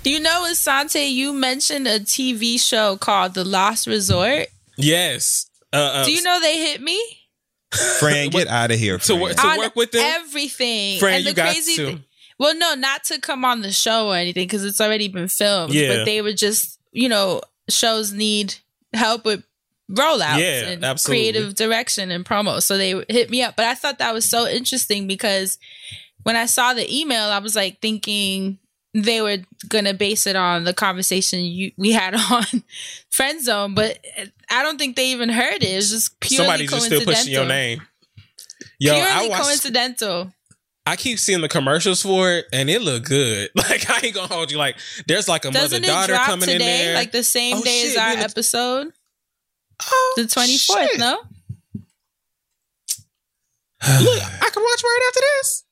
Do 0.03 0.11
you 0.11 0.21
know, 0.21 0.47
Asante, 0.51 1.11
you 1.13 1.33
mentioned 1.33 1.87
a 1.87 2.01
TV 2.01 2.59
show 2.61 2.97
called 2.97 3.35
The 3.35 3.45
Lost 3.45 3.87
Resort. 3.87 4.47
Yes. 4.79 5.47
Uh, 5.73 5.77
uh, 5.77 6.05
Do 6.05 6.13
you 6.13 6.23
know 6.23 6.41
they 6.41 6.59
hit 6.59 6.81
me? 6.81 6.99
Fran, 7.99 8.31
get 8.31 8.49
out 8.49 8.71
of 8.71 8.79
here. 8.79 8.97
to, 8.99 9.15
wo- 9.15 9.31
to 9.33 9.55
work 9.59 9.77
with 9.77 9.93
them? 9.93 10.03
Everything. 10.03 10.99
Fran, 10.99 11.17
and 11.17 11.25
the 11.27 11.31
you 11.31 11.35
got 11.37 11.53
crazy 11.53 11.77
to. 11.77 11.87
thi- 11.97 12.05
well, 12.39 12.57
no, 12.57 12.75
not 12.75 13.05
to 13.05 13.21
come 13.21 13.45
on 13.45 13.61
the 13.61 13.71
show 13.73 14.09
or 14.09 14.17
anything 14.17 14.45
because 14.47 14.65
it's 14.65 14.81
already 14.81 15.09
been 15.09 15.29
filmed. 15.29 15.75
Yeah. 15.75 15.97
But 15.99 16.05
they 16.07 16.23
were 16.23 16.33
just, 16.33 16.79
you 16.93 17.09
know, 17.09 17.43
shows 17.69 18.13
need 18.13 18.55
help 18.95 19.27
with 19.27 19.45
rollouts 19.91 20.39
Yeah, 20.39 20.69
and 20.71 20.85
absolutely. 20.85 21.33
creative 21.33 21.55
direction 21.55 22.11
and 22.11 22.25
promo. 22.25 22.63
So 22.63 22.79
they 22.79 23.05
hit 23.11 23.29
me 23.29 23.43
up. 23.43 23.55
But 23.57 23.67
I 23.67 23.75
thought 23.75 23.99
that 23.99 24.15
was 24.15 24.25
so 24.25 24.49
interesting 24.49 25.07
because 25.07 25.59
when 26.23 26.37
I 26.37 26.47
saw 26.47 26.73
the 26.73 26.91
email, 26.91 27.25
I 27.29 27.39
was 27.41 27.55
like 27.55 27.81
thinking 27.83 28.59
they 28.95 29.21
were 29.23 29.39
gonna 29.69 29.95
base 29.95 30.27
it 30.27 30.37
on 30.37 30.65
the 30.65 30.75
conversation 30.75 31.41
you, 31.41 31.73
we 31.77 31.93
had 31.93 32.15
on 32.31 32.45
Friend 33.11 33.43
Zone, 33.43 33.75
but 33.75 33.99
I 34.51 34.63
don't 34.63 34.79
think 34.79 34.97
they 34.97 35.13
even 35.13 35.29
heard 35.29 35.63
it. 35.63 35.65
It 35.65 35.77
was 35.77 35.91
just 35.91 36.19
purely 36.21 36.45
Somebody's 36.45 36.71
just 36.71 36.87
still 36.87 37.05
pushing 37.05 37.33
your 37.33 37.47
name. 37.47 37.83
Yo, 38.79 38.95
purely 38.95 39.11
I 39.11 39.29
watched, 39.29 39.43
coincidental. 39.45 40.33
I 40.87 40.97
keep 40.97 41.19
seeing 41.19 41.41
the 41.41 41.49
commercials 41.49 42.03
for 42.03 42.33
it 42.33 42.47
and 42.53 42.69
it 42.71 42.81
look 42.83 43.05
good. 43.05 43.51
Like 43.57 43.89
I 43.89 44.01
ain't 44.07 44.15
gonna 44.15 44.27
hold 44.33 44.51
you. 44.51 44.59
Like 44.59 44.77
there's 45.07 45.29
like 45.29 45.45
a 45.45 45.53
mother 45.53 45.79
daughter 45.79 46.15
coming 46.15 46.49
in 46.49 46.59
today, 46.59 46.85
there. 46.87 46.95
like 46.95 47.13
the 47.13 47.23
same 47.23 47.59
Oh, 47.59 47.63
day 47.63 47.83
shit, 47.83 47.91
as 47.93 47.97
our 47.97 48.13
in 48.15 48.19
episode? 48.21 48.89
Oh, 49.83 50.15
The 50.17 50.27
twenty 50.27 50.57
fourth, 50.59 50.99
no? 50.99 51.21
Look, 53.83 54.23
I 54.23 54.51
can 54.53 54.63
watch 54.63 54.83
right 54.83 55.01
after 55.09 55.21
this. 55.21 55.65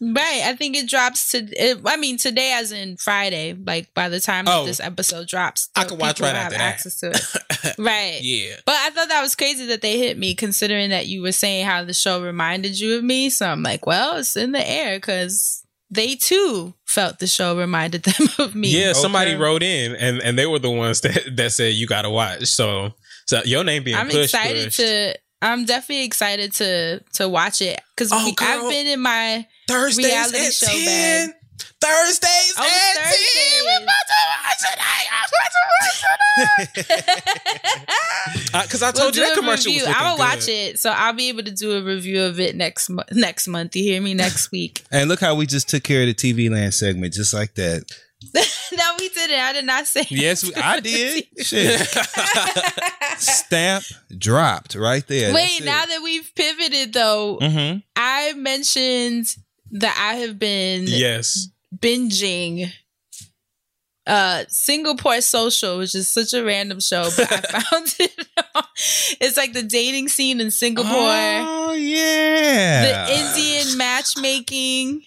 Right. 0.00 0.42
I 0.44 0.54
think 0.56 0.76
it 0.76 0.88
drops 0.88 1.30
to. 1.32 1.38
It, 1.38 1.80
I 1.84 1.96
mean, 1.96 2.16
today, 2.16 2.52
as 2.58 2.72
in 2.72 2.96
Friday. 2.96 3.52
Like 3.54 3.92
by 3.94 4.08
the 4.08 4.18
time 4.20 4.46
Oh. 4.48 4.64
this 4.64 4.80
episode 4.80 5.28
drops, 5.28 5.68
I 5.76 5.84
can 5.84 5.98
watch 5.98 6.16
people 6.16 6.28
right 6.28 6.36
after 6.36 6.56
have 6.56 6.60
that. 6.60 6.74
access 6.74 7.00
to 7.00 7.10
it. 7.10 7.74
right. 7.78 8.18
Yeah. 8.22 8.56
But 8.66 8.74
I 8.76 8.90
thought 8.90 9.08
that 9.08 9.22
was 9.22 9.34
crazy 9.36 9.66
that 9.66 9.82
they 9.82 9.98
hit 9.98 10.18
me, 10.18 10.34
considering 10.34 10.90
that 10.90 11.06
you 11.06 11.22
were 11.22 11.32
saying 11.32 11.66
how 11.66 11.84
the 11.84 11.94
show 11.94 12.22
reminded 12.22 12.78
you 12.80 12.96
of 12.96 13.04
me. 13.04 13.30
So 13.30 13.46
I'm 13.46 13.62
like, 13.62 13.86
well, 13.86 14.16
it's 14.16 14.36
in 14.36 14.52
the 14.52 14.68
air 14.68 14.96
because 14.96 15.64
they 15.90 16.14
too 16.16 16.74
felt 16.86 17.18
the 17.18 17.26
show 17.26 17.56
reminded 17.56 18.02
them 18.04 18.28
of 18.38 18.54
me. 18.54 18.68
Yeah, 18.68 18.92
somebody 18.94 19.34
wrote 19.34 19.62
in 19.62 19.94
and 19.96 20.20
and 20.22 20.38
they 20.38 20.46
were 20.46 20.58
the 20.58 20.70
ones 20.70 21.00
that 21.02 21.24
that 21.36 21.52
said 21.52 21.74
you 21.74 21.86
got 21.86 22.02
to 22.02 22.10
watch. 22.10 22.46
So 22.46 22.92
so 23.26 23.42
your 23.44 23.62
name 23.64 23.84
being 23.84 23.96
I'm 23.96 24.06
pushed. 24.06 24.34
excited 24.34 24.64
pushed. 24.66 24.76
to. 24.78 25.14
I'm 25.42 25.64
definitely 25.64 26.04
excited 26.04 26.52
to 26.54 27.00
to 27.14 27.28
watch 27.28 27.62
it 27.62 27.80
because 27.96 28.10
Oh, 28.12 28.32
I've 28.40 28.68
been 28.68 28.86
in 28.88 29.00
my 29.00 29.46
Thursdays 29.70 30.06
reality 30.06 30.38
at 30.46 30.52
show 30.54 30.66
10. 30.66 30.84
bag. 30.86 31.34
Thursdays 31.80 32.54
Oh, 32.58 32.62
at 32.62 32.96
Thursdays. 33.04 33.34
10. 33.34 33.64
We're 33.64 33.82
about 33.82 34.06
to 34.06 34.14
watch 34.44 34.62
it. 34.62 34.78
I'm 34.80 35.28
about 35.30 35.52
to 35.54 35.60
watch 35.80 35.98
it. 38.52 38.62
Because 38.68 38.82
I 38.88 38.90
told 38.92 39.16
you 39.16 39.22
that 39.26 39.36
commercial 39.36 39.72
was 39.72 39.84
I'm 39.86 39.92
gonna 39.94 40.18
watch 40.18 40.48
it, 40.48 40.78
so 40.78 40.90
I'll 40.90 41.12
be 41.14 41.28
able 41.28 41.42
to 41.44 41.50
do 41.50 41.72
a 41.72 41.82
review 41.82 42.22
of 42.22 42.38
it 42.40 42.54
next 42.56 42.88
mo- 42.90 43.04
next 43.12 43.48
month. 43.48 43.76
You 43.76 43.82
hear 43.84 44.00
me? 44.02 44.14
Next 44.14 44.50
week. 44.52 44.82
And 44.90 45.08
look 45.08 45.20
how 45.20 45.34
we 45.34 45.46
just 45.46 45.68
took 45.68 45.82
care 45.82 46.02
of 46.02 46.08
the 46.08 46.14
TV 46.14 46.50
land 46.50 46.74
segment 46.74 47.14
just 47.14 47.32
like 47.34 47.54
that. 47.54 47.84
no, 48.34 48.92
we 48.98 49.08
did 49.08 49.30
it. 49.30 49.38
I 49.38 49.52
did 49.54 49.64
not 49.64 49.86
say. 49.86 50.04
Yes, 50.10 50.44
we, 50.44 50.54
I 50.54 50.80
did. 50.80 51.24
Shit. 51.40 51.80
Stamp 53.18 53.84
dropped 54.16 54.74
right 54.74 55.06
there. 55.06 55.32
Wait, 55.34 55.64
now 55.64 55.86
that 55.86 56.00
we've 56.02 56.30
pivoted 56.34 56.92
though, 56.92 57.38
hmm 57.40 57.78
I 57.96 58.34
mentioned 58.34 59.34
that 59.72 59.96
I 59.98 60.16
have 60.20 60.38
been 60.38 60.84
Yes. 60.86 61.48
binging 61.76 62.72
uh 64.06 64.44
Singapore 64.48 65.20
Social, 65.20 65.78
which 65.78 65.94
is 65.94 66.08
such 66.08 66.32
a 66.32 66.42
random 66.42 66.80
show, 66.80 67.04
but 67.16 67.30
I 67.32 67.60
found 67.60 67.94
it. 68.00 68.26
it's 69.20 69.36
like 69.36 69.52
the 69.52 69.62
dating 69.62 70.08
scene 70.08 70.40
in 70.40 70.50
Singapore. 70.50 70.88
Oh 70.90 71.74
yeah. 71.74 73.06
the 73.06 73.12
Indian 73.14 73.76
matchmaking, 73.78 75.02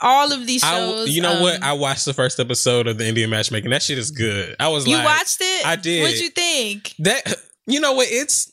all 0.00 0.32
of 0.32 0.46
these 0.46 0.64
I, 0.64 0.70
shows. 0.78 1.10
you 1.10 1.22
know 1.22 1.34
um, 1.36 1.42
what? 1.42 1.62
I 1.62 1.74
watched 1.74 2.06
the 2.06 2.14
first 2.14 2.40
episode 2.40 2.86
of 2.88 2.98
the 2.98 3.06
Indian 3.06 3.30
matchmaking. 3.30 3.70
That 3.70 3.82
shit 3.82 3.98
is 3.98 4.10
good. 4.10 4.56
I 4.58 4.68
was 4.68 4.86
you 4.86 4.96
like, 4.96 5.04
watched 5.04 5.38
it? 5.40 5.66
I 5.66 5.76
did. 5.76 6.02
What'd 6.02 6.18
you 6.20 6.30
think? 6.30 6.94
that 7.00 7.34
you 7.66 7.78
know 7.78 7.92
what 7.92 8.08
it's 8.10 8.50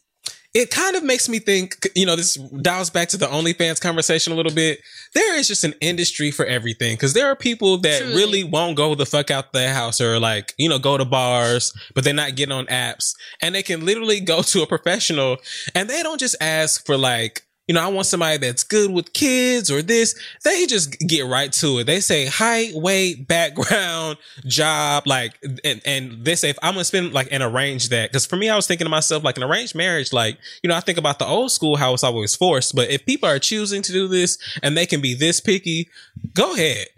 it 0.58 0.72
kind 0.72 0.96
of 0.96 1.04
makes 1.04 1.30
me 1.30 1.38
think 1.38 1.88
you 1.96 2.04
know 2.04 2.16
this 2.16 2.34
dials 2.34 2.90
back 2.90 3.10
to 3.10 3.18
the 3.18 3.28
OnlyFans 3.28 3.80
conversation 3.80 4.34
a 4.34 4.36
little 4.36 4.52
bit. 4.52 4.80
There 5.14 5.38
is 5.38 5.48
just 5.48 5.64
an 5.64 5.76
industry 5.82 6.32
for 6.32 6.46
everything 6.46 6.96
because 6.96 7.14
there 7.14 7.28
are 7.28 7.36
people 7.36 7.78
that 7.80 8.02
Truly. 8.02 8.16
really 8.16 8.44
won't 8.44 8.76
go 8.76 8.96
the 8.96 9.06
fuck 9.06 9.30
out 9.30 9.54
their 9.54 9.72
house 9.72 10.02
or 10.02 10.20
like 10.20 10.56
you 10.58 10.68
know 10.68 10.80
go 10.80 10.98
to 10.98 11.06
bars, 11.06 11.74
but 11.94 12.04
they're 12.04 12.14
not 12.14 12.36
getting 12.36 12.54
on 12.54 12.66
apps, 12.68 13.14
and 13.40 13.54
they 13.54 13.62
can 13.62 13.86
literally 13.86 14.20
go 14.20 14.42
to 14.42 14.64
a 14.64 14.68
professional 14.68 15.38
and 15.76 15.88
they 15.88 16.02
don't 16.02 16.20
just 16.20 16.36
ask 16.42 16.86
for 16.86 16.98
like. 16.98 17.44
You 17.68 17.76
know, 17.76 17.81
I 17.81 17.88
want 17.88 18.07
somebody 18.07 18.38
that's 18.38 18.64
good 18.64 18.91
with 18.91 19.14
kids 19.14 19.69
or 19.69 19.81
this. 19.81 20.15
They 20.44 20.65
just 20.65 20.98
get 20.99 21.26
right 21.26 21.52
to 21.53 21.80
it. 21.80 21.84
They 21.84 21.99
say 21.99 22.26
height, 22.26 22.73
weight, 22.73 23.27
background, 23.27 24.18
job, 24.45 25.06
like, 25.06 25.38
and, 25.64 25.81
and 25.85 26.26
they 26.26 26.35
say 26.35 26.49
if 26.49 26.57
I'm 26.64 26.73
gonna 26.73 26.85
spend 26.85 27.14
like 27.14 27.27
and 27.31 27.44
arrange 27.44 27.89
that. 27.89 28.11
Cause 28.11 28.26
for 28.26 28.38
me, 28.38 28.49
I 28.49 28.56
was 28.56 28.68
thinking 28.68 28.85
to 28.85 28.89
myself, 28.89 29.23
like 29.23 29.38
an 29.38 29.44
arranged 29.44 29.76
marriage, 29.76 30.14
like, 30.14 30.38
you 30.64 30.69
know, 30.69 30.76
I 30.76 30.80
think 30.80 30.98
about 30.98 31.19
the 31.19 31.26
old 31.26 31.52
school 31.52 31.76
how 31.76 31.94
it's 31.94 32.03
always 32.03 32.35
forced. 32.35 32.76
But 32.76 32.89
if 32.89 33.06
people 33.06 33.30
are 33.30 33.39
choosing 33.39 33.81
to 33.81 33.91
do 33.91 34.07
this 34.07 34.38
and 34.64 34.77
they 34.77 34.85
can 34.85 35.02
be 35.02 35.14
this 35.14 35.39
picky, 35.39 35.89
go 36.34 36.53
ahead. 36.53 36.88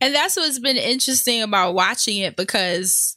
And 0.00 0.14
that's 0.14 0.36
what's 0.36 0.58
been 0.58 0.76
interesting 0.76 1.42
about 1.42 1.74
watching 1.74 2.18
it 2.18 2.36
because 2.36 3.16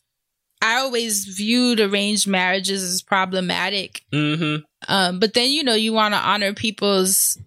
I 0.61 0.77
always 0.77 1.25
viewed 1.25 1.79
arranged 1.79 2.27
marriages 2.27 2.84
as 2.84 3.01
problematic. 3.01 4.03
mm-hmm. 4.11 4.63
Um, 4.88 5.19
but 5.19 5.34
then, 5.34 5.49
you 5.49 5.64
know, 5.64 5.73
you 5.76 5.93
want 5.93 6.14
to 6.14 6.19
honor 6.19 6.53
people's 6.53 7.38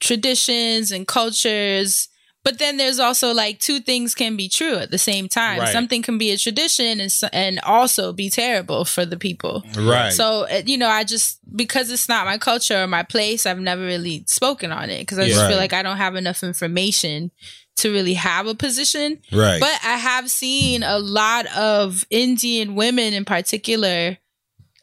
traditions 0.00 0.90
and 0.92 1.06
cultures. 1.06 2.08
But 2.42 2.58
then 2.58 2.78
there's 2.78 2.98
also 2.98 3.34
like 3.34 3.58
two 3.60 3.80
things 3.80 4.14
can 4.14 4.34
be 4.34 4.48
true 4.48 4.76
at 4.76 4.90
the 4.90 4.96
same 4.96 5.28
time. 5.28 5.58
Right. 5.60 5.72
Something 5.72 6.00
can 6.00 6.16
be 6.16 6.30
a 6.30 6.38
tradition 6.38 6.98
and, 6.98 7.12
and 7.34 7.60
also 7.60 8.14
be 8.14 8.30
terrible 8.30 8.86
for 8.86 9.04
the 9.04 9.18
people. 9.18 9.62
Right. 9.76 10.10
So, 10.10 10.46
uh, 10.50 10.62
you 10.64 10.78
know, 10.78 10.88
I 10.88 11.04
just, 11.04 11.38
because 11.54 11.90
it's 11.90 12.08
not 12.08 12.24
my 12.24 12.38
culture 12.38 12.82
or 12.82 12.86
my 12.86 13.02
place, 13.02 13.44
I've 13.44 13.60
never 13.60 13.82
really 13.82 14.24
spoken 14.26 14.72
on 14.72 14.88
it 14.88 15.00
because 15.00 15.18
I 15.18 15.28
just 15.28 15.38
Yeah. 15.38 15.48
feel 15.48 15.58
like 15.58 15.74
I 15.74 15.82
don't 15.82 15.98
have 15.98 16.16
enough 16.16 16.42
information 16.42 17.30
to 17.76 17.92
really 17.92 18.14
have 18.14 18.46
a 18.46 18.54
position. 18.54 19.20
Right. 19.30 19.60
But 19.60 19.78
I 19.84 19.98
have 19.98 20.30
seen 20.30 20.82
a 20.82 20.98
lot 20.98 21.44
of 21.54 22.06
Indian 22.08 22.74
women 22.74 23.12
in 23.12 23.26
particular 23.26 24.16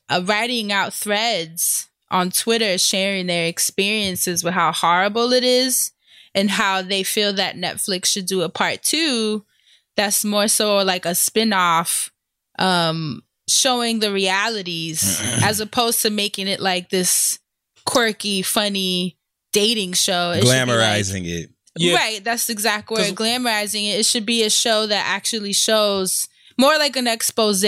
uh, 0.09 0.21
writing 0.25 0.71
out 0.71 0.93
threads 0.93 1.86
on 2.11 2.31
Twitter 2.31 2.77
sharing 2.77 3.27
their 3.27 3.47
experiences 3.47 4.43
with 4.43 4.53
how 4.53 4.71
horrible 4.71 5.33
it 5.33 5.43
is 5.43 5.91
and 6.33 6.49
how 6.49 6.81
they 6.81 7.03
feel 7.03 7.33
that 7.33 7.55
Netflix 7.55 8.05
should 8.05 8.25
do 8.25 8.41
a 8.41 8.49
part 8.49 8.81
two 8.83 9.43
that's 9.95 10.23
more 10.23 10.47
so 10.47 10.77
like 10.77 11.05
a 11.05 11.15
spin-off 11.15 12.11
um 12.59 13.23
showing 13.49 13.99
the 13.99 14.11
realities 14.11 15.19
as 15.43 15.59
opposed 15.59 16.01
to 16.01 16.09
making 16.09 16.47
it 16.47 16.59
like 16.59 16.89
this 16.89 17.39
quirky 17.85 18.41
funny 18.41 19.17
dating 19.53 19.93
show 19.93 20.31
It 20.31 20.37
should 20.37 20.43
be 20.43 20.47
like- 20.49 20.67
glamorizing 20.67 21.25
it. 21.25 21.49
Yeah. 21.79 21.95
Right. 21.95 22.23
That's 22.23 22.47
the 22.47 22.53
exact 22.53 22.89
word. 22.89 23.01
Glamorizing 23.15 23.83
it. 23.93 23.99
It 23.99 24.05
should 24.07 24.25
be 24.25 24.43
a 24.43 24.49
show 24.49 24.87
that 24.87 25.05
actually 25.07 25.53
shows 25.53 26.27
more 26.57 26.75
like 26.79 26.95
an 26.95 27.05
expose. 27.07 27.63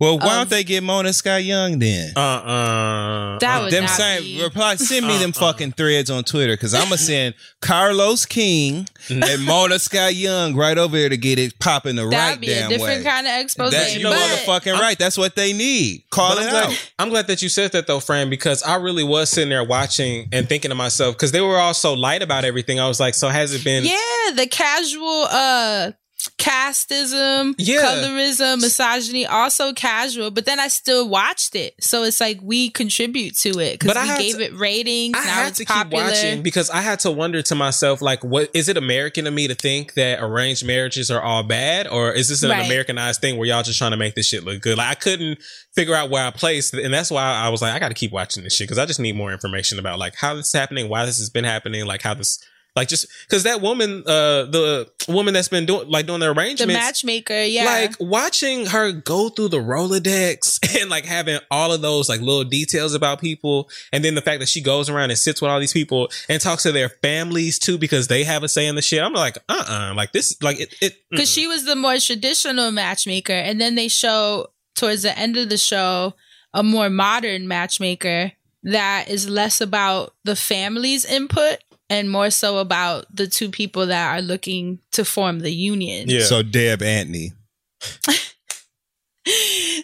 Well, 0.00 0.18
why 0.18 0.26
of- 0.26 0.32
don't 0.38 0.50
they 0.50 0.62
get 0.62 0.82
Mona 0.84 1.12
Scott 1.12 1.42
Young 1.42 1.78
then? 1.80 2.12
Uh 2.16 2.20
uh 2.20 3.38
That 3.40 3.62
would 3.62 3.72
them 3.72 3.84
not 3.84 3.90
same 3.90 4.22
be- 4.22 4.42
reply. 4.42 4.76
Send 4.76 5.06
me 5.06 5.18
them 5.18 5.32
Uh-uh. 5.34 5.40
fucking 5.52 5.72
threads 5.72 6.08
on 6.08 6.22
Twitter 6.24 6.52
because 6.54 6.72
I'm 6.72 6.84
gonna 6.84 6.98
send 6.98 7.34
Carlos 7.60 8.24
King 8.24 8.86
and 9.10 9.44
Mona 9.44 9.78
Scott 9.78 10.14
Young 10.14 10.54
right 10.54 10.78
over 10.78 10.96
here 10.96 11.08
to 11.08 11.16
get 11.16 11.38
it 11.40 11.58
popping 11.58 11.96
the 11.96 12.06
That'd 12.08 12.18
right 12.36 12.40
be 12.40 12.52
a 12.52 12.60
damn 12.60 12.70
different 12.70 12.98
way. 13.04 13.10
kind 13.10 13.26
of 13.26 13.32
expose. 13.40 13.72
That, 13.72 13.96
you 13.96 14.04
but 14.04 14.16
motherfucking 14.16 14.78
right. 14.78 14.98
That's 14.98 15.18
what 15.18 15.34
they 15.34 15.52
need. 15.52 16.04
Call 16.10 16.34
But 16.36 16.42
it 16.42 16.44
I'm 16.46 16.50
glad, 16.50 16.66
out. 16.68 16.92
I'm 17.00 17.08
glad 17.10 17.26
that 17.26 17.42
you 17.42 17.48
said 17.48 17.72
that 17.72 17.86
though, 17.88 18.00
Fran, 18.00 18.30
because 18.30 18.62
I 18.62 18.76
really 18.76 19.04
was 19.04 19.30
sitting 19.30 19.50
there 19.50 19.64
watching 19.64 20.28
and 20.32 20.48
thinking 20.48 20.68
to 20.70 20.74
myself, 20.76 21.16
because 21.16 21.32
they 21.32 21.40
were 21.40 21.58
all 21.58 21.74
so 21.74 21.94
light 21.94 22.22
about 22.22 22.44
everything. 22.44 22.78
I 22.78 22.86
was 22.86 23.00
like, 23.00 23.14
so 23.14 23.28
has 23.28 23.52
it 23.52 23.64
been? 23.64 23.84
yeah, 23.84 24.32
the 24.34 24.46
casual 24.48 25.26
uh 25.30 25.90
casteism, 26.38 27.54
Yeah. 27.58 27.82
colorism, 27.82 28.60
misogyny, 28.60 29.26
also 29.26 29.72
casual. 29.72 30.30
But 30.30 30.44
then 30.46 30.58
I 30.60 30.68
still 30.68 31.08
watched 31.08 31.54
it, 31.54 31.74
so 31.80 32.02
it's 32.04 32.20
like 32.20 32.38
we 32.42 32.70
contribute 32.70 33.36
to 33.38 33.58
it 33.60 33.78
because 33.78 33.94
we 33.96 34.16
gave 34.18 34.36
to- 34.36 34.44
it 34.44 34.54
ratings. 34.54 35.16
I 35.18 35.24
now 35.24 35.32
had 35.32 35.48
it's 35.48 35.58
to 35.58 35.64
popular. 35.64 36.04
keep 36.04 36.12
watching 36.14 36.42
because 36.42 36.70
I 36.70 36.80
had 36.80 37.00
to 37.00 37.10
wonder 37.10 37.42
to 37.42 37.54
myself, 37.54 38.00
like, 38.02 38.22
what 38.24 38.50
is 38.54 38.68
it 38.68 38.76
American 38.76 39.24
to 39.26 39.30
me 39.30 39.48
to 39.48 39.54
think 39.54 39.94
that 39.94 40.20
arranged 40.22 40.64
marriages 40.64 41.10
are 41.10 41.20
all 41.22 41.42
bad, 41.42 41.86
or 41.86 42.12
is 42.12 42.28
this 42.28 42.42
an 42.42 42.50
Right. 42.50 42.66
Americanized 42.66 43.20
thing 43.20 43.36
where 43.36 43.46
y'all 43.48 43.62
just 43.62 43.78
trying 43.78 43.92
to 43.92 43.96
make 43.96 44.14
this 44.14 44.26
shit 44.28 44.44
look 44.44 44.60
good? 44.60 44.78
Like, 44.78 44.88
I 44.88 44.94
couldn't 44.94 45.38
figure 45.74 45.94
out 45.94 46.10
where 46.10 46.24
I 46.26 46.30
placed, 46.30 46.74
and 46.74 46.92
that's 46.92 47.10
why 47.10 47.22
I 47.24 47.48
was 47.48 47.62
like, 47.62 47.74
I 47.74 47.78
got 47.78 47.88
to 47.88 47.94
keep 47.94 48.12
watching 48.12 48.42
this 48.44 48.54
shit 48.54 48.66
because 48.68 48.78
I 48.78 48.86
just 48.86 49.00
need 49.00 49.14
more 49.16 49.32
information 49.32 49.78
about 49.78 49.98
like 49.98 50.14
how 50.16 50.34
this 50.34 50.46
is 50.48 50.52
happening, 50.52 50.88
why 50.88 51.06
this 51.06 51.18
has 51.18 51.30
been 51.30 51.44
happening, 51.44 51.84
like 51.86 52.02
how 52.02 52.14
this, 52.14 52.38
like, 52.78 52.86
just 52.86 53.08
because 53.28 53.42
that 53.42 53.60
woman, 53.60 54.04
uh, 54.06 54.44
the 54.44 54.88
woman 55.08 55.34
that's 55.34 55.48
been 55.48 55.66
doing 55.66 55.88
like 55.88 56.06
doing 56.06 56.20
the 56.20 56.30
arrangement 56.30 56.68
the 56.68 56.78
matchmaker, 56.78 57.42
yeah. 57.42 57.64
like 57.64 57.94
watching 57.98 58.66
her 58.66 58.92
go 58.92 59.30
through 59.30 59.48
the 59.48 59.58
Rolodex 59.58 60.60
and 60.80 60.88
like 60.88 61.04
having 61.04 61.40
all 61.50 61.72
of 61.72 61.82
those 61.82 62.08
like 62.08 62.20
little 62.20 62.44
details 62.44 62.94
about 62.94 63.20
people. 63.20 63.68
And 63.92 64.04
then 64.04 64.14
the 64.14 64.22
fact 64.22 64.38
that 64.38 64.48
she 64.48 64.60
goes 64.60 64.88
around 64.88 65.10
and 65.10 65.18
sits 65.18 65.42
with 65.42 65.50
all 65.50 65.58
these 65.58 65.72
people 65.72 66.08
and 66.28 66.40
talks 66.40 66.62
to 66.62 66.70
their 66.70 66.88
families 66.88 67.58
too 67.58 67.78
because 67.78 68.06
they 68.06 68.22
have 68.22 68.44
a 68.44 68.48
say 68.48 68.68
in 68.68 68.76
the 68.76 68.82
shit. 68.82 69.02
I'm 69.02 69.12
like, 69.12 69.38
uh 69.48 69.64
uh 69.68 69.94
like 69.96 70.12
this, 70.12 70.40
like 70.40 70.60
it, 70.60 70.72
it 70.80 70.94
because 71.10 71.28
she 71.28 71.48
was 71.48 71.64
the 71.64 71.74
more 71.74 71.98
traditional 71.98 72.70
matchmaker, 72.70 73.32
and 73.32 73.60
then 73.60 73.74
they 73.74 73.88
show 73.88 74.50
towards 74.76 75.02
the 75.02 75.18
end 75.18 75.36
of 75.36 75.48
the 75.48 75.58
show 75.58 76.14
a 76.54 76.62
more 76.62 76.88
modern 76.88 77.48
matchmaker 77.48 78.30
that 78.62 79.08
is 79.08 79.28
less 79.28 79.60
about 79.60 80.14
the 80.24 80.36
family's 80.36 81.04
input 81.04 81.58
and 81.90 82.10
more 82.10 82.30
so 82.30 82.58
about 82.58 83.06
the 83.14 83.26
two 83.26 83.50
people 83.50 83.86
that 83.86 84.14
are 84.14 84.22
looking 84.22 84.78
to 84.92 85.04
form 85.04 85.40
the 85.40 85.52
union. 85.52 86.08
Yeah. 86.08 86.24
So 86.24 86.42
Deb 86.42 86.82
Antony. 86.82 87.32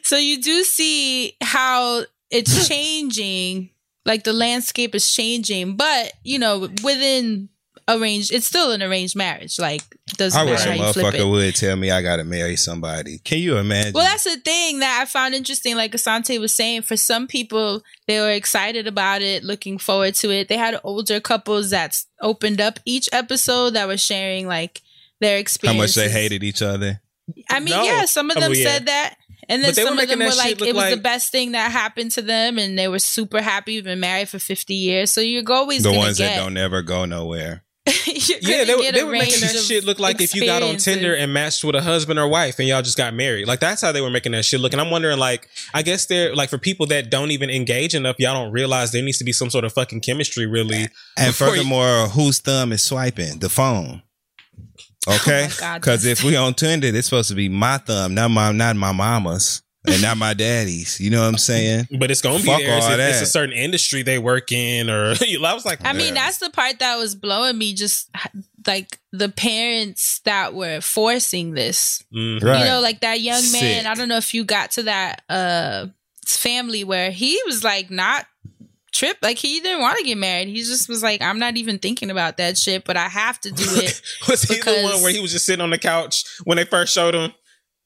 So 0.05 0.19
you 0.19 0.41
do 0.41 0.65
see 0.65 1.35
how 1.41 2.05
it's 2.31 2.69
changing, 2.69 3.71
like 4.05 4.23
the 4.25 4.33
landscape 4.35 4.95
is 4.95 5.11
changing, 5.11 5.77
but 5.77 6.13
you 6.23 6.39
know, 6.39 6.69
within 6.83 7.49
arranged, 7.89 8.33
it's 8.33 8.47
still 8.47 8.71
an 8.73 8.83
arranged 8.83 9.17
marriage. 9.17 9.59
Like 9.59 9.83
doesn't 10.17 10.41
I 10.41 10.45
wish 10.45 10.65
a 10.65 10.69
how 10.75 10.87
you 10.87 10.93
flip 10.93 11.15
it. 11.15 11.19
motherfucker 11.21 11.31
would 11.31 11.55
tell 11.57 11.77
me 11.77 11.91
I 11.91 12.03
gotta 12.03 12.25
marry 12.25 12.57
somebody. 12.57 13.19
Can 13.19 13.39
you 13.39 13.57
imagine? 13.57 13.93
Well, 13.93 14.05
that's 14.05 14.25
the 14.25 14.37
thing 14.39 14.81
that 14.81 14.99
I 15.03 15.05
found 15.05 15.35
interesting. 15.35 15.77
Like 15.77 15.93
Asante 15.93 16.39
was 16.41 16.53
saying, 16.53 16.83
for 16.83 16.97
some 16.97 17.27
people, 17.27 17.83
they 18.07 18.21
were 18.21 18.31
excited 18.31 18.87
about 18.87 19.23
it, 19.23 19.45
looking 19.45 19.79
forward 19.79 20.15
to 20.17 20.31
it. 20.31 20.49
They 20.49 20.57
had 20.57 20.79
older 20.85 21.21
couples 21.21 21.71
that 21.71 21.97
opened 22.21 22.61
up 22.61 22.79
each 22.85 23.09
episode 23.13 23.71
that 23.71 23.89
were 23.89 23.97
sharing 23.99 24.47
like 24.47 24.83
their 25.21 25.39
experience. 25.39 25.77
How 25.79 25.83
much 25.83 25.95
they 25.95 26.11
hated 26.11 26.43
each 26.45 26.63
other. 26.63 27.01
I 27.49 27.61
mean, 27.61 27.71
No. 27.71 27.83
yeah, 27.85 28.05
some 28.05 28.31
of 28.31 28.37
Oh, 28.37 28.41
them 28.41 28.53
yeah. 28.55 28.65
said 28.65 28.87
that. 28.87 29.17
And 29.49 29.63
then 29.63 29.71
But 29.71 29.77
they 29.77 29.83
were 29.85 29.89
some 29.89 29.99
of 29.99 30.09
them 30.09 30.19
were 30.21 30.25
like, 30.27 30.61
it 30.63 30.75
was 30.75 30.91
the 30.91 31.01
best 31.01 31.31
thing 31.31 31.53
that 31.53 31.71
happened 31.71 32.11
to 32.13 32.23
them, 32.23 32.59
and 32.59 32.79
they 32.79 32.89
were 32.89 32.99
super 32.99 33.43
happy, 33.43 33.77
We've 33.77 33.85
been 33.85 34.01
married 34.01 34.29
for 34.31 34.39
50 34.39 34.75
years. 34.75 35.11
So 35.11 35.21
you're 35.21 35.43
always 35.53 35.83
The 35.83 35.93
ones 35.93 36.19
get, 36.19 36.37
that 36.37 36.43
don't 36.43 36.57
ever 36.57 36.81
go 36.83 37.05
nowhere. 37.05 37.64
You're 38.07 38.27
Yeah, 38.41 38.65
they, 38.65 38.75
were- 38.75 38.81
get 38.83 38.95
they 38.95 39.03
were 39.05 39.13
making 39.13 39.41
that 39.41 39.57
shit 39.57 39.85
look 39.85 39.99
like 39.99 40.21
if 40.21 40.35
you 40.35 40.47
got 40.47 40.63
on. 40.63 40.77
Tinder 40.77 41.15
and 41.15 41.33
matched 41.35 41.65
with 41.65 41.75
a 41.75 41.83
husband 41.83 42.19
or 42.19 42.27
wife 42.29 42.59
and 42.59 42.67
y'all 42.67 42.81
just 42.83 42.97
got 42.97 43.13
married. 43.15 43.47
Like 43.47 43.61
that's 43.61 43.83
how 43.83 43.93
they 43.93 44.01
were 44.01 44.11
making 44.11 44.33
that 44.33 44.45
shit 44.45 44.61
look. 44.61 44.73
And 44.73 44.81
I'm 44.81 44.91
wondering, 44.91 45.19
like, 45.19 45.49
I 45.75 45.83
guess 45.83 46.07
they're 46.07 46.35
like 46.35 46.49
for 46.49 46.57
people 46.59 46.87
that 46.87 47.11
don't 47.11 47.31
even 47.31 47.51
engage 47.51 47.95
enough, 47.95 48.17
y'all 48.19 48.33
don't 48.43 48.53
realize 48.53 48.93
there 48.93 49.03
needs 49.03 49.19
to 49.19 49.25
be 49.25 49.33
some 49.33 49.51
sort 49.51 49.65
of 49.65 49.73
fucking 49.75 50.01
chemistry, 50.01 50.47
really. 50.47 50.87
And 51.19 51.29
before 51.29 51.49
you- 51.49 51.53
furthermore, 51.57 52.09
whose 52.09 52.39
thumb 52.39 52.73
is 52.73 52.83
swiping? 52.83 53.39
The 53.41 53.49
phone. 53.51 54.03
Okay, 55.07 55.49
Oh 55.63 55.75
because 55.75 56.07
if 56.07 56.25
we 56.25 56.35
on 56.35 56.55
Tinder, 56.55 56.87
it's 56.87 57.09
supposed 57.09 57.29
to 57.29 57.35
be 57.35 57.51
my 57.51 57.77
thumb, 57.77 58.15
not 58.15 58.31
my 58.31 58.53
not 58.53 58.75
my 58.77 58.91
mama's, 58.93 59.61
and 59.87 60.01
not 60.03 60.17
my 60.17 60.35
daddy's. 60.35 60.99
You 61.01 61.11
know 61.11 61.21
what 61.23 61.29
I'm 61.29 61.39
saying? 61.39 61.89
But 61.99 62.11
it's 62.11 62.21
gonna 62.21 62.39
be 62.39 62.45
Fuck 62.47 62.61
there. 62.61 62.77
It's, 62.77 62.87
all 62.87 62.93
a- 62.93 62.99
it's 63.09 63.19
that. 63.19 63.23
a 63.23 63.27
certain 63.27 63.55
industry 63.55 64.03
they 64.03 64.19
work 64.19 64.51
in, 64.53 64.89
or 64.91 65.11
I 65.21 65.55
was 65.55 65.65
like, 65.65 65.85
I 65.85 65.93
mean, 65.93 66.15
that's 66.15 66.39
the 66.39 66.51
part 66.51 66.79
that 66.79 66.97
was 66.97 67.15
blowing 67.15 67.59
me. 67.59 67.75
Just 67.75 68.11
like 68.67 68.99
the 69.13 69.29
parents 69.29 70.21
that 70.21 70.55
were 70.55 70.81
forcing 70.81 71.53
this. 71.55 72.03
Mhm. 72.15 72.43
Right. 72.43 72.61
You 72.61 72.65
know, 72.65 72.81
like 72.81 73.01
that 73.01 73.21
young 73.21 73.43
man. 73.53 73.83
Sick. 73.83 73.87
I 73.87 73.95
don't 73.95 74.09
know 74.09 74.17
if 74.17 74.33
you 74.35 74.45
got 74.45 74.71
to 74.73 74.85
that 74.85 75.23
uh 75.29 75.87
family 76.27 76.85
where 76.85 77.11
he 77.11 77.39
was 77.45 77.63
like 77.63 77.91
not 77.91 78.27
trip 78.93 79.19
like 79.23 79.37
he 79.39 79.61
didn't 79.61 79.81
want 79.83 79.99
to 79.99 80.05
get 80.05 80.17
married. 80.17 80.49
He 80.49 80.55
just 80.63 80.89
was 80.89 81.03
like, 81.03 81.21
I'm 81.21 81.39
not 81.39 81.57
even 81.57 81.79
thinking 81.79 82.11
about 82.11 82.37
that 82.39 82.57
shit, 82.57 82.85
but 82.85 82.97
I 82.97 83.09
have 83.09 83.41
to 83.41 83.51
do 83.51 83.65
it. 83.67 84.01
was 84.29 84.43
he 84.45 84.61
the 84.61 84.81
one 84.83 85.03
where 85.03 85.13
he 85.13 85.21
was 85.21 85.33
just 85.33 85.45
sitting 85.47 85.61
on 85.63 85.71
the 85.71 85.79
couch 85.79 86.25
when 86.45 86.57
they 86.57 86.65
first 86.65 86.95
showed 86.95 87.15
him? 87.15 87.33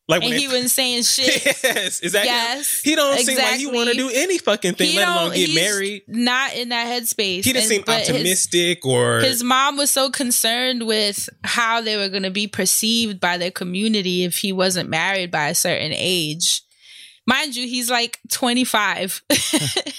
Like 0.09 0.23
when 0.23 0.33
and 0.33 0.41
he 0.41 0.49
wasn't 0.49 0.71
saying 0.71 1.03
shit. 1.05 1.45
yes, 1.63 2.01
is 2.01 2.13
that? 2.13 2.25
Yes, 2.25 2.81
He 2.81 2.95
don't 2.97 3.19
seem 3.19 3.37
like 3.37 3.57
he 3.57 3.67
want 3.67 3.91
to 3.91 3.95
do 3.95 4.11
any 4.13 4.39
fucking 4.39 4.73
thing, 4.75 4.93
He 4.93 4.97
let 4.97 5.07
alone 5.09 5.35
get 5.35 5.55
married. 5.55 6.03
Not 6.09 6.55
in 6.55 6.71
that 6.71 6.87
headspace. 6.87 7.45
He 7.45 7.53
didn't 7.53 7.57
And- 7.59 7.67
seem 7.67 7.83
but 7.85 7.99
his- 8.01 8.09
optimistic 8.11 8.87
or 8.87 9.21
his 9.21 9.43
mom 9.45 9.77
was 9.77 9.91
so 9.91 10.11
concerned 10.11 10.87
with 10.87 11.29
how 11.45 11.83
they 11.83 11.99
were 11.99 12.09
going 12.09 12.23
to 12.23 12.31
be 12.31 12.47
perceived 12.47 13.21
by 13.21 13.37
their 13.37 13.51
community 13.51 14.25
if 14.25 14.39
he 14.39 14.51
wasn't 14.51 14.89
married 14.89 15.31
by 15.31 15.49
a 15.49 15.55
certain 15.55 15.93
age. 15.95 16.63
Mind 17.27 17.55
you, 17.55 17.69
he's 17.69 17.91
like 17.91 18.19
25. 18.31 19.23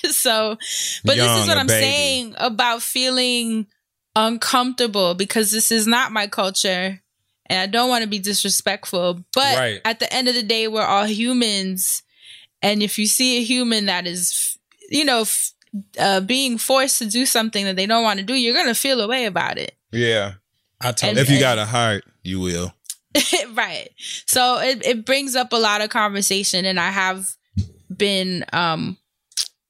so, 0.10 0.58
but 1.06 1.16
this 1.18 1.42
is 1.42 1.48
what 1.48 1.60
I'm 1.60 1.68
baby. 1.68 1.84
saying 1.86 2.36
about 2.40 2.82
feeling 2.82 3.68
uncomfortable 4.16 5.14
because 5.14 5.52
this 5.52 5.72
is 5.72 5.86
not 5.88 6.12
my 6.12 6.26
culture 6.26 7.00
and 7.50 7.60
I 7.60 7.66
don't 7.66 7.90
want 7.90 8.04
to 8.04 8.10
be 8.10 8.20
disrespectful. 8.20 9.24
But 9.34 9.58
Right. 9.58 9.82
at 9.86 10.00
the 10.00 10.12
end 10.14 10.28
of 10.28 10.36
the 10.36 10.44
day, 10.44 10.68
we're 10.68 10.86
all 10.86 11.06
humans. 11.06 12.04
And 12.62 12.84
if 12.84 12.98
you 13.00 13.08
see 13.08 13.38
a 13.38 13.44
human 13.44 13.86
that 13.88 14.06
is, 14.06 14.58
you 14.90 15.06
know, 15.06 15.22
f- 15.22 15.52
uh, 15.98 16.20
being 16.22 16.58
forced 16.58 17.00
to 17.00 17.06
do 17.06 17.26
something 17.26 17.66
that 17.66 17.76
they 17.76 17.86
don't 17.86 18.04
want 18.04 18.20
to 18.20 18.26
do, 18.26 18.34
you're 18.34 18.56
gonna 18.56 18.76
feel 18.76 19.00
a 19.02 19.08
way 19.08 19.26
about 19.26 19.58
it, 19.58 19.76
Yeah. 19.92 20.34
I 20.82 20.92
told 20.94 21.12
And- 21.12 21.20
If 21.20 21.30
you 21.30 21.40
got 21.40 21.58
a 21.58 21.66
heart, 21.66 22.04
you 22.24 22.40
will. 22.40 22.74
right? 23.54 23.90
So 24.26 24.60
it 24.60 24.86
it 24.86 25.06
brings 25.06 25.36
up 25.36 25.52
a 25.54 25.58
lot 25.58 25.82
of 25.82 25.90
conversation, 25.90 26.64
and 26.66 26.80
I 26.80 26.92
have 26.92 27.36
been 27.96 28.46
um 28.54 28.98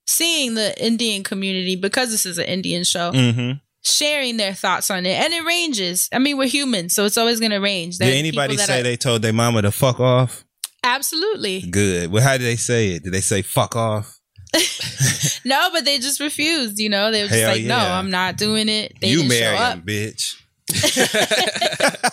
seeing 0.05 0.55
the 0.55 0.73
Indian 0.83 1.23
community 1.23 1.75
because 1.75 2.09
this 2.11 2.25
is 2.25 2.37
an 2.37 2.45
Indian 2.45 2.83
show 2.83 3.11
Mm-hmm. 3.11 3.57
Sharing 3.83 4.37
their 4.37 4.53
thoughts 4.53 4.89
on 4.91 5.05
it, 5.05 5.19
and 5.19 5.33
it 5.33 5.43
ranges. 5.43 6.09
I 6.13 6.19
mean, 6.19 6.37
we're 6.37 6.47
humans, 6.47 6.93
so 6.93 7.05
it's 7.05 7.17
always 7.17 7.39
gonna 7.39 7.61
range. 7.61 7.97
There 7.97 8.09
Did 8.09 8.17
anybody 8.17 8.57
say 8.57 8.81
they 8.81 8.97
told 8.97 9.21
their 9.21 9.33
mama 9.33 9.61
to 9.61 9.71
fuck 9.71 9.99
off? 9.99 10.45
absolutely 10.81 11.61
Good. 11.61 12.09
Well, 12.09 12.23
how 12.23 12.37
did 12.37 12.43
they 12.43 12.55
say 12.55 12.91
it? 12.91 13.03
Did 13.03 13.13
they 13.13 13.21
say 13.21 13.41
fuck 13.41 13.75
off? 13.75 14.17
no? 15.45 15.69
But 15.73 15.83
they 15.85 15.99
just 15.99 16.19
refused. 16.19 16.79
You 16.79 16.89
know, 16.89 17.11
they 17.11 17.23
were 17.23 17.27
just 17.27 17.39
Hell 17.39 17.51
like, 17.51 17.65
no. 17.65 17.77
I'm 17.77 18.09
not 18.09 18.37
doing 18.37 18.69
it. 18.69 18.93
They 19.01 19.09
you 19.09 19.23
show 19.23 19.27
marry 19.27 19.57
up. 19.57 19.73
him, 19.75 19.81
bitch. 19.83 20.35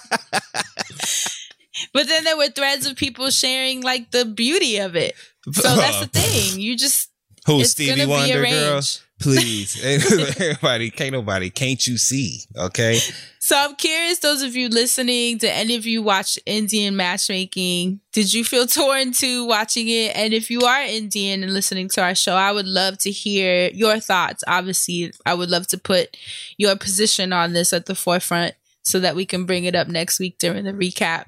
But 1.96 2.08
then 2.08 2.24
there 2.24 2.36
were 2.36 2.48
threads 2.48 2.84
of 2.84 2.94
people 2.94 3.30
sharing 3.30 3.80
like 3.80 4.10
the 4.10 4.26
beauty 4.26 4.76
of 4.76 4.96
it. 4.96 5.14
So 5.50 5.62
that's 5.76 6.00
the 6.00 6.08
thing. 6.08 6.60
You 6.60 6.76
just 6.76 7.08
Who 7.46 7.64
Stevie 7.64 8.04
Wonder 8.04 8.44
girl? 8.44 8.82
Please, 9.20 9.82
everybody, 9.84 10.90
can't 10.90 11.12
nobody, 11.12 11.48
can't 11.50 11.86
you 11.86 11.96
see? 11.96 12.40
Okay, 12.56 12.98
So 13.38 13.56
I'm 13.56 13.74
curious, 13.76 14.18
those 14.18 14.42
of 14.42 14.54
you 14.54 14.68
listening, 14.68 15.38
did 15.38 15.50
any 15.50 15.74
of 15.76 15.86
you 15.86 16.02
watch 16.02 16.38
Indian 16.44 16.96
matchmaking? 16.96 18.00
Did 18.12 18.34
you 18.34 18.44
feel 18.44 18.66
torn 18.66 19.12
to 19.12 19.46
watching 19.46 19.88
it? 19.88 20.14
And 20.14 20.34
if 20.34 20.50
you 20.50 20.62
are 20.62 20.82
Indian 20.82 21.42
and 21.42 21.54
listening 21.54 21.88
to 21.90 22.02
our 22.02 22.14
show, 22.14 22.34
I 22.34 22.52
would 22.52 22.66
love 22.66 22.98
to 22.98 23.10
hear 23.10 23.70
your 23.72 24.00
thoughts. 24.00 24.44
Obviously, 24.46 25.12
I 25.24 25.32
would 25.32 25.48
love 25.48 25.66
to 25.68 25.78
put 25.78 26.16
your 26.58 26.76
position 26.76 27.32
on 27.32 27.52
this 27.52 27.72
at 27.72 27.86
the 27.86 27.94
forefront 27.94 28.54
so 28.82 29.00
that 29.00 29.16
we 29.16 29.24
can 29.24 29.46
bring 29.46 29.64
it 29.64 29.74
up 29.74 29.88
next 29.88 30.18
week 30.18 30.38
during 30.38 30.64
the 30.64 30.72
recap. 30.72 31.24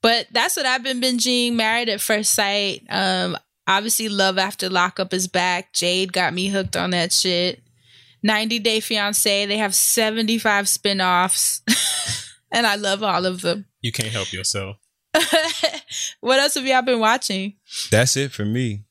But 0.00 0.28
that's 0.32 0.56
what 0.56 0.66
I've 0.66 0.82
been 0.82 1.00
binging. 1.00 1.52
Married 1.54 1.88
at 1.88 2.00
First 2.00 2.34
Sight. 2.34 2.84
Um, 2.88 3.36
obviously, 3.66 4.08
Love 4.08 4.38
After 4.38 4.68
Lockup 4.68 5.12
is 5.14 5.28
back. 5.28 5.72
Jade 5.72 6.12
got 6.12 6.34
me 6.34 6.48
hooked 6.48 6.76
on 6.76 6.90
that 6.90 7.12
shit. 7.12 7.62
90 8.22 8.58
Day 8.60 8.80
Fiance. 8.80 9.46
They 9.46 9.56
have 9.58 9.74
75 9.74 10.68
spin-offs. 10.68 11.62
and 12.52 12.66
I 12.66 12.76
love 12.76 13.02
all 13.02 13.26
of 13.26 13.40
them. 13.40 13.66
You 13.80 13.92
can't 13.92 14.10
help 14.10 14.32
yourself. 14.32 14.76
what 16.20 16.38
else 16.38 16.54
have 16.54 16.64
y'all 16.64 16.82
been 16.82 17.00
watching? 17.00 17.54
That's 17.90 18.16
it 18.16 18.32
for 18.32 18.44
me. 18.44 18.84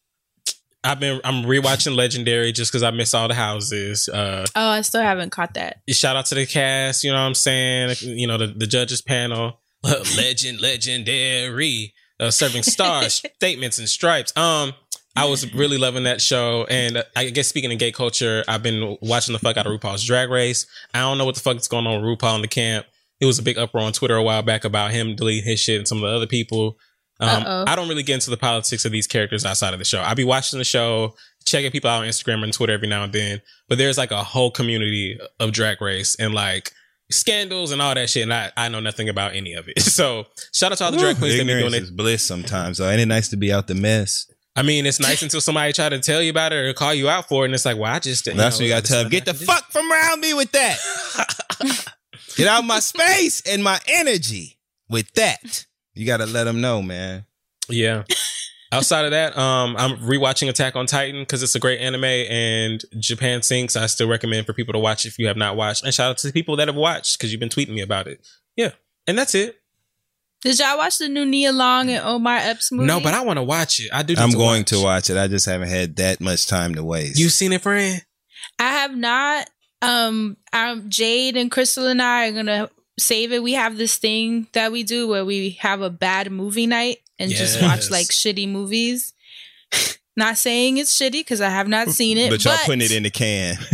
I've 0.84 1.00
been 1.00 1.22
I'm 1.24 1.44
rewatching 1.44 1.96
Legendary 1.96 2.52
just 2.52 2.72
because 2.72 2.82
I 2.84 2.90
miss 2.92 3.14
all 3.14 3.28
the 3.28 3.36
houses. 3.36 4.10
Uh 4.10 4.46
Oh, 4.56 4.70
I 4.70 4.82
still 4.82 5.02
haven't 5.02 5.30
caught 5.30 5.54
that. 5.54 5.82
shout 5.90 6.16
out 6.16 6.26
to 6.28 6.36
the 6.36 6.46
cast, 6.48 7.04
you 7.04 7.12
know 7.12 7.20
what 7.20 7.28
I'm 7.28 7.36
saying? 7.36 7.96
You 8.02 8.28
know, 8.28 8.38
the, 8.38 8.48
the 8.48 8.68
judges 8.68 9.02
panel. 9.02 9.60
Legend, 9.84 10.62
legendary. 10.62 11.94
Uh, 12.22 12.30
serving 12.32 12.64
stars, 12.64 13.16
statements, 13.36 13.80
and 13.80 13.90
stripes. 13.90 14.36
Um, 14.38 14.74
I 15.16 15.26
was 15.26 15.54
really 15.54 15.78
loving 15.78 16.04
that 16.04 16.22
show. 16.22 16.66
And 16.70 17.04
I 17.16 17.30
guess 17.32 17.48
speaking 17.48 17.72
of 17.72 17.80
gay 17.80 17.92
culture, 17.92 18.44
I've 18.48 18.64
been 18.64 18.98
watching 19.02 19.34
the 19.34 19.40
fuck 19.40 19.58
out 19.58 19.68
of 19.68 19.78
RuPaul's 19.78 20.06
Drag 20.06 20.30
Race. 20.30 20.66
I 20.94 21.00
don't 21.00 21.18
know 21.18 21.26
what 21.26 21.36
the 21.36 21.42
fuck 21.42 21.58
is 21.58 21.68
going 21.68 21.86
on 21.88 22.02
with 22.02 22.20
RuPaul 22.20 22.36
in 22.36 22.42
the 22.42 22.48
camp. 22.48 22.86
It 23.20 23.26
was 23.26 23.38
a 23.38 23.44
big 23.44 23.58
uproar 23.58 23.84
on 23.84 23.92
Twitter 23.92 24.16
a 24.16 24.24
while 24.24 24.42
back 24.42 24.64
about 24.64 24.92
him 24.92 25.16
deleting 25.16 25.44
his 25.44 25.60
shit 25.60 25.78
and 25.78 25.88
some 25.88 25.98
of 25.98 26.10
the 26.10 26.16
other 26.16 26.28
people. 26.28 26.78
Um. 27.20 27.44
I 27.68 27.76
don't 27.76 27.88
really 27.88 28.04
get 28.04 28.16
into 28.16 28.32
the 28.32 28.38
politics 28.38 28.84
of 28.86 28.92
these 28.92 29.06
characters 29.06 29.46
outside 29.46 29.74
of 29.74 29.80
the 29.80 29.86
show. 29.86 30.02
I 30.02 30.16
be 30.16 30.24
watching 30.24 30.58
the 30.58 30.66
show, 30.66 31.16
checking 31.46 31.70
people 31.70 31.90
out 31.90 32.02
on 32.02 32.08
Instagram 32.08 32.44
and 32.44 32.52
Twitter 32.52 32.74
every 32.74 32.88
now 32.88 33.04
and 33.04 33.14
then. 33.14 33.42
But 33.70 33.78
there's 33.78 33.98
like 33.98 34.12
a 34.12 34.24
whole 34.24 34.50
community 34.50 35.20
of 35.40 35.52
Drag 35.52 35.82
Race 35.82 36.16
and 36.16 36.34
like 36.34 36.72
scandals 37.12 37.72
and 37.72 37.82
all 37.82 37.94
that 37.96 38.10
shit. 38.10 38.24
And 38.24 38.34
I, 38.34 38.52
I 38.58 38.70
know 38.70 38.80
nothing 38.80 39.10
about 39.10 39.36
any 39.36 39.54
of 39.54 39.68
it. 39.68 39.82
So 39.92 40.26
shout 40.54 40.72
out 40.72 40.78
to 40.80 40.86
all 40.86 40.92
the 40.92 40.98
drag 40.98 41.18
queens 41.18 41.38
that 41.38 41.46
be 41.46 41.54
doing 41.54 41.74
it. 41.74 41.84
is 41.84 41.92
bliss 41.92 42.24
sometimes. 42.24 42.78
Though. 42.78 42.90
Ain't 42.90 43.02
it 43.02 43.08
nice 43.08 43.30
to 43.30 43.38
be 43.38 43.52
out 43.52 43.68
the 43.68 43.76
mess? 43.76 44.32
I 44.56 44.64
mean, 44.64 44.86
it's 44.86 45.00
nice 45.00 45.22
until 45.22 45.42
somebody 45.42 45.74
try 45.74 45.90
to 45.90 46.00
tell 46.00 46.22
you 46.22 46.30
about 46.32 46.54
it 46.54 46.56
or 46.58 46.74
call 46.74 46.94
you 46.94 47.08
out 47.08 47.28
for 47.28 47.44
it, 47.44 47.46
and 47.48 47.54
it's 47.54 47.66
like, 47.66 47.78
well, 47.78 47.94
I 47.94 48.00
just. 48.00 48.26
You 48.26 48.34
That's 48.34 48.60
know, 48.60 48.64
what 48.64 48.68
you 48.68 48.74
got 48.74 48.86
to 48.86 48.92
tell 48.92 49.02
them. 49.04 49.12
Get 49.12 49.26
the 49.26 49.34
fuck 49.34 49.72
from 49.72 49.92
around 49.92 50.20
me 50.22 50.34
with 50.34 50.52
that. 50.54 50.78
Get 52.36 52.48
out 52.48 52.66
my 52.66 52.80
space 52.80 53.42
and 53.42 53.64
my 53.64 53.80
energy 53.88 54.58
with 54.90 55.12
that. 55.14 55.66
You 55.94 56.06
got 56.06 56.18
to 56.18 56.26
let 56.26 56.46
them 56.46 56.62
know, 56.62 56.82
man. 56.82 57.26
Yeah. 57.70 58.04
Outside 58.74 59.04
of 59.04 59.12
that, 59.12 59.38
um, 59.38 59.76
I'm 59.78 59.98
rewatching 59.98 60.48
Attack 60.48 60.78
on 60.78 60.86
Titan 60.86 61.22
because 61.22 61.44
it's 61.44 61.56
a 61.56 61.60
great 61.60 61.82
anime 61.82 62.06
and 62.06 62.82
Japan 63.00 63.42
Sinks. 63.42 63.76
I 63.76 63.86
still 63.88 64.08
recommend 64.08 64.46
for 64.46 64.54
people 64.54 64.72
to 64.74 64.80
watch 64.80 65.06
if 65.06 65.20
you 65.20 65.28
have 65.28 65.36
not 65.36 65.58
watched. 65.58 65.84
And 65.84 65.94
shout 65.94 66.12
out 66.12 66.18
to 66.20 66.28
the 66.28 66.34
people 66.34 66.56
that 66.56 66.70
have 66.70 66.78
watched 66.78 67.18
because 67.18 67.34
you've 67.34 67.42
been 67.42 67.50
tweeting 67.50 67.74
me 67.74 67.82
about 67.82 68.08
it. 68.08 68.26
Yeah, 68.56 68.72
and 69.08 69.18
that's 69.18 69.36
it. 69.36 69.58
Did 70.42 70.58
y'all 70.58 70.78
watch 70.78 70.98
the 70.98 71.10
new 71.10 71.26
Nia 71.26 71.52
Long 71.52 71.90
and 71.90 72.04
Omar 72.04 72.38
Epps 72.38 72.72
movie? 72.72 72.88
No, 72.88 73.00
but 73.00 73.14
I 73.14 73.24
want 73.24 73.38
to 73.38 73.44
watch 73.44 73.80
it. 73.80 73.90
I 73.94 74.04
do. 74.04 74.16
I'm 74.18 74.32
to 74.32 74.38
going 74.38 74.62
watch. 74.62 74.70
to 74.70 74.84
watch 74.84 75.10
it. 75.10 75.18
I 75.18 75.28
just 75.28 75.46
haven't 75.46 75.70
had 75.70 75.98
that 75.98 76.22
much 76.22 76.48
time 76.48 76.76
to 76.76 76.84
waste. 76.84 77.20
You 77.20 77.30
seen 77.30 77.52
it, 77.52 77.62
friend? 77.62 78.04
I 78.58 78.70
have 78.70 78.96
not. 78.96 79.50
Um, 79.84 80.38
um, 80.54 80.90
Jade 80.90 81.36
and 81.36 81.52
Crystal 81.52 81.88
and 81.88 82.02
I 82.02 82.30
are 82.30 82.32
gonna 82.32 82.70
save 82.98 83.34
it. 83.34 83.44
We 83.44 83.54
have 83.54 83.78
this 83.78 83.98
thing 83.98 84.48
that 84.54 84.72
we 84.72 84.84
do 84.84 85.08
where 85.08 85.26
we 85.26 85.52
have 85.60 85.82
a 85.82 85.90
bad 85.90 86.32
movie 86.32 86.68
night 86.68 86.98
and 87.22 87.32
just 87.32 87.62
watch 87.62 87.90
like 87.90 88.08
shitty 88.08 88.50
movies. 88.50 89.14
not 90.18 90.38
saying 90.38 90.78
it's 90.78 90.96
shitty 90.98 91.12
because 91.22 91.42
I 91.42 91.50
have 91.50 91.68
not 91.68 91.90
seen 91.90 92.18
it, 92.18 92.30
but 92.30 92.44
y'all 92.44 92.58
putting 92.66 92.82
it 92.82 92.92
in 92.92 93.04
the 93.04 93.10
can. 93.10 93.58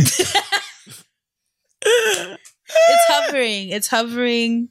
it's 1.82 3.04
hovering. 3.08 3.68
It's 3.70 3.88
hovering 3.88 4.68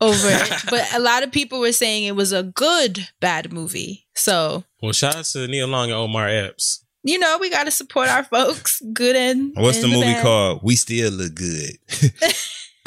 over 0.00 0.28
it. 0.28 0.52
But 0.70 0.92
a 0.94 0.98
lot 0.98 1.22
of 1.22 1.32
people 1.32 1.60
were 1.60 1.72
saying 1.72 2.04
it 2.04 2.16
was 2.16 2.32
a 2.32 2.42
good 2.42 3.08
bad 3.20 3.52
movie. 3.52 4.06
So 4.14 4.64
Well, 4.82 4.92
shout 4.92 5.16
out 5.16 5.24
to 5.26 5.46
Nia 5.46 5.66
Long 5.66 5.90
and 5.90 5.94
Omar 5.98 6.28
Epps. 6.28 6.84
you 7.02 7.18
know 7.18 7.38
we 7.40 7.50
got 7.50 7.64
to 7.64 7.70
support 7.70 8.08
our 8.08 8.24
folks, 8.24 8.82
good 8.92 9.16
and 9.16 9.52
What's 9.56 9.80
the 9.80 9.88
movie 9.88 10.00
bad. 10.02 10.22
called? 10.22 10.60
We 10.62 10.76
Still 10.76 11.12
Look 11.12 11.34
Good. 11.34 11.78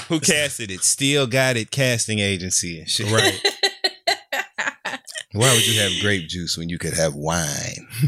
Who 0.08 0.20
casted 0.20 0.72
it? 0.72 0.82
Still 0.82 1.28
got 1.28 1.56
it 1.58 1.72
casting 1.72 2.20
agency 2.20 2.80
and 2.80 2.90
shit. 2.90 3.12
Right. 3.12 3.40
Why 5.34 5.54
would 5.54 5.68
you 5.68 5.80
have 5.80 5.92
grape 6.02 6.28
juice 6.28 6.58
when 6.58 6.70
you 6.70 6.78
could 6.78 6.94
have 6.94 7.16
wine? 7.16 7.88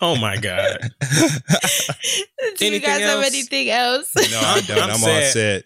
Oh 0.00 0.14
my 0.16 0.36
god. 0.36 0.78
Do 1.00 1.08
you 1.08 2.76
Anything 2.76 2.80
guys 2.82 3.00
have 3.00 3.24
anything 3.24 3.68
else? 3.68 4.14
No, 4.14 4.22
I 4.40 4.60
don't. 4.60 4.78
I'm, 4.80 4.90
all 4.90 5.22
set. 5.22 5.64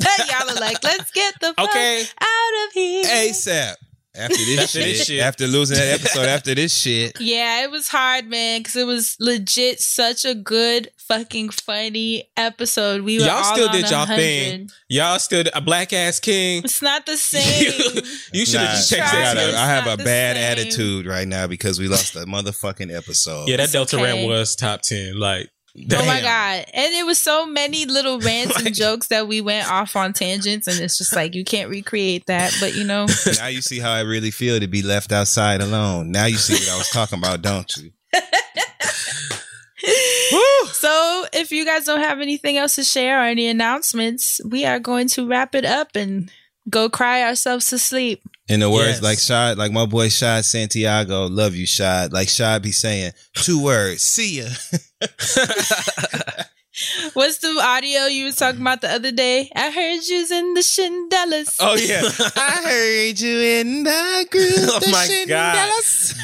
Y'all 0.00 0.50
are 0.50 0.60
like, 0.60 0.82
let's 0.84 1.10
get 1.10 1.34
the 1.40 1.52
fuck 1.54 1.68
Okay. 1.70 2.02
out 2.20 2.66
of 2.66 2.72
here. 2.72 3.04
ASAP. 3.04 3.74
After 4.14 4.36
this 4.36 4.58
After 4.60 4.78
shit, 4.80 4.84
this 4.98 5.06
shit. 5.06 5.20
after 5.22 5.46
losing 5.46 5.78
that 5.78 6.00
episode, 6.00 6.26
after 6.28 6.54
this 6.54 6.76
shit, 6.76 7.16
Yeah, 7.20 7.64
it 7.64 7.70
was 7.70 7.88
hard, 7.88 8.26
man, 8.26 8.60
because 8.60 8.76
it 8.76 8.86
was 8.86 9.16
legit 9.18 9.80
such 9.80 10.26
a 10.26 10.34
good, 10.34 10.90
fucking 10.98 11.48
funny 11.48 12.28
episode. 12.36 13.00
We 13.02 13.18
were 13.18 13.24
Y'all 13.24 13.36
all 13.38 13.54
still 13.54 13.68
on 13.70 13.74
did 13.74 13.90
y'all 13.90 14.00
100. 14.00 14.16
thing. 14.16 14.70
Y'all 14.90 15.18
still 15.18 15.44
a 15.54 15.60
black 15.62 15.94
ass 15.94 16.20
king. 16.20 16.62
It's 16.62 16.82
not 16.82 17.06
the 17.06 17.16
same. 17.16 18.02
You 18.34 18.44
should 18.44 18.60
have 18.60 18.68
Nah, 18.68 18.74
just 18.74 18.90
checked 18.90 19.14
it 19.14 19.20
out. 19.20 19.34
gotta- 19.36 19.56
I 19.58 19.66
have 19.66 19.86
a 20.00 20.02
bad 20.04 20.36
same. 20.36 20.44
attitude 20.66 21.06
right 21.06 21.26
now 21.26 21.46
because 21.46 21.78
we 21.78 21.88
lost 21.88 22.14
a 22.14 22.20
motherfucking 22.26 22.94
episode. 22.94 23.48
Yeah, 23.48 23.56
that 23.56 23.64
It's 23.64 23.72
Delta 23.72 23.96
okay. 23.96 24.04
rant 24.04 24.28
was 24.28 24.54
top 24.56 24.82
ten. 24.82 25.18
Like, 25.18 25.48
Oh 25.74 26.06
my 26.06 26.20
god! 26.20 26.66
And 26.74 26.92
it 26.94 27.06
was 27.06 27.18
so 27.18 27.46
many 27.46 27.86
little 27.86 28.20
rants 28.20 28.60
and 28.62 28.74
jokes 28.74 29.06
that 29.08 29.26
we 29.26 29.40
went 29.40 29.70
off 29.70 29.96
on 29.96 30.12
tangents, 30.12 30.66
and 30.66 30.78
it's 30.78 30.98
just 30.98 31.16
like 31.16 31.34
you 31.34 31.44
can't 31.44 31.70
recreate 31.70 32.26
that. 32.26 32.54
But 32.60 32.74
you 32.74 32.84
know, 32.84 33.06
now 33.38 33.46
you 33.46 33.62
see 33.62 33.78
how 33.78 33.92
I 33.92 34.00
really 34.00 34.30
feel 34.30 34.60
to 34.60 34.66
be 34.66 34.82
left 34.82 35.12
outside 35.12 35.62
alone. 35.62 36.10
Now 36.10 36.26
you 36.26 36.36
see 36.36 36.54
what 36.54 36.74
I 36.74 36.76
was 36.76 36.90
talking 36.90 37.18
about, 37.18 37.40
don't 37.40 37.74
you? 37.76 37.90
so 40.72 41.26
if 41.32 41.50
you 41.50 41.64
guys 41.64 41.86
don't 41.86 42.00
have 42.00 42.20
anything 42.20 42.58
else 42.58 42.74
to 42.74 42.84
share 42.84 43.20
or 43.20 43.24
any 43.24 43.46
announcements, 43.46 44.42
we 44.44 44.66
are 44.66 44.78
going 44.78 45.08
to 45.08 45.26
wrap 45.26 45.54
it 45.54 45.64
up 45.64 45.96
and 45.96 46.30
go 46.68 46.90
cry 46.90 47.22
ourselves 47.22 47.68
to 47.68 47.78
sleep. 47.78 48.22
In 48.52 48.60
the 48.60 48.68
words 48.70 49.00
Yes. 49.00 49.02
like 49.02 49.18
Shad, 49.18 49.56
like 49.56 49.72
my 49.72 49.86
boy 49.86 50.08
Shad 50.10 50.44
Santiago, 50.44 51.24
love 51.26 51.54
you, 51.54 51.66
Shad. 51.66 52.12
Like 52.12 52.28
Shad 52.28 52.60
be 52.62 52.70
saying, 52.72 53.12
two 53.34 53.62
words, 53.62 54.02
see 54.02 54.40
ya. 54.42 54.48
What's 57.14 57.38
the 57.38 57.48
audio 57.62 58.06
you 58.06 58.24
was 58.24 58.36
talking 58.36 58.60
about 58.60 58.80
the 58.80 58.90
other 58.90 59.12
day? 59.12 59.50
I 59.54 59.70
heard 59.70 60.00
you's 60.06 60.30
in 60.30 60.54
the 60.54 60.60
Shindellas. 60.60 61.56
Oh 61.60 61.76
yeah. 61.76 62.02
I 62.36 62.62
heard 62.64 63.20
you 63.20 63.38
in 63.38 63.84
the 63.84 64.26
group. 64.30 64.52
oh 64.56 64.80
the 64.80 64.88
my 64.90 65.24
god. 65.28 65.72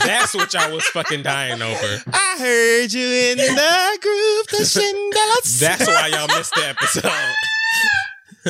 That's 0.04 0.34
what 0.34 0.52
y'all 0.54 0.72
was 0.74 0.84
fucking 0.86 1.22
dying 1.22 1.60
over. 1.62 2.02
I 2.12 2.36
heard 2.38 2.92
you 2.92 3.06
in 3.06 3.38
the 3.38 3.98
group, 4.02 4.48
the 4.48 4.64
Shindellas. 4.64 5.60
That's 5.60 5.86
why 5.86 6.08
y'all 6.08 6.28
missed 6.28 6.54
the 6.54 6.66
episode. 6.66 7.12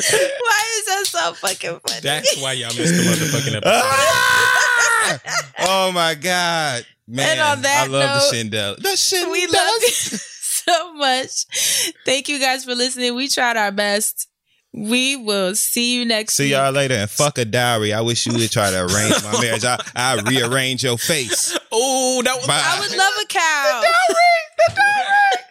Why 0.01 0.63
is 0.77 0.85
that 0.85 1.03
so 1.07 1.33
fucking 1.33 1.79
funny? 1.85 1.99
That's 2.01 2.41
why 2.41 2.53
y'all 2.53 2.67
missed 2.75 2.93
the 2.95 3.03
motherfucking 3.03 3.55
episode. 3.57 3.63
Ah! 3.65 5.19
oh 5.59 5.91
my 5.91 6.15
god, 6.15 6.85
man! 7.07 7.29
And 7.31 7.39
on 7.39 7.61
that 7.63 7.85
I 7.87 7.91
love 7.91 8.01
note, 8.01 8.29
the 8.31 8.35
Shindel. 8.35 8.75
The 8.77 8.89
Shindellas. 8.89 9.31
we 9.31 9.47
love 9.47 9.81
you 9.81 9.89
so 10.19 10.93
much. 10.93 11.93
Thank 12.05 12.29
you 12.29 12.39
guys 12.39 12.65
for 12.65 12.75
listening. 12.75 13.15
We 13.15 13.27
tried 13.27 13.57
our 13.57 13.71
best. 13.71 14.27
We 14.71 15.15
will 15.15 15.55
see 15.55 15.95
you 15.95 16.05
next 16.05 16.35
See 16.35 16.43
week. 16.45 16.51
y'all 16.51 16.71
later 16.71 16.93
and 16.93 17.09
fuck 17.09 17.39
a 17.39 17.45
diary. 17.45 17.91
I 17.91 18.01
wish 18.01 18.27
you 18.27 18.33
would 18.33 18.51
try 18.51 18.69
to 18.69 18.81
arrange 18.81 19.23
my 19.23 19.41
marriage. 19.41 19.65
I 19.65 19.79
I 19.95 20.21
rearrange 20.21 20.83
your 20.83 20.99
face. 20.99 21.57
Oh, 21.71 22.21
that 22.23 22.35
was 22.37 22.45
Bye. 22.45 22.61
I 22.63 22.79
would 22.79 22.95
love 22.95 23.13
a 23.19 23.25
cow. 23.25 23.81
Diary, 23.81 25.45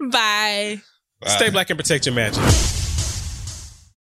diary. 0.00 0.10
Bye. 0.12 0.80
Stay 1.26 1.50
black 1.50 1.70
and 1.70 1.78
protect 1.78 2.06
your 2.06 2.14
magic. 2.14 2.42